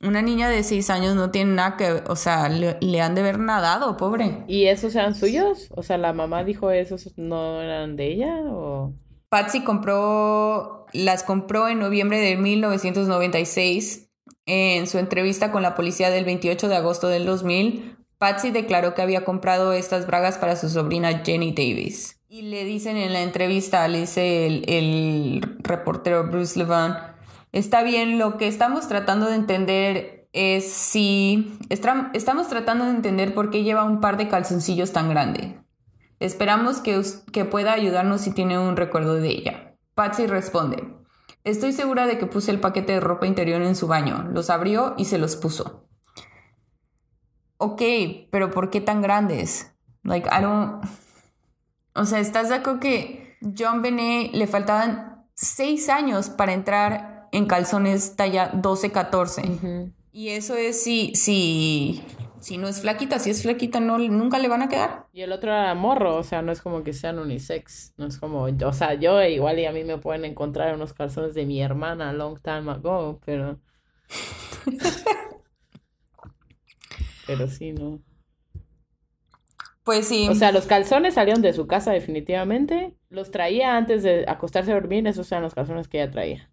Una 0.02 0.24
niña 0.24 0.50
de 0.50 0.64
6 0.64 0.90
años 0.90 1.16
no 1.16 1.30
tiene 1.30 1.54
nada 1.54 1.78
que, 1.78 2.02
o 2.08 2.16
sea, 2.16 2.50
le, 2.50 2.80
le 2.82 3.00
han 3.00 3.14
de 3.14 3.22
haber 3.22 3.38
nadado, 3.38 3.96
pobre. 3.96 4.44
¿Y 4.48 4.66
esos 4.66 4.96
eran 4.96 5.14
suyos? 5.14 5.68
O 5.76 5.84
sea, 5.84 6.00
la 6.00 6.14
mamá 6.14 6.44
dijo 6.44 6.72
esos 6.72 7.16
no 7.16 7.62
eran 7.62 7.96
de 7.96 8.12
ella 8.12 8.40
o... 8.48 8.92
Patsy 9.30 9.64
compró, 9.64 10.88
las 10.94 11.22
compró 11.22 11.68
en 11.68 11.78
noviembre 11.78 12.18
de 12.22 12.38
1996. 12.38 14.11
En 14.46 14.88
su 14.88 14.98
entrevista 14.98 15.52
con 15.52 15.62
la 15.62 15.76
policía 15.76 16.10
del 16.10 16.26
28 16.26 16.68
de 16.68 16.76
agosto 16.76 17.08
del 17.08 17.26
2000, 17.26 17.98
Patsy 18.18 18.52
declaró 18.52 18.94
que 18.94 19.02
había 19.02 19.24
comprado 19.24 19.74
estas 19.74 20.06
bragas 20.06 20.38
para 20.38 20.56
su 20.56 20.70
sobrina 20.70 21.24
Jenny 21.26 21.54
Davis. 21.54 22.22
Y 22.30 22.44
le 22.44 22.64
dicen 22.66 22.96
en 22.98 23.14
la 23.14 23.24
entrevista, 23.24 23.88
le 23.88 24.02
dice 24.02 24.46
el, 24.46 25.42
reportero 25.60 26.28
Bruce 26.28 26.58
Levin, 26.58 26.94
está 27.52 27.84
bien, 27.84 28.20
lo 28.20 28.38
que 28.38 28.48
estamos 28.48 28.88
tratando 28.88 29.26
de 29.26 29.36
entender 29.36 30.28
es 30.34 30.72
si... 30.72 31.58
Estamos 31.70 32.48
tratando 32.48 32.86
de 32.86 32.92
entender 32.92 33.34
por 33.34 33.50
qué 33.50 33.64
lleva 33.64 33.84
un 33.84 34.02
par 34.02 34.18
de 34.18 34.28
calzoncillos 34.28 34.92
tan 34.92 35.10
grande. 35.10 35.60
Esperamos 36.20 36.80
que, 36.80 37.02
que 37.32 37.46
pueda 37.46 37.74
ayudarnos 37.74 38.22
si 38.22 38.32
tiene 38.32 38.60
un 38.60 38.78
recuerdo 38.78 39.16
de 39.16 39.30
ella. 39.30 39.76
Patsy 39.96 40.28
responde, 40.28 41.01
estoy 41.44 41.74
segura 41.74 42.06
de 42.06 42.18
que 42.18 42.26
puse 42.26 42.52
el 42.52 42.60
paquete 42.60 42.94
de 42.94 43.00
ropa 43.00 43.28
interior 43.28 43.62
en 43.62 43.76
su 43.76 43.88
baño, 43.88 44.28
los 44.32 44.50
abrió 44.50 44.94
y 44.98 45.06
se 45.06 45.18
los 45.18 45.36
puso. 45.36 45.88
Ok, 47.58 47.82
pero 48.32 48.50
¿por 48.52 48.70
qué 48.70 48.82
tan 48.82 49.02
grandes? 49.02 49.72
Like, 50.04 50.28
I 50.28 50.42
don't... 50.42 50.84
O 51.94 52.06
sea, 52.06 52.20
¿estás 52.20 52.50
de 52.50 52.56
acuerdo 52.56 52.80
que 52.80 53.38
John 53.58 53.82
Benet 53.82 54.34
le 54.34 54.48
faltaban 54.48 55.28
seis 55.36 55.90
años 55.90 56.30
para 56.30 56.54
entrar 56.54 57.28
en 57.32 57.46
calzones 57.46 58.16
talla 58.16 58.52
12-14? 58.54 59.94
Y 60.12 60.30
eso 60.30 60.56
es 60.56 60.84
si, 60.84 61.14
si, 61.16 62.04
si 62.42 62.58
no 62.58 62.68
es 62.68 62.82
flaquita, 62.82 63.20
si 63.20 63.30
es 63.30 63.44
flaquita 63.44 63.80
no, 63.80 63.98
nunca 64.00 64.40
le 64.40 64.48
van 64.48 64.64
a 64.64 64.70
quedar. 64.70 65.06
Y 65.14 65.22
el 65.22 65.32
otro 65.32 65.52
era 65.52 65.74
morro, 65.76 66.18
o 66.18 66.24
sea, 66.24 66.42
no 66.42 66.52
es 66.52 66.62
como 66.62 66.84
que 66.84 66.92
sean 66.92 67.20
unisex, 67.20 67.94
no 67.98 68.08
es 68.08 68.18
como, 68.18 68.44
o 68.44 68.74
sea, 68.74 68.96
yo 68.96 69.22
igual 69.24 69.60
y 69.60 69.66
a 69.66 69.72
mí 69.72 69.84
me 69.84 69.98
pueden 69.98 70.26
encontrar 70.26 70.74
unos 70.76 70.94
calzones 70.94 71.36
de 71.36 71.46
mi 71.46 71.62
hermana 71.62 72.12
long 72.14 72.40
time 72.42 72.72
ago, 72.72 73.20
pero... 73.26 73.60
Pero 77.28 77.48
sí, 77.48 77.72
¿no? 77.72 78.02
Pues 79.84 80.08
sí. 80.08 80.28
O 80.30 80.36
sea, 80.36 80.52
los 80.52 80.66
calzones 80.66 81.14
salieron 81.14 81.42
de 81.42 81.54
su 81.54 81.66
casa 81.66 81.92
definitivamente, 81.92 82.96
los 83.10 83.32
traía 83.32 83.78
antes 83.78 84.04
de 84.04 84.26
acostarse 84.28 84.72
a 84.72 84.76
dormir, 84.76 85.08
esos 85.08 85.32
eran 85.32 85.44
los 85.44 85.56
calzones 85.56 85.88
que 85.88 86.02
ella 86.02 86.12
traía. 86.12 86.52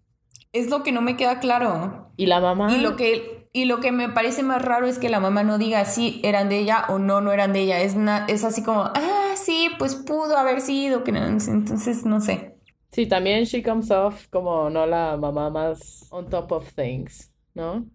es 0.53 0.71
lo 0.71 0.83
que 0.83 0.93
no 0.93 1.03
me 1.03 1.17
queda 1.17 1.41
claro. 1.41 2.13
Y 2.17 2.27
la 2.27 2.41
mamá... 2.41 2.73
Y 2.75 2.81
lo 2.81 2.97
que, 2.97 3.38
y 3.53 3.65
lo 3.67 3.81
que 3.81 3.93
me 3.93 4.09
parece 4.09 4.43
más 4.43 4.63
raro 4.63 4.87
es 4.87 4.99
que 4.99 5.09
la 5.09 5.21
mamá 5.21 5.43
no 5.43 5.59
diga 5.59 5.85
si 5.85 6.21
eran 6.25 6.49
de 6.49 6.59
ella 6.59 6.85
o 6.89 6.99
no, 6.99 7.21
no 7.21 7.33
eran 7.33 7.53
de 7.53 7.61
ella. 7.61 7.81
Es, 7.81 7.97
na- 7.97 8.27
es 8.29 8.45
así 8.45 8.63
como, 8.63 8.83
ah, 8.95 9.35
sí, 9.37 9.71
pues 9.79 9.95
pudo 9.95 10.37
haber 10.37 10.61
sido. 10.61 11.05
Que. 11.05 11.11
Entonces, 11.11 12.05
no 12.05 12.21
sé. 12.21 12.57
Sí, 12.93 13.07
también 13.07 13.45
she 13.45 13.63
comes 13.63 13.91
off 13.91 14.27
como 14.31 14.71
no 14.71 14.87
la 14.87 15.17
mamá 15.17 15.51
más 15.51 16.07
on 16.11 16.29
top 16.29 16.53
of 16.53 16.73
things, 16.75 17.31
¿no? 17.55 17.87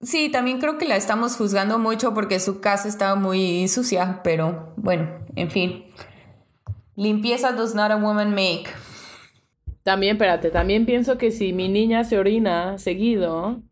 Sí, 0.00 0.30
también 0.30 0.58
creo 0.58 0.78
que 0.78 0.86
la 0.88 0.96
estamos 0.96 1.36
juzgando 1.36 1.78
mucho 1.78 2.12
porque 2.12 2.40
su 2.40 2.60
casa 2.60 2.88
estaba 2.88 3.14
muy 3.14 3.68
sucia, 3.68 4.20
pero 4.24 4.74
bueno, 4.76 5.24
en 5.36 5.50
fin. 5.50 5.84
Limpieza 6.96 7.52
does 7.52 7.74
not 7.74 7.90
a 7.90 7.96
woman 7.96 8.30
make. 8.34 8.66
También, 9.82 10.16
espérate, 10.16 10.50
también 10.50 10.86
pienso 10.86 11.18
que 11.18 11.30
si 11.32 11.52
mi 11.52 11.68
niña 11.68 12.04
se 12.04 12.18
orina 12.18 12.78
seguido, 12.78 13.62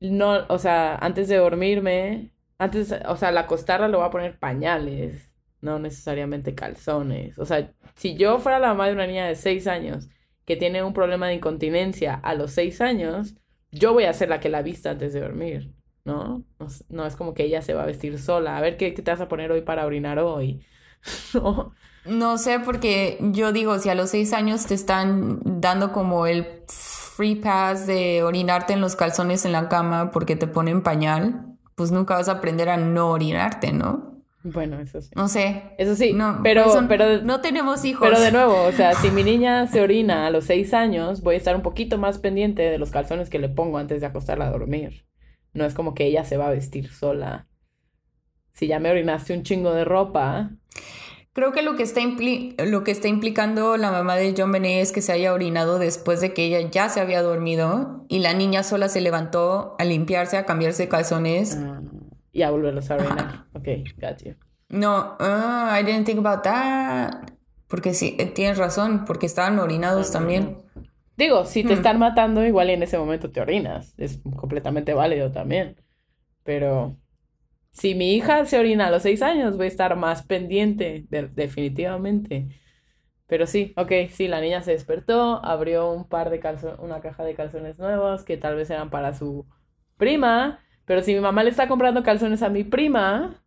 no, 0.00 0.46
o 0.48 0.58
sea, 0.58 0.96
antes 0.96 1.28
de 1.28 1.36
dormirme, 1.36 2.32
antes, 2.58 2.94
o 3.06 3.16
sea, 3.16 3.28
al 3.28 3.38
acostarla 3.38 3.88
le 3.88 3.96
voy 3.96 4.06
a 4.06 4.10
poner 4.10 4.38
pañales, 4.38 5.30
no 5.60 5.78
necesariamente 5.78 6.54
calzones. 6.54 7.38
O 7.38 7.44
sea, 7.44 7.72
si 7.96 8.16
yo 8.16 8.38
fuera 8.38 8.58
la 8.58 8.68
mamá 8.68 8.86
de 8.86 8.94
una 8.94 9.06
niña 9.06 9.26
de 9.26 9.36
6 9.36 9.66
años 9.66 10.08
que 10.44 10.56
tiene 10.56 10.82
un 10.82 10.94
problema 10.94 11.28
de 11.28 11.34
incontinencia 11.34 12.14
a 12.14 12.34
los 12.34 12.52
6 12.52 12.80
años, 12.80 13.34
yo 13.70 13.92
voy 13.92 14.04
a 14.04 14.12
ser 14.14 14.28
la 14.30 14.40
que 14.40 14.48
la 14.48 14.62
vista 14.62 14.90
antes 14.90 15.12
de 15.12 15.20
dormir, 15.20 15.74
¿no? 16.04 16.44
No, 16.58 16.66
no 16.88 17.06
es 17.06 17.16
como 17.16 17.34
que 17.34 17.44
ella 17.44 17.62
se 17.62 17.74
va 17.74 17.82
a 17.82 17.86
vestir 17.86 18.18
sola. 18.18 18.56
A 18.56 18.60
ver, 18.60 18.76
¿qué, 18.76 18.94
qué 18.94 19.02
te 19.02 19.10
vas 19.10 19.20
a 19.20 19.28
poner 19.28 19.52
hoy 19.52 19.62
para 19.62 19.86
orinar 19.86 20.18
hoy? 20.18 20.64
No. 21.34 21.74
No 22.04 22.38
sé, 22.38 22.60
porque 22.60 23.18
yo 23.20 23.52
digo, 23.52 23.78
si 23.78 23.90
a 23.90 23.94
los 23.94 24.10
seis 24.10 24.32
años 24.32 24.66
te 24.66 24.74
están 24.74 25.38
dando 25.60 25.92
como 25.92 26.26
el 26.26 26.64
free 27.20 27.34
pass 27.34 27.86
de 27.86 28.22
orinarte 28.22 28.72
en 28.72 28.80
los 28.80 28.96
calzones 28.96 29.44
en 29.44 29.52
la 29.52 29.68
cama 29.68 30.10
porque 30.10 30.36
te 30.36 30.46
ponen 30.46 30.80
pañal, 30.80 31.54
pues 31.74 31.90
nunca 31.92 32.14
vas 32.14 32.30
a 32.30 32.32
aprender 32.32 32.70
a 32.70 32.78
no 32.78 33.10
orinarte, 33.10 33.74
¿no? 33.74 34.24
Bueno, 34.42 34.80
eso 34.80 35.02
sí. 35.02 35.10
No 35.14 35.28
sé. 35.28 35.74
Eso 35.76 35.94
sí, 35.96 36.14
No, 36.14 36.40
pero, 36.42 36.62
eso 36.64 36.82
pero, 36.88 37.20
no 37.20 37.42
tenemos 37.42 37.84
hijos. 37.84 38.08
pero 38.08 38.18
de 38.18 38.32
nuevo, 38.32 38.64
o 38.64 38.72
sea, 38.72 38.94
si 39.02 39.10
mi 39.10 39.22
niña 39.22 39.66
se 39.66 39.82
orina 39.82 40.26
a 40.26 40.30
los 40.30 40.46
seis 40.46 40.72
años, 40.72 41.20
voy 41.20 41.34
a 41.34 41.36
estar 41.36 41.54
un 41.54 41.60
poquito 41.60 41.98
más 41.98 42.18
pendiente 42.18 42.62
de 42.62 42.78
los 42.78 42.90
calzones 42.90 43.28
que 43.28 43.38
le 43.38 43.50
pongo 43.50 43.76
antes 43.76 44.00
de 44.00 44.06
acostarla 44.06 44.46
a 44.46 44.50
dormir. 44.50 45.04
No 45.52 45.66
es 45.66 45.74
como 45.74 45.92
que 45.92 46.06
ella 46.06 46.24
se 46.24 46.38
va 46.38 46.46
a 46.46 46.52
vestir 46.52 46.88
sola. 46.90 47.48
Si 48.54 48.66
ya 48.66 48.78
me 48.78 48.90
orinaste 48.90 49.34
un 49.34 49.42
chingo 49.42 49.74
de 49.74 49.84
ropa, 49.84 50.52
Creo 51.32 51.52
que 51.52 51.62
lo 51.62 51.76
que 51.76 51.84
está 51.84 52.00
lo 52.66 52.82
que 52.82 52.90
está 52.90 53.06
implicando 53.06 53.76
la 53.76 53.92
mamá 53.92 54.16
de 54.16 54.34
John 54.36 54.50
Benet 54.50 54.82
es 54.82 54.90
que 54.90 55.00
se 55.00 55.12
haya 55.12 55.32
orinado 55.32 55.78
después 55.78 56.20
de 56.20 56.34
que 56.34 56.44
ella 56.44 56.68
ya 56.70 56.88
se 56.88 57.00
había 57.00 57.22
dormido 57.22 58.04
y 58.08 58.18
la 58.18 58.34
niña 58.34 58.64
sola 58.64 58.88
se 58.88 59.00
levantó 59.00 59.76
a 59.78 59.84
limpiarse, 59.84 60.36
a 60.36 60.44
cambiarse 60.44 60.88
calzones. 60.88 61.56
ah, 61.56 61.80
y 62.32 62.42
a 62.42 62.50
volverlos 62.50 62.90
a 62.90 62.96
orinar. 62.96 63.46
Ok, 63.54 63.68
got 64.00 64.22
you. 64.24 64.34
No, 64.68 65.16
ah, 65.18 65.76
I 65.80 65.84
didn't 65.84 66.04
think 66.04 66.18
about 66.18 66.42
that. 66.42 67.32
Porque 67.66 67.94
sí, 67.94 68.16
eh, 68.18 68.26
tienes 68.26 68.58
razón, 68.58 69.04
porque 69.04 69.26
estaban 69.26 69.58
orinados 69.58 70.10
también. 70.10 70.58
Digo, 71.16 71.44
si 71.44 71.62
te 71.62 71.74
están 71.74 71.98
matando, 71.98 72.44
igual 72.44 72.70
en 72.70 72.82
ese 72.82 72.98
momento 72.98 73.30
te 73.30 73.40
orinas. 73.40 73.94
Es 73.98 74.20
completamente 74.36 74.94
válido 74.94 75.30
también. 75.30 75.76
Pero 76.42 76.96
si 77.72 77.94
mi 77.94 78.14
hija 78.14 78.44
se 78.46 78.58
orina 78.58 78.88
a 78.88 78.90
los 78.90 79.02
seis 79.02 79.22
años, 79.22 79.56
voy 79.56 79.66
a 79.66 79.68
estar 79.68 79.96
más 79.96 80.22
pendiente, 80.24 81.06
de- 81.10 81.28
definitivamente. 81.28 82.48
Pero 83.26 83.46
sí, 83.46 83.72
ok, 83.76 83.92
sí, 84.10 84.28
la 84.28 84.40
niña 84.40 84.62
se 84.62 84.72
despertó, 84.72 85.44
abrió 85.44 85.90
un 85.92 86.08
par 86.08 86.30
de 86.30 86.40
calzones, 86.40 86.78
una 86.80 87.00
caja 87.00 87.24
de 87.24 87.34
calzones 87.34 87.78
nuevos 87.78 88.24
que 88.24 88.36
tal 88.36 88.56
vez 88.56 88.70
eran 88.70 88.90
para 88.90 89.14
su 89.14 89.46
prima. 89.96 90.60
Pero 90.86 91.02
si 91.02 91.14
mi 91.14 91.20
mamá 91.20 91.44
le 91.44 91.50
está 91.50 91.68
comprando 91.68 92.02
calzones 92.02 92.42
a 92.42 92.48
mi 92.50 92.64
prima 92.64 93.42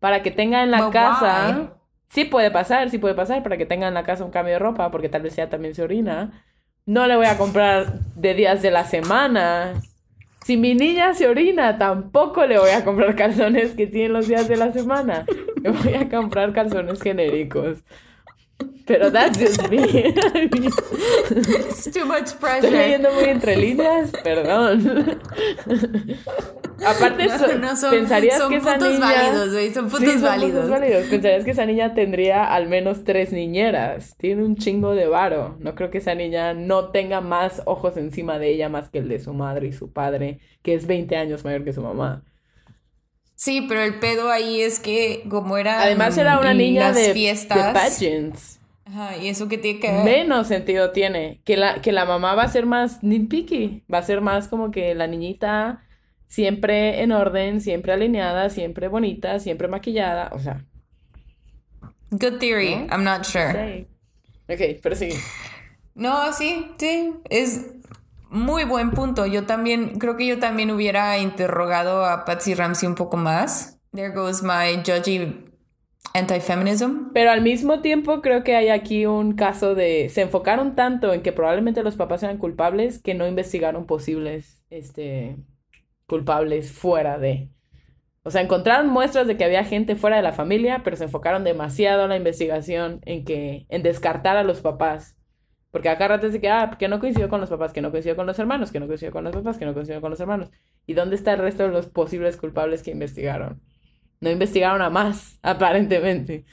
para 0.00 0.22
que 0.22 0.30
tenga 0.30 0.62
en 0.62 0.70
la 0.70 0.90
But 0.90 0.90
casa. 0.90 1.34
why? 1.34 1.72
Sí 2.08 2.24
puede 2.24 2.50
pasar, 2.50 2.90
sí 2.90 2.98
puede 2.98 3.14
pasar 3.14 3.42
para 3.42 3.56
que 3.56 3.66
tenga 3.66 3.88
en 3.88 3.94
la 3.94 4.04
casa 4.04 4.24
un 4.24 4.30
cambio 4.30 4.54
de 4.54 4.58
ropa, 4.60 4.90
porque 4.90 5.08
tal 5.08 5.22
vez 5.22 5.34
ella 5.38 5.50
también 5.50 5.74
se 5.74 5.82
orina. 5.82 6.44
No 6.86 7.06
le 7.06 7.16
voy 7.16 7.26
a 7.26 7.36
comprar 7.38 8.00
de 8.14 8.34
días 8.34 8.62
de 8.62 8.70
la 8.70 8.84
semana. 8.84 9.74
Si 10.46 10.56
mi 10.56 10.76
niña 10.76 11.12
se 11.12 11.26
orina, 11.26 11.76
tampoco 11.76 12.46
le 12.46 12.56
voy 12.56 12.70
a 12.70 12.84
comprar 12.84 13.16
calzones 13.16 13.74
que 13.74 13.88
tienen 13.88 14.12
los 14.12 14.28
días 14.28 14.46
de 14.46 14.56
la 14.56 14.72
semana. 14.72 15.26
Le 15.60 15.70
voy 15.70 15.94
a 15.94 16.08
comprar 16.08 16.52
calzones 16.52 17.02
genéricos. 17.02 17.78
Pero 18.86 19.10
that's 19.10 19.40
just 19.40 19.68
me. 19.68 19.78
It's 19.82 21.90
too 21.90 22.06
much 22.06 22.26
Estoy 22.26 22.38
pressure. 22.38 22.70
leyendo 22.70 23.12
muy 23.12 23.24
entre 23.24 23.56
líneas, 23.56 24.12
perdón. 24.22 25.18
Aparte, 26.84 27.26
No, 27.26 27.38
so- 27.38 27.58
no, 27.58 27.76
son- 27.76 27.90
pensarías 27.90 28.38
son 28.38 28.50
que 28.50 28.56
esa 28.56 28.76
niña... 28.76 28.98
válidos, 28.98 29.52
güey, 29.52 29.72
son 29.72 29.88
puntos 29.88 30.12
Sí, 30.12 30.20
válidos. 30.20 30.68
válidos. 30.68 31.04
Pensarías 31.06 31.44
que 31.44 31.50
esa 31.52 31.64
niña 31.64 31.94
tendría 31.94 32.44
al 32.44 32.68
menos 32.68 33.04
tres 33.04 33.32
niñeras. 33.32 34.14
Tiene 34.18 34.44
un 34.44 34.56
chingo 34.56 34.94
de 34.94 35.06
varo. 35.06 35.56
No 35.60 35.74
creo 35.74 35.90
que 35.90 35.98
esa 35.98 36.14
niña 36.14 36.52
no 36.54 36.90
tenga 36.90 37.20
más 37.20 37.62
ojos 37.64 37.96
encima 37.96 38.38
de 38.38 38.50
ella 38.50 38.68
más 38.68 38.90
que 38.90 38.98
el 38.98 39.08
de 39.08 39.18
su 39.20 39.32
madre 39.32 39.68
y 39.68 39.72
su 39.72 39.92
padre, 39.92 40.38
que 40.62 40.74
es 40.74 40.86
20 40.86 41.16
años 41.16 41.44
mayor 41.44 41.64
que 41.64 41.72
su 41.72 41.80
mamá. 41.82 42.24
Sí, 43.34 43.66
pero 43.68 43.82
el 43.82 43.98
pedo 43.98 44.30
ahí 44.30 44.60
es 44.62 44.78
que 44.80 45.24
como 45.28 45.58
era 45.58 45.82
Además 45.82 46.16
era 46.16 46.38
una 46.38 46.54
niña 46.54 46.92
de, 46.92 47.08
de 47.08 47.12
fiestas, 47.14 47.72
pageants. 47.74 48.60
Ajá, 48.86 49.16
y 49.16 49.28
eso 49.28 49.48
que 49.48 49.58
tiene 49.58 49.80
que 49.80 49.90
ver. 49.90 50.04
Menos 50.04 50.46
sentido 50.46 50.92
tiene. 50.92 51.40
Que 51.44 51.56
la, 51.56 51.80
que 51.82 51.92
la 51.92 52.04
mamá 52.04 52.34
va 52.34 52.44
a 52.44 52.48
ser 52.48 52.66
más 52.66 53.02
nitpicky. 53.02 53.82
Va 53.92 53.98
a 53.98 54.02
ser 54.02 54.20
más 54.20 54.48
como 54.48 54.70
que 54.70 54.94
la 54.94 55.06
niñita 55.06 55.82
siempre 56.26 57.02
en 57.02 57.12
orden, 57.12 57.60
siempre 57.60 57.92
alineada, 57.92 58.50
siempre 58.50 58.88
bonita, 58.88 59.38
siempre 59.38 59.68
maquillada. 59.68 60.30
O 60.32 60.38
sea, 60.38 60.64
Good 62.10 62.38
theory, 62.38 62.76
¿No? 62.76 62.86
I'm 62.90 63.04
not 63.04 63.24
sure. 63.24 63.52
sí. 63.52 63.86
Ok, 64.48 64.80
pero 64.82 64.94
sí. 64.94 65.10
No, 65.94 66.32
sí, 66.32 66.70
sí, 66.78 67.14
es 67.30 67.66
muy 68.30 68.64
buen 68.64 68.90
punto. 68.92 69.26
Yo 69.26 69.44
también, 69.44 69.98
creo 69.98 70.16
que 70.16 70.26
yo 70.26 70.38
también 70.38 70.70
hubiera 70.70 71.18
interrogado 71.18 72.04
a 72.04 72.24
Patsy 72.24 72.54
Ramsey 72.54 72.88
un 72.88 72.94
poco 72.94 73.16
más. 73.16 73.80
There 73.92 74.10
goes 74.10 74.42
my 74.42 74.82
judgy 74.84 75.44
anti-feminism. 76.14 77.12
Pero 77.12 77.30
al 77.30 77.42
mismo 77.42 77.80
tiempo 77.80 78.20
creo 78.20 78.44
que 78.44 78.54
hay 78.56 78.68
aquí 78.68 79.06
un 79.06 79.32
caso 79.34 79.74
de... 79.74 80.08
Se 80.10 80.22
enfocaron 80.22 80.76
tanto 80.76 81.12
en 81.12 81.22
que 81.22 81.32
probablemente 81.32 81.82
los 81.82 81.96
papás 81.96 82.22
eran 82.22 82.38
culpables 82.38 83.00
que 83.00 83.14
no 83.14 83.26
investigaron 83.26 83.86
posibles, 83.86 84.62
este, 84.70 85.36
culpables 86.06 86.72
fuera 86.72 87.18
de... 87.18 87.50
O 88.22 88.30
sea, 88.30 88.42
encontraron 88.42 88.88
muestras 88.88 89.26
de 89.26 89.36
que 89.36 89.44
había 89.44 89.64
gente 89.64 89.94
fuera 89.94 90.16
de 90.16 90.22
la 90.22 90.32
familia, 90.32 90.82
pero 90.82 90.96
se 90.96 91.04
enfocaron 91.04 91.44
demasiado 91.44 92.04
en 92.04 92.08
la 92.10 92.16
investigación 92.16 93.00
en 93.04 93.24
que... 93.24 93.66
en 93.68 93.82
descartar 93.82 94.36
a 94.36 94.44
los 94.44 94.60
papás. 94.60 95.16
Porque 95.70 95.90
acá 95.90 96.08
rato 96.08 96.26
dice 96.26 96.40
que, 96.40 96.48
ah, 96.48 96.74
que 96.78 96.88
no 96.88 96.98
coincidió 97.00 97.28
con 97.28 97.40
los 97.40 97.50
papás, 97.50 97.72
que 97.72 97.82
no 97.82 97.90
coincidió 97.90 98.16
con 98.16 98.26
los 98.26 98.38
hermanos, 98.38 98.72
que 98.72 98.80
no 98.80 98.86
coincidió 98.86 99.12
con 99.12 99.24
los 99.24 99.34
papás, 99.34 99.58
que 99.58 99.66
no 99.66 99.74
coincidió 99.74 100.00
con 100.00 100.10
los 100.10 100.20
hermanos. 100.20 100.50
¿Y 100.86 100.94
dónde 100.94 101.16
está 101.16 101.34
el 101.34 101.40
resto 101.40 101.64
de 101.64 101.68
los 101.68 101.86
posibles 101.88 102.38
culpables 102.38 102.82
que 102.82 102.92
investigaron? 102.92 103.60
No 104.20 104.30
investigaron 104.30 104.80
a 104.80 104.90
más, 104.90 105.38
aparentemente. 105.42 106.46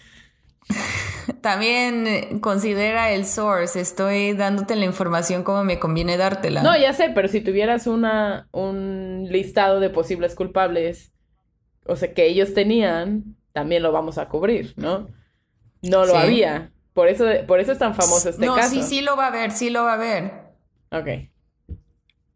También 1.42 2.08
eh, 2.08 2.38
considera 2.42 3.12
el 3.12 3.26
source. 3.26 3.80
Estoy 3.80 4.34
dándote 4.34 4.76
la 4.76 4.86
información 4.86 5.44
como 5.44 5.64
me 5.64 5.80
conviene 5.80 6.18
dártela. 6.18 6.64
No, 6.64 6.78
ya 6.78 6.94
sé, 6.94 7.12
pero 7.14 7.28
si 7.28 7.42
tuvieras 7.42 7.88
una, 7.88 8.48
un 8.52 9.28
listado 9.30 9.80
de 9.80 9.90
posibles 9.90 10.36
culpables, 10.36 11.12
o 11.86 11.96
sea, 11.96 12.14
que 12.14 12.28
ellos 12.28 12.54
tenían, 12.54 13.36
también 13.52 13.84
lo 13.84 13.92
vamos 13.92 14.18
a 14.18 14.28
cubrir, 14.30 14.74
¿no? 14.78 15.08
No 15.82 16.06
lo 16.06 16.14
Sí. 16.14 16.18
había. 16.18 16.72
Por 16.94 17.08
eso, 17.08 17.26
por 17.48 17.60
eso 17.60 17.72
es 17.72 17.80
tan 17.80 17.96
famoso 17.96 18.30
este 18.30 18.46
no, 18.46 18.56
caso. 18.56 18.70
sí, 18.70 18.84
sí 18.84 19.02
lo 19.02 19.16
va 19.18 19.28
a 19.28 19.32
ver, 19.32 19.52
sí 19.52 19.70
lo 19.70 19.84
va 19.84 19.94
a 19.94 19.98
ver. 19.98 20.32
Ok. 20.92 21.08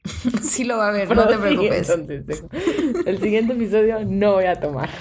Sí 0.42 0.64
lo 0.64 0.78
va 0.78 0.90
a 0.90 0.92
ver, 0.92 1.16
no 1.16 1.28
te 1.28 1.38
preocupes. 1.38 1.90
entonces. 1.90 2.44
El 3.06 3.20
siguiente 3.22 3.54
episodio 3.54 4.00
no 4.06 4.34
voy 4.34 4.46
a 4.46 4.60
tomar. 4.60 4.90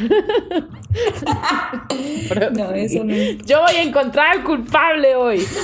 No, 2.53 2.73
eso 2.73 3.05
no. 3.05 3.15
Yo 3.45 3.63
voy 3.63 3.77
a 3.77 3.83
encontrar 3.83 4.37
al 4.37 4.45
culpable 4.45 5.15
hoy. 5.15 5.47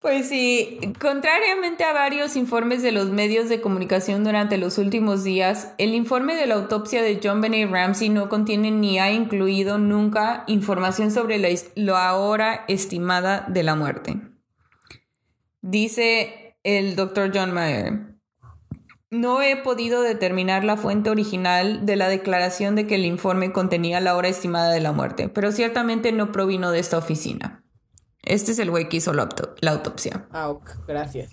Pues 0.00 0.28
sí, 0.28 0.78
contrariamente 1.00 1.82
a 1.82 1.92
varios 1.92 2.36
informes 2.36 2.82
de 2.82 2.92
los 2.92 3.10
medios 3.10 3.48
de 3.48 3.60
comunicación 3.60 4.22
durante 4.22 4.56
los 4.56 4.78
últimos 4.78 5.24
días, 5.24 5.74
el 5.76 5.92
informe 5.92 6.36
de 6.36 6.46
la 6.46 6.54
autopsia 6.54 7.02
de 7.02 7.18
John 7.22 7.40
Benet 7.40 7.68
Ramsey 7.68 8.08
no 8.08 8.28
contiene 8.28 8.70
ni 8.70 9.00
ha 9.00 9.10
incluido 9.10 9.76
nunca 9.76 10.44
información 10.46 11.10
sobre 11.10 11.38
la, 11.38 11.48
la 11.74 12.14
hora 12.14 12.64
estimada 12.68 13.44
de 13.48 13.64
la 13.64 13.74
muerte. 13.74 14.27
Dice 15.60 16.56
el 16.62 16.96
doctor 16.96 17.30
John 17.34 17.52
Mayer. 17.52 18.14
No 19.10 19.40
he 19.40 19.56
podido 19.56 20.02
determinar 20.02 20.64
la 20.64 20.76
fuente 20.76 21.08
original 21.08 21.86
de 21.86 21.96
la 21.96 22.08
declaración 22.08 22.74
de 22.74 22.86
que 22.86 22.96
el 22.96 23.06
informe 23.06 23.52
contenía 23.52 24.00
la 24.00 24.14
hora 24.16 24.28
estimada 24.28 24.70
de 24.70 24.80
la 24.80 24.92
muerte, 24.92 25.28
pero 25.30 25.50
ciertamente 25.50 26.12
no 26.12 26.30
provino 26.30 26.70
de 26.70 26.78
esta 26.80 26.98
oficina. 26.98 27.64
Este 28.22 28.52
es 28.52 28.58
el 28.58 28.70
güey 28.70 28.90
que 28.90 28.98
hizo 28.98 29.14
la, 29.14 29.22
auto- 29.22 29.54
la 29.62 29.70
autopsia. 29.70 30.26
Ah, 30.30 30.50
ok, 30.50 30.70
gracias. 30.86 31.30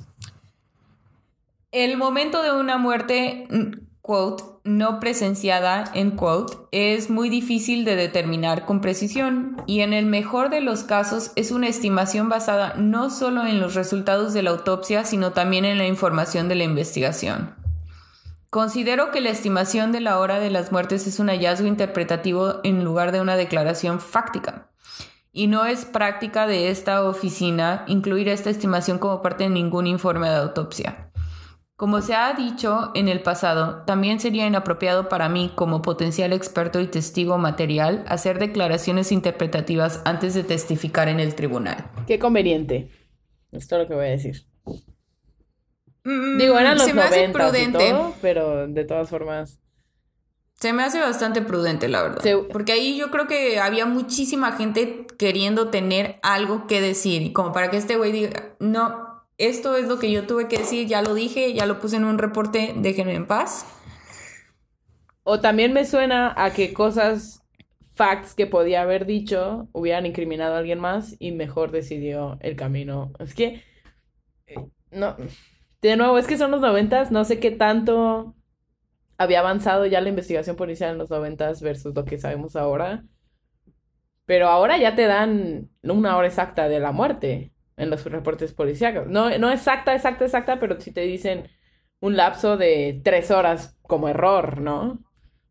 El 1.71 1.97
momento 1.97 2.41
de 2.41 2.53
una 2.53 2.77
muerte, 2.77 3.45
mm, 3.49 3.87
quote, 4.01 4.43
no 4.65 4.99
presenciada, 4.99 5.91
en 5.93 6.11
quote, 6.11 6.57
es 6.71 7.11
muy 7.11 7.29
difícil 7.29 7.85
de 7.85 7.95
determinar 7.95 8.65
con 8.65 8.81
precisión 8.81 9.61
y 9.67 9.81
en 9.81 9.93
el 9.93 10.07
mejor 10.07 10.49
de 10.49 10.59
los 10.59 10.83
casos 10.83 11.31
es 11.35 11.51
una 11.51 11.67
estimación 11.67 12.29
basada 12.29 12.73
no 12.75 13.11
solo 13.11 13.45
en 13.45 13.59
los 13.59 13.75
resultados 13.75 14.33
de 14.33 14.41
la 14.41 14.49
autopsia, 14.49 15.05
sino 15.05 15.33
también 15.33 15.65
en 15.65 15.77
la 15.77 15.85
información 15.85 16.49
de 16.49 16.55
la 16.55 16.63
investigación. 16.63 17.53
Considero 18.49 19.11
que 19.11 19.21
la 19.21 19.29
estimación 19.29 19.91
de 19.91 20.01
la 20.01 20.17
hora 20.17 20.39
de 20.39 20.49
las 20.49 20.71
muertes 20.71 21.05
es 21.05 21.19
un 21.19 21.27
hallazgo 21.27 21.67
interpretativo 21.67 22.55
en 22.63 22.83
lugar 22.83 23.11
de 23.11 23.21
una 23.21 23.37
declaración 23.37 23.99
fáctica. 23.99 24.71
Y 25.31 25.45
no 25.45 25.65
es 25.65 25.85
práctica 25.85 26.47
de 26.47 26.71
esta 26.71 27.03
oficina 27.03 27.83
incluir 27.87 28.29
esta 28.29 28.49
estimación 28.49 28.97
como 28.97 29.21
parte 29.21 29.43
de 29.43 29.49
ningún 29.51 29.85
informe 29.85 30.29
de 30.29 30.37
autopsia. 30.37 31.04
Como 31.77 32.01
se 32.01 32.15
ha 32.15 32.33
dicho 32.33 32.91
en 32.95 33.09
el 33.09 33.21
pasado, 33.21 33.83
también 33.85 34.21
sería 34.21 34.47
inapropiado 34.47 35.09
para 35.09 35.27
mí, 35.27 35.51
como 35.55 35.81
potencial 35.81 36.31
experto 36.31 36.79
y 36.79 36.87
testigo 36.87 37.37
material, 37.37 38.05
hacer 38.07 38.39
declaraciones 38.39 39.11
interpretativas 39.11 40.01
antes 40.05 40.33
de 40.33 40.43
testificar 40.45 41.09
en 41.09 41.19
el 41.19 41.35
tribunal. 41.35 41.91
Qué 42.07 42.17
conveniente. 42.17 42.89
Es 43.51 43.67
todo 43.67 43.79
lo 43.79 43.87
que 43.89 43.93
voy 43.93 44.05
a 44.05 44.09
decir. 44.11 44.45
Mm, 46.05 46.37
Digo, 46.37 46.57
eran 46.59 46.77
los 46.77 46.85
se 46.85 46.93
me 46.93 47.01
hace 47.01 47.27
90 47.27 47.29
y 47.29 47.33
prudente. 47.33 47.89
todo, 47.91 48.13
pero 48.21 48.67
de 48.67 48.85
todas 48.85 49.09
formas. 49.09 49.59
Se 50.55 50.71
me 50.71 50.83
hace 50.83 50.99
bastante 51.01 51.41
prudente, 51.41 51.89
la 51.89 52.01
verdad. 52.03 52.21
Se- 52.21 52.37
Porque 52.37 52.71
ahí 52.71 52.97
yo 52.97 53.11
creo 53.11 53.27
que 53.27 53.59
había 53.59 53.85
muchísima 53.85 54.53
gente 54.53 55.05
queriendo 55.17 55.69
tener 55.69 56.19
algo 56.23 56.67
que 56.67 56.79
decir. 56.79 57.33
Como 57.33 57.51
para 57.51 57.69
que 57.69 57.75
este 57.77 57.97
güey 57.97 58.13
diga, 58.13 58.55
no, 58.59 59.04
esto 59.37 59.75
es 59.75 59.87
lo 59.87 59.99
que 59.99 60.11
yo 60.11 60.25
tuve 60.27 60.47
que 60.47 60.59
decir, 60.59 60.87
ya 60.87 61.01
lo 61.01 61.13
dije, 61.13 61.53
ya 61.53 61.65
lo 61.65 61.79
puse 61.79 61.97
en 61.97 62.05
un 62.05 62.17
reporte, 62.17 62.73
déjenme 62.77 63.15
en 63.15 63.27
paz. 63.27 63.65
O 65.23 65.39
también 65.41 65.73
me 65.73 65.85
suena 65.85 66.33
a 66.37 66.53
que 66.53 66.73
cosas, 66.73 67.43
facts 67.95 68.33
que 68.35 68.47
podía 68.47 68.81
haber 68.81 69.05
dicho, 69.05 69.67
hubieran 69.73 70.05
incriminado 70.05 70.55
a 70.55 70.59
alguien 70.59 70.79
más 70.79 71.15
y 71.19 71.31
mejor 71.31 71.71
decidió 71.71 72.37
el 72.41 72.55
camino. 72.55 73.11
Es 73.19 73.33
que, 73.33 73.63
eh, 74.47 74.55
no, 74.91 75.15
de 75.81 75.97
nuevo, 75.97 76.17
es 76.17 76.27
que 76.27 76.37
son 76.37 76.51
los 76.51 76.61
noventas, 76.61 77.11
no 77.11 77.25
sé 77.25 77.39
qué 77.39 77.51
tanto 77.51 78.35
había 79.17 79.39
avanzado 79.39 79.85
ya 79.85 80.01
la 80.01 80.09
investigación 80.09 80.55
policial 80.55 80.91
en 80.93 80.97
los 80.99 81.09
noventas 81.09 81.61
versus 81.61 81.95
lo 81.95 82.05
que 82.05 82.17
sabemos 82.17 82.55
ahora. 82.55 83.05
Pero 84.25 84.49
ahora 84.49 84.77
ya 84.77 84.95
te 84.95 85.05
dan 85.05 85.69
una 85.83 86.17
hora 86.17 86.27
exacta 86.27 86.67
de 86.67 86.79
la 86.79 86.91
muerte 86.91 87.54
en 87.77 87.89
los 87.89 88.03
reportes 88.05 88.53
policíacos. 88.53 89.07
No, 89.07 89.35
no 89.37 89.51
exacta, 89.51 89.95
exacta, 89.95 90.25
exacta, 90.25 90.59
pero 90.59 90.79
sí 90.79 90.91
te 90.91 91.01
dicen 91.01 91.49
un 91.99 92.15
lapso 92.17 92.57
de 92.57 93.01
tres 93.03 93.31
horas 93.31 93.77
como 93.83 94.07
error, 94.09 94.59
¿no? 94.61 95.03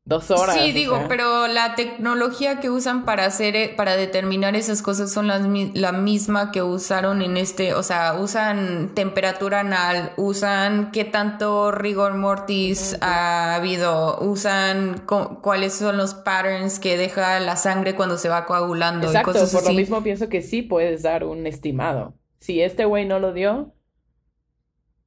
Dos 0.06 0.30
horas. 0.30 0.56
sí, 0.56 0.72
digo, 0.72 0.98
sea. 0.98 1.08
pero 1.08 1.46
la 1.46 1.74
tecnología 1.76 2.60
que 2.60 2.68
usan 2.68 3.06
para 3.06 3.24
hacer, 3.24 3.56
eh, 3.56 3.72
para 3.74 3.96
determinar 3.96 4.54
esas 4.54 4.82
cosas 4.82 5.10
son 5.10 5.28
las, 5.28 5.42
la 5.74 5.92
misma 5.92 6.52
que 6.52 6.62
usaron 6.62 7.22
en 7.22 7.38
este, 7.38 7.72
o 7.72 7.82
sea, 7.82 8.12
usan 8.20 8.94
temperatura 8.94 9.60
anal, 9.60 10.12
usan 10.18 10.90
qué 10.90 11.04
tanto 11.04 11.70
rigor 11.72 12.14
mortis 12.16 12.98
ha 13.00 13.54
habido, 13.54 14.18
usan 14.20 14.98
co- 15.06 15.40
cuáles 15.40 15.72
son 15.72 15.96
los 15.96 16.12
patterns 16.12 16.78
que 16.78 16.98
deja 16.98 17.40
la 17.40 17.56
sangre 17.56 17.94
cuando 17.94 18.18
se 18.18 18.28
va 18.28 18.44
coagulando 18.44 19.06
y 19.06 19.22
Exacto, 19.22 19.32
cosas 19.32 19.52
por 19.52 19.62
lo 19.62 19.68
así. 19.68 19.76
mismo 19.78 20.02
pienso 20.02 20.28
que 20.28 20.42
sí 20.42 20.60
puedes 20.60 21.02
dar 21.02 21.24
un 21.24 21.46
estimado. 21.46 22.14
Si 22.40 22.60
este 22.60 22.84
güey 22.84 23.06
no 23.06 23.20
lo 23.20 23.32
dio, 23.32 23.72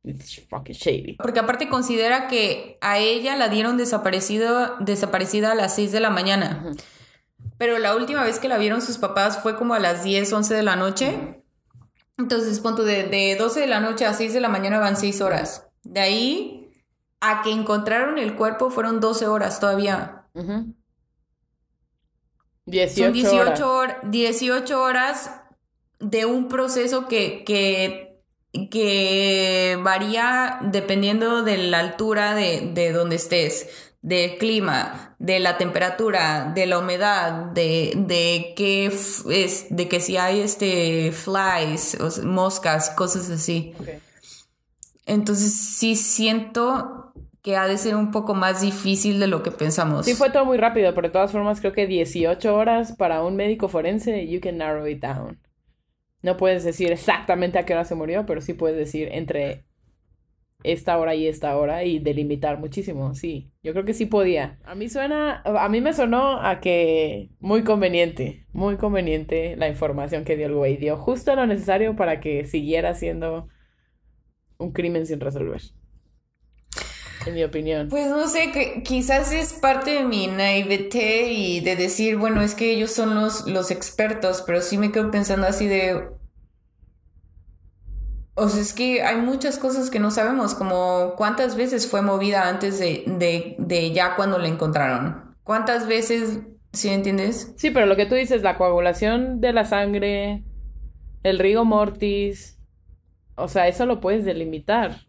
it's 0.10 0.42
fucking 0.50 0.76
shady. 0.76 1.14
Porque 1.14 1.40
aparte 1.40 1.70
considera 1.70 2.28
que 2.28 2.78
a 2.82 3.00
ella 3.00 3.36
la 3.36 3.50
dieron 3.50 3.78
desaparecido, 3.78 4.76
desaparecida 4.80 5.52
a 5.52 5.56
las 5.56 5.76
6 5.76 5.92
de 5.92 6.00
la 6.00 6.10
mañana. 6.10 6.64
Ujú. 6.66 6.78
Pero 7.58 7.80
la 7.80 7.96
última 7.96 8.24
vez 8.24 8.40
que 8.40 8.48
la 8.48 8.58
vieron 8.58 8.82
sus 8.82 8.98
papás 8.98 9.40
fue 9.42 9.58
como 9.58 9.74
a 9.74 9.80
las 9.80 10.04
10, 10.04 10.32
11 10.32 10.54
de 10.54 10.64
la 10.64 10.76
noche. 10.76 11.44
Entonces, 12.18 12.60
punto 12.60 12.84
de, 12.84 13.04
de 13.04 13.36
12 13.36 13.62
de 13.62 13.68
la 13.68 13.80
noche 13.80 14.06
a 14.06 14.14
6 14.14 14.34
de 14.34 14.42
la 14.42 14.50
mañana 14.50 14.80
van 14.80 14.98
6 14.98 15.22
horas. 15.22 15.68
De 15.84 16.00
ahí 16.00 16.72
a 17.20 17.42
que 17.42 17.52
encontraron 17.52 18.18
el 18.18 18.36
cuerpo 18.36 18.70
fueron 18.70 19.00
12 19.00 19.28
horas 19.28 19.60
todavía. 19.60 20.26
Ujú. 20.34 20.48
Son 20.48 20.76
18 22.66 23.12
18 23.12 23.40
horas. 23.40 23.62
horas, 23.62 23.98
18 24.04 24.82
horas 24.82 25.32
de 26.00 26.26
un 26.26 26.48
proceso 26.48 27.08
que, 27.08 27.44
que, 27.44 28.07
que 28.72 29.78
varía 29.82 30.60
dependiendo 30.62 31.44
de 31.44 31.58
la 31.58 31.80
altura 31.80 32.34
de, 32.34 32.72
de 32.74 32.92
donde 32.92 33.18
estés, 33.18 33.68
del 34.02 34.38
clima, 34.38 35.16
de 35.20 35.40
la 35.40 35.58
temperatura, 35.58 36.52
de 36.56 36.66
la 36.66 36.80
humedad, 36.80 37.52
de, 37.52 37.94
de 37.96 38.54
que 38.56 38.86
es, 38.86 39.66
de 39.70 39.88
que 39.88 40.00
si 40.00 40.18
hay 40.18 40.40
este 40.40 41.12
flies, 41.12 41.98
o 42.00 42.26
moscas, 42.26 42.90
cosas 42.92 43.30
así. 43.30 43.74
Entonces 45.06 45.76
sí 45.78 45.96
siento 45.96 47.14
que 47.42 47.56
ha 47.56 47.68
de 47.68 47.78
ser 47.78 47.96
un 47.96 48.12
poco 48.12 48.34
más 48.34 48.62
difícil 48.62 49.20
de 49.20 49.28
lo 49.28 49.42
que 49.42 49.52
pensamos. 49.52 50.06
Sí, 50.06 50.14
fue 50.14 50.30
todo 50.30 50.46
muy 50.46 50.58
rápido, 50.58 50.94
pero 50.94 51.08
de 51.08 51.14
todas 51.14 51.32
formas 51.32 51.60
creo 51.60 51.72
que 51.72 51.88
18 51.88 52.56
horas 52.56 52.94
para 52.94 53.24
un 53.24 53.36
médico 53.36 53.70
forense, 53.70 54.28
you 54.28 54.42
can 54.42 54.58
narrow 54.58 54.86
it 54.86 55.02
down. 55.02 55.40
No 56.28 56.36
puedes 56.36 56.66
decir 56.66 56.92
exactamente 56.92 57.58
a 57.58 57.66
qué 57.66 57.72
hora 57.72 57.86
se 57.86 57.96
murió, 57.96 58.26
pero 58.26 58.42
sí 58.42 58.54
puedes 58.54 58.76
decir 58.76 59.08
entre 59.14 59.64
esta 60.62 60.98
hora 60.98 61.16
y 61.16 61.26
esta 61.26 61.56
hora 61.56 61.86
y 61.86 62.00
delimitar 62.00 62.60
muchísimo. 62.60 63.16
Sí, 63.16 63.54
yo 63.64 63.72
creo 63.72 63.86
que 63.86 63.94
sí 63.94 64.08
podía. 64.08 64.60
A 64.66 64.76
mí 64.76 64.90
suena, 64.90 65.42
a 65.46 65.70
mí 65.70 65.80
me 65.80 65.94
sonó 65.94 66.42
a 66.46 66.60
que 66.60 67.30
muy 67.40 67.64
conveniente, 67.64 68.46
muy 68.52 68.76
conveniente 68.76 69.56
la 69.56 69.70
información 69.70 70.26
que 70.26 70.36
dio 70.36 70.48
el 70.48 70.56
güey. 70.56 70.76
Dio 70.76 70.98
justo 70.98 71.34
lo 71.34 71.48
necesario 71.48 71.96
para 71.96 72.20
que 72.20 72.44
siguiera 72.44 72.94
siendo 72.94 73.48
un 74.58 74.74
crimen 74.74 75.06
sin 75.06 75.22
resolver. 75.22 75.62
En 77.26 77.36
mi 77.36 77.44
opinión. 77.46 77.88
Pues 77.88 78.10
no 78.10 78.28
sé, 78.28 78.52
que 78.52 78.84
quizás 78.84 79.32
es 79.32 79.54
parte 79.54 79.92
de 79.92 80.04
mi 80.04 80.28
naivete 80.28 81.32
y 81.32 81.62
de 81.62 81.78
decir, 81.78 82.18
bueno, 82.18 82.42
es 82.42 82.54
que 82.54 82.74
ellos 82.74 82.92
son 82.92 83.16
los, 83.16 83.48
los 83.48 83.72
expertos, 83.72 84.44
pero 84.46 84.62
sí 84.62 84.78
me 84.78 84.92
quedo 84.92 85.10
pensando 85.10 85.48
así 85.48 85.68
de... 85.68 86.17
O 88.40 88.50
sea, 88.50 88.62
es 88.62 88.72
que 88.74 89.02
hay 89.02 89.18
muchas 89.18 89.58
cosas 89.58 89.90
que 89.90 90.00
no 90.00 90.12
sabemos, 90.12 90.54
como 90.54 91.16
cuántas 91.18 91.56
veces 91.56 91.90
fue 91.90 92.04
movida 92.04 92.48
antes 92.48 92.78
de, 92.78 93.04
de, 93.08 93.56
de 93.58 93.92
ya 93.94 94.16
cuando 94.16 94.38
la 94.38 94.48
encontraron. 94.48 95.36
¿Cuántas 95.42 95.88
veces, 95.88 96.42
¿sí 96.72 96.90
entiendes? 96.90 97.54
Sí, 97.58 97.72
pero 97.72 97.88
lo 97.88 97.96
que 97.96 98.06
tú 98.06 98.14
dices, 98.14 98.44
la 98.44 98.56
coagulación 98.56 99.42
de 99.42 99.54
la 99.54 99.66
sangre, 99.66 100.44
el 101.24 101.40
rigor 101.40 101.66
mortis, 101.66 102.60
o 103.36 103.48
sea, 103.48 103.68
eso 103.68 103.88
lo 103.88 104.00
puedes 104.00 104.24
delimitar. 104.24 105.08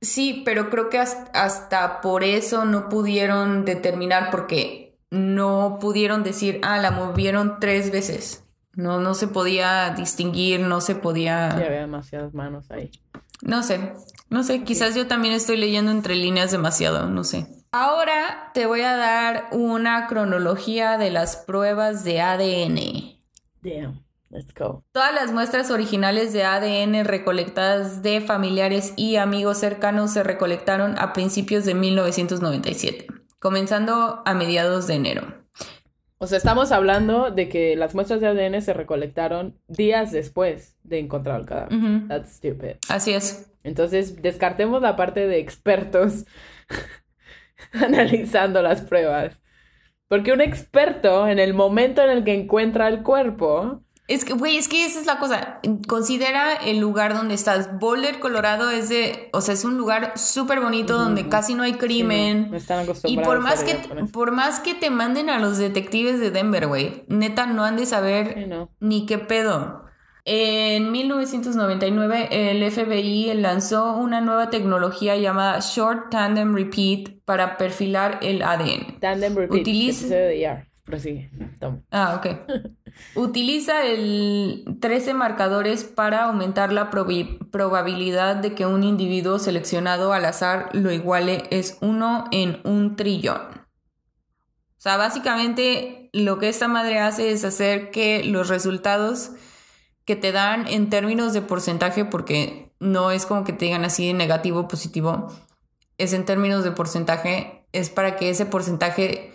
Sí, 0.00 0.42
pero 0.44 0.70
creo 0.70 0.90
que 0.90 0.98
hasta, 0.98 1.30
hasta 1.40 2.00
por 2.00 2.24
eso 2.24 2.64
no 2.64 2.88
pudieron 2.88 3.64
determinar, 3.64 4.30
porque 4.32 4.98
no 5.10 5.78
pudieron 5.80 6.24
decir, 6.24 6.58
ah, 6.62 6.78
la 6.78 6.90
movieron 6.90 7.58
tres 7.60 7.92
veces. 7.92 8.44
No, 8.74 9.00
no 9.00 9.14
se 9.14 9.26
podía 9.28 9.90
distinguir, 9.90 10.60
no 10.60 10.80
se 10.80 10.94
Sí, 10.94 11.00
podía... 11.00 11.50
había 11.50 11.80
demasiadas 11.80 12.34
manos 12.34 12.70
ahí. 12.70 12.90
No 13.42 13.62
sé, 13.62 13.94
no 14.28 14.42
sé, 14.42 14.64
quizás 14.64 14.94
yo 14.94 15.06
también 15.06 15.34
estoy 15.34 15.56
leyendo 15.56 15.90
entre 15.90 16.14
líneas 16.14 16.50
demasiado, 16.50 17.08
no 17.08 17.24
sé. 17.24 17.46
Ahora 17.72 18.50
te 18.52 18.66
voy 18.66 18.82
a 18.82 18.96
dar 18.96 19.48
una 19.52 20.06
cronología 20.08 20.98
de 20.98 21.10
las 21.10 21.36
pruebas 21.36 22.04
de 22.04 22.20
ADN. 22.20 23.18
Damn, 23.62 24.04
let's 24.28 24.52
go. 24.54 24.84
Todas 24.92 25.14
las 25.14 25.32
muestras 25.32 25.70
originales 25.70 26.32
de 26.32 26.44
ADN 26.44 27.04
recolectadas 27.04 28.02
de 28.02 28.20
familiares 28.20 28.92
y 28.96 29.16
amigos 29.16 29.58
cercanos 29.58 30.12
se 30.12 30.22
recolectaron 30.22 30.98
a 30.98 31.12
principios 31.12 31.64
de 31.64 31.74
1997, 31.74 33.06
comenzando 33.38 34.22
a 34.26 34.34
mediados 34.34 34.86
de 34.86 34.94
enero. 34.94 35.39
O 36.22 36.26
sea, 36.26 36.36
estamos 36.36 36.70
hablando 36.70 37.30
de 37.30 37.48
que 37.48 37.76
las 37.76 37.94
muestras 37.94 38.20
de 38.20 38.26
ADN 38.26 38.60
se 38.60 38.74
recolectaron 38.74 39.58
días 39.68 40.12
después 40.12 40.76
de 40.82 40.98
encontrar 40.98 41.40
el 41.40 41.46
cadáver. 41.46 42.08
That's 42.08 42.32
stupid. 42.34 42.76
Así 42.90 43.14
es. 43.14 43.50
Entonces, 43.64 44.20
descartemos 44.20 44.82
la 44.82 44.96
parte 44.96 45.26
de 45.26 45.38
expertos 45.38 46.26
analizando 47.72 48.60
las 48.60 48.82
pruebas. 48.82 49.40
Porque 50.08 50.32
un 50.32 50.42
experto, 50.42 51.26
en 51.26 51.38
el 51.38 51.54
momento 51.54 52.02
en 52.02 52.10
el 52.10 52.22
que 52.22 52.34
encuentra 52.34 52.88
el 52.88 53.02
cuerpo, 53.02 53.82
Es 54.10 54.24
que, 54.24 54.32
güey, 54.32 54.56
es 54.56 54.66
que 54.66 54.84
esa 54.84 54.98
es 54.98 55.06
la 55.06 55.18
cosa. 55.20 55.60
Considera 55.86 56.54
el 56.54 56.80
lugar 56.80 57.14
donde 57.14 57.34
estás. 57.34 57.78
Boulder, 57.78 58.18
Colorado, 58.18 58.68
es 58.68 58.88
de, 58.88 59.30
o 59.32 59.40
sea, 59.40 59.54
es 59.54 59.64
un 59.64 59.76
lugar 59.76 60.14
súper 60.16 60.60
bonito 60.60 60.98
donde 60.98 61.28
casi 61.28 61.54
no 61.54 61.62
hay 61.62 61.74
crimen. 61.74 62.50
no 62.50 62.56
están 62.56 62.84
Y 63.04 63.18
por 63.18 63.38
más 63.38 63.62
que 63.62 63.76
por 64.12 64.32
más 64.32 64.58
que 64.58 64.74
te 64.74 64.90
manden 64.90 65.30
a 65.30 65.38
los 65.38 65.58
detectives 65.58 66.18
de 66.18 66.32
Denver, 66.32 66.66
güey, 66.66 67.04
neta 67.06 67.46
no 67.46 67.64
han 67.64 67.76
de 67.76 67.84
Sí, 67.84 67.90
saber 67.90 68.48
no. 68.48 68.68
ni 68.80 69.06
qué 69.06 69.18
pedo. 69.18 69.84
En 70.24 70.90
1999, 70.90 72.50
el 72.50 72.70
FBI 72.70 73.32
lanzó 73.34 73.92
una 73.96 74.20
nueva 74.20 74.50
tecnología 74.50 75.16
llamada 75.16 75.60
Short 75.60 76.10
Tandem 76.10 76.54
Repeat 76.54 77.20
para 77.24 77.56
perfilar 77.56 78.18
el 78.22 78.42
ADN. 78.42 78.98
Tandem 79.00 79.36
repeat. 79.36 79.60
Utiliza-. 79.60 80.69
Prosigue. 80.90 81.30
Toma. 81.60 81.82
Ah, 81.92 82.16
ok. 82.18 82.50
Utiliza 83.14 83.86
el 83.86 84.64
13 84.80 85.14
marcadores 85.14 85.84
para 85.84 86.24
aumentar 86.24 86.72
la 86.72 86.90
probabilidad 86.90 88.36
de 88.36 88.54
que 88.56 88.66
un 88.66 88.82
individuo 88.82 89.38
seleccionado 89.38 90.12
al 90.12 90.24
azar 90.24 90.68
lo 90.72 90.90
iguale 90.90 91.44
es 91.50 91.78
uno 91.80 92.24
en 92.32 92.60
un 92.64 92.96
trillón. 92.96 93.40
O 93.40 94.82
sea, 94.82 94.96
básicamente 94.96 96.10
lo 96.12 96.40
que 96.40 96.48
esta 96.48 96.66
madre 96.66 96.98
hace 96.98 97.30
es 97.30 97.44
hacer 97.44 97.92
que 97.92 98.24
los 98.24 98.48
resultados 98.48 99.30
que 100.04 100.16
te 100.16 100.32
dan 100.32 100.66
en 100.66 100.90
términos 100.90 101.32
de 101.32 101.42
porcentaje, 101.42 102.04
porque 102.04 102.72
no 102.80 103.12
es 103.12 103.26
como 103.26 103.44
que 103.44 103.52
te 103.52 103.66
digan 103.66 103.84
así 103.84 104.12
negativo 104.12 104.60
o 104.60 104.68
positivo, 104.68 105.28
es 105.98 106.14
en 106.14 106.24
términos 106.24 106.64
de 106.64 106.72
porcentaje, 106.72 107.64
es 107.70 107.90
para 107.90 108.16
que 108.16 108.30
ese 108.30 108.44
porcentaje 108.44 109.32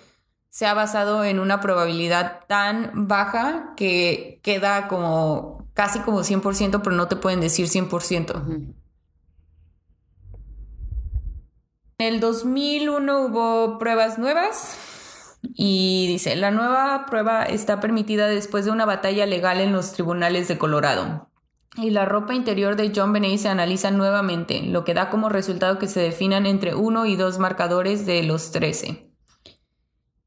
sea 0.55 0.73
basado 0.73 1.25
en 1.25 1.41
una 1.41 1.59
probabilidad 1.59 2.45
tan 2.47 3.09
baja 3.09 3.73
que 3.75 4.39
queda 4.41 4.87
como 4.87 5.67
casi 5.73 5.99
como 5.99 6.19
100%, 6.19 6.79
pero 6.81 6.95
no 6.95 7.09
te 7.09 7.17
pueden 7.17 7.41
decir 7.41 7.67
100%. 7.67 8.41
Ujú. 8.41 8.73
En 11.97 12.13
el 12.13 12.21
2001 12.21 13.25
hubo 13.25 13.77
pruebas 13.79 14.17
nuevas 14.17 15.37
y 15.41 16.07
dice, 16.07 16.37
la 16.37 16.51
nueva 16.51 17.05
prueba 17.09 17.43
está 17.43 17.81
permitida 17.81 18.29
después 18.29 18.63
de 18.63 18.71
una 18.71 18.85
batalla 18.85 19.25
legal 19.25 19.59
en 19.59 19.73
los 19.73 19.91
tribunales 19.91 20.47
de 20.47 20.57
Colorado. 20.57 21.29
Y 21.75 21.89
la 21.89 22.05
ropa 22.05 22.33
interior 22.33 22.77
de 22.77 22.93
John 22.95 23.11
Benet 23.11 23.39
se 23.39 23.49
analiza 23.49 23.91
nuevamente, 23.91 24.61
lo 24.61 24.85
que 24.85 24.93
da 24.93 25.09
como 25.09 25.27
resultado 25.27 25.79
que 25.79 25.89
se 25.89 25.99
definan 25.99 26.45
entre 26.45 26.75
uno 26.75 27.05
y 27.05 27.17
dos 27.17 27.39
marcadores 27.39 28.05
de 28.05 28.23
los 28.23 28.51
13. 28.51 29.14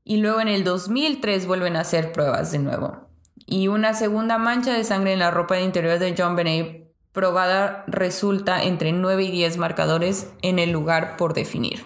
Y 0.08 0.16
luego 0.16 0.40
en 0.40 0.48
el 0.48 0.64
2003 0.64 1.46
vuelven 1.46 1.76
a 1.76 1.80
hacer 1.80 2.12
pruebas 2.12 2.50
de 2.50 2.58
nuevo. 2.58 3.10
Y 3.44 3.68
una 3.68 3.92
segunda 3.92 4.38
mancha 4.38 4.72
de 4.72 4.82
sangre 4.82 5.12
en 5.12 5.18
la 5.18 5.30
ropa 5.30 5.60
interior 5.60 5.98
de 5.98 6.14
John 6.16 6.34
Benet 6.34 6.90
probada 7.12 7.84
resulta 7.88 8.62
entre 8.62 8.92
9 8.92 9.24
y 9.24 9.30
10 9.30 9.58
marcadores 9.58 10.32
en 10.40 10.58
el 10.58 10.70
lugar 10.70 11.18
por 11.18 11.34
definir. 11.34 11.80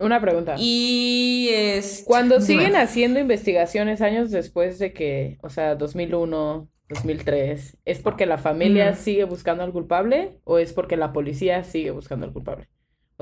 Una 0.00 0.20
pregunta. 0.20 0.56
Y 0.58 1.48
es... 1.52 2.02
Cuando 2.04 2.40
siguen 2.40 2.74
haciendo 2.74 3.20
investigaciones 3.20 4.00
años 4.00 4.32
después 4.32 4.80
de 4.80 4.92
que, 4.92 5.38
o 5.42 5.48
sea, 5.48 5.76
2001, 5.76 6.68
2003, 6.88 7.76
¿es 7.84 8.00
porque 8.00 8.26
la 8.26 8.38
familia 8.38 8.96
sigue 8.96 9.22
buscando 9.22 9.62
al 9.62 9.70
culpable 9.70 10.40
o 10.42 10.58
es 10.58 10.72
porque 10.72 10.96
la 10.96 11.12
policía 11.12 11.62
sigue 11.62 11.92
buscando 11.92 12.26
al 12.26 12.32
culpable? 12.32 12.66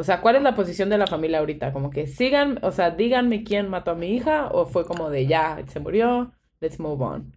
O 0.00 0.02
sea, 0.02 0.22
¿cuál 0.22 0.36
es 0.36 0.42
la 0.42 0.54
posición 0.54 0.88
de 0.88 0.96
la 0.96 1.06
familia 1.06 1.40
ahorita? 1.40 1.74
Como 1.74 1.90
que 1.90 2.06
sigan, 2.06 2.58
o 2.62 2.72
sea, 2.72 2.90
díganme 2.90 3.44
quién 3.44 3.68
mató 3.68 3.90
a 3.90 3.94
mi 3.94 4.16
hija 4.16 4.48
o 4.50 4.64
fue 4.64 4.86
como 4.86 5.10
de 5.10 5.26
ya, 5.26 5.62
se 5.70 5.78
murió, 5.78 6.32
let's 6.60 6.80
move 6.80 7.04
on. 7.04 7.36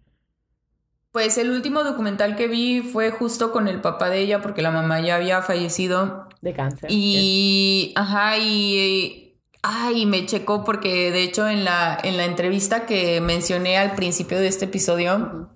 Pues 1.12 1.36
el 1.36 1.50
último 1.50 1.84
documental 1.84 2.36
que 2.36 2.48
vi 2.48 2.80
fue 2.80 3.10
justo 3.10 3.52
con 3.52 3.68
el 3.68 3.82
papá 3.82 4.08
de 4.08 4.20
ella 4.20 4.40
porque 4.40 4.62
la 4.62 4.70
mamá 4.70 5.00
ya 5.00 5.16
había 5.16 5.42
fallecido. 5.42 6.26
De 6.40 6.54
cáncer. 6.54 6.90
Y, 6.90 7.92
ajá, 7.96 8.38
y, 8.38 9.36
ay, 9.62 10.06
me 10.06 10.24
checó 10.24 10.64
porque 10.64 11.12
de 11.12 11.22
hecho 11.22 11.46
en 11.46 11.66
la, 11.66 11.98
en 12.02 12.16
la 12.16 12.24
entrevista 12.24 12.86
que 12.86 13.20
mencioné 13.20 13.76
al 13.76 13.94
principio 13.94 14.38
de 14.40 14.46
este 14.46 14.64
episodio, 14.64 15.50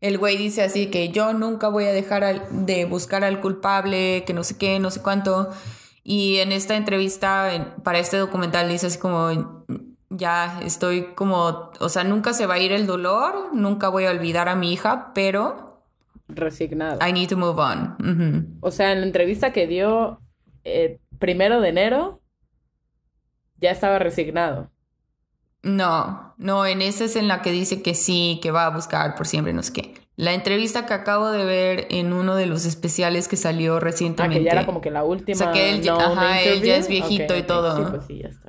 el 0.00 0.16
güey 0.16 0.38
dice 0.38 0.62
así 0.62 0.86
que 0.86 1.10
yo 1.10 1.34
nunca 1.34 1.68
voy 1.68 1.84
a 1.84 1.92
dejar 1.92 2.24
al- 2.24 2.64
de 2.64 2.86
buscar 2.86 3.22
al 3.22 3.42
culpable, 3.42 4.24
que 4.26 4.32
no 4.32 4.44
sé 4.44 4.56
qué, 4.56 4.78
no 4.78 4.90
sé 4.90 5.02
cuánto. 5.02 5.50
Y 6.08 6.36
en 6.36 6.52
esta 6.52 6.76
entrevista, 6.76 7.52
en- 7.52 7.64
para 7.82 7.98
este 7.98 8.16
documental, 8.16 8.68
dice 8.68 8.86
así 8.86 8.96
como, 8.98 9.64
ya 10.08 10.60
estoy 10.60 11.14
como, 11.16 11.72
o 11.80 11.88
sea, 11.88 12.04
nunca 12.04 12.32
se 12.32 12.46
va 12.46 12.54
a 12.54 12.58
ir 12.60 12.70
el 12.70 12.86
dolor, 12.86 13.50
nunca 13.52 13.88
voy 13.88 14.04
a 14.04 14.12
olvidar 14.12 14.48
a 14.48 14.54
mi 14.54 14.72
hija, 14.72 15.10
pero 15.14 15.82
Resignado. 16.28 16.98
I 17.06 17.12
need 17.12 17.28
to 17.28 17.36
move 17.36 17.60
on. 17.60 18.58
O 18.60 18.70
sea, 18.70 18.92
en 18.92 19.00
la 19.00 19.06
entrevista 19.06 19.52
que 19.52 19.66
dio 19.66 20.20
eh, 20.62 21.00
primero 21.18 21.60
de 21.60 21.70
enero, 21.70 22.20
ya 23.60 23.72
estaba 23.72 23.98
resignado. 23.98 24.70
No, 25.62 26.34
no, 26.36 26.66
en 26.66 26.82
esa 26.82 27.04
es 27.04 27.16
en 27.16 27.26
la 27.26 27.42
que 27.42 27.50
dice 27.50 27.82
que 27.82 27.94
sí, 27.94 28.38
que 28.42 28.52
va 28.52 28.66
a 28.66 28.70
buscar 28.70 29.16
por 29.16 29.26
siempre, 29.26 29.52
no 29.52 29.62
sé 29.64 29.72
qué. 29.72 30.05
La 30.16 30.32
entrevista 30.32 30.86
que 30.86 30.94
acabo 30.94 31.30
de 31.30 31.44
ver 31.44 31.86
en 31.90 32.12
uno 32.14 32.36
de 32.36 32.46
los 32.46 32.64
especiales 32.64 33.28
que 33.28 33.36
salió 33.36 33.76
Ah, 33.76 33.80
recientemente. 33.80 34.38
que 34.38 34.44
ya 34.44 34.52
era 34.52 34.66
como 34.66 34.80
que 34.80 34.90
la 34.90 35.04
última. 35.04 35.36
O 35.36 35.38
sea, 35.38 35.52
que 35.52 35.74
él 35.74 35.84
no, 35.84 36.00
ajá, 36.00 36.40
él 36.40 36.62
ya 36.62 36.76
es 36.76 36.88
viejito 36.88 37.36
y 37.36 37.42
todo. 37.42 37.76
Sí, 37.76 37.82
pues 37.90 38.06
sí, 38.06 38.18
ya 38.22 38.28
está. 38.28 38.48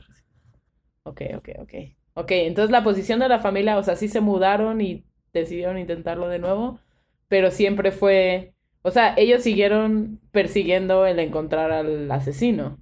Ok, 1.04 1.22
ok, 1.36 1.50
ok. 1.60 1.74
Ok, 2.14 2.32
entonces 2.32 2.72
la 2.72 2.84
posición 2.84 3.20
de 3.20 3.30
la 3.30 3.40
familia, 3.40 3.78
o 3.78 3.84
sea, 3.84 3.96
sí 3.96 4.08
se 4.08 4.22
mudaron 4.22 4.82
y 4.82 5.06
decidieron 5.34 5.78
intentarlo 5.78 6.28
de 6.30 6.40
nuevo, 6.40 6.80
pero 7.28 7.52
siempre 7.52 7.92
fue, 7.92 8.54
o 8.82 8.90
sea, 8.90 9.14
ellos 9.18 9.44
siguieron 9.44 10.20
persiguiendo 10.32 11.06
el 11.06 11.20
encontrar 11.20 11.72
al 11.72 12.10
asesino. 12.10 12.80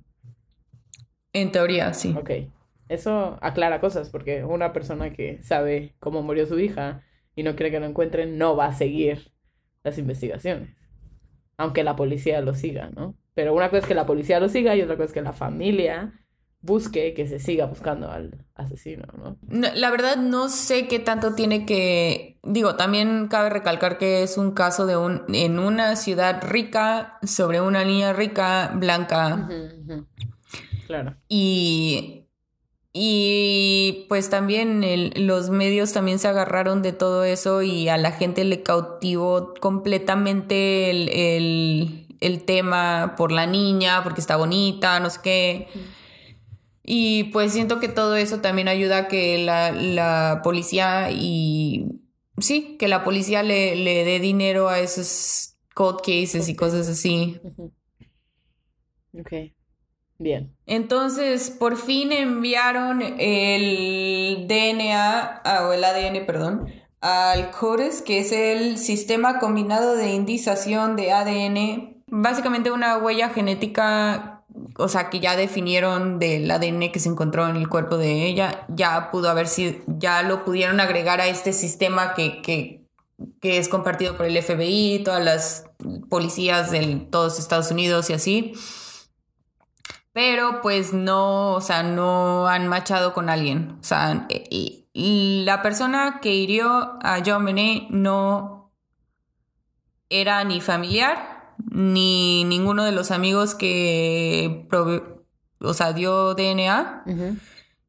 En 1.33 1.51
teoría, 1.51 1.93
sí. 1.93 2.15
Ok, 2.17 2.31
eso 2.87 3.37
aclara 3.41 3.79
cosas, 3.79 4.09
porque 4.09 4.43
una 4.45 4.71
persona 4.71 5.11
que 5.11 5.41
sabe 5.43 5.95
cómo 5.99 6.21
murió 6.21 6.45
su 6.45 6.59
hija 6.59 7.03
y 7.35 7.43
no 7.43 7.55
quiere 7.55 7.71
que 7.71 7.79
lo 7.79 7.85
encuentren, 7.85 8.37
no 8.37 8.55
va 8.55 8.67
a 8.67 8.73
seguir 8.73 9.31
las 9.83 9.97
investigaciones. 9.97 10.75
Aunque 11.57 11.83
la 11.83 11.95
policía 11.95 12.41
lo 12.41 12.53
siga, 12.53 12.89
¿no? 12.89 13.15
Pero 13.33 13.53
una 13.53 13.69
cosa 13.69 13.79
es 13.79 13.85
que 13.85 13.95
la 13.95 14.05
policía 14.05 14.39
lo 14.39 14.49
siga 14.49 14.75
y 14.75 14.81
otra 14.81 14.95
cosa 14.95 15.07
es 15.07 15.13
que 15.13 15.21
la 15.21 15.33
familia 15.33 16.13
busque 16.61 17.13
que 17.13 17.27
se 17.27 17.37
siga 17.37 17.65
buscando 17.65 18.09
al 18.09 18.45
asesino, 18.55 19.05
¿no? 19.17 19.37
No, 19.47 19.67
la 19.75 19.91
verdad 19.91 20.17
no 20.17 20.49
sé 20.49 20.87
qué 20.87 20.99
tanto 20.99 21.35
tiene 21.35 21.65
que, 21.65 22.39
digo, 22.43 22.75
también 22.75 23.27
cabe 23.27 23.49
recalcar 23.51 23.97
que 23.99 24.23
es 24.23 24.37
un 24.37 24.51
caso 24.51 24.87
de 24.87 24.97
un 24.97 25.23
en 25.33 25.59
una 25.59 25.95
ciudad 25.95 26.41
rica 26.43 27.19
sobre 27.23 27.61
una 27.61 27.83
niña 27.83 28.13
rica 28.13 28.71
blanca 28.75 29.47
Claro. 30.87 31.15
y 31.27 32.24
y 32.97 34.05
pues 34.09 34.29
también 34.29 34.83
el- 34.85 35.13
los 35.27 35.49
medios 35.49 35.91
también 35.93 36.17
se 36.19 36.29
agarraron 36.29 36.81
de 36.81 36.93
todo 36.93 37.25
eso 37.25 37.61
y 37.61 37.89
a 37.89 37.97
la 37.97 38.11
gente 38.13 38.45
le 38.45 38.63
cautivó 38.63 39.53
completamente 39.59 40.89
el, 40.91 41.09
el, 41.09 42.07
el 42.21 42.43
tema 42.45 43.15
por 43.17 43.31
la 43.33 43.47
niña, 43.47 44.01
porque 44.03 44.21
está 44.21 44.37
bonita, 44.37 44.99
no 45.01 45.09
sé 45.09 45.19
qué. 45.23 45.67
Y 46.83 47.25
pues 47.25 47.53
siento 47.53 47.79
que 47.79 47.87
todo 47.87 48.15
eso 48.15 48.41
también 48.41 48.67
ayuda 48.67 48.97
a 48.99 49.07
que 49.07 49.39
la, 49.39 49.71
la 49.71 50.41
policía 50.43 51.09
y 51.11 52.01
sí, 52.39 52.77
que 52.79 52.87
la 52.87 53.03
policía 53.03 53.41
le, 53.43 53.75
le 53.75 54.03
dé 54.05 54.19
dinero 54.19 54.69
a 54.69 54.79
esos 54.79 55.55
cold 55.73 55.99
cases 56.01 56.47
y 56.47 56.55
cosas 56.55 56.87
así. 56.87 57.41
Ok. 59.13 59.54
Bien. 60.17 60.55
Entonces, 60.65 61.49
por 61.49 61.75
fin 61.75 62.11
enviaron 62.11 63.01
el 63.01 64.47
DNA, 64.47 65.41
ah, 65.43 65.67
o 65.67 65.73
el 65.73 65.83
ADN, 65.83 66.25
perdón, 66.25 66.67
al 67.01 67.51
CODES, 67.51 68.01
que 68.01 68.19
es 68.19 68.31
el 68.31 68.77
sistema 68.77 69.39
combinado 69.39 69.95
de 69.95 70.13
indización 70.13 70.95
de 70.95 71.11
ADN, 71.11 72.03
básicamente 72.07 72.71
una 72.71 72.97
huella 72.97 73.29
genética, 73.29 74.43
o 74.77 74.87
sea, 74.87 75.09
que 75.09 75.19
ya 75.19 75.35
definieron 75.35 76.17
del 76.17 76.49
ADN 76.49 76.91
que 76.91 76.99
se 76.99 77.09
encontró 77.09 77.47
en 77.49 77.57
el 77.57 77.67
cuerpo 77.67 77.97
de 77.97 78.25
ella, 78.25 78.65
ya 78.69 79.11
pudo 79.11 79.29
haber 79.29 79.47
sido, 79.47 79.75
ya 79.87 80.23
lo 80.23 80.45
pudieron 80.45 80.79
agregar 80.79 81.19
a 81.19 81.27
este 81.27 81.51
sistema 81.51 82.13
que, 82.13 82.41
que, 82.41 82.87
que 83.41 83.57
es 83.57 83.67
compartido 83.67 84.15
por 84.15 84.25
el 84.25 84.41
FBI, 84.41 85.03
todas 85.03 85.23
las 85.23 85.65
policías 86.09 86.71
de 86.71 87.05
todos 87.11 87.37
Estados 87.37 87.69
Unidos 87.69 88.09
y 88.09 88.13
así 88.13 88.53
pero 90.15 90.61
pues 90.61 90.93
no, 90.93 91.55
o 91.55 91.59
sea, 91.61 91.83
no 91.83 92.47
han 92.47 92.69
machado 92.69 93.13
con 93.13 93.27
alguien. 93.29 93.77
O 93.81 93.83
sea, 93.83 94.27
y- 94.29 94.87
y 94.93 95.43
la 95.43 95.61
persona 95.61 96.19
que 96.21 96.33
hirió 96.33 96.69
a 97.01 97.21
John 97.25 97.43
Benet 97.43 97.89
no 97.89 98.71
era 100.09 100.41
ni 100.45 100.61
familiar, 100.61 101.53
ni 101.69 102.45
ninguno 102.45 102.85
de 102.85 102.93
los 102.93 103.11
amigos 103.11 103.55
que, 103.55 104.65
prove- 104.69 105.03
o 105.59 105.73
sea, 105.73 105.91
dio 105.91 106.33
DNA, 106.33 107.03
Ujú. 107.07 107.35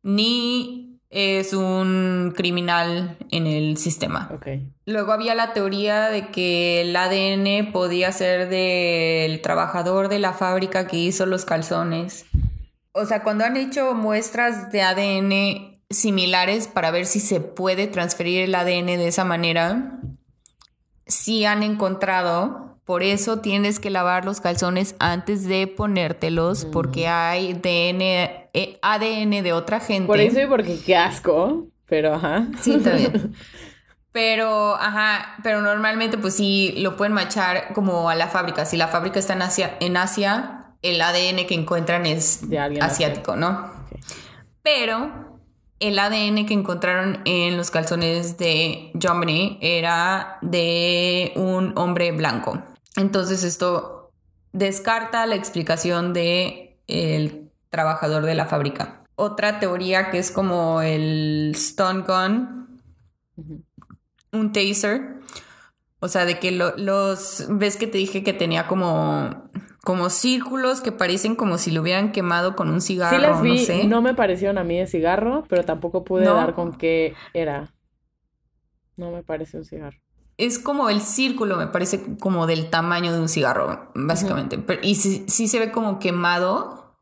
ni 0.03 0.96
es 1.11 1.53
un 1.53 2.33
criminal 2.37 3.17
en 3.31 3.47
el 3.47 3.77
sistema. 3.77 4.29
Ok. 4.35 4.49
Luego 4.87 5.13
había 5.13 5.35
la 5.35 5.53
teoría 5.53 6.11
de 6.11 6.29
que 6.29 6.83
el 6.83 6.97
ADN 6.97 7.73
podía 7.73 8.13
ser 8.13 8.49
del 8.49 9.41
trabajador 9.41 10.09
de 10.09 10.19
la 10.19 10.33
fábrica 10.33 10.87
que 10.87 10.97
hizo 10.97 11.27
los 11.27 11.45
calzones. 11.45 12.27
O 12.93 13.05
sea, 13.05 13.23
cuando 13.23 13.45
han 13.45 13.57
hecho 13.57 13.95
muestras 13.95 14.73
de 14.73 14.83
ADN 14.83 15.81
similares 15.91 16.67
para 16.67 16.91
ver 16.91 17.07
si 17.07 17.21
se 17.21 17.41
puede 17.41 17.87
transferir 17.87 18.41
el 18.41 18.55
ADN 18.55 18.87
de 18.87 19.09
esa 19.09 19.25
manera, 19.25 20.01
sí 21.07 21.45
han 21.45 21.63
encontrado. 21.63 22.76
Por 22.87 23.03
eso 23.03 23.41
tienes 23.41 23.81
que 23.81 23.91
lavar 23.91 24.25
los 24.25 24.41
calzones 24.41 24.95
antes 25.01 25.45
de 25.45 25.67
ponértelos, 25.67 26.65
porque 26.67 27.09
hay 27.09 27.53
DNA, 27.53 28.49
eh, 28.55 28.79
ADN 28.81 29.43
de 29.43 29.53
otra 29.53 29.81
gente. 29.81 30.07
Por 30.07 30.21
eso 30.21 30.41
y 30.41 30.47
porque 30.47 30.79
qué 30.87 30.95
asco, 30.95 31.67
pero 31.89 32.15
ajá. 32.15 32.47
Sí, 32.61 32.75
está 32.75 32.95
bien. 32.95 33.35
Pero, 34.13 34.77
ajá, 34.77 35.37
pero 35.43 35.61
normalmente 35.61 36.17
pues 36.17 36.35
sí 36.35 36.73
lo 36.79 36.97
pueden 36.97 37.13
machar 37.13 37.75
como 37.75 38.09
a 38.09 38.15
la 38.15 38.29
fábrica. 38.29 38.65
Si 38.65 38.79
la 38.79 38.89
fábrica 38.89 39.19
está 39.19 39.35
en 39.35 39.43
Asia, 39.43 39.77
en 39.79 39.99
Asia 39.99 40.73
el 40.81 41.03
ADN 41.03 41.47
que 41.47 41.53
encuentran 41.53 42.07
es 42.07 42.49
De 42.49 42.59
alguien 42.59 42.83
asiático, 42.83 43.37
¿no? 43.37 43.71
Pero 44.63 45.39
el 45.81 45.99
ADN 45.99 46.47
que 46.47 46.55
encontraron 46.55 47.21
en 47.27 47.59
los 47.59 47.71
calzones 47.71 48.39
de 48.39 48.91
Germany 48.99 49.59
era 49.61 50.39
de 50.41 51.33
un 51.37 51.77
hombre 51.77 52.13
blanco. 52.13 52.63
Entonces 52.97 53.45
esto 53.45 54.13
descarta 54.53 55.27
la 55.27 55.35
explicación 55.35 56.13
de 56.13 56.79
el 56.87 57.51
trabajador 57.71 58.25
de 58.25 58.35
la 58.35 58.47
fábrica. 58.47 59.03
Otra 59.17 59.59
teoría 59.61 60.11
que 60.11 60.19
es 60.19 60.31
como 60.31 60.83
el 60.83 61.53
stun 61.57 62.05
gun, 62.05 62.83
un 64.33 64.53
taser. 64.53 65.17
O 66.01 66.09
sea, 66.09 66.25
de 66.27 66.39
que 66.39 66.53
lo- 66.53 66.77
los 66.77 67.47
ves 67.49 67.77
que 67.77 67.87
te 67.87 67.99
dije 67.99 68.23
que 68.23 68.33
tenía 68.33 68.67
como 68.67 69.51
como 69.83 70.11
círculos 70.11 70.81
que 70.81 70.91
parecen 70.91 71.37
como 71.37 71.59
si 71.59 71.71
lo 71.71 71.81
hubieran 71.81 72.11
quemado 72.11 72.57
con 72.57 72.71
un 72.71 72.81
cigarro, 72.81 73.17
Sí 73.17 73.23
las 73.23 73.41
vi, 73.41 73.51
no 73.51 73.57
sé. 73.57 73.85
no 73.87 74.03
me 74.03 74.15
parecieron 74.15 74.59
a 74.59 74.65
mí 74.65 74.77
de 74.77 74.89
cigarro, 74.89 75.45
pero 75.49 75.65
tampoco 75.65 76.03
pude 76.03 76.25
¿No? 76.25 76.35
dar 76.35 76.55
con 76.55 76.73
qué 76.77 77.15
era. 77.35 77.73
No 78.97 79.13
me 79.13 79.23
parece 79.23 79.59
un 79.59 79.65
cigarro. 79.65 79.99
Es 80.39 80.59
como 80.59 80.91
el 80.91 81.01
círculo, 81.01 81.57
me 81.57 81.67
parece 81.67 82.19
como 82.21 82.47
del 82.47 82.69
tamaño 82.69 83.13
de 83.13 83.21
un 83.21 83.29
cigarro, 83.29 83.91
básicamente. 83.95 84.59
Pero- 84.59 84.81
y 84.83 84.95
sí, 84.97 85.25
sí 85.29 85.49
se 85.49 85.59
ve 85.59 85.71
como 85.73 85.99
quemado. 85.99 86.95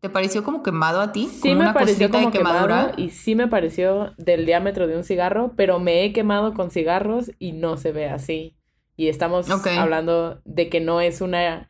¿Te 0.00 0.08
pareció 0.08 0.44
como 0.44 0.62
quemado 0.62 1.00
a 1.00 1.10
ti? 1.10 1.26
Sí 1.26 1.48
me 1.48 1.62
una 1.62 1.74
pareció 1.74 2.08
como 2.08 2.30
de 2.30 2.38
quemadura. 2.38 2.76
quemado 2.82 2.92
y 2.96 3.10
sí 3.10 3.34
me 3.34 3.48
pareció 3.48 4.12
del 4.16 4.46
diámetro 4.46 4.86
de 4.86 4.96
un 4.96 5.02
cigarro, 5.02 5.54
pero 5.56 5.80
me 5.80 6.04
he 6.04 6.12
quemado 6.12 6.54
con 6.54 6.70
cigarros 6.70 7.32
y 7.40 7.50
no 7.50 7.76
se 7.76 7.90
ve 7.90 8.08
así. 8.08 8.56
Y 8.96 9.08
estamos 9.08 9.48
hablando 9.76 10.40
de 10.44 10.68
que 10.68 10.80
no 10.80 11.00
es 11.00 11.20
una 11.20 11.68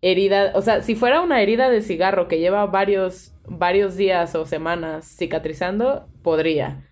herida, 0.00 0.50
o 0.54 0.62
sea, 0.62 0.82
si 0.82 0.96
fuera 0.96 1.20
una 1.20 1.40
herida 1.40 1.70
de 1.70 1.82
cigarro 1.82 2.26
que 2.26 2.40
lleva 2.40 2.66
varios, 2.66 3.32
varios 3.46 3.96
días 3.96 4.34
o 4.34 4.44
semanas 4.44 5.06
cicatrizando, 5.16 6.08
podría. 6.22 6.84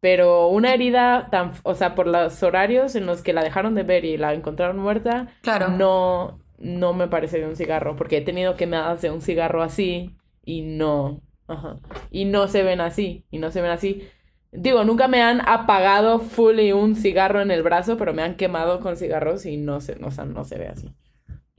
Pero 0.00 0.48
una 0.48 0.72
herida 0.72 1.28
tan, 1.30 1.52
o 1.62 1.74
sea, 1.74 1.94
por 1.94 2.06
los 2.06 2.42
horarios 2.42 2.94
en 2.96 3.06
los 3.06 3.22
que 3.22 3.32
la 3.34 3.42
dejaron 3.44 3.74
de 3.74 3.82
ver 3.82 4.04
y 4.04 4.16
la 4.16 4.32
encontraron 4.32 4.78
muerta, 4.78 5.28
Claro. 5.42 5.68
no, 5.68 6.40
no 6.58 6.94
me 6.94 7.08
parece 7.08 7.38
de 7.38 7.46
un 7.46 7.56
cigarro, 7.56 7.96
porque 7.96 8.18
he 8.18 8.22
tenido 8.22 8.56
quemadas 8.56 9.02
de 9.02 9.10
un 9.10 9.20
cigarro 9.20 9.62
así 9.62 10.16
y 10.44 10.62
no, 10.62 11.20
ajá, 11.48 11.80
y 12.10 12.24
no 12.24 12.48
se 12.48 12.62
ven 12.62 12.80
así, 12.80 13.26
y 13.30 13.38
no 13.38 13.50
se 13.50 13.60
ven 13.60 13.70
así. 13.70 14.08
Digo, 14.52 14.84
nunca 14.84 15.06
me 15.06 15.22
han 15.22 15.42
apagado 15.46 16.18
fully 16.18 16.72
un 16.72 16.96
cigarro 16.96 17.40
en 17.40 17.50
el 17.50 17.62
brazo, 17.62 17.96
pero 17.96 18.12
me 18.14 18.22
han 18.22 18.34
quemado 18.36 18.80
con 18.80 18.96
cigarros 18.96 19.44
y 19.46 19.58
no 19.58 19.80
se, 19.80 20.02
o 20.02 20.10
sea, 20.10 20.24
no 20.24 20.44
se 20.44 20.58
ve 20.58 20.68
así. 20.68 20.92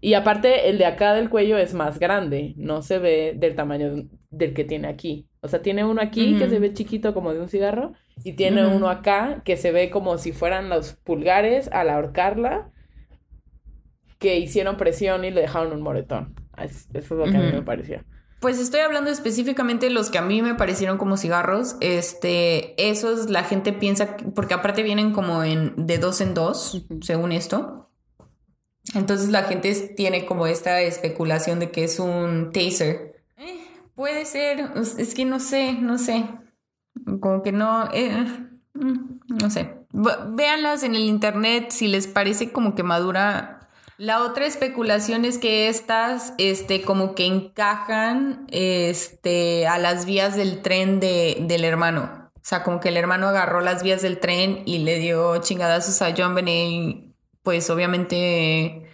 Y 0.02 0.16
aparte, 0.16 0.68
el 0.70 0.80
de 0.80 0.86
acá 0.86 1.14
del 1.14 1.30
cuello 1.30 1.58
es 1.60 1.74
más 1.76 2.00
grande, 2.00 2.54
no 2.58 2.82
se 2.82 2.98
ve 2.98 3.34
del 3.38 3.56
tamaño 3.56 4.08
del 4.32 4.54
que 4.54 4.64
tiene 4.64 4.88
aquí. 4.88 5.28
O 5.42 5.48
sea, 5.48 5.62
tiene 5.62 5.86
uno 5.86 6.02
aquí 6.02 6.38
que 6.38 6.46
Ujú. 6.46 6.54
se 6.54 6.60
ve 6.60 6.74
chiquito 6.74 7.14
como 7.14 7.34
de 7.34 7.40
un 7.42 7.50
cigarro 7.50 7.94
y 8.24 8.34
tiene 8.34 8.66
Ujú. 8.66 8.78
uno 8.78 8.90
acá 8.90 9.42
que 9.46 9.58
se 9.58 9.72
ve 9.72 9.90
como 9.90 10.18
si 10.18 10.32
fueran 10.32 10.70
los 10.70 10.94
pulgares 10.94 11.70
al 11.72 11.90
ahorcarla 11.90 12.72
que 14.20 14.38
hicieron 14.40 14.78
presión 14.78 15.26
y 15.26 15.32
le 15.32 15.42
dejaron 15.42 15.72
un 15.74 15.82
moretón. 15.82 16.36
Es- 16.58 16.88
Eso 16.94 17.16
es 17.16 17.26
lo 17.28 17.32
que 17.32 17.38
a 17.38 17.42
mí 17.42 17.52
me 17.52 17.62
pareció. 17.64 18.04
Pues 18.40 18.60
estoy 18.60 18.80
hablando 18.82 19.10
específicamente 19.12 19.88
de 19.88 19.92
los 19.92 20.10
que 20.10 20.18
a 20.18 20.22
mí 20.24 20.42
me 20.42 20.56
parecieron 20.56 20.98
como 20.98 21.18
cigarros. 21.18 21.76
Este, 21.80 22.90
esos 22.90 23.30
la 23.30 23.44
gente 23.44 23.72
piensa, 23.74 24.16
porque 24.36 24.54
aparte 24.56 24.82
vienen 24.84 25.12
como 25.12 25.44
en 25.44 25.74
de 25.88 25.98
dos 25.98 26.22
en 26.22 26.34
dos, 26.34 26.86
según 27.02 27.32
esto. 27.32 27.90
Entonces 28.96 29.30
la 29.30 29.44
gente 29.44 29.72
tiene 29.96 30.26
como 30.26 30.48
esta 30.48 30.82
especulación 30.82 31.60
de 31.60 31.70
que 31.72 31.84
es 31.84 32.00
un 32.00 32.52
taser. 32.52 33.11
Puede 34.02 34.26
ser, 34.26 34.72
es 34.98 35.14
que 35.14 35.26
no 35.26 35.40
sé, 35.40 35.74
no 35.74 36.00
sé. 36.00 36.26
Como 37.20 37.44
que 37.44 37.52
no, 37.52 37.88
eh, 37.94 38.26
mm, 38.74 39.20
no 39.28 39.52
sé. 39.52 39.78
Véanlas 39.92 40.82
en 40.82 40.96
el 40.96 41.04
internet 41.04 41.70
si 41.70 41.88
les 41.88 42.08
parece 42.08 42.52
como 42.52 42.74
quemadura. 42.74 43.70
La 44.00 44.24
otra 44.24 44.48
especulación 44.48 45.24
es 45.24 45.38
que 45.38 45.70
estas, 45.70 46.34
este, 46.40 46.82
como 46.82 47.14
que 47.14 47.28
encajan, 47.28 48.48
este, 48.50 49.68
a 49.68 49.78
las 49.78 50.08
vías 50.08 50.36
del 50.36 50.64
tren 50.64 51.00
de, 51.00 51.38
del 51.42 51.64
hermano. 51.64 52.32
O 52.38 52.42
sea, 52.42 52.64
como 52.64 52.80
que 52.80 52.90
el 52.90 52.98
hermano 52.98 53.28
agarró 53.28 53.62
las 53.62 53.84
vías 53.84 54.02
del 54.02 54.20
tren 54.20 54.64
y 54.66 54.80
le 54.80 54.98
dio 54.98 55.38
chingadazos 55.42 56.02
a 56.02 56.12
John 56.18 56.34
Benet, 56.34 57.06
pues 57.44 57.70
obviamente 57.70 58.90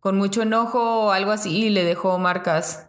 con 0.00 0.18
mucho 0.18 0.42
enojo 0.42 1.06
o 1.06 1.12
algo 1.12 1.30
así 1.30 1.64
y 1.64 1.70
le 1.70 1.82
dejó 1.82 2.18
marcas. 2.18 2.87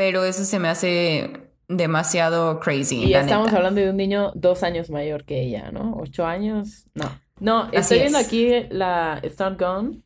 Pero 0.00 0.24
eso 0.24 0.44
se 0.44 0.58
me 0.58 0.68
hace 0.68 1.50
demasiado 1.68 2.58
crazy. 2.58 3.02
Y 3.04 3.08
la 3.08 3.20
estamos 3.20 3.46
neta. 3.48 3.58
hablando 3.58 3.82
de 3.82 3.90
un 3.90 3.98
niño 3.98 4.32
dos 4.34 4.62
años 4.62 4.88
mayor 4.88 5.26
que 5.26 5.42
ella, 5.42 5.70
¿no? 5.70 5.94
¿Ocho 5.98 6.24
años? 6.24 6.86
No. 6.94 7.04
No, 7.38 7.64
Así 7.64 7.76
estoy 7.76 7.98
viendo 7.98 8.18
es. 8.18 8.26
aquí 8.26 8.48
la 8.70 9.20
Stunt 9.28 9.60
Gun 9.60 10.04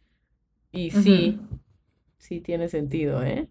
y 0.72 0.90
sí, 0.90 1.38
sí 2.18 2.40
tiene 2.40 2.68
sentido, 2.68 3.22
¿eh? 3.22 3.48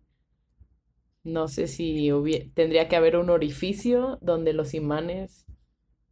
No 1.23 1.47
sé 1.47 1.67
si 1.67 2.09
tendría 2.53 2.89
que 2.89 2.97
haber 2.97 3.15
un 3.15 3.29
orificio 3.29 4.17
donde 4.21 4.51
los 4.51 4.73
imanes, 4.73 5.45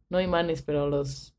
no 0.08 0.18
imanes, 0.18 0.62
pero 0.62 0.88
los 0.88 1.34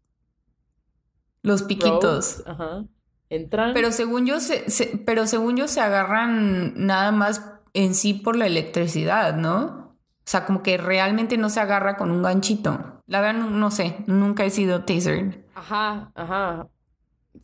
Los 1.42 1.64
piquitos. 1.64 2.44
ajá, 2.46 2.86
entran. 3.30 3.74
Pero 3.74 3.92
según 3.92 4.28
yo 4.28 4.40
se, 4.40 4.70
se- 4.70 4.98
pero 5.06 5.26
según 5.26 5.58
yo 5.58 5.68
se 5.68 5.82
agarran 5.82 6.74
nada 6.86 7.12
más 7.12 7.53
en 7.74 7.96
sí 7.96 8.14
por 8.14 8.36
la 8.36 8.48
electricidad, 8.48 9.36
¿no? 9.36 9.84
O 10.26 10.26
sea, 10.26 10.46
como 10.46 10.64
que 10.64 10.78
realmente 10.78 11.38
no 11.38 11.50
se 11.50 11.60
agarra 11.60 11.98
con 11.98 12.12
un 12.12 12.24
ganchito. 12.24 13.02
La 13.08 13.20
verdad, 13.20 13.42
no, 13.42 13.72
sé, 13.72 13.98
nunca 14.08 14.46
he 14.46 14.50
sido 14.50 14.86
tasered. 14.86 15.36
Ajá, 15.54 16.12
ajá. 16.16 16.70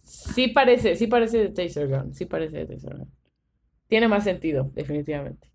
Sí 0.04 0.48
parece, 0.48 0.96
sí 0.96 1.08
parece 1.08 1.40
de 1.40 1.50
Taser 1.50 1.88
Gun, 1.88 2.14
sí 2.14 2.26
parece 2.26 2.58
de 2.58 2.66
Taser 2.68 2.98
Gun. 2.98 3.12
Tiene 3.88 4.08
más 4.08 4.24
sentido, 4.24 4.72
definitivamente. 4.74 5.50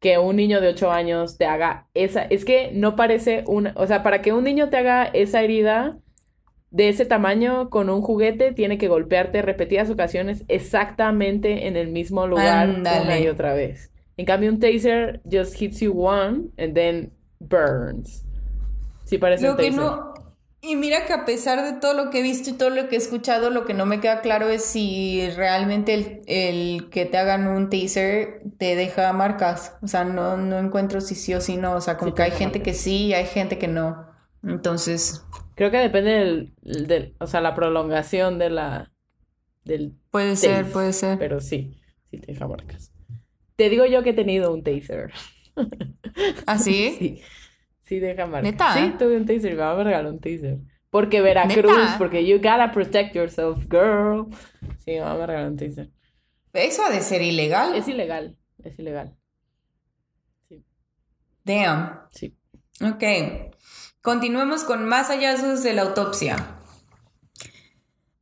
Que 0.00 0.18
un 0.18 0.36
niño 0.36 0.60
de 0.60 0.68
8 0.68 0.90
años 0.90 1.36
te 1.36 1.44
haga 1.44 1.86
esa, 1.92 2.22
es 2.22 2.44
que 2.44 2.72
no 2.72 2.96
parece 2.96 3.44
una, 3.46 3.74
o 3.76 3.86
sea, 3.86 4.02
para 4.02 4.22
que 4.22 4.32
un 4.32 4.44
niño 4.44 4.70
te 4.70 4.78
haga 4.78 5.04
esa 5.04 5.42
herida 5.42 5.98
de 6.70 6.88
ese 6.88 7.04
tamaño 7.04 7.70
con 7.70 7.90
un 7.90 8.00
juguete, 8.02 8.52
tiene 8.52 8.78
que 8.78 8.88
golpearte 8.88 9.42
repetidas 9.42 9.90
ocasiones 9.90 10.44
exactamente 10.48 11.66
en 11.66 11.76
el 11.76 11.88
mismo 11.88 12.26
lugar 12.26 12.70
una 12.70 13.18
y 13.18 13.28
otra 13.28 13.54
vez. 13.54 13.90
En 14.16 14.26
cambio, 14.26 14.50
un 14.50 14.60
taser 14.60 15.22
just 15.30 15.60
hits 15.60 15.80
you 15.80 15.92
one 15.92 16.50
and 16.58 16.74
then 16.74 17.12
burns. 17.40 18.24
Sí 19.04 19.18
parece 19.18 19.50
un 19.50 19.56
que 19.56 19.70
taser. 19.70 19.72
no. 19.72 20.14
Y 20.62 20.76
mira 20.76 21.06
que 21.06 21.14
a 21.14 21.24
pesar 21.24 21.64
de 21.64 21.80
todo 21.80 21.94
lo 21.94 22.10
que 22.10 22.20
he 22.20 22.22
visto 22.22 22.50
y 22.50 22.52
todo 22.52 22.68
lo 22.68 22.88
que 22.88 22.96
he 22.96 22.98
escuchado, 22.98 23.48
lo 23.48 23.64
que 23.64 23.72
no 23.72 23.86
me 23.86 24.00
queda 24.00 24.20
claro 24.20 24.48
es 24.50 24.62
si 24.62 25.30
realmente 25.30 25.94
el, 25.94 26.22
el 26.26 26.90
que 26.90 27.06
te 27.06 27.16
hagan 27.16 27.48
un 27.48 27.70
taser 27.70 28.42
te 28.58 28.76
deja 28.76 29.10
marcas. 29.14 29.76
O 29.80 29.88
sea, 29.88 30.04
no, 30.04 30.36
no 30.36 30.58
encuentro 30.58 31.00
si 31.00 31.14
sí 31.14 31.32
o 31.34 31.40
si 31.40 31.56
no. 31.56 31.74
O 31.74 31.80
sea, 31.80 31.96
como 31.96 32.10
Sí 32.10 32.14
que 32.14 32.22
hay 32.22 32.30
gente 32.32 32.62
que 32.62 32.74
sí 32.74 33.06
y 33.06 33.14
hay 33.14 33.24
gente 33.26 33.56
que 33.58 33.68
no. 33.68 34.06
Entonces, 34.42 35.24
Creo 35.60 35.70
que 35.70 35.76
depende 35.76 36.10
del, 36.12 36.54
del- 36.62 37.14
o 37.20 37.26
sea, 37.26 37.42
la 37.42 37.54
prolongación 37.54 38.38
de 38.38 38.48
la, 38.48 38.90
del 39.62 39.92
puede 40.10 40.34
ser, 40.36 40.64
puede 40.72 40.94
ser. 40.94 41.18
pero 41.18 41.38
sí, 41.38 41.78
sí 42.10 42.16
te 42.16 42.32
deja 42.32 42.48
marcas. 42.48 42.90
Te 43.56 43.68
digo 43.68 43.84
yo 43.84 44.02
que 44.02 44.08
he 44.10 44.14
tenido 44.14 44.54
un 44.54 44.62
taser. 44.62 45.12
¿Ah, 46.46 46.56
sí? 46.56 46.96
Sí, 46.98 47.22
sí 47.82 47.98
deja 48.00 48.24
marcas. 48.24 48.50
¿Neta? 48.52 48.72
Sí, 48.72 48.94
tuve 48.98 49.18
un 49.18 49.26
taser, 49.26 49.50
mi 49.52 49.58
mamá 49.58 49.74
me 49.76 49.84
regaló 49.84 50.08
un 50.08 50.18
taser. 50.18 50.60
Porque 50.88 51.20
Veracruz, 51.20 51.76
¿Neta? 51.76 51.98
porque 51.98 52.26
you 52.26 52.38
gotta 52.38 52.72
protect 52.72 53.14
yourself, 53.14 53.58
girl. 53.70 54.28
Sí, 54.78 54.92
mi 54.92 55.00
mamá 55.00 55.18
me 55.18 55.26
regaló 55.26 55.48
un 55.48 55.56
taser. 55.58 55.90
Eso 56.54 56.82
ha 56.86 56.88
de 56.90 57.02
ser 57.02 57.20
ilegal. 57.20 57.74
Es 57.76 57.86
ilegal, 57.86 58.38
es 58.64 58.78
ilegal. 58.78 59.14
Sí, 60.48 60.64
Damn. 61.44 62.00
sí. 62.12 62.34
Ok. 62.80 63.04
Continuemos 64.02 64.64
con 64.64 64.88
más 64.88 65.08
hallazgos 65.08 65.62
de 65.62 65.74
la 65.74 65.82
autopsia. 65.82 66.56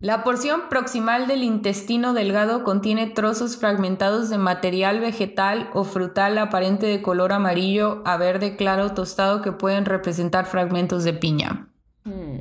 La 0.00 0.24
porción 0.24 0.62
proximal 0.68 1.28
del 1.28 1.44
intestino 1.44 2.14
delgado 2.14 2.64
contiene 2.64 3.06
trozos 3.06 3.56
fragmentados 3.56 4.28
de 4.28 4.38
material 4.38 4.98
vegetal 4.98 5.70
o 5.74 5.84
frutal 5.84 6.36
aparente 6.38 6.86
de 6.86 7.00
color 7.00 7.32
amarillo 7.32 8.02
a 8.04 8.16
verde 8.16 8.56
claro 8.56 8.92
tostado 8.92 9.40
que 9.40 9.52
pueden 9.52 9.84
representar 9.84 10.46
fragmentos 10.46 11.04
de 11.04 11.12
piña. 11.12 11.68
Hmm. 12.02 12.38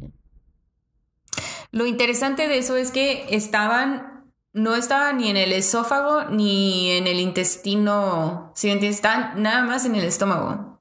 Lo 1.72 1.86
interesante 1.86 2.48
de 2.48 2.58
eso 2.58 2.76
es 2.76 2.90
que 2.90 3.28
estaban, 3.30 4.32
no 4.52 4.76
estaban 4.76 5.18
ni 5.18 5.30
en 5.30 5.38
el 5.38 5.52
esófago 5.52 6.24
ni 6.26 6.90
en 6.90 7.06
el 7.06 7.20
intestino, 7.20 8.52
si 8.56 8.72
entiendes, 8.72 8.96
estaban 8.96 9.44
nada 9.44 9.64
más 9.64 9.86
en 9.86 9.96
el 9.96 10.06
estómago. 10.06 10.77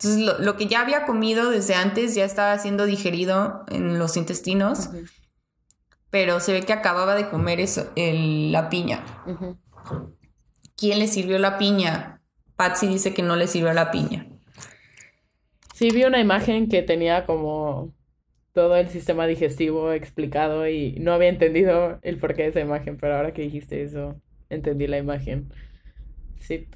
Entonces 0.00 0.20
lo, 0.20 0.38
lo, 0.38 0.56
que 0.56 0.66
ya 0.66 0.80
había 0.80 1.04
comido 1.06 1.50
desde 1.50 1.74
antes 1.74 2.14
ya 2.14 2.24
estaba 2.24 2.56
siendo 2.58 2.86
digerido 2.86 3.64
en 3.68 3.98
los 3.98 4.16
intestinos, 4.16 4.90
pero 6.10 6.38
se 6.38 6.52
ve 6.52 6.62
que 6.62 6.72
acababa 6.72 7.16
de 7.16 7.28
comer 7.28 7.58
eso, 7.58 7.90
el, 7.96 8.52
la 8.52 8.68
piña. 8.68 9.04
¿Quién 10.76 11.00
le 11.00 11.08
sirvió 11.08 11.40
la 11.40 11.58
piña? 11.58 12.22
Patsy 12.54 12.86
dice 12.86 13.12
que 13.12 13.22
no 13.22 13.34
le 13.34 13.48
sirvió 13.48 13.72
la 13.72 13.90
piña. 13.90 14.28
Sí, 15.74 15.90
vi 15.90 16.04
una 16.04 16.20
imagen 16.20 16.68
que 16.68 16.82
tenía 16.82 17.26
como 17.26 17.92
todo 18.52 18.76
el 18.76 18.90
sistema 18.90 19.26
digestivo 19.26 19.92
explicado 19.92 20.68
y 20.68 20.92
no 21.00 21.12
había 21.12 21.28
entendido 21.28 21.98
el 22.02 22.18
porqué 22.18 22.44
de 22.44 22.48
esa 22.50 22.60
imagen, 22.60 22.98
pero 22.98 23.16
ahora 23.16 23.32
que 23.32 23.42
dijiste 23.42 23.82
eso, 23.82 24.20
entendí 24.48 24.86
la 24.86 24.98
imagen. 24.98 25.52
Sí, 26.36 26.68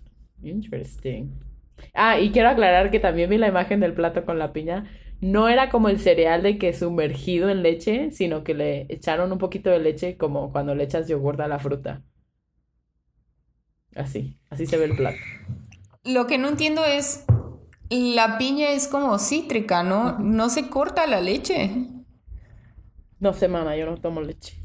interesting. 0.42 1.51
Ah, 1.94 2.18
y 2.20 2.30
quiero 2.30 2.48
aclarar 2.48 2.90
que 2.90 3.00
también 3.00 3.30
vi 3.30 3.38
la 3.38 3.48
imagen 3.48 3.80
del 3.80 3.94
plato 3.94 4.24
con 4.24 4.38
la 4.38 4.52
piña. 4.52 4.90
No 5.20 5.48
era 5.48 5.70
como 5.70 5.88
el 5.88 6.00
cereal 6.00 6.42
de 6.42 6.58
que 6.58 6.72
sumergido 6.72 7.48
en 7.48 7.62
leche, 7.62 8.10
sino 8.10 8.44
que 8.44 8.54
le 8.54 8.86
echaron 8.88 9.30
un 9.32 9.38
poquito 9.38 9.70
de 9.70 9.78
leche 9.78 10.16
como 10.16 10.50
cuando 10.50 10.74
le 10.74 10.84
echas 10.84 11.08
yogur 11.08 11.40
a 11.42 11.48
la 11.48 11.58
fruta. 11.58 12.02
Así, 13.94 14.38
así 14.50 14.66
se 14.66 14.76
ve 14.78 14.86
el 14.86 14.96
plato. 14.96 15.18
Lo 16.04 16.26
que 16.26 16.38
no 16.38 16.48
entiendo 16.48 16.84
es, 16.84 17.24
la 17.90 18.38
piña 18.38 18.70
es 18.70 18.88
como 18.88 19.18
cítrica, 19.18 19.82
¿no? 19.82 20.18
No 20.18 20.48
se 20.48 20.68
corta 20.68 21.06
la 21.06 21.20
leche. 21.20 21.70
No 23.20 23.32
sé, 23.34 23.46
mana, 23.48 23.76
yo 23.76 23.86
no 23.86 23.98
tomo 23.98 24.20
leche. 24.20 24.58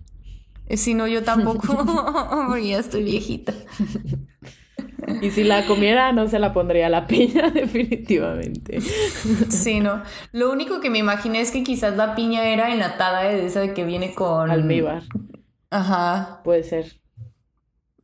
Eh, 0.67 0.77
si 0.77 0.93
no, 0.93 1.07
yo 1.07 1.23
tampoco, 1.23 2.57
ya 2.57 2.79
estoy 2.79 3.03
viejita. 3.03 3.53
Y 5.21 5.31
si 5.31 5.43
la 5.43 5.65
comiera, 5.65 6.11
no 6.11 6.27
se 6.27 6.39
la 6.39 6.53
pondría 6.53 6.89
la 6.89 7.07
piña, 7.07 7.49
definitivamente. 7.53 8.79
Sí, 9.49 9.79
no. 9.79 10.03
Lo 10.31 10.51
único 10.51 10.79
que 10.79 10.89
me 10.89 10.97
imaginé 10.97 11.41
es 11.41 11.51
que 11.51 11.63
quizás 11.63 11.95
la 11.95 12.15
piña 12.15 12.45
era 12.45 12.71
enlatada, 12.71 13.23
de 13.23 13.45
esa 13.45 13.61
de 13.61 13.73
que 13.73 13.83
viene 13.83 14.13
con... 14.13 14.51
Almíbar. 14.51 15.03
Ajá. 15.69 16.41
Puede 16.43 16.63
ser. 16.63 16.99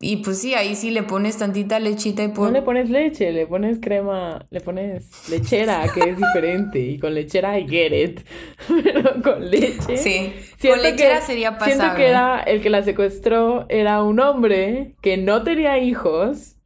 Y 0.06 0.18
pues 0.18 0.42
sí, 0.42 0.54
ahí 0.54 0.76
sí 0.76 0.92
le 0.92 1.04
pones 1.04 1.38
tantita 1.38 1.80
lechita 1.80 2.24
y 2.24 2.28
No 2.28 2.52
le 2.52 2.62
pones 2.62 2.90
leche, 2.90 3.32
le 3.32 3.48
pones 3.48 3.80
crema, 3.80 4.46
le 4.50 4.60
pones 4.60 5.30
lechera, 5.30 5.86
que 5.94 6.10
es 6.10 6.18
diferente. 6.18 6.78
Y 6.78 7.00
con 7.00 7.14
lechera 7.14 7.58
I 7.58 7.66
get 7.66 7.94
it. 7.94 8.20
Pero 8.84 9.22
con 9.24 9.50
leche. 9.50 9.96
Sí. 9.96 10.34
Con 10.62 10.82
lechera 10.82 11.22
sería 11.22 11.58
pasable. 11.58 11.76
Siento 11.76 11.96
que 11.96 12.10
era 12.10 12.42
el 12.42 12.62
que 12.62 12.70
la 12.70 12.84
secuestró 12.84 13.66
era 13.70 14.04
un 14.04 14.20
hombre 14.20 14.96
que 15.02 15.16
no 15.16 15.44
tenía 15.44 15.78
hijos. 15.78 16.58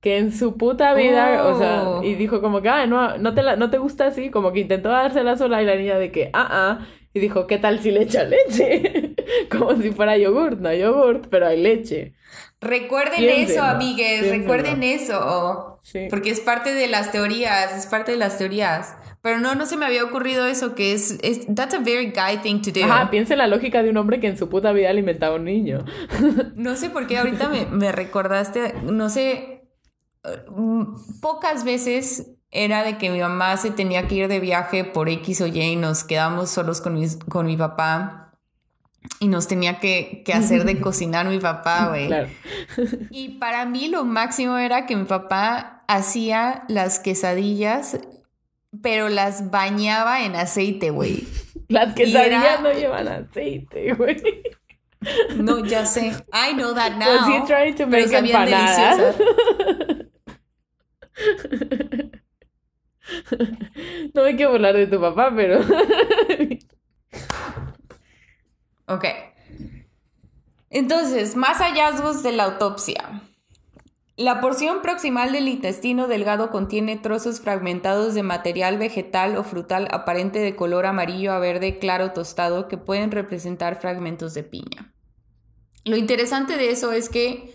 Que 0.00 0.18
en 0.18 0.32
su 0.32 0.56
puta 0.56 0.94
vida, 0.94 1.44
o 1.46 1.58
sea, 1.58 1.82
Oh. 1.88 2.02
y 2.04 2.14
dijo 2.14 2.40
como 2.40 2.62
que, 2.62 2.68
ah, 2.68 2.86
no, 2.86 3.18
no 3.18 3.34
te, 3.34 3.42
la, 3.42 3.56
no 3.56 3.68
te 3.68 3.78
gusta 3.78 4.06
así, 4.06 4.30
como 4.30 4.52
que 4.52 4.60
intentó 4.60 4.90
dársela 4.90 5.36
sola 5.36 5.60
y 5.62 5.66
la 5.66 5.74
niña 5.74 5.98
de 5.98 6.12
que, 6.12 6.30
ah, 6.32 6.48
ah, 6.50 6.86
y 7.12 7.18
dijo, 7.20 7.46
¿qué 7.48 7.58
tal 7.58 7.80
si 7.80 7.90
le 7.90 8.02
echa 8.02 8.22
leche? 8.22 9.14
como 9.50 9.74
si 9.80 9.90
fuera 9.90 10.16
yogurt, 10.16 10.60
no 10.60 10.72
yogurt, 10.72 11.26
pero 11.30 11.48
hay 11.48 11.60
leche. 11.60 12.12
Recuerden 12.60 13.18
Piénsenlo, 13.18 13.52
eso, 13.52 13.62
amigues, 13.64 14.20
piénsenlo. 14.20 14.38
recuerden 14.38 14.82
eso. 14.82 15.80
Sí. 15.82 16.06
Porque 16.10 16.30
es 16.30 16.40
parte 16.40 16.74
de 16.74 16.86
las 16.88 17.10
teorías, 17.12 17.76
es 17.76 17.86
parte 17.86 18.12
de 18.12 18.18
las 18.18 18.38
teorías. 18.38 18.96
Pero 19.22 19.40
no, 19.40 19.54
no 19.56 19.66
se 19.66 19.76
me 19.76 19.84
había 19.86 20.04
ocurrido 20.04 20.46
eso, 20.46 20.74
que 20.76 20.92
es, 20.92 21.18
es 21.22 21.46
that's 21.54 21.74
a 21.74 21.78
very 21.78 22.06
guy 22.12 22.36
thing 22.42 22.60
to 22.62 22.70
do. 22.70 22.84
Ajá, 22.84 23.10
piensa 23.10 23.34
en 23.34 23.38
la 23.38 23.46
lógica 23.48 23.82
de 23.82 23.90
un 23.90 23.96
hombre 23.96 24.20
que 24.20 24.28
en 24.28 24.36
su 24.38 24.48
puta 24.48 24.72
vida 24.72 24.90
alimentaba 24.90 25.34
a 25.34 25.38
un 25.38 25.44
niño. 25.44 25.84
No 26.54 26.76
sé 26.76 26.90
por 26.90 27.06
qué 27.08 27.18
ahorita 27.18 27.48
me, 27.48 27.66
me 27.66 27.90
recordaste, 27.92 28.74
no 28.84 29.08
sé, 29.08 29.57
pocas 31.20 31.64
veces 31.64 32.30
era 32.50 32.82
de 32.82 32.98
que 32.98 33.10
mi 33.10 33.20
mamá 33.20 33.56
se 33.56 33.70
tenía 33.70 34.08
que 34.08 34.14
ir 34.14 34.28
de 34.28 34.40
viaje 34.40 34.84
por 34.84 35.08
X 35.08 35.40
o 35.42 35.46
Y 35.46 35.60
y 35.60 35.76
nos 35.76 36.04
quedamos 36.04 36.50
solos 36.50 36.80
con, 36.80 36.94
mis- 36.94 37.16
con 37.16 37.46
mi 37.46 37.56
papá 37.56 38.32
y 39.20 39.28
nos 39.28 39.48
tenía 39.48 39.78
que, 39.80 40.22
que 40.24 40.32
hacer 40.32 40.64
de 40.64 40.80
cocinar 40.80 41.26
mi 41.26 41.38
papá, 41.38 41.88
güey. 41.88 42.06
Claro. 42.06 42.28
Y 43.10 43.38
para 43.38 43.64
mí 43.66 43.88
lo 43.88 44.04
máximo 44.04 44.56
era 44.58 44.86
que 44.86 44.96
mi 44.96 45.04
papá 45.04 45.84
hacía 45.88 46.64
las 46.68 46.98
quesadillas, 47.00 47.98
pero 48.82 49.08
las 49.08 49.50
bañaba 49.50 50.22
en 50.24 50.34
aceite, 50.36 50.90
güey. 50.90 51.26
Las 51.68 51.94
quesadillas 51.94 52.44
era- 52.44 52.60
no 52.62 52.72
llevan 52.72 53.08
aceite, 53.08 53.92
güey. 53.94 54.22
No, 55.36 55.64
ya 55.64 55.86
sé. 55.86 56.08
I 56.32 56.54
know 56.54 56.74
that 56.74 56.92
now. 56.96 57.06
Was 57.08 57.28
he 57.28 57.46
trying 57.46 57.74
to 57.76 57.86
pero 57.88 58.04
make 58.04 58.08
sabían 58.08 58.48
empanadas? 58.48 59.14
No 64.14 64.22
me 64.22 64.36
quiero 64.36 64.52
burlar 64.52 64.76
de 64.76 64.86
tu 64.86 65.00
papá, 65.00 65.32
pero... 65.34 65.60
Ok. 68.86 69.04
Entonces, 70.70 71.36
más 71.36 71.58
hallazgos 71.58 72.22
de 72.22 72.32
la 72.32 72.44
autopsia. 72.44 73.22
La 74.16 74.40
porción 74.40 74.82
proximal 74.82 75.30
del 75.30 75.46
intestino 75.46 76.08
delgado 76.08 76.50
contiene 76.50 76.96
trozos 76.96 77.40
fragmentados 77.40 78.14
de 78.14 78.22
material 78.22 78.78
vegetal 78.78 79.36
o 79.36 79.44
frutal 79.44 79.88
aparente 79.92 80.38
de 80.38 80.56
color 80.56 80.86
amarillo 80.86 81.32
a 81.32 81.38
verde 81.38 81.78
claro 81.78 82.12
tostado 82.12 82.66
que 82.66 82.78
pueden 82.78 83.10
representar 83.10 83.80
fragmentos 83.80 84.34
de 84.34 84.42
piña. 84.42 84.94
Lo 85.84 85.96
interesante 85.96 86.56
de 86.56 86.70
eso 86.70 86.92
es 86.92 87.08
que, 87.08 87.54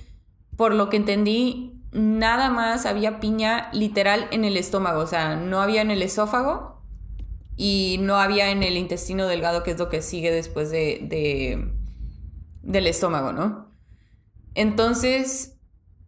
por 0.55 0.73
lo 0.73 0.89
que 0.89 0.97
entendí, 0.97 1.72
nada 1.93 2.49
más 2.49 2.85
había 2.85 3.19
piña 3.19 3.69
literal 3.73 4.27
en 4.31 4.45
el 4.45 4.57
estómago, 4.57 5.01
o 5.01 5.07
sea, 5.07 5.35
no 5.35 5.61
había 5.61 5.81
en 5.81 5.91
el 5.91 6.01
esófago 6.01 6.81
y 7.57 7.97
no 8.01 8.17
había 8.17 8.51
en 8.51 8.63
el 8.63 8.77
intestino 8.77 9.27
delgado, 9.27 9.63
que 9.63 9.71
es 9.71 9.79
lo 9.79 9.89
que 9.89 10.01
sigue 10.01 10.31
después 10.31 10.71
de, 10.71 10.99
de- 11.03 11.73
del 12.61 12.87
estómago, 12.87 13.33
¿no? 13.33 13.71
Entonces, 14.55 15.57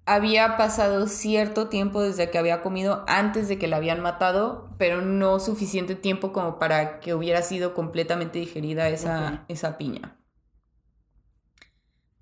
había 0.05 0.57
pasado 0.57 1.07
cierto 1.07 1.69
tiempo 1.69 2.01
desde 2.01 2.29
que 2.31 2.37
había 2.37 2.61
comido 2.63 3.05
antes 3.07 3.47
de 3.47 3.59
que 3.59 3.67
la 3.67 3.77
habían 3.77 4.01
matado, 4.01 4.69
pero 4.77 5.01
no 5.01 5.39
suficiente 5.39 5.95
tiempo 5.95 6.33
como 6.33 6.59
para 6.59 6.99
que 6.99 7.13
hubiera 7.15 7.41
sido 7.43 7.73
completamente 7.73 8.39
digerida 8.39 8.89
esa, 8.89 9.45
esa 9.49 9.77
piña. 9.77 10.14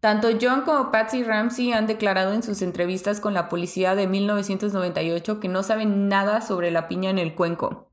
Tanto 0.03 0.27
John 0.41 0.63
como 0.63 0.91
Patsy 0.91 1.23
Ramsey 1.23 1.71
han 1.71 1.87
declarado 1.87 2.33
en 2.33 2.43
sus 2.43 2.61
entrevistas 2.61 3.21
con 3.21 3.33
la 3.33 3.47
policía 3.47 3.95
de 3.95 4.05
1998 4.05 5.39
que 5.39 5.47
no 5.47 5.63
saben 5.63 6.09
nada 6.09 6.41
sobre 6.41 6.71
la 6.71 6.89
piña 6.89 7.09
en 7.09 7.19
el 7.19 7.35
cuenco. 7.35 7.89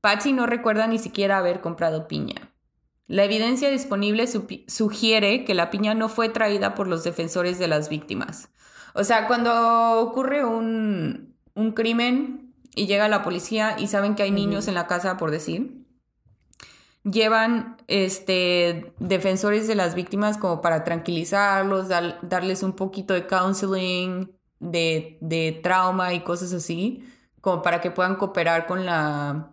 Patsy 0.00 0.32
no 0.32 0.46
recuerda 0.46 0.86
ni 0.86 1.00
siquiera 1.00 1.36
haber 1.36 1.60
comprado 1.60 2.06
piña. 2.06 2.54
La 3.08 3.24
evidencia 3.24 3.70
disponible 3.70 4.28
sugiere 4.68 5.44
que 5.44 5.54
la 5.54 5.70
piña 5.70 5.94
no 5.94 6.08
fue 6.08 6.28
traída 6.28 6.76
por 6.76 6.86
los 6.86 7.02
defensores 7.02 7.58
de 7.58 7.66
las 7.66 7.88
víctimas. 7.88 8.50
O 8.94 9.02
sea, 9.02 9.26
cuando 9.26 10.00
ocurre 10.00 10.44
un, 10.44 11.34
un 11.54 11.72
crimen 11.72 12.54
y 12.76 12.86
llega 12.86 13.08
la 13.08 13.24
policía 13.24 13.74
y 13.80 13.88
saben 13.88 14.14
que 14.14 14.22
hay 14.22 14.30
niños 14.30 14.68
en 14.68 14.74
la 14.74 14.86
casa, 14.86 15.16
por 15.16 15.32
decir, 15.32 15.87
llevan 17.04 17.76
este, 17.88 18.92
defensores 18.98 19.66
de 19.68 19.74
las 19.74 19.94
víctimas 19.94 20.36
como 20.38 20.60
para 20.60 20.84
tranquilizarlos, 20.84 21.88
dar- 21.88 22.18
darles 22.22 22.62
un 22.62 22.72
poquito 22.74 23.14
de 23.14 23.26
counseling, 23.26 24.30
de, 24.60 25.18
de 25.20 25.60
trauma 25.62 26.12
y 26.14 26.20
cosas 26.24 26.52
así, 26.52 27.04
como 27.40 27.62
para 27.62 27.80
que 27.80 27.90
puedan 27.90 28.16
cooperar 28.16 28.66
con 28.66 28.84
la, 28.86 29.52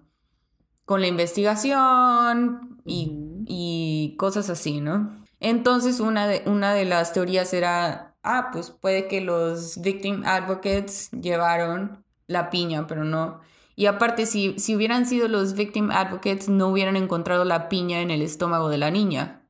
con 0.86 1.02
la 1.02 1.08
investigación 1.08 2.82
y, 2.86 3.12
y 3.48 4.16
cosas 4.18 4.50
así, 4.50 4.82
¿no? 4.82 5.12
Entonces 5.40 6.00
una 6.00 6.28
de, 6.28 6.44
una 6.46 6.74
de 6.74 6.86
las 6.86 7.14
teorías 7.14 7.54
era, 7.54 8.16
ah, 8.24 8.50
pues 8.52 8.70
puede 8.72 9.08
que 9.08 9.22
los 9.22 9.82
victim 9.82 10.24
advocates 10.26 11.10
llevaron 11.12 12.04
la 12.28 12.50
piña, 12.50 12.88
pero 12.88 13.04
no. 13.04 13.42
Y 13.76 13.88
aparte, 13.88 14.26
si, 14.26 14.58
si 14.58 14.76
hubieran 14.76 15.06
sido 15.06 15.28
los 15.28 15.54
victim 15.54 15.92
advocates, 15.92 16.48
no 16.48 16.70
hubieran 16.70 16.96
encontrado 16.96 17.44
la 17.44 17.68
piña 17.68 18.02
en 18.02 18.10
el 18.10 18.22
estómago 18.22 18.70
de 18.70 18.78
la 18.78 18.90
niña. 18.90 19.42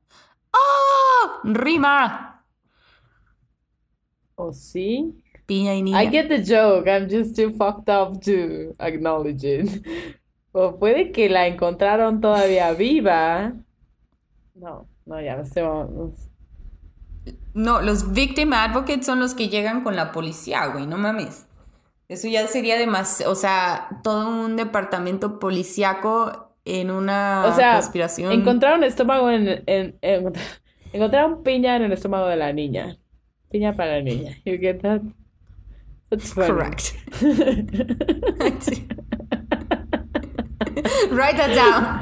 ¡Ah! 0.52 1.40
¡Rima! 1.44 2.44
¿O 4.34 4.52
sí? 4.52 5.22
Piña 5.46 5.74
y 5.74 5.82
niña. 5.82 6.02
I 6.02 6.10
get 6.10 6.28
the 6.28 6.42
joke, 6.42 6.88
I'm 6.88 7.08
just 7.08 7.36
too 7.36 7.50
fucked 7.50 7.88
up 7.88 8.20
to 8.24 8.74
acknowledge 8.78 9.44
it. 9.44 9.84
O 10.58 10.76
puede 10.76 11.12
que 11.12 11.28
la 11.28 11.46
encontraron 11.46 12.20
todavía 12.20 12.72
viva. 12.72 13.52
No, 14.54 14.88
no, 15.04 15.20
ya 15.20 15.36
no 15.36 15.44
sé. 15.44 15.60
vamos. 15.60 16.14
No, 17.52 17.80
los 17.82 18.12
victim 18.12 18.54
advocates 18.54 19.06
son 19.06 19.20
los 19.20 19.34
que 19.34 19.48
llegan 19.48 19.84
con 19.84 19.96
la 19.96 20.12
policía, 20.12 20.66
güey, 20.66 20.86
no 20.86 20.96
mames. 20.96 21.46
Eso 22.08 22.28
ya 22.28 22.46
sería 22.46 22.78
demasiado, 22.78 23.32
o 23.32 23.34
sea, 23.34 23.88
todo 24.02 24.28
un 24.44 24.56
departamento 24.56 25.38
policíaco 25.40 26.52
en 26.64 26.90
una 26.90 27.44
O 27.46 27.54
sea, 27.54 27.74
conspiración. 27.74 28.32
encontraron 28.32 28.82
estómago 28.84 29.30
en, 29.30 29.62
en, 29.66 29.98
en- 30.02 30.32
encontraron 30.92 31.42
piña 31.42 31.76
en 31.76 31.82
el 31.82 31.92
estómago 31.92 32.26
de 32.28 32.36
la 32.36 32.52
niña. 32.52 32.96
Piña 33.50 33.74
para 33.74 33.96
la 33.96 34.02
niña. 34.02 34.36
You 34.44 34.58
get 34.58 34.80
that? 34.82 35.00
That's 36.10 36.32
funny. 36.32 36.46
Correct. 36.48 36.92
Write 41.10 41.36
that 41.36 42.00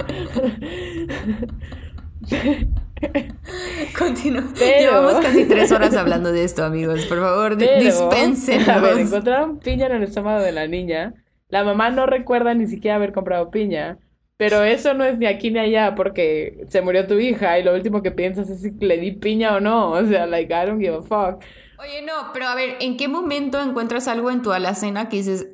down. 2.30 2.74
Continúa. 3.98 4.44
Llevamos 4.58 5.14
casi 5.20 5.44
tres 5.46 5.70
horas 5.72 5.94
hablando 5.96 6.32
de 6.32 6.44
esto, 6.44 6.64
amigos. 6.64 7.06
Por 7.06 7.20
favor, 7.20 7.56
di- 7.56 7.66
Pero, 7.66 7.84
dispénsenos. 7.84 8.68
A 8.68 8.78
ver, 8.80 8.98
encontraron 8.98 9.58
piña 9.58 9.86
en 9.86 9.92
el 9.92 10.02
estómago 10.04 10.42
de 10.42 10.52
la 10.52 10.66
niña. 10.66 11.14
La 11.48 11.64
mamá 11.64 11.90
no 11.90 12.06
recuerda 12.06 12.54
ni 12.54 12.66
siquiera 12.66 12.96
haber 12.96 13.12
comprado 13.12 13.50
piña. 13.50 13.98
Pero 14.36 14.64
eso 14.64 14.94
no 14.94 15.04
es 15.04 15.16
ni 15.18 15.26
aquí 15.26 15.50
ni 15.52 15.60
allá 15.60 15.94
porque 15.94 16.64
se 16.68 16.82
murió 16.82 17.06
tu 17.06 17.14
hija 17.14 17.58
y 17.58 17.62
lo 17.62 17.72
último 17.72 18.02
que 18.02 18.10
piensas 18.10 18.50
es 18.50 18.62
si 18.62 18.72
le 18.84 18.98
di 18.98 19.12
piña 19.12 19.54
o 19.54 19.60
no. 19.60 19.90
O 19.92 20.04
sea, 20.06 20.26
like, 20.26 20.52
I 20.52 20.66
don't 20.66 20.80
give 20.80 20.96
a 20.96 21.02
fuck. 21.02 21.42
Oye, 21.78 22.02
no, 22.02 22.32
pero 22.32 22.46
a 22.48 22.54
ver, 22.54 22.76
¿en 22.80 22.96
qué 22.96 23.06
momento 23.08 23.60
encuentras 23.60 24.08
algo 24.08 24.30
en 24.30 24.42
tu 24.42 24.52
alacena 24.52 25.08
que 25.08 25.18
dices, 25.18 25.46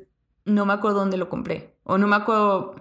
no 0.45 0.65
me 0.65 0.73
acuerdo 0.73 0.99
dónde 0.99 1.17
lo 1.17 1.29
compré? 1.29 1.75
O 1.83 1.97
no 1.99 2.07
me 2.07 2.15
acuerdo 2.15 2.75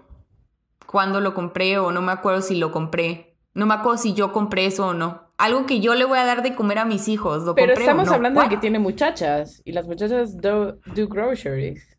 cuándo 0.87 1.21
lo 1.21 1.35
compré, 1.35 1.79
o 1.79 1.93
no 1.93 2.01
me 2.01 2.13
acuerdo 2.13 2.41
si 2.43 2.57
lo 2.57 2.71
compré. 2.73 3.30
No 3.55 3.67
me 3.67 3.75
acuerdo 3.75 3.99
si 3.99 4.15
yo 4.15 4.33
compré 4.33 4.67
eso 4.67 4.89
o 4.89 4.95
no. 4.95 5.29
Algo 5.39 5.67
que 5.67 5.81
yo 5.81 5.95
le 5.95 6.05
voy 6.05 6.19
a 6.19 6.25
dar 6.25 6.43
de 6.43 6.55
comer 6.55 6.79
a 6.79 6.85
mis 6.85 7.09
hijos. 7.09 7.43
¿Lo 7.45 7.55
Pero 7.55 7.69
compré 7.69 7.85
o 7.85 7.87
estamos 7.91 8.07
no? 8.09 8.15
hablando 8.15 8.41
de 8.43 8.49
que 8.49 8.57
tiene 8.59 8.79
muchachas 8.79 9.63
y 9.65 9.73
las 9.73 9.87
muchachas 9.87 10.37
do, 10.37 10.79
do 10.95 11.09
groceries. 11.09 11.99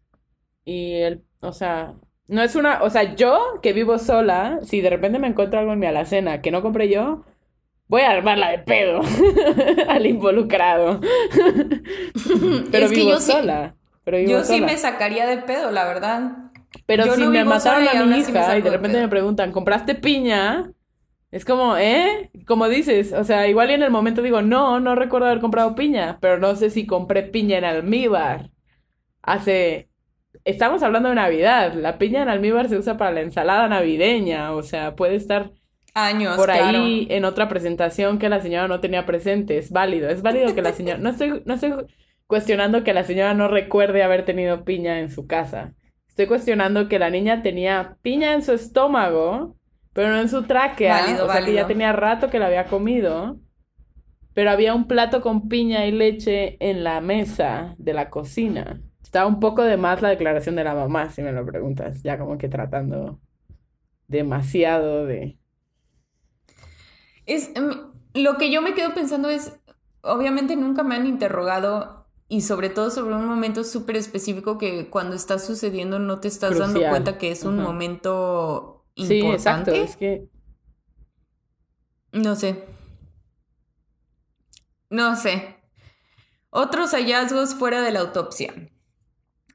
Y 0.63 0.93
el, 1.01 1.23
o 1.41 1.51
sea, 1.51 1.93
no 2.27 2.41
es 2.43 2.55
una, 2.55 2.83
o 2.83 2.89
sea, 2.89 3.15
yo 3.15 3.59
que 3.61 3.73
vivo 3.73 3.97
sola, 3.97 4.59
si 4.61 4.79
de 4.81 4.89
repente 4.91 5.19
me 5.19 5.27
encuentro 5.27 5.59
algo 5.59 5.73
en 5.73 5.79
mi 5.79 5.87
alacena 5.87 6.41
que 6.41 6.51
no 6.51 6.61
compré 6.61 6.87
yo, 6.87 7.25
voy 7.87 8.03
a 8.03 8.11
armarla 8.11 8.51
de 8.51 8.59
pedo 8.59 9.01
al 9.89 10.05
involucrado. 10.05 11.01
Pero 12.71 12.85
Es 12.85 12.91
que 12.91 12.95
vivo 12.97 13.09
yo 13.11 13.19
sí- 13.19 13.31
sola. 13.31 13.75
Pero 14.03 14.17
vivo 14.17 14.31
Yo 14.31 14.43
sí 14.43 14.61
me 14.61 14.77
sacaría 14.77 15.27
de 15.27 15.37
pedo, 15.37 15.71
la 15.71 15.85
verdad. 15.85 16.31
Pero 16.85 17.05
yo 17.05 17.15
si 17.15 17.21
no 17.21 17.31
me 17.31 17.43
mataron 17.43 17.87
a 17.87 18.05
mi 18.05 18.19
hija 18.19 18.57
y 18.57 18.61
de 18.61 18.69
de 18.69 18.69
repente 18.69 18.93
pedo. 18.97 19.01
me 19.03 19.09
preguntan, 19.09 19.51
¿compraste 19.51 19.95
piña? 19.95 20.71
Es 21.31 21.45
como, 21.45 21.77
¿eh? 21.77 22.29
Como 22.45 22.67
dices, 22.67 23.13
o 23.13 23.23
sea, 23.23 23.47
igual 23.47 23.71
y 23.71 23.73
en 23.73 23.83
el 23.83 23.91
momento 23.91 24.21
digo, 24.21 24.41
no, 24.41 24.79
no 24.81 24.95
recuerdo 24.95 25.27
haber 25.27 25.39
comprado 25.39 25.75
piña, 25.75 26.19
pero 26.21 26.37
no 26.37 26.55
sé 26.55 26.69
si 26.69 26.85
compré 26.85 27.23
piña 27.23 27.57
en 27.57 27.63
almíbar. 27.65 28.51
Hace... 29.21 29.89
Estamos 30.43 30.81
hablando 30.81 31.09
de 31.09 31.15
Navidad, 31.15 31.73
la 31.73 31.97
piña 31.97 32.23
en 32.23 32.29
almíbar 32.29 32.67
se 32.67 32.77
usa 32.77 32.97
para 32.97 33.11
la 33.11 33.21
ensalada 33.21 33.67
navideña, 33.67 34.53
o 34.53 34.63
sea, 34.63 34.95
puede 34.95 35.15
estar 35.15 35.51
Años, 35.93 36.37
por 36.37 36.45
claro. 36.45 36.79
ahí 36.79 37.05
en 37.09 37.25
otra 37.25 37.49
presentación 37.49 38.17
que 38.17 38.29
la 38.29 38.41
señora 38.41 38.67
no 38.67 38.79
tenía 38.79 39.05
presente, 39.05 39.57
es 39.57 39.71
válido, 39.71 40.09
es 40.09 40.21
válido 40.21 40.55
que 40.55 40.61
la 40.61 40.71
señora, 40.71 40.97
no 40.99 41.09
estoy, 41.09 41.43
no 41.45 41.53
estoy 41.55 41.73
cuestionando 42.27 42.83
que 42.83 42.93
la 42.93 43.03
señora 43.03 43.33
no 43.33 43.49
recuerde 43.49 44.03
haber 44.03 44.23
tenido 44.23 44.63
piña 44.63 44.99
en 44.99 45.11
su 45.11 45.27
casa, 45.27 45.75
estoy 46.07 46.27
cuestionando 46.27 46.87
que 46.87 46.97
la 46.97 47.09
niña 47.09 47.43
tenía 47.43 47.97
piña 48.01 48.33
en 48.33 48.41
su 48.41 48.53
estómago, 48.53 49.57
pero 49.93 50.09
no 50.09 50.19
en 50.19 50.29
su 50.29 50.43
tráquea, 50.43 51.01
Válido, 51.01 51.25
o 51.25 51.31
sea 51.31 51.43
que 51.43 51.53
ya 51.53 51.67
tenía 51.67 51.91
rato 51.91 52.29
que 52.29 52.39
la 52.39 52.47
había 52.47 52.65
comido, 52.65 53.39
pero 54.33 54.51
había 54.51 54.73
un 54.73 54.87
plato 54.87 55.21
con 55.21 55.49
piña 55.49 55.85
y 55.85 55.91
leche 55.91 56.57
en 56.59 56.83
la 56.83 57.01
mesa 57.01 57.75
de 57.77 57.93
la 57.93 58.09
cocina. 58.09 58.81
Estaba 59.03 59.27
un 59.27 59.39
poco 59.39 59.63
de 59.63 59.75
más 59.75 60.01
la 60.01 60.09
declaración 60.09 60.55
de 60.55 60.63
la 60.63 60.73
mamá, 60.73 61.09
si 61.09 61.21
me 61.21 61.33
lo 61.33 61.45
preguntas, 61.45 62.01
ya 62.03 62.17
como 62.17 62.37
que 62.37 62.47
tratando 62.47 63.19
demasiado 64.07 65.05
de... 65.05 65.37
Es, 67.25 67.49
mm, 67.49 68.19
lo 68.21 68.37
que 68.37 68.51
yo 68.51 68.61
me 68.61 68.73
quedo 68.73 68.93
pensando 68.93 69.29
es, 69.29 69.59
obviamente 70.01 70.55
nunca 70.55 70.83
me 70.83 70.95
han 70.95 71.05
interrogado 71.05 72.07
y 72.29 72.41
sobre 72.41 72.69
todo 72.69 72.89
sobre 72.91 73.15
un 73.15 73.25
momento 73.25 73.65
súper 73.65 73.97
específico 73.97 74.57
que 74.57 74.89
cuando 74.89 75.17
está 75.17 75.37
sucediendo 75.37 75.99
no 75.99 76.21
te 76.21 76.29
estás 76.29 76.57
dando 76.57 76.79
cuenta 76.79 77.17
que 77.17 77.31
es 77.31 77.43
un 77.43 77.57
momento 77.57 78.80
Sí, 79.07 79.21
exacto, 79.21 79.71
es 79.71 79.95
que 79.95 80.27
No 82.11 82.35
sé. 82.35 82.63
No 84.89 85.15
sé. 85.15 85.55
Otros 86.49 86.91
hallazgos 86.91 87.55
fuera 87.55 87.81
de 87.81 87.91
la 87.91 88.01
autopsia. 88.01 88.53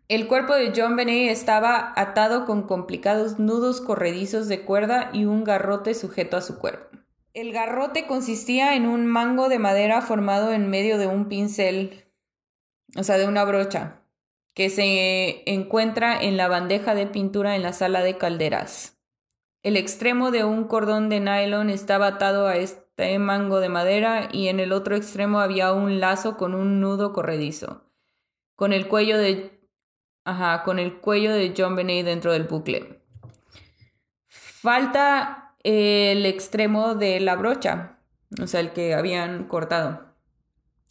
El 0.08 0.28
cuerpo 0.28 0.54
de 0.54 0.72
John 0.74 0.94
Benet 0.94 1.30
estaba 1.30 1.92
atado 1.96 2.46
con 2.46 2.62
complicados 2.62 3.40
nudos 3.40 3.80
corredizos 3.80 4.46
de 4.46 4.64
cuerda 4.64 5.10
y 5.12 5.24
un 5.24 5.42
garrote 5.42 5.94
sujeto 5.94 6.36
a 6.36 6.42
su 6.42 6.58
cuerpo. 6.58 6.96
El 7.34 7.52
garrote 7.52 8.06
consistía 8.06 8.76
en 8.76 8.86
un 8.86 9.04
mango 9.06 9.48
de 9.48 9.58
madera 9.58 10.00
formado 10.00 10.52
en 10.52 10.70
medio 10.70 10.96
de 10.96 11.06
un 11.06 11.28
pincel, 11.28 12.06
o 12.96 13.02
sea, 13.02 13.18
de 13.18 13.26
una 13.26 13.44
brocha, 13.44 14.04
que 14.54 14.70
se 14.70 15.42
encuentra 15.52 16.18
en 16.18 16.38
la 16.38 16.48
bandeja 16.48 16.94
de 16.94 17.06
pintura 17.06 17.56
en 17.56 17.62
la 17.62 17.74
sala 17.74 18.00
de 18.02 18.16
calderas. 18.16 18.95
El 19.66 19.76
extremo 19.76 20.30
de 20.30 20.44
un 20.44 20.62
cordón 20.68 21.08
de 21.08 21.18
nylon 21.18 21.70
estaba 21.70 22.06
atado 22.06 22.46
a 22.46 22.54
este 22.54 23.18
mango 23.18 23.58
de 23.58 23.68
madera 23.68 24.28
y 24.30 24.46
en 24.46 24.60
el 24.60 24.70
otro 24.70 24.94
extremo 24.94 25.40
había 25.40 25.72
un 25.72 25.98
lazo 25.98 26.36
con 26.36 26.54
un 26.54 26.78
nudo 26.78 27.12
corredizo, 27.12 27.82
con 28.54 28.72
el 28.72 28.86
cuello 28.86 29.18
de 29.18 29.58
Ajá, 30.24 30.62
con 30.62 30.78
el 30.78 31.00
cuello 31.00 31.32
de 31.32 31.52
John 31.58 31.74
Benet 31.74 32.06
dentro 32.06 32.30
del 32.30 32.44
bucle. 32.44 33.02
Falta 34.28 35.56
el 35.64 36.24
extremo 36.26 36.94
de 36.94 37.18
la 37.18 37.34
brocha, 37.34 37.98
o 38.40 38.46
sea, 38.46 38.60
el 38.60 38.72
que 38.72 38.94
habían 38.94 39.48
cortado. 39.48 40.14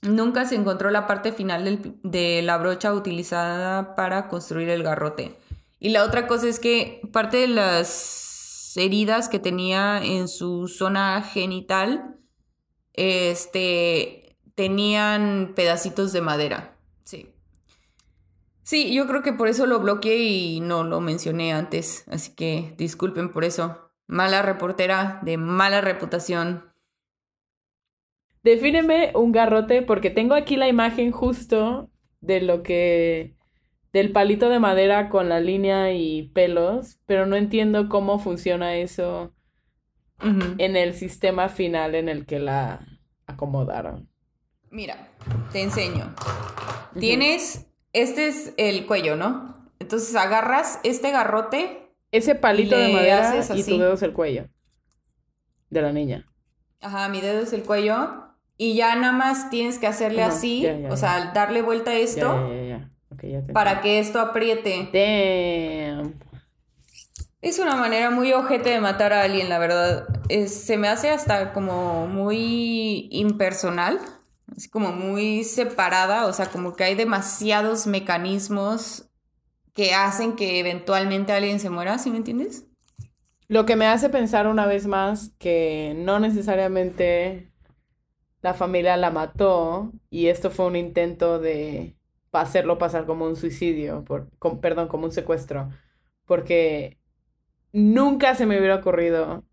Nunca 0.02 0.44
se 0.44 0.56
encontró 0.56 0.90
la 0.90 1.08
parte 1.08 1.32
final 1.32 1.96
de 2.04 2.42
la 2.42 2.58
brocha 2.58 2.94
utilizada 2.94 3.96
para 3.96 4.28
construir 4.28 4.68
el 4.68 4.84
garrote. 4.84 5.38
Y 5.80 5.90
la 5.92 6.04
otra 6.04 6.28
cosa 6.28 6.50
es 6.50 6.60
que 6.60 7.00
parte 7.14 7.38
de 7.38 7.48
las 7.48 8.35
heridas 8.78 9.30
que 9.30 9.40
tenía 9.40 10.04
en 10.04 10.28
su 10.28 10.68
zona 10.68 11.22
genital, 11.22 12.20
este, 12.94 14.38
tenían 14.56 15.54
pedacitos 15.56 16.14
de 16.14 16.22
madera. 16.22 16.78
Sí. 17.04 17.34
Sí, 18.64 18.94
yo 18.94 19.06
creo 19.08 19.22
que 19.22 19.34
por 19.34 19.48
eso 19.48 19.66
lo 19.68 19.80
bloqueé 19.80 20.18
y 20.18 20.60
no 20.60 20.84
lo 20.84 21.02
mencioné 21.02 21.54
antes, 21.54 22.04
así 22.08 22.34
que 22.36 22.74
disculpen 22.78 23.32
por 23.32 23.44
eso. 23.46 23.92
Mala 24.08 24.42
reportera 24.42 25.20
de 25.24 25.38
mala 25.38 25.82
reputación. 25.82 26.72
defíneme 28.44 29.12
un 29.16 29.32
garrote 29.32 29.82
porque 29.82 30.12
tengo 30.12 30.36
aquí 30.36 30.56
la 30.56 30.68
imagen 30.68 31.12
justo 31.12 31.90
de 32.22 32.42
lo 32.42 32.64
que 32.64 33.35
del 33.96 34.12
palito 34.12 34.50
de 34.50 34.60
madera 34.60 35.08
con 35.08 35.30
la 35.30 35.40
línea 35.40 35.94
y 35.94 36.24
pelos, 36.34 37.00
pero 37.06 37.26
no 37.26 37.38
entiendo 37.38 37.88
cómo 37.88 38.20
funciona 38.20 38.76
eso 38.76 39.34
en 40.22 40.76
el 40.76 40.94
sistema 40.96 41.48
final 41.48 41.96
en 41.96 42.10
el 42.10 42.26
que 42.26 42.40
la 42.40 42.86
acomodaron. 43.26 44.10
Mira, 44.70 45.08
te 45.54 45.62
enseño. 45.62 46.14
Tienes, 47.00 47.68
este 47.94 48.28
es 48.28 48.54
el 48.58 48.86
cuello, 48.86 49.16
¿no? 49.16 49.72
Entonces 49.80 50.14
agarras 50.18 50.82
este 50.84 51.12
garrote, 51.12 51.90
Ese 52.12 52.36
palito 52.36 52.78
de 52.78 52.92
madera 52.92 53.46
y 53.56 53.64
tu 53.64 53.78
dedo 53.78 53.94
es 53.94 54.02
el 54.02 54.12
cuello 54.12 54.50
de 55.70 55.82
la 55.82 55.94
niña. 55.94 56.30
ajá, 56.82 57.08
mi 57.08 57.22
dedo 57.22 57.44
es 57.44 57.54
el 57.54 57.64
cuello, 57.64 58.26
y 58.58 58.76
ya 58.76 58.94
nada 58.96 59.14
más 59.14 59.50
tienes 59.50 59.80
que 59.80 59.88
hacerle 59.88 60.22
así, 60.22 60.64
ya, 60.64 60.78
ya, 60.78 60.88
o 60.88 60.92
ya. 60.92 60.98
sea, 60.98 61.32
darle 61.34 61.62
vuelta 61.62 61.92
a 61.92 61.96
esto 61.96 62.50
ya, 63.24 63.46
te 63.46 63.54
para 63.54 63.82
que 63.82 64.00
esto 64.00 64.20
apriete. 64.20 64.90
Damn. 64.94 66.20
Es 67.42 67.60
una 67.60 67.76
manera 67.76 68.10
muy 68.10 68.34
ojete 68.34 68.72
de 68.72 68.82
matar 68.82 69.14
a 69.14 69.22
alguien, 69.24 69.50
la 69.50 69.60
verdad. 69.60 70.08
Es- 70.30 70.54
se 70.54 70.78
me 70.78 70.88
hace 70.88 71.10
hasta 71.10 71.54
como 71.54 72.08
muy 72.08 73.08
impersonal, 73.12 74.00
como 74.72 74.92
muy 74.92 75.44
separada, 75.44 76.26
o 76.28 76.34
sea, 76.34 76.48
como 76.48 76.76
que 76.76 76.84
hay 76.84 76.96
demasiados 76.96 77.88
mecanismos 77.88 79.10
que 79.74 79.94
hacen 79.94 80.36
que 80.36 80.60
eventualmente 80.60 81.34
alguien 81.34 81.60
se 81.60 81.70
muera, 81.70 81.98
¿sí 82.00 82.10
me 82.10 82.18
entiendes? 82.18 82.66
Lo 83.48 83.66
que 83.66 83.76
me 83.76 83.86
hace 83.88 84.10
pensar 84.10 84.48
una 84.48 84.66
vez 84.66 84.88
más 84.88 85.32
que 85.38 85.94
no 85.98 86.20
necesariamente 86.20 87.52
la 88.42 88.54
familia 88.54 88.98
la 88.98 89.12
mató 89.12 89.92
y 90.10 90.28
esto 90.28 90.52
fue 90.52 90.68
un 90.68 90.76
intento 90.76 91.40
de 91.40 91.95
hacerlo 92.38 92.78
pasar 92.78 93.06
como 93.06 93.26
un 93.26 93.36
suicidio, 93.36 94.04
por, 94.06 94.30
com- 94.40 94.62
perdón, 94.62 94.88
como 94.88 95.06
un 95.06 95.12
secuestro, 95.12 95.70
porque 96.26 97.00
nunca 97.74 98.36
se 98.36 98.46
me 98.48 98.58
hubiera 98.60 98.76
ocurrido 98.78 99.46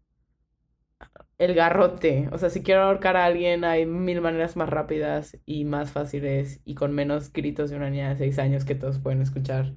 el 1.38 1.54
garrote. 1.54 2.28
O 2.32 2.38
sea, 2.38 2.48
si 2.50 2.62
quiero 2.62 2.82
ahorcar 2.84 3.16
a 3.18 3.24
alguien 3.26 3.64
hay 3.64 3.84
mil 3.86 4.20
maneras 4.22 4.56
más 4.56 4.68
rápidas 4.70 5.38
y 5.46 5.64
más 5.66 5.92
fáciles 5.92 6.60
y 6.64 6.74
con 6.74 6.92
menos 6.94 7.32
gritos 7.32 7.68
de 7.70 7.76
una 7.76 7.90
niña 7.90 8.08
de 8.10 8.16
seis 8.16 8.38
años 8.38 8.64
que 8.64 8.74
todos 8.74 8.98
pueden 8.98 9.20
escuchar 9.22 9.74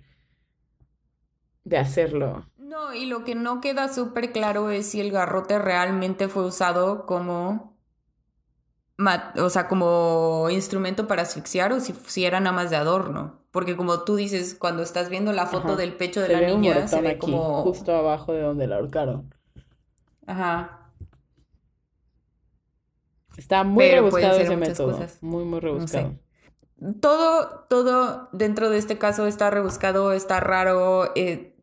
de 1.65 1.77
hacerlo. 1.77 2.45
No, 2.57 2.93
y 2.93 3.05
lo 3.05 3.23
que 3.23 3.35
no 3.35 3.61
queda 3.61 3.87
súper 3.93 4.31
claro 4.31 4.69
es 4.69 4.87
si 4.89 4.99
el 5.01 5.11
garrote 5.11 5.59
realmente 5.59 6.27
fue 6.27 6.45
usado 6.45 7.05
como, 7.05 7.74
o 8.97 9.49
sea, 9.49 9.67
como 9.67 10.47
instrumento 10.49 11.07
para 11.07 11.23
asfixiar 11.23 11.73
o 11.73 11.79
si, 11.79 11.93
si 12.07 12.25
era 12.25 12.39
nada 12.39 12.55
más 12.55 12.69
de 12.69 12.77
adorno. 12.77 13.39
Porque 13.51 13.75
como 13.77 14.03
tú 14.03 14.15
dices, 14.15 14.55
cuando 14.55 14.83
estás 14.83 15.09
viendo 15.09 15.31
la 15.31 15.45
foto 15.45 15.75
del 15.75 15.93
pecho 15.93 16.21
de 16.21 16.29
la 16.29 16.41
niña, 16.41 16.87
se 16.87 17.01
ve 17.01 17.17
como... 17.17 17.63
Justo 17.63 17.95
abajo 17.95 18.33
de 18.33 18.41
donde 18.41 18.67
la 18.67 18.77
ahorcaron. 18.77 19.33
Ajá. 20.25 20.91
Está 23.37 23.63
muy 23.63 23.89
rebuscado 23.89 24.39
ese 24.39 24.57
método. 24.57 24.99
Muy, 25.21 25.45
muy 25.45 25.59
rebuscado. 25.59 26.15
Todo, 26.99 27.65
todo 27.69 28.29
dentro 28.33 28.69
de 28.69 28.77
este 28.77 28.97
caso 28.97 29.25
está 29.27 29.49
rebuscado, 29.49 30.11
está 30.11 30.39
raro. 30.39 31.11
Eh, 31.15 31.55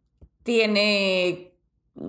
tiene 0.43 1.52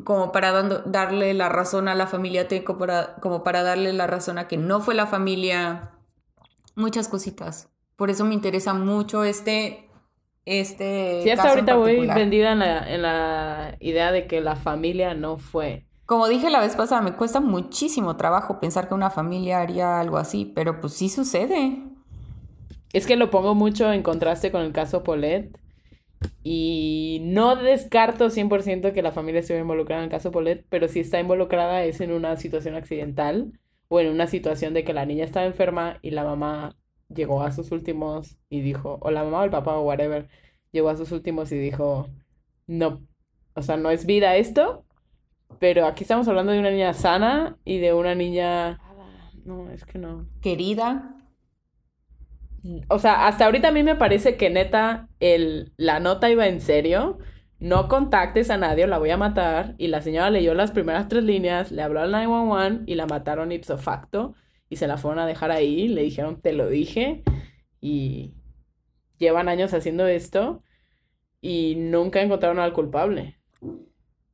como 0.03 0.31
para 0.31 0.51
darle 0.85 1.33
la 1.33 1.49
razón 1.49 1.87
a 1.87 1.95
la 1.95 2.07
familia, 2.07 2.47
como 2.63 2.79
para, 2.79 3.15
como 3.15 3.43
para 3.43 3.63
darle 3.63 3.93
la 3.93 4.07
razón 4.07 4.37
a 4.37 4.47
que 4.47 4.57
no 4.57 4.81
fue 4.81 4.95
la 4.95 5.07
familia, 5.07 5.91
muchas 6.75 7.07
cositas. 7.07 7.69
Por 7.95 8.09
eso 8.09 8.25
me 8.25 8.33
interesa 8.33 8.73
mucho 8.73 9.23
este... 9.23 9.89
Este 10.45 11.21
sí, 11.23 11.29
hasta 11.29 11.51
ahorita 11.51 11.75
voy 11.75 12.05
vendida 12.05 12.51
en 12.51 12.59
la, 12.59 12.93
en 12.93 13.01
la 13.01 13.77
idea 13.79 14.11
de 14.11 14.27
que 14.27 14.41
la 14.41 14.57
familia 14.57 15.13
no 15.13 15.37
fue. 15.37 15.85
Como 16.05 16.27
dije 16.27 16.49
la 16.49 16.59
vez 16.59 16.75
pasada, 16.75 17.01
me 17.01 17.13
cuesta 17.13 17.39
muchísimo 17.39 18.17
trabajo 18.17 18.59
pensar 18.59 18.89
que 18.89 18.93
una 18.93 19.09
familia 19.09 19.61
haría 19.61 20.01
algo 20.01 20.17
así, 20.17 20.51
pero 20.53 20.81
pues 20.81 20.95
sí 20.95 21.07
sucede. 21.07 21.81
Es 22.91 23.07
que 23.07 23.15
lo 23.15 23.29
pongo 23.29 23.55
mucho 23.55 23.91
en 23.93 24.03
contraste 24.03 24.51
con 24.51 24.63
el 24.63 24.73
caso 24.73 25.01
Paulette, 25.01 25.57
y 26.43 27.19
no 27.23 27.55
descarto 27.55 28.29
100% 28.29 28.93
que 28.93 29.01
la 29.01 29.11
familia 29.11 29.39
estuviera 29.39 29.61
involucrada 29.61 30.01
en 30.01 30.05
el 30.05 30.11
caso 30.11 30.31
Polet, 30.31 30.65
pero 30.69 30.87
si 30.87 30.99
está 30.99 31.19
involucrada 31.19 31.83
es 31.83 32.01
en 32.01 32.11
una 32.11 32.35
situación 32.37 32.75
accidental 32.75 33.59
o 33.87 33.99
en 33.99 34.09
una 34.09 34.27
situación 34.27 34.73
de 34.73 34.83
que 34.83 34.93
la 34.93 35.05
niña 35.05 35.25
estaba 35.25 35.45
enferma 35.45 35.99
y 36.01 36.11
la 36.11 36.23
mamá 36.23 36.75
llegó 37.13 37.43
a 37.43 37.51
sus 37.51 37.71
últimos 37.71 38.37
y 38.49 38.61
dijo, 38.61 38.97
o 39.01 39.11
la 39.11 39.23
mamá 39.23 39.41
o 39.41 39.43
el 39.43 39.51
papá 39.51 39.77
o 39.77 39.83
whatever, 39.83 40.27
llegó 40.71 40.89
a 40.89 40.97
sus 40.97 41.11
últimos 41.11 41.51
y 41.51 41.57
dijo, 41.57 42.09
no, 42.67 43.01
o 43.53 43.61
sea, 43.61 43.77
no 43.77 43.91
es 43.91 44.05
vida 44.05 44.35
esto, 44.35 44.85
pero 45.59 45.85
aquí 45.85 46.03
estamos 46.03 46.27
hablando 46.27 46.51
de 46.51 46.59
una 46.59 46.71
niña 46.71 46.93
sana 46.93 47.57
y 47.63 47.77
de 47.77 47.93
una 47.93 48.15
niña... 48.15 48.79
No, 49.45 49.69
es 49.69 49.85
que 49.85 49.99
no. 49.99 50.25
Querida. 50.41 51.12
O 52.87 52.99
sea, 52.99 53.27
hasta 53.27 53.45
ahorita 53.45 53.69
a 53.69 53.71
mí 53.71 53.83
me 53.83 53.95
parece 53.95 54.37
que 54.37 54.49
neta 54.49 55.09
el, 55.19 55.73
la 55.77 55.99
nota 55.99 56.29
iba 56.29 56.47
en 56.47 56.61
serio. 56.61 57.17
No 57.59 57.87
contactes 57.87 58.49
a 58.49 58.57
nadie, 58.57 58.87
la 58.87 58.97
voy 58.97 59.09
a 59.11 59.17
matar. 59.17 59.75
Y 59.77 59.87
la 59.87 60.01
señora 60.01 60.29
leyó 60.29 60.53
las 60.53 60.71
primeras 60.71 61.07
tres 61.07 61.23
líneas, 61.23 61.71
le 61.71 61.81
habló 61.81 62.01
al 62.01 62.11
911 62.11 62.83
y 62.85 62.95
la 62.95 63.05
mataron 63.05 63.51
ipso 63.51 63.77
facto. 63.77 64.35
Y 64.69 64.77
se 64.77 64.87
la 64.87 64.97
fueron 64.97 65.19
a 65.19 65.27
dejar 65.27 65.51
ahí. 65.51 65.87
Le 65.87 66.03
dijeron, 66.03 66.41
te 66.41 66.53
lo 66.53 66.67
dije. 66.67 67.23
Y 67.81 68.33
llevan 69.17 69.49
años 69.49 69.73
haciendo 69.73 70.07
esto. 70.07 70.63
Y 71.41 71.75
nunca 71.75 72.21
encontraron 72.21 72.59
al 72.59 72.73
culpable. 72.73 73.37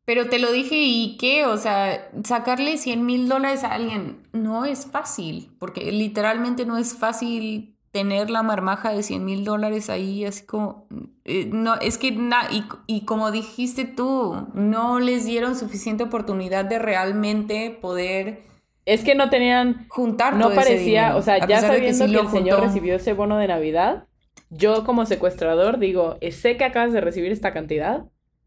Pero 0.05 0.27
te 0.27 0.39
lo 0.39 0.51
dije 0.51 0.75
y 0.75 1.17
qué, 1.17 1.45
o 1.45 1.57
sea, 1.57 2.09
sacarle 2.23 2.77
100 2.77 3.05
mil 3.05 3.29
dólares 3.29 3.63
a 3.63 3.73
alguien 3.73 4.27
no 4.33 4.65
es 4.65 4.87
fácil, 4.87 5.51
porque 5.59 5.91
literalmente 5.91 6.65
no 6.65 6.79
es 6.79 6.95
fácil 6.97 7.77
tener 7.91 8.29
la 8.29 8.43
marmaja 8.43 8.91
de 8.93 9.03
100 9.03 9.25
mil 9.25 9.43
dólares 9.43 9.89
ahí, 9.89 10.25
así 10.25 10.45
como, 10.45 10.87
eh, 11.25 11.49
no, 11.51 11.75
es 11.75 11.97
que, 11.97 12.07
y, 12.07 12.63
y, 12.85 13.05
como 13.05 13.31
dijiste 13.31 13.85
tú, 13.85 14.47
no 14.53 14.99
les 14.99 15.25
dieron 15.25 15.55
suficiente 15.55 16.03
oportunidad 16.03 16.65
de 16.65 16.79
realmente 16.79 17.77
poder... 17.81 18.43
Es 18.85 19.03
que 19.03 19.13
no 19.15 19.29
tenían... 19.29 19.87
Juntar. 19.89 20.35
No 20.35 20.51
parecía, 20.51 21.15
o 21.15 21.21
sea, 21.21 21.45
ya 21.45 21.61
sabiendo 21.61 22.05
que, 22.05 22.19
el 22.19 22.27
señor 22.29 22.61
recibió 22.61 22.95
ese 22.95 23.13
bono 23.13 23.37
de 23.37 23.47
Navidad, 23.47 24.07
yo 24.49 24.83
como 24.83 25.05
secuestrador 25.05 25.77
digo, 25.79 26.17
sé 26.31 26.57
que 26.57 26.65
acabas 26.65 26.93
de 26.93 27.01
recibir 27.01 27.31
esta 27.31 27.53
cantidad, 27.53 28.05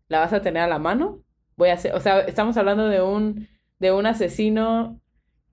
la 0.09 0.21
vas 0.21 0.33
a 0.33 0.43
tener 0.43 0.63
a 0.63 0.67
la 0.67 0.79
mano, 0.79 1.21
voy 1.57 1.69
a 1.69 1.75
hacer, 1.75 1.95
o 1.95 2.01
sea, 2.01 2.21
estamos 2.21 2.57
hablando 2.57 2.89
de 2.89 3.03
un, 3.03 3.49
de 3.79 3.93
un 3.93 4.07
asesino 4.07 5.01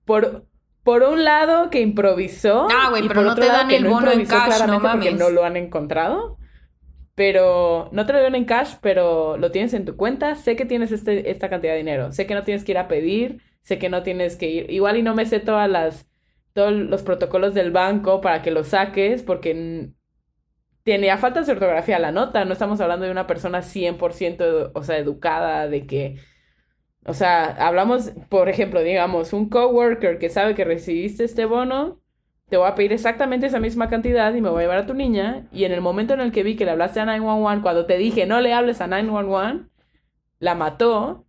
por 0.04 0.46
por 0.82 1.02
un 1.02 1.24
lado 1.24 1.70
que 1.70 1.80
improvisó. 1.80 2.68
Ah, 2.70 2.88
güey, 2.90 3.06
pero 3.06 3.22
no 3.22 3.34
te 3.34 3.46
dan 3.46 3.70
el 3.70 3.86
bono 3.86 4.10
en 4.10 4.26
cash, 4.26 4.66
no 4.66 4.80
mames. 4.80 5.18
No 5.18 5.30
lo 5.30 5.44
han 5.44 5.56
encontrado. 5.56 6.38
Pero 7.14 7.90
no 7.92 8.06
te 8.06 8.14
lo 8.14 8.22
dan 8.22 8.34
en 8.34 8.46
cash, 8.46 8.76
pero 8.80 9.36
lo 9.36 9.50
tienes 9.50 9.74
en 9.74 9.84
tu 9.84 9.96
cuenta. 9.96 10.36
Sé 10.36 10.56
que 10.56 10.64
tienes 10.64 10.90
este, 10.90 11.30
esta 11.30 11.50
cantidad 11.50 11.72
de 11.72 11.78
dinero. 11.78 12.12
Sé 12.12 12.26
que 12.26 12.34
no 12.34 12.44
tienes 12.44 12.64
que 12.64 12.72
ir 12.72 12.78
a 12.78 12.88
pedir. 12.88 13.42
Sé 13.62 13.78
que 13.78 13.90
no 13.90 14.02
tienes 14.02 14.36
que 14.36 14.48
ir. 14.48 14.70
Igual 14.70 14.96
y 14.96 15.02
no 15.02 15.14
me 15.14 15.26
sé 15.26 15.40
todas 15.40 15.68
las. 15.68 16.08
Todos 16.52 16.72
los 16.72 17.02
protocolos 17.02 17.54
del 17.54 17.70
banco 17.70 18.20
para 18.20 18.42
que 18.42 18.50
lo 18.50 18.64
saques, 18.64 19.22
porque 19.22 19.92
tiene 20.82 21.10
a 21.10 21.18
falta 21.18 21.42
de 21.42 21.52
ortografía 21.52 21.98
la 21.98 22.10
nota. 22.10 22.44
No 22.44 22.54
estamos 22.54 22.80
hablando 22.80 23.04
de 23.04 23.12
una 23.12 23.26
persona 23.26 23.62
100%, 23.62 24.72
o 24.74 24.82
sea, 24.82 24.98
educada, 24.98 25.68
de 25.68 25.86
que 25.86 26.16
o 27.04 27.14
sea, 27.14 27.46
hablamos, 27.66 28.10
por 28.28 28.48
ejemplo, 28.48 28.82
digamos, 28.82 29.32
un 29.32 29.48
coworker 29.48 30.18
que 30.18 30.28
sabe 30.28 30.54
que 30.54 30.64
recibiste 30.64 31.24
este 31.24 31.46
bono, 31.46 31.98
te 32.50 32.56
voy 32.56 32.68
a 32.68 32.74
pedir 32.74 32.92
exactamente 32.92 33.46
esa 33.46 33.60
misma 33.60 33.88
cantidad 33.88 34.34
y 34.34 34.40
me 34.40 34.50
voy 34.50 34.58
a 34.58 34.62
llevar 34.62 34.78
a 34.78 34.86
tu 34.86 34.92
niña. 34.92 35.48
Y 35.52 35.64
en 35.64 35.72
el 35.72 35.80
momento 35.80 36.14
en 36.14 36.20
el 36.20 36.32
que 36.32 36.42
vi 36.42 36.56
que 36.56 36.64
le 36.64 36.72
hablaste 36.72 37.00
a 37.00 37.06
911, 37.06 37.62
cuando 37.62 37.86
te 37.86 37.96
dije 37.96 38.26
no 38.26 38.40
le 38.40 38.52
hables 38.52 38.80
a 38.80 38.88
911, 38.88 39.70
la 40.40 40.54
mató. 40.54 41.24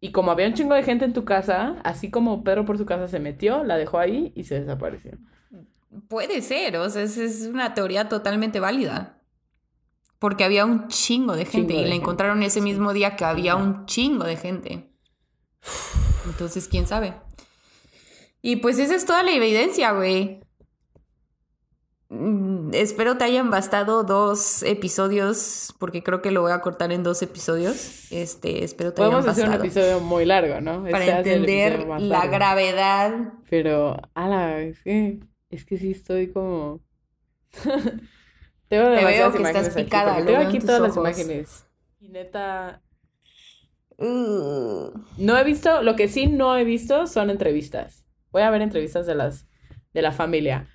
Y 0.00 0.10
como 0.12 0.30
había 0.32 0.48
un 0.48 0.54
chingo 0.54 0.74
de 0.74 0.82
gente 0.82 1.04
en 1.04 1.12
tu 1.12 1.24
casa, 1.24 1.76
así 1.84 2.10
como 2.10 2.44
Pedro 2.44 2.64
por 2.64 2.76
su 2.76 2.84
casa 2.84 3.08
se 3.08 3.20
metió, 3.20 3.64
la 3.64 3.76
dejó 3.78 3.98
ahí 3.98 4.32
y 4.34 4.44
se 4.44 4.60
desapareció. 4.60 5.12
Puede 6.08 6.42
ser, 6.42 6.76
o 6.76 6.90
sea, 6.90 7.02
es 7.02 7.48
una 7.50 7.72
teoría 7.72 8.08
totalmente 8.08 8.60
válida. 8.60 9.16
Porque 10.18 10.44
había 10.44 10.64
un 10.64 10.88
chingo 10.88 11.36
de 11.36 11.44
gente 11.44 11.74
y 11.74 11.84
la 11.84 11.94
encontraron 11.94 12.42
ese 12.42 12.60
mismo 12.60 12.92
día 12.92 13.16
que 13.16 13.24
había 13.24 13.56
un 13.56 13.86
chingo 13.86 14.24
de 14.24 14.36
gente. 14.36 14.90
Entonces, 16.26 16.68
quién 16.68 16.86
sabe. 16.86 17.14
Y 18.42 18.56
pues 18.56 18.78
esa 18.78 18.94
es 18.94 19.04
toda 19.04 19.22
la 19.22 19.32
evidencia, 19.32 19.92
güey. 19.92 20.40
Mm, 22.08 22.70
espero 22.72 23.18
te 23.18 23.24
hayan 23.24 23.50
bastado 23.50 24.04
dos 24.04 24.62
episodios, 24.62 25.74
porque 25.78 26.04
creo 26.04 26.22
que 26.22 26.30
lo 26.30 26.42
voy 26.42 26.52
a 26.52 26.60
cortar 26.60 26.92
en 26.92 27.02
dos 27.02 27.20
episodios. 27.22 28.12
Este, 28.12 28.62
espero 28.62 28.92
te 28.92 28.98
Podemos 28.98 29.26
hacer 29.26 29.48
un 29.48 29.54
episodio 29.54 30.00
muy 30.00 30.24
largo, 30.24 30.60
¿no? 30.60 30.84
Para 30.84 31.18
entender 31.18 31.86
la 31.98 32.26
gravedad. 32.26 33.32
Pero, 33.50 33.96
ala, 34.14 34.60
es 34.60 34.80
que, 34.82 35.18
es 35.50 35.64
que 35.64 35.78
sí 35.78 35.90
estoy 35.90 36.32
como... 36.32 36.80
Tengo 38.68 38.94
Te 38.94 39.04
veo 39.04 39.32
que 39.32 39.42
estás 39.42 39.74
picada. 39.74 40.24
tengo 40.24 40.38
aquí 40.38 40.58
todas 40.58 40.80
las 40.80 40.96
imágenes. 40.96 41.66
Y 42.00 42.08
neta. 42.08 42.82
Uh. 43.98 44.90
No 45.16 45.38
he 45.38 45.44
visto, 45.44 45.82
lo 45.82 45.96
que 45.96 46.08
sí 46.08 46.26
no 46.26 46.56
he 46.56 46.64
visto 46.64 47.06
son 47.06 47.30
entrevistas. 47.30 48.04
Voy 48.30 48.42
a 48.42 48.50
ver 48.50 48.62
entrevistas 48.62 49.06
de 49.06 49.14
las 49.14 49.46
de 49.94 50.02
la 50.02 50.12
familia. 50.12 50.68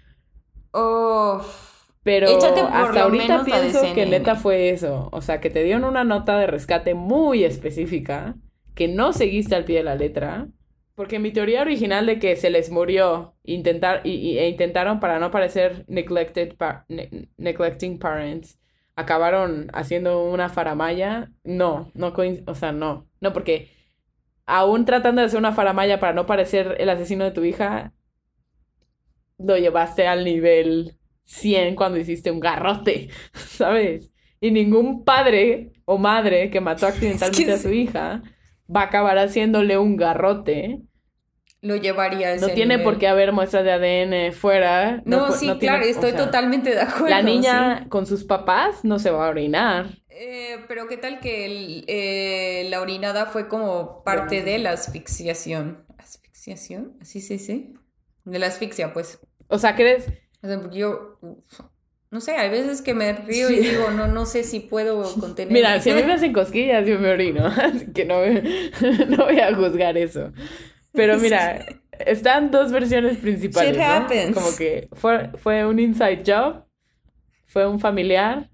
Pero 2.03 2.27
hasta 2.27 3.03
ahorita 3.03 3.43
pienso 3.45 3.93
que 3.93 4.05
neta 4.07 4.35
fue 4.35 4.71
eso. 4.71 5.09
O 5.11 5.21
sea, 5.21 5.39
que 5.39 5.49
te 5.49 5.63
dieron 5.63 5.83
una 5.83 6.03
nota 6.03 6.37
de 6.39 6.47
rescate 6.47 6.95
muy 6.95 7.43
específica, 7.43 8.35
que 8.73 8.87
no 8.87 9.13
seguiste 9.13 9.55
al 9.55 9.65
pie 9.65 9.77
de 9.77 9.83
la 9.83 9.95
letra. 9.95 10.47
Porque 10.95 11.19
mi 11.19 11.31
teoría 11.31 11.61
original 11.61 12.05
de 12.05 12.19
que 12.19 12.35
se 12.35 12.49
les 12.49 12.69
murió 12.69 13.35
intentar, 13.43 14.01
y, 14.05 14.37
e 14.37 14.49
intentaron 14.49 14.99
para 14.99 15.19
no 15.19 15.31
parecer 15.31 15.85
neglected 15.87 16.55
neglecting 17.37 17.97
parents, 17.97 18.59
acabaron 18.95 19.69
haciendo 19.73 20.23
una 20.25 20.49
faramaya, 20.49 21.31
no, 21.43 21.91
no, 21.93 22.13
o 22.45 22.55
sea, 22.55 22.71
no, 22.71 23.07
no, 23.19 23.33
porque 23.33 23.69
aún 24.45 24.85
tratando 24.85 25.21
de 25.21 25.27
hacer 25.27 25.39
una 25.39 25.53
faramaya 25.53 25.99
para 25.99 26.13
no 26.13 26.25
parecer 26.25 26.75
el 26.79 26.89
asesino 26.89 27.23
de 27.23 27.31
tu 27.31 27.43
hija, 27.43 27.93
lo 29.37 29.57
llevaste 29.57 30.07
al 30.07 30.23
nivel 30.23 30.97
100 31.23 31.75
cuando 31.75 31.97
hiciste 31.97 32.31
un 32.31 32.39
garrote, 32.39 33.09
¿sabes? 33.33 34.11
Y 34.39 34.51
ningún 34.51 35.03
padre 35.03 35.71
o 35.85 35.97
madre 35.97 36.49
que 36.49 36.61
mató 36.61 36.87
accidentalmente 36.87 37.51
a 37.53 37.57
su 37.57 37.71
hija 37.71 38.23
va 38.73 38.81
a 38.81 38.85
acabar 38.85 39.17
haciéndole 39.17 39.77
un 39.77 39.97
garrote. 39.97 40.81
Lo 41.61 41.75
llevaría 41.75 42.29
a 42.29 42.33
ese 42.33 42.47
No 42.47 42.53
tiene 42.53 42.79
por 42.79 42.97
qué 42.97 43.07
haber 43.07 43.33
muestras 43.33 43.63
de 43.63 43.71
ADN 43.71 44.33
fuera. 44.33 45.03
No, 45.05 45.31
sí, 45.31 45.51
claro, 45.59 45.85
estoy 45.85 46.13
totalmente 46.13 46.71
de 46.71 46.81
acuerdo. 46.81 47.09
La 47.09 47.21
niña 47.21 47.85
con 47.89 48.07
sus 48.07 48.23
papás 48.23 48.83
no 48.83 48.97
se 48.97 49.11
va 49.11 49.27
a 49.27 49.29
orinar. 49.29 49.85
Eh, 50.09 50.65
pero 50.67 50.87
qué 50.87 50.97
tal 50.97 51.19
que 51.19 51.83
eh, 51.87 52.67
la 52.69 52.81
orinada 52.81 53.27
fue 53.27 53.47
como 53.47 54.03
parte 54.03 54.41
de 54.41 54.57
la 54.57 54.71
asfixiación. 54.71 55.85
¿Asfixiación? 55.99 56.97
¿Así 56.99 57.21
se 57.21 57.33
dice? 57.33 57.73
De 58.23 58.39
la 58.39 58.47
asfixia, 58.47 58.91
pues. 58.91 59.19
O 59.47 59.59
sea, 59.59 59.75
¿crees? 59.75 60.07
yo... 60.71 61.19
no 62.11 62.19
sé, 62.19 62.35
hay 62.35 62.49
veces 62.49 62.81
que 62.81 62.93
me 62.93 63.13
río 63.13 63.49
y 63.49 63.59
digo, 63.59 63.89
no, 63.91 64.07
no 64.07 64.25
sé 64.25 64.43
si 64.43 64.59
puedo 64.59 65.01
contener. 65.19 65.53
Mira, 65.53 65.79
si 65.79 65.89
a 65.89 65.95
mí 65.95 66.03
me 66.03 66.13
hacen 66.13 66.33
cosquillas, 66.33 66.85
yo 66.85 66.99
me 66.99 67.09
orino, 67.09 67.45
así 67.47 67.91
que 67.93 68.05
no, 68.05 68.19
no 69.07 69.25
voy 69.25 69.39
a 69.39 69.55
juzgar 69.55 69.97
eso. 69.97 70.31
Pero 70.91 71.17
mira, 71.17 71.65
están 72.05 72.51
dos 72.51 72.73
versiones 72.73 73.17
principales. 73.17 73.77
Como 74.33 74.55
que 74.57 74.89
fue, 74.91 75.31
fue 75.37 75.65
un 75.65 75.79
inside 75.79 76.23
job, 76.27 76.65
fue 77.47 77.65
un 77.65 77.79
familiar, 77.79 78.49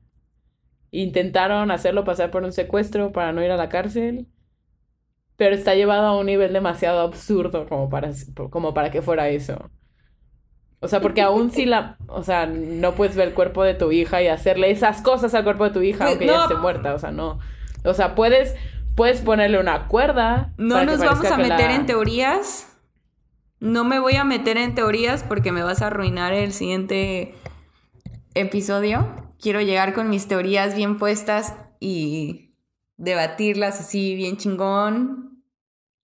intentaron 0.91 1.71
hacerlo 1.71 2.03
pasar 2.03 2.29
por 2.29 2.43
un 2.43 2.53
secuestro 2.53 3.11
para 3.11 3.33
no 3.33 3.43
ir 3.43 3.49
a 3.49 3.57
la 3.57 3.69
cárcel, 3.69 4.27
pero 5.35 5.55
está 5.55 5.73
llevado 5.73 6.05
a 6.05 6.19
un 6.19 6.27
nivel 6.27 6.53
demasiado 6.53 6.99
absurdo 7.01 7.67
como 7.67 7.89
para, 7.89 8.11
como 8.51 8.75
para 8.75 8.91
que 8.91 9.01
fuera 9.01 9.29
eso. 9.29 9.71
O 10.79 10.87
sea, 10.87 11.01
porque 11.01 11.21
aún 11.21 11.49
si 11.49 11.65
la, 11.65 11.97
o 12.07 12.21
sea, 12.23 12.45
no 12.45 12.93
puedes 12.93 13.15
ver 13.15 13.29
el 13.29 13.33
cuerpo 13.33 13.63
de 13.63 13.73
tu 13.73 13.91
hija 13.91 14.21
y 14.21 14.27
hacerle 14.27 14.69
esas 14.69 15.01
cosas 15.01 15.33
al 15.33 15.43
cuerpo 15.43 15.63
de 15.63 15.71
tu 15.71 15.81
hija 15.81 16.05
aunque 16.07 16.27
ya 16.27 16.35
no. 16.35 16.41
esté 16.43 16.55
muerta, 16.55 16.93
o 16.93 16.99
sea, 16.99 17.09
no. 17.11 17.39
O 17.83 17.93
sea, 17.95 18.13
puedes, 18.13 18.55
puedes 18.95 19.21
ponerle 19.21 19.59
una 19.59 19.87
cuerda. 19.87 20.53
No 20.57 20.83
nos 20.85 20.99
vamos 20.99 21.25
a 21.25 21.37
meter 21.37 21.69
la- 21.69 21.75
en 21.75 21.85
teorías. 21.87 22.77
No 23.59 23.83
me 23.85 23.97
voy 23.99 24.15
a 24.17 24.23
meter 24.23 24.57
en 24.57 24.75
teorías 24.75 25.23
porque 25.23 25.51
me 25.51 25.63
vas 25.63 25.81
a 25.81 25.87
arruinar 25.87 26.33
el 26.33 26.53
siguiente 26.53 27.33
episodio. 28.35 29.33
Quiero 29.41 29.61
llegar 29.61 29.93
con 29.93 30.09
mis 30.09 30.27
teorías 30.27 30.75
bien 30.75 30.97
puestas 30.99 31.55
y 31.79 32.53
debatirlas 32.97 33.79
así 33.79 34.15
bien 34.15 34.37
chingón. 34.37 35.41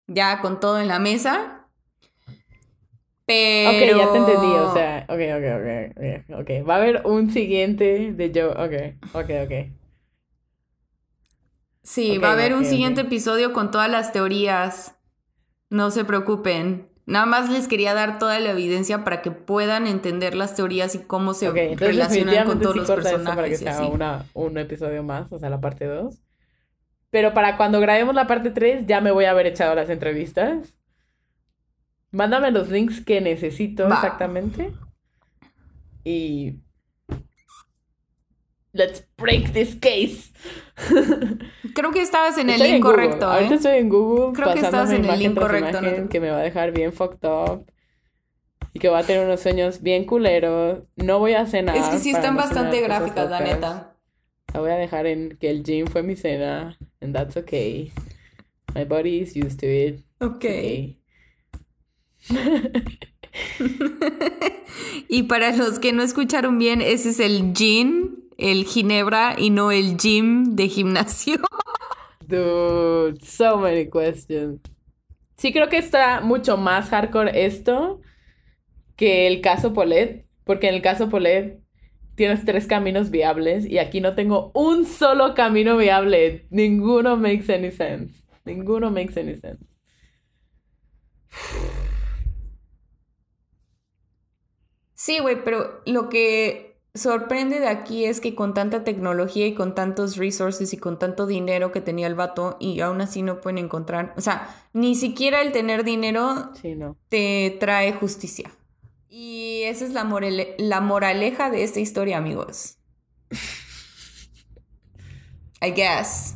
Ya 0.07 0.41
con 0.41 0.59
todo 0.59 0.79
en 0.79 0.87
la 0.87 0.99
mesa. 0.99 1.62
Pero... 3.25 3.71
Ok, 3.71 3.79
ya 3.97 4.11
te 4.11 4.17
entendí, 4.17 4.47
o 4.57 4.73
sea, 4.73 5.05
ok, 5.09 5.19
ok, 5.37 5.45
ok, 5.59 6.39
ok. 6.41 6.67
Va 6.67 6.75
a 6.75 6.77
haber 6.77 7.01
un 7.05 7.29
siguiente 7.31 8.13
de 8.13 8.31
Joe, 8.33 8.49
ok, 8.51 9.15
ok, 9.15 9.29
ok. 9.45 9.53
Sí, 11.83 12.17
Ok, 12.17 12.23
va 12.23 12.29
a 12.29 12.33
haber 12.33 12.53
un 12.53 12.63
ok, 12.63 12.65
siguiente 12.65 13.01
ok. 13.01 13.07
episodio 13.07 13.53
con 13.53 13.71
todas 13.71 13.89
las 13.89 14.11
teorías. 14.13 14.95
No 15.69 15.91
se 15.91 16.05
preocupen. 16.05 16.89
Nada 17.05 17.25
más 17.25 17.49
les 17.49 17.67
quería 17.67 17.93
dar 17.93 18.19
toda 18.19 18.39
la 18.39 18.51
evidencia 18.51 19.03
para 19.03 19.21
que 19.21 19.31
puedan 19.31 19.87
entender 19.87 20.35
las 20.35 20.55
teorías 20.55 20.95
y 20.95 20.99
cómo 21.05 21.33
se 21.33 21.51
relacionan 21.77 22.43
con 22.45 22.61
todos 22.61 22.75
sí 22.75 22.79
los 22.79 22.89
esto 22.89 23.35
para 23.35 23.49
que 23.49 23.59
personajes. 23.59 23.59
sea 23.59 23.85
una, 23.85 24.29
un 24.33 24.57
episodio 24.57 25.03
más, 25.03 25.31
o 25.33 25.39
sea, 25.39 25.49
la 25.49 25.61
parte 25.61 25.85
2. 25.85 26.21
Pero 27.11 27.33
para 27.33 27.55
cuando 27.57 27.79
grabemos 27.79 28.15
la 28.15 28.27
parte 28.27 28.51
3 28.51 28.85
ya 28.87 28.99
me 29.01 29.11
voy 29.11 29.25
a 29.25 29.31
haber 29.31 29.47
echado 29.47 29.75
las 29.75 29.89
entrevistas. 29.89 30.75
Mándame 32.13 32.51
los 32.51 32.69
links 32.69 33.01
que 33.01 33.19
necesito 33.21 33.89
Va. 33.89 33.95
exactamente. 33.95 34.71
Y... 36.03 36.59
Let's 38.71 39.07
break 39.17 39.51
this 39.51 39.75
case. 39.75 40.31
Creo 41.75 41.91
que 41.91 42.01
estabas 42.01 42.37
en 42.37 42.49
el 42.49 42.61
link 42.61 42.83
correcto, 42.83 43.25
¿eh? 43.25 43.35
Ahorita 43.35 43.55
estoy 43.55 43.77
en 43.77 43.89
Google 43.89 44.33
Creo 44.33 44.53
que 44.53 44.59
estabas 44.61 44.91
en 44.91 45.05
el 45.05 45.19
link 45.19 45.37
correcto, 45.37 45.81
no 45.81 45.89
te- 45.89 46.07
que 46.09 46.19
me 46.19 46.29
va 46.29 46.37
a 46.37 46.41
dejar 46.41 46.71
bien 46.71 46.93
fucked 46.93 47.27
up. 47.27 47.65
Y 48.73 48.79
que 48.79 48.89
va 48.89 48.99
a 48.99 49.03
tener 49.03 49.25
unos 49.25 49.39
sueños 49.39 49.81
bien 49.81 50.05
culeros. 50.05 50.83
No 50.95 51.19
voy 51.19 51.33
a 51.33 51.45
cenar. 51.45 51.75
Es 51.75 51.87
que 51.87 51.99
sí 51.99 52.11
están 52.11 52.35
no 52.35 52.41
bastante 52.41 52.81
gráficas, 52.81 53.29
la 53.29 53.39
neta. 53.39 53.95
La 54.53 54.59
voy 54.59 54.71
a 54.71 54.75
dejar 54.75 55.07
en 55.07 55.37
que 55.37 55.49
el 55.49 55.63
gym 55.63 55.87
fue 55.87 56.03
mi 56.03 56.15
cena. 56.15 56.77
And 57.01 57.13
that's 57.13 57.37
okay. 57.37 57.91
My 58.75 58.85
body 58.85 59.19
is 59.19 59.35
used 59.35 59.59
to 59.59 59.67
it. 59.67 60.03
Ok. 60.19 60.35
Okay. 60.37 61.02
Y 65.07 65.23
para 65.23 65.55
los 65.55 65.79
que 65.79 65.93
no 65.93 66.03
escucharon 66.03 66.57
bien, 66.57 66.81
ese 66.81 67.09
es 67.09 67.19
el 67.19 67.53
gin, 67.53 68.29
el 68.37 68.65
ginebra 68.65 69.35
y 69.37 69.49
no 69.49 69.71
el 69.71 69.97
gym 69.97 70.55
de 70.55 70.69
gimnasio. 70.69 71.37
Dude, 72.27 73.19
so 73.23 73.57
many 73.57 73.89
questions. 73.89 74.59
Sí 75.37 75.51
creo 75.51 75.69
que 75.69 75.77
está 75.77 76.21
mucho 76.21 76.57
más 76.57 76.89
hardcore 76.89 77.45
esto 77.45 78.01
que 78.95 79.27
el 79.27 79.41
caso 79.41 79.73
Polet, 79.73 80.25
porque 80.45 80.69
en 80.69 80.75
el 80.75 80.81
caso 80.81 81.09
Polet 81.09 81.59
tienes 82.15 82.45
tres 82.45 82.65
caminos 82.67 83.09
viables 83.09 83.65
y 83.65 83.79
aquí 83.79 83.99
no 83.99 84.15
tengo 84.15 84.51
un 84.53 84.85
solo 84.85 85.33
camino 85.33 85.75
viable. 85.77 86.47
Ninguno 86.49 87.17
makes 87.17 87.53
any 87.53 87.71
sense. 87.71 88.23
Ninguno 88.45 88.89
makes 88.89 89.19
any 89.19 89.35
sense. 89.35 89.65
Sí, 95.03 95.19
güey, 95.19 95.43
pero 95.43 95.81
lo 95.85 96.07
que 96.07 96.77
sorprende 96.93 97.59
de 97.59 97.67
aquí 97.67 98.05
es 98.05 98.21
que 98.21 98.35
con 98.35 98.53
tanta 98.53 98.85
tecnología 98.85 99.45
y 99.45 99.53
con 99.53 99.75
tantos 99.75 100.15
resources 100.15 100.71
y 100.71 100.77
con 100.77 100.97
tanto 100.97 101.27
dinero 101.27 101.73
que 101.73 101.81
tenía 101.81 102.07
el 102.07 102.15
vato 102.15 102.55
y 102.57 102.79
aún 102.79 103.01
así 103.01 103.21
no 103.21 103.41
pueden 103.41 103.57
encontrar, 103.57 104.13
o 104.15 104.21
sea, 104.21 104.47
ni 104.71 104.95
siquiera 104.95 105.41
el 105.41 105.51
tener 105.51 105.83
dinero 105.83 106.51
Sí, 106.61 106.75
no. 106.75 106.95
te 107.09 107.57
trae 107.59 107.91
justicia. 107.91 108.49
Y 109.09 109.63
esa 109.65 109.83
es 109.83 109.91
la, 109.91 110.05
morale- 110.05 110.55
la 110.57 110.79
moraleja 110.79 111.49
de 111.49 111.65
esta 111.65 111.81
historia, 111.81 112.17
amigos. 112.17 112.77
I 115.61 115.71
guess. 115.71 116.35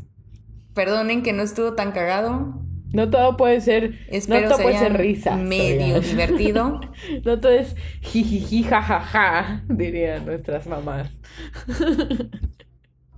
Perdonen 0.74 1.24
que 1.24 1.32
no 1.32 1.44
estuvo 1.44 1.72
tan 1.74 1.94
cagado. 1.94 2.54
No 2.94 3.10
todo 3.10 3.36
puede 3.38 3.62
ser, 3.62 4.00
Espero 4.10 4.42
no 4.42 4.48
todo 4.48 4.58
se 4.58 4.64
puede 4.64 4.80
ser 4.80 4.98
risa. 4.98 5.36
medio 5.36 6.00
divertido. 6.00 6.80
No 7.26 7.40
todo 7.40 7.52
es 7.52 7.76
jijiji 8.02 8.64
jajaja, 8.64 9.64
dirían 9.68 10.26
nuestras 10.26 10.68
mamás. 10.68 11.12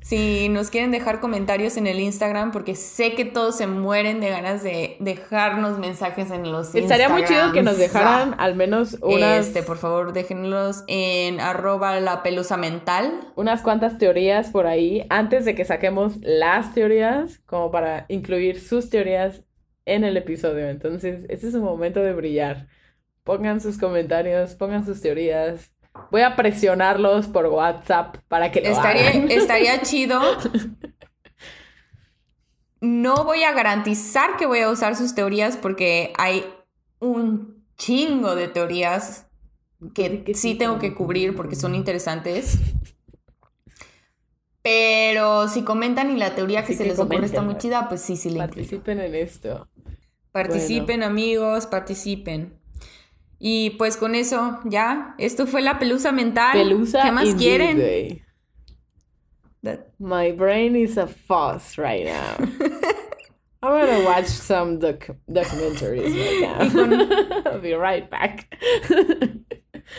Si 0.01 0.49
nos 0.49 0.71
quieren 0.71 0.89
dejar 0.89 1.19
comentarios 1.19 1.77
en 1.77 1.85
el 1.85 1.99
Instagram, 1.99 2.51
porque 2.51 2.73
sé 2.73 3.13
que 3.13 3.25
todos 3.25 3.55
se 3.57 3.67
mueren 3.67 4.19
de 4.21 4.31
ganas 4.31 4.63
de 4.63 4.97
dejarnos 4.99 5.77
mensajes 5.77 6.31
en 6.31 6.51
los 6.51 6.73
Estaría 6.73 7.09
muy 7.09 7.25
chido 7.25 7.51
que 7.51 7.61
nos 7.61 7.77
dejaran 7.77 8.33
al 8.39 8.55
menos 8.55 8.97
unas, 9.03 9.45
Este, 9.45 9.61
por 9.61 9.77
favor, 9.77 10.11
déjenlos 10.11 10.83
en 10.87 11.39
arroba 11.39 11.99
la 11.99 12.23
pelusa 12.23 12.57
mental. 12.57 13.19
unas 13.35 13.61
cuantas 13.61 13.99
teorías 13.99 14.49
por 14.49 14.65
ahí 14.65 15.05
antes 15.11 15.45
de 15.45 15.53
que 15.53 15.63
saquemos 15.63 16.13
las 16.21 16.73
teorías, 16.73 17.41
como 17.45 17.69
para 17.69 18.05
incluir 18.09 18.59
sus 18.59 18.89
teorías 18.89 19.43
en 19.95 20.03
el 20.03 20.17
episodio. 20.17 20.69
Entonces, 20.69 21.25
este 21.29 21.47
es 21.47 21.53
un 21.55 21.63
momento 21.63 22.01
de 22.01 22.13
brillar. 22.13 22.67
Pongan 23.23 23.61
sus 23.61 23.77
comentarios, 23.77 24.55
pongan 24.55 24.85
sus 24.85 25.01
teorías. 25.01 25.73
Voy 26.11 26.21
a 26.21 26.35
presionarlos 26.35 27.27
por 27.27 27.47
WhatsApp 27.47 28.17
para 28.27 28.51
que 28.51 28.61
lo 28.61 28.69
Estaría, 28.71 29.09
hagan. 29.09 29.29
estaría 29.29 29.81
chido. 29.83 30.21
No 32.81 33.25
voy 33.25 33.43
a 33.43 33.51
garantizar 33.53 34.37
que 34.37 34.45
voy 34.45 34.59
a 34.59 34.69
usar 34.69 34.95
sus 34.95 35.13
teorías 35.13 35.57
porque 35.57 36.13
hay 36.17 36.45
un 36.99 37.65
chingo 37.77 38.35
de 38.35 38.47
teorías 38.47 39.27
que 39.93 40.23
sí 40.35 40.55
tengo 40.55 40.79
que 40.79 40.93
cubrir 40.93 41.35
porque 41.35 41.55
son 41.55 41.75
interesantes. 41.75 42.59
Pero 44.61 45.47
si 45.47 45.63
comentan 45.63 46.11
y 46.11 46.17
la 46.17 46.35
teoría 46.35 46.65
que 46.65 46.73
se 46.73 46.83
que 46.83 46.89
les 46.89 46.99
ocurre 46.99 47.25
está 47.25 47.41
muy 47.41 47.57
chida, 47.57 47.87
pues 47.89 48.01
sí, 48.01 48.15
sí 48.17 48.29
le 48.29 48.39
incluyo. 48.39 48.71
Participen 48.77 48.99
en 48.99 49.15
esto. 49.15 49.69
Participen, 50.31 51.03
amigos, 51.03 51.65
participen. 51.67 52.53
Y 53.39 53.71
pues 53.71 53.97
con 53.97 54.15
eso, 54.15 54.59
ya. 54.65 55.15
Esto 55.17 55.47
fue 55.47 55.61
la 55.61 55.79
pelusa 55.79 56.11
mental. 56.11 56.51
Pelusa 56.53 57.03
¿Qué 57.03 57.11
más 57.11 57.35
quieren? 57.35 58.23
That- 59.63 59.87
My 59.97 60.31
brain 60.31 60.75
is 60.75 60.97
a 60.97 61.07
fuss 61.07 61.77
right 61.77 62.05
now. 62.05 62.47
I'm 63.61 63.71
gonna 63.73 64.05
watch 64.05 64.27
some 64.27 64.79
doc 64.79 65.09
documentaries 65.27 66.13
right 66.13 66.41
now. 66.41 67.41
I'll 67.51 67.59
be 67.59 67.75
right 67.75 68.09
back. 68.09 68.47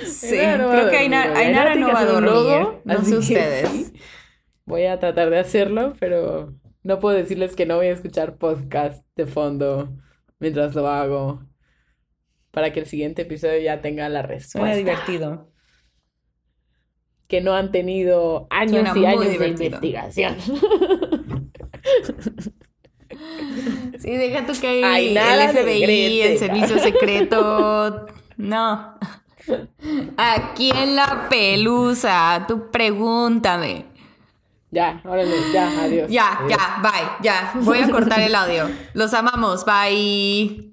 Sí, 0.07 0.37
no 0.57 0.71
creo 0.71 0.91
que 0.91 0.97
dormir 0.97 0.99
Ainara. 0.99 1.39
Ainara 1.39 1.75
no 1.75 1.89
va 1.89 2.01
a 2.01 2.07
dormir. 2.07 2.31
logo, 2.31 2.81
no 2.85 3.05
sé 3.05 3.19
ustedes. 3.19 3.69
sí. 3.69 3.93
Voy 4.65 4.87
a 4.87 4.99
tratar 4.99 5.29
de 5.31 5.39
hacerlo, 5.39 5.95
pero 5.99 6.55
no 6.83 7.01
puedo 7.01 7.17
decirles 7.17 7.55
que 7.55 7.67
no 7.67 7.77
voy 7.77 7.89
a 7.89 7.93
escuchar 7.93 8.37
podcast 8.39 9.05
de 9.17 9.27
fondo 9.27 9.91
mientras 10.41 10.75
lo 10.75 10.89
hago. 10.89 11.43
Para 12.51 12.73
que 12.73 12.81
el 12.81 12.87
siguiente 12.87 13.23
episodio 13.23 13.61
ya 13.61 13.81
tenga 13.81 14.09
la 14.09 14.23
Suena 14.23 14.35
respuesta. 14.35 14.77
divertido. 14.77 15.53
Que 17.29 17.41
no 17.41 17.55
han 17.55 17.71
tenido 17.71 18.49
años 18.51 18.89
Suena 18.89 18.99
y 18.99 19.07
años 19.07 19.39
de 19.39 19.49
investigación. 19.49 20.37
Sí, 23.99 24.11
deja 24.17 24.47
tú 24.47 24.53
que 24.61 24.67
hay 24.69 24.85
Ainara 24.85 25.51
el 25.51 25.57
FBI, 25.57 25.81
negrete. 25.81 26.33
el 26.33 26.39
servicio 26.39 26.79
secreto. 26.79 28.07
No. 28.37 28.95
Aquí 30.17 30.71
en 30.71 30.97
la 30.97 31.27
pelusa, 31.29 32.45
tú 32.49 32.71
pregúntame. 32.71 33.87
Ya, 34.71 35.01
órale, 35.05 35.53
ya, 35.53 35.69
adiós. 35.83 36.11
Ya, 36.11 36.41
ya, 36.49 36.81
bye, 36.81 37.09
ya. 37.23 37.53
Voy 37.57 37.79
a 37.79 37.91
cortar 37.91 38.21
el 38.21 38.35
audio. 38.35 38.71
Los 38.95 39.13
amamos, 39.15 39.65
bye. 39.65 40.70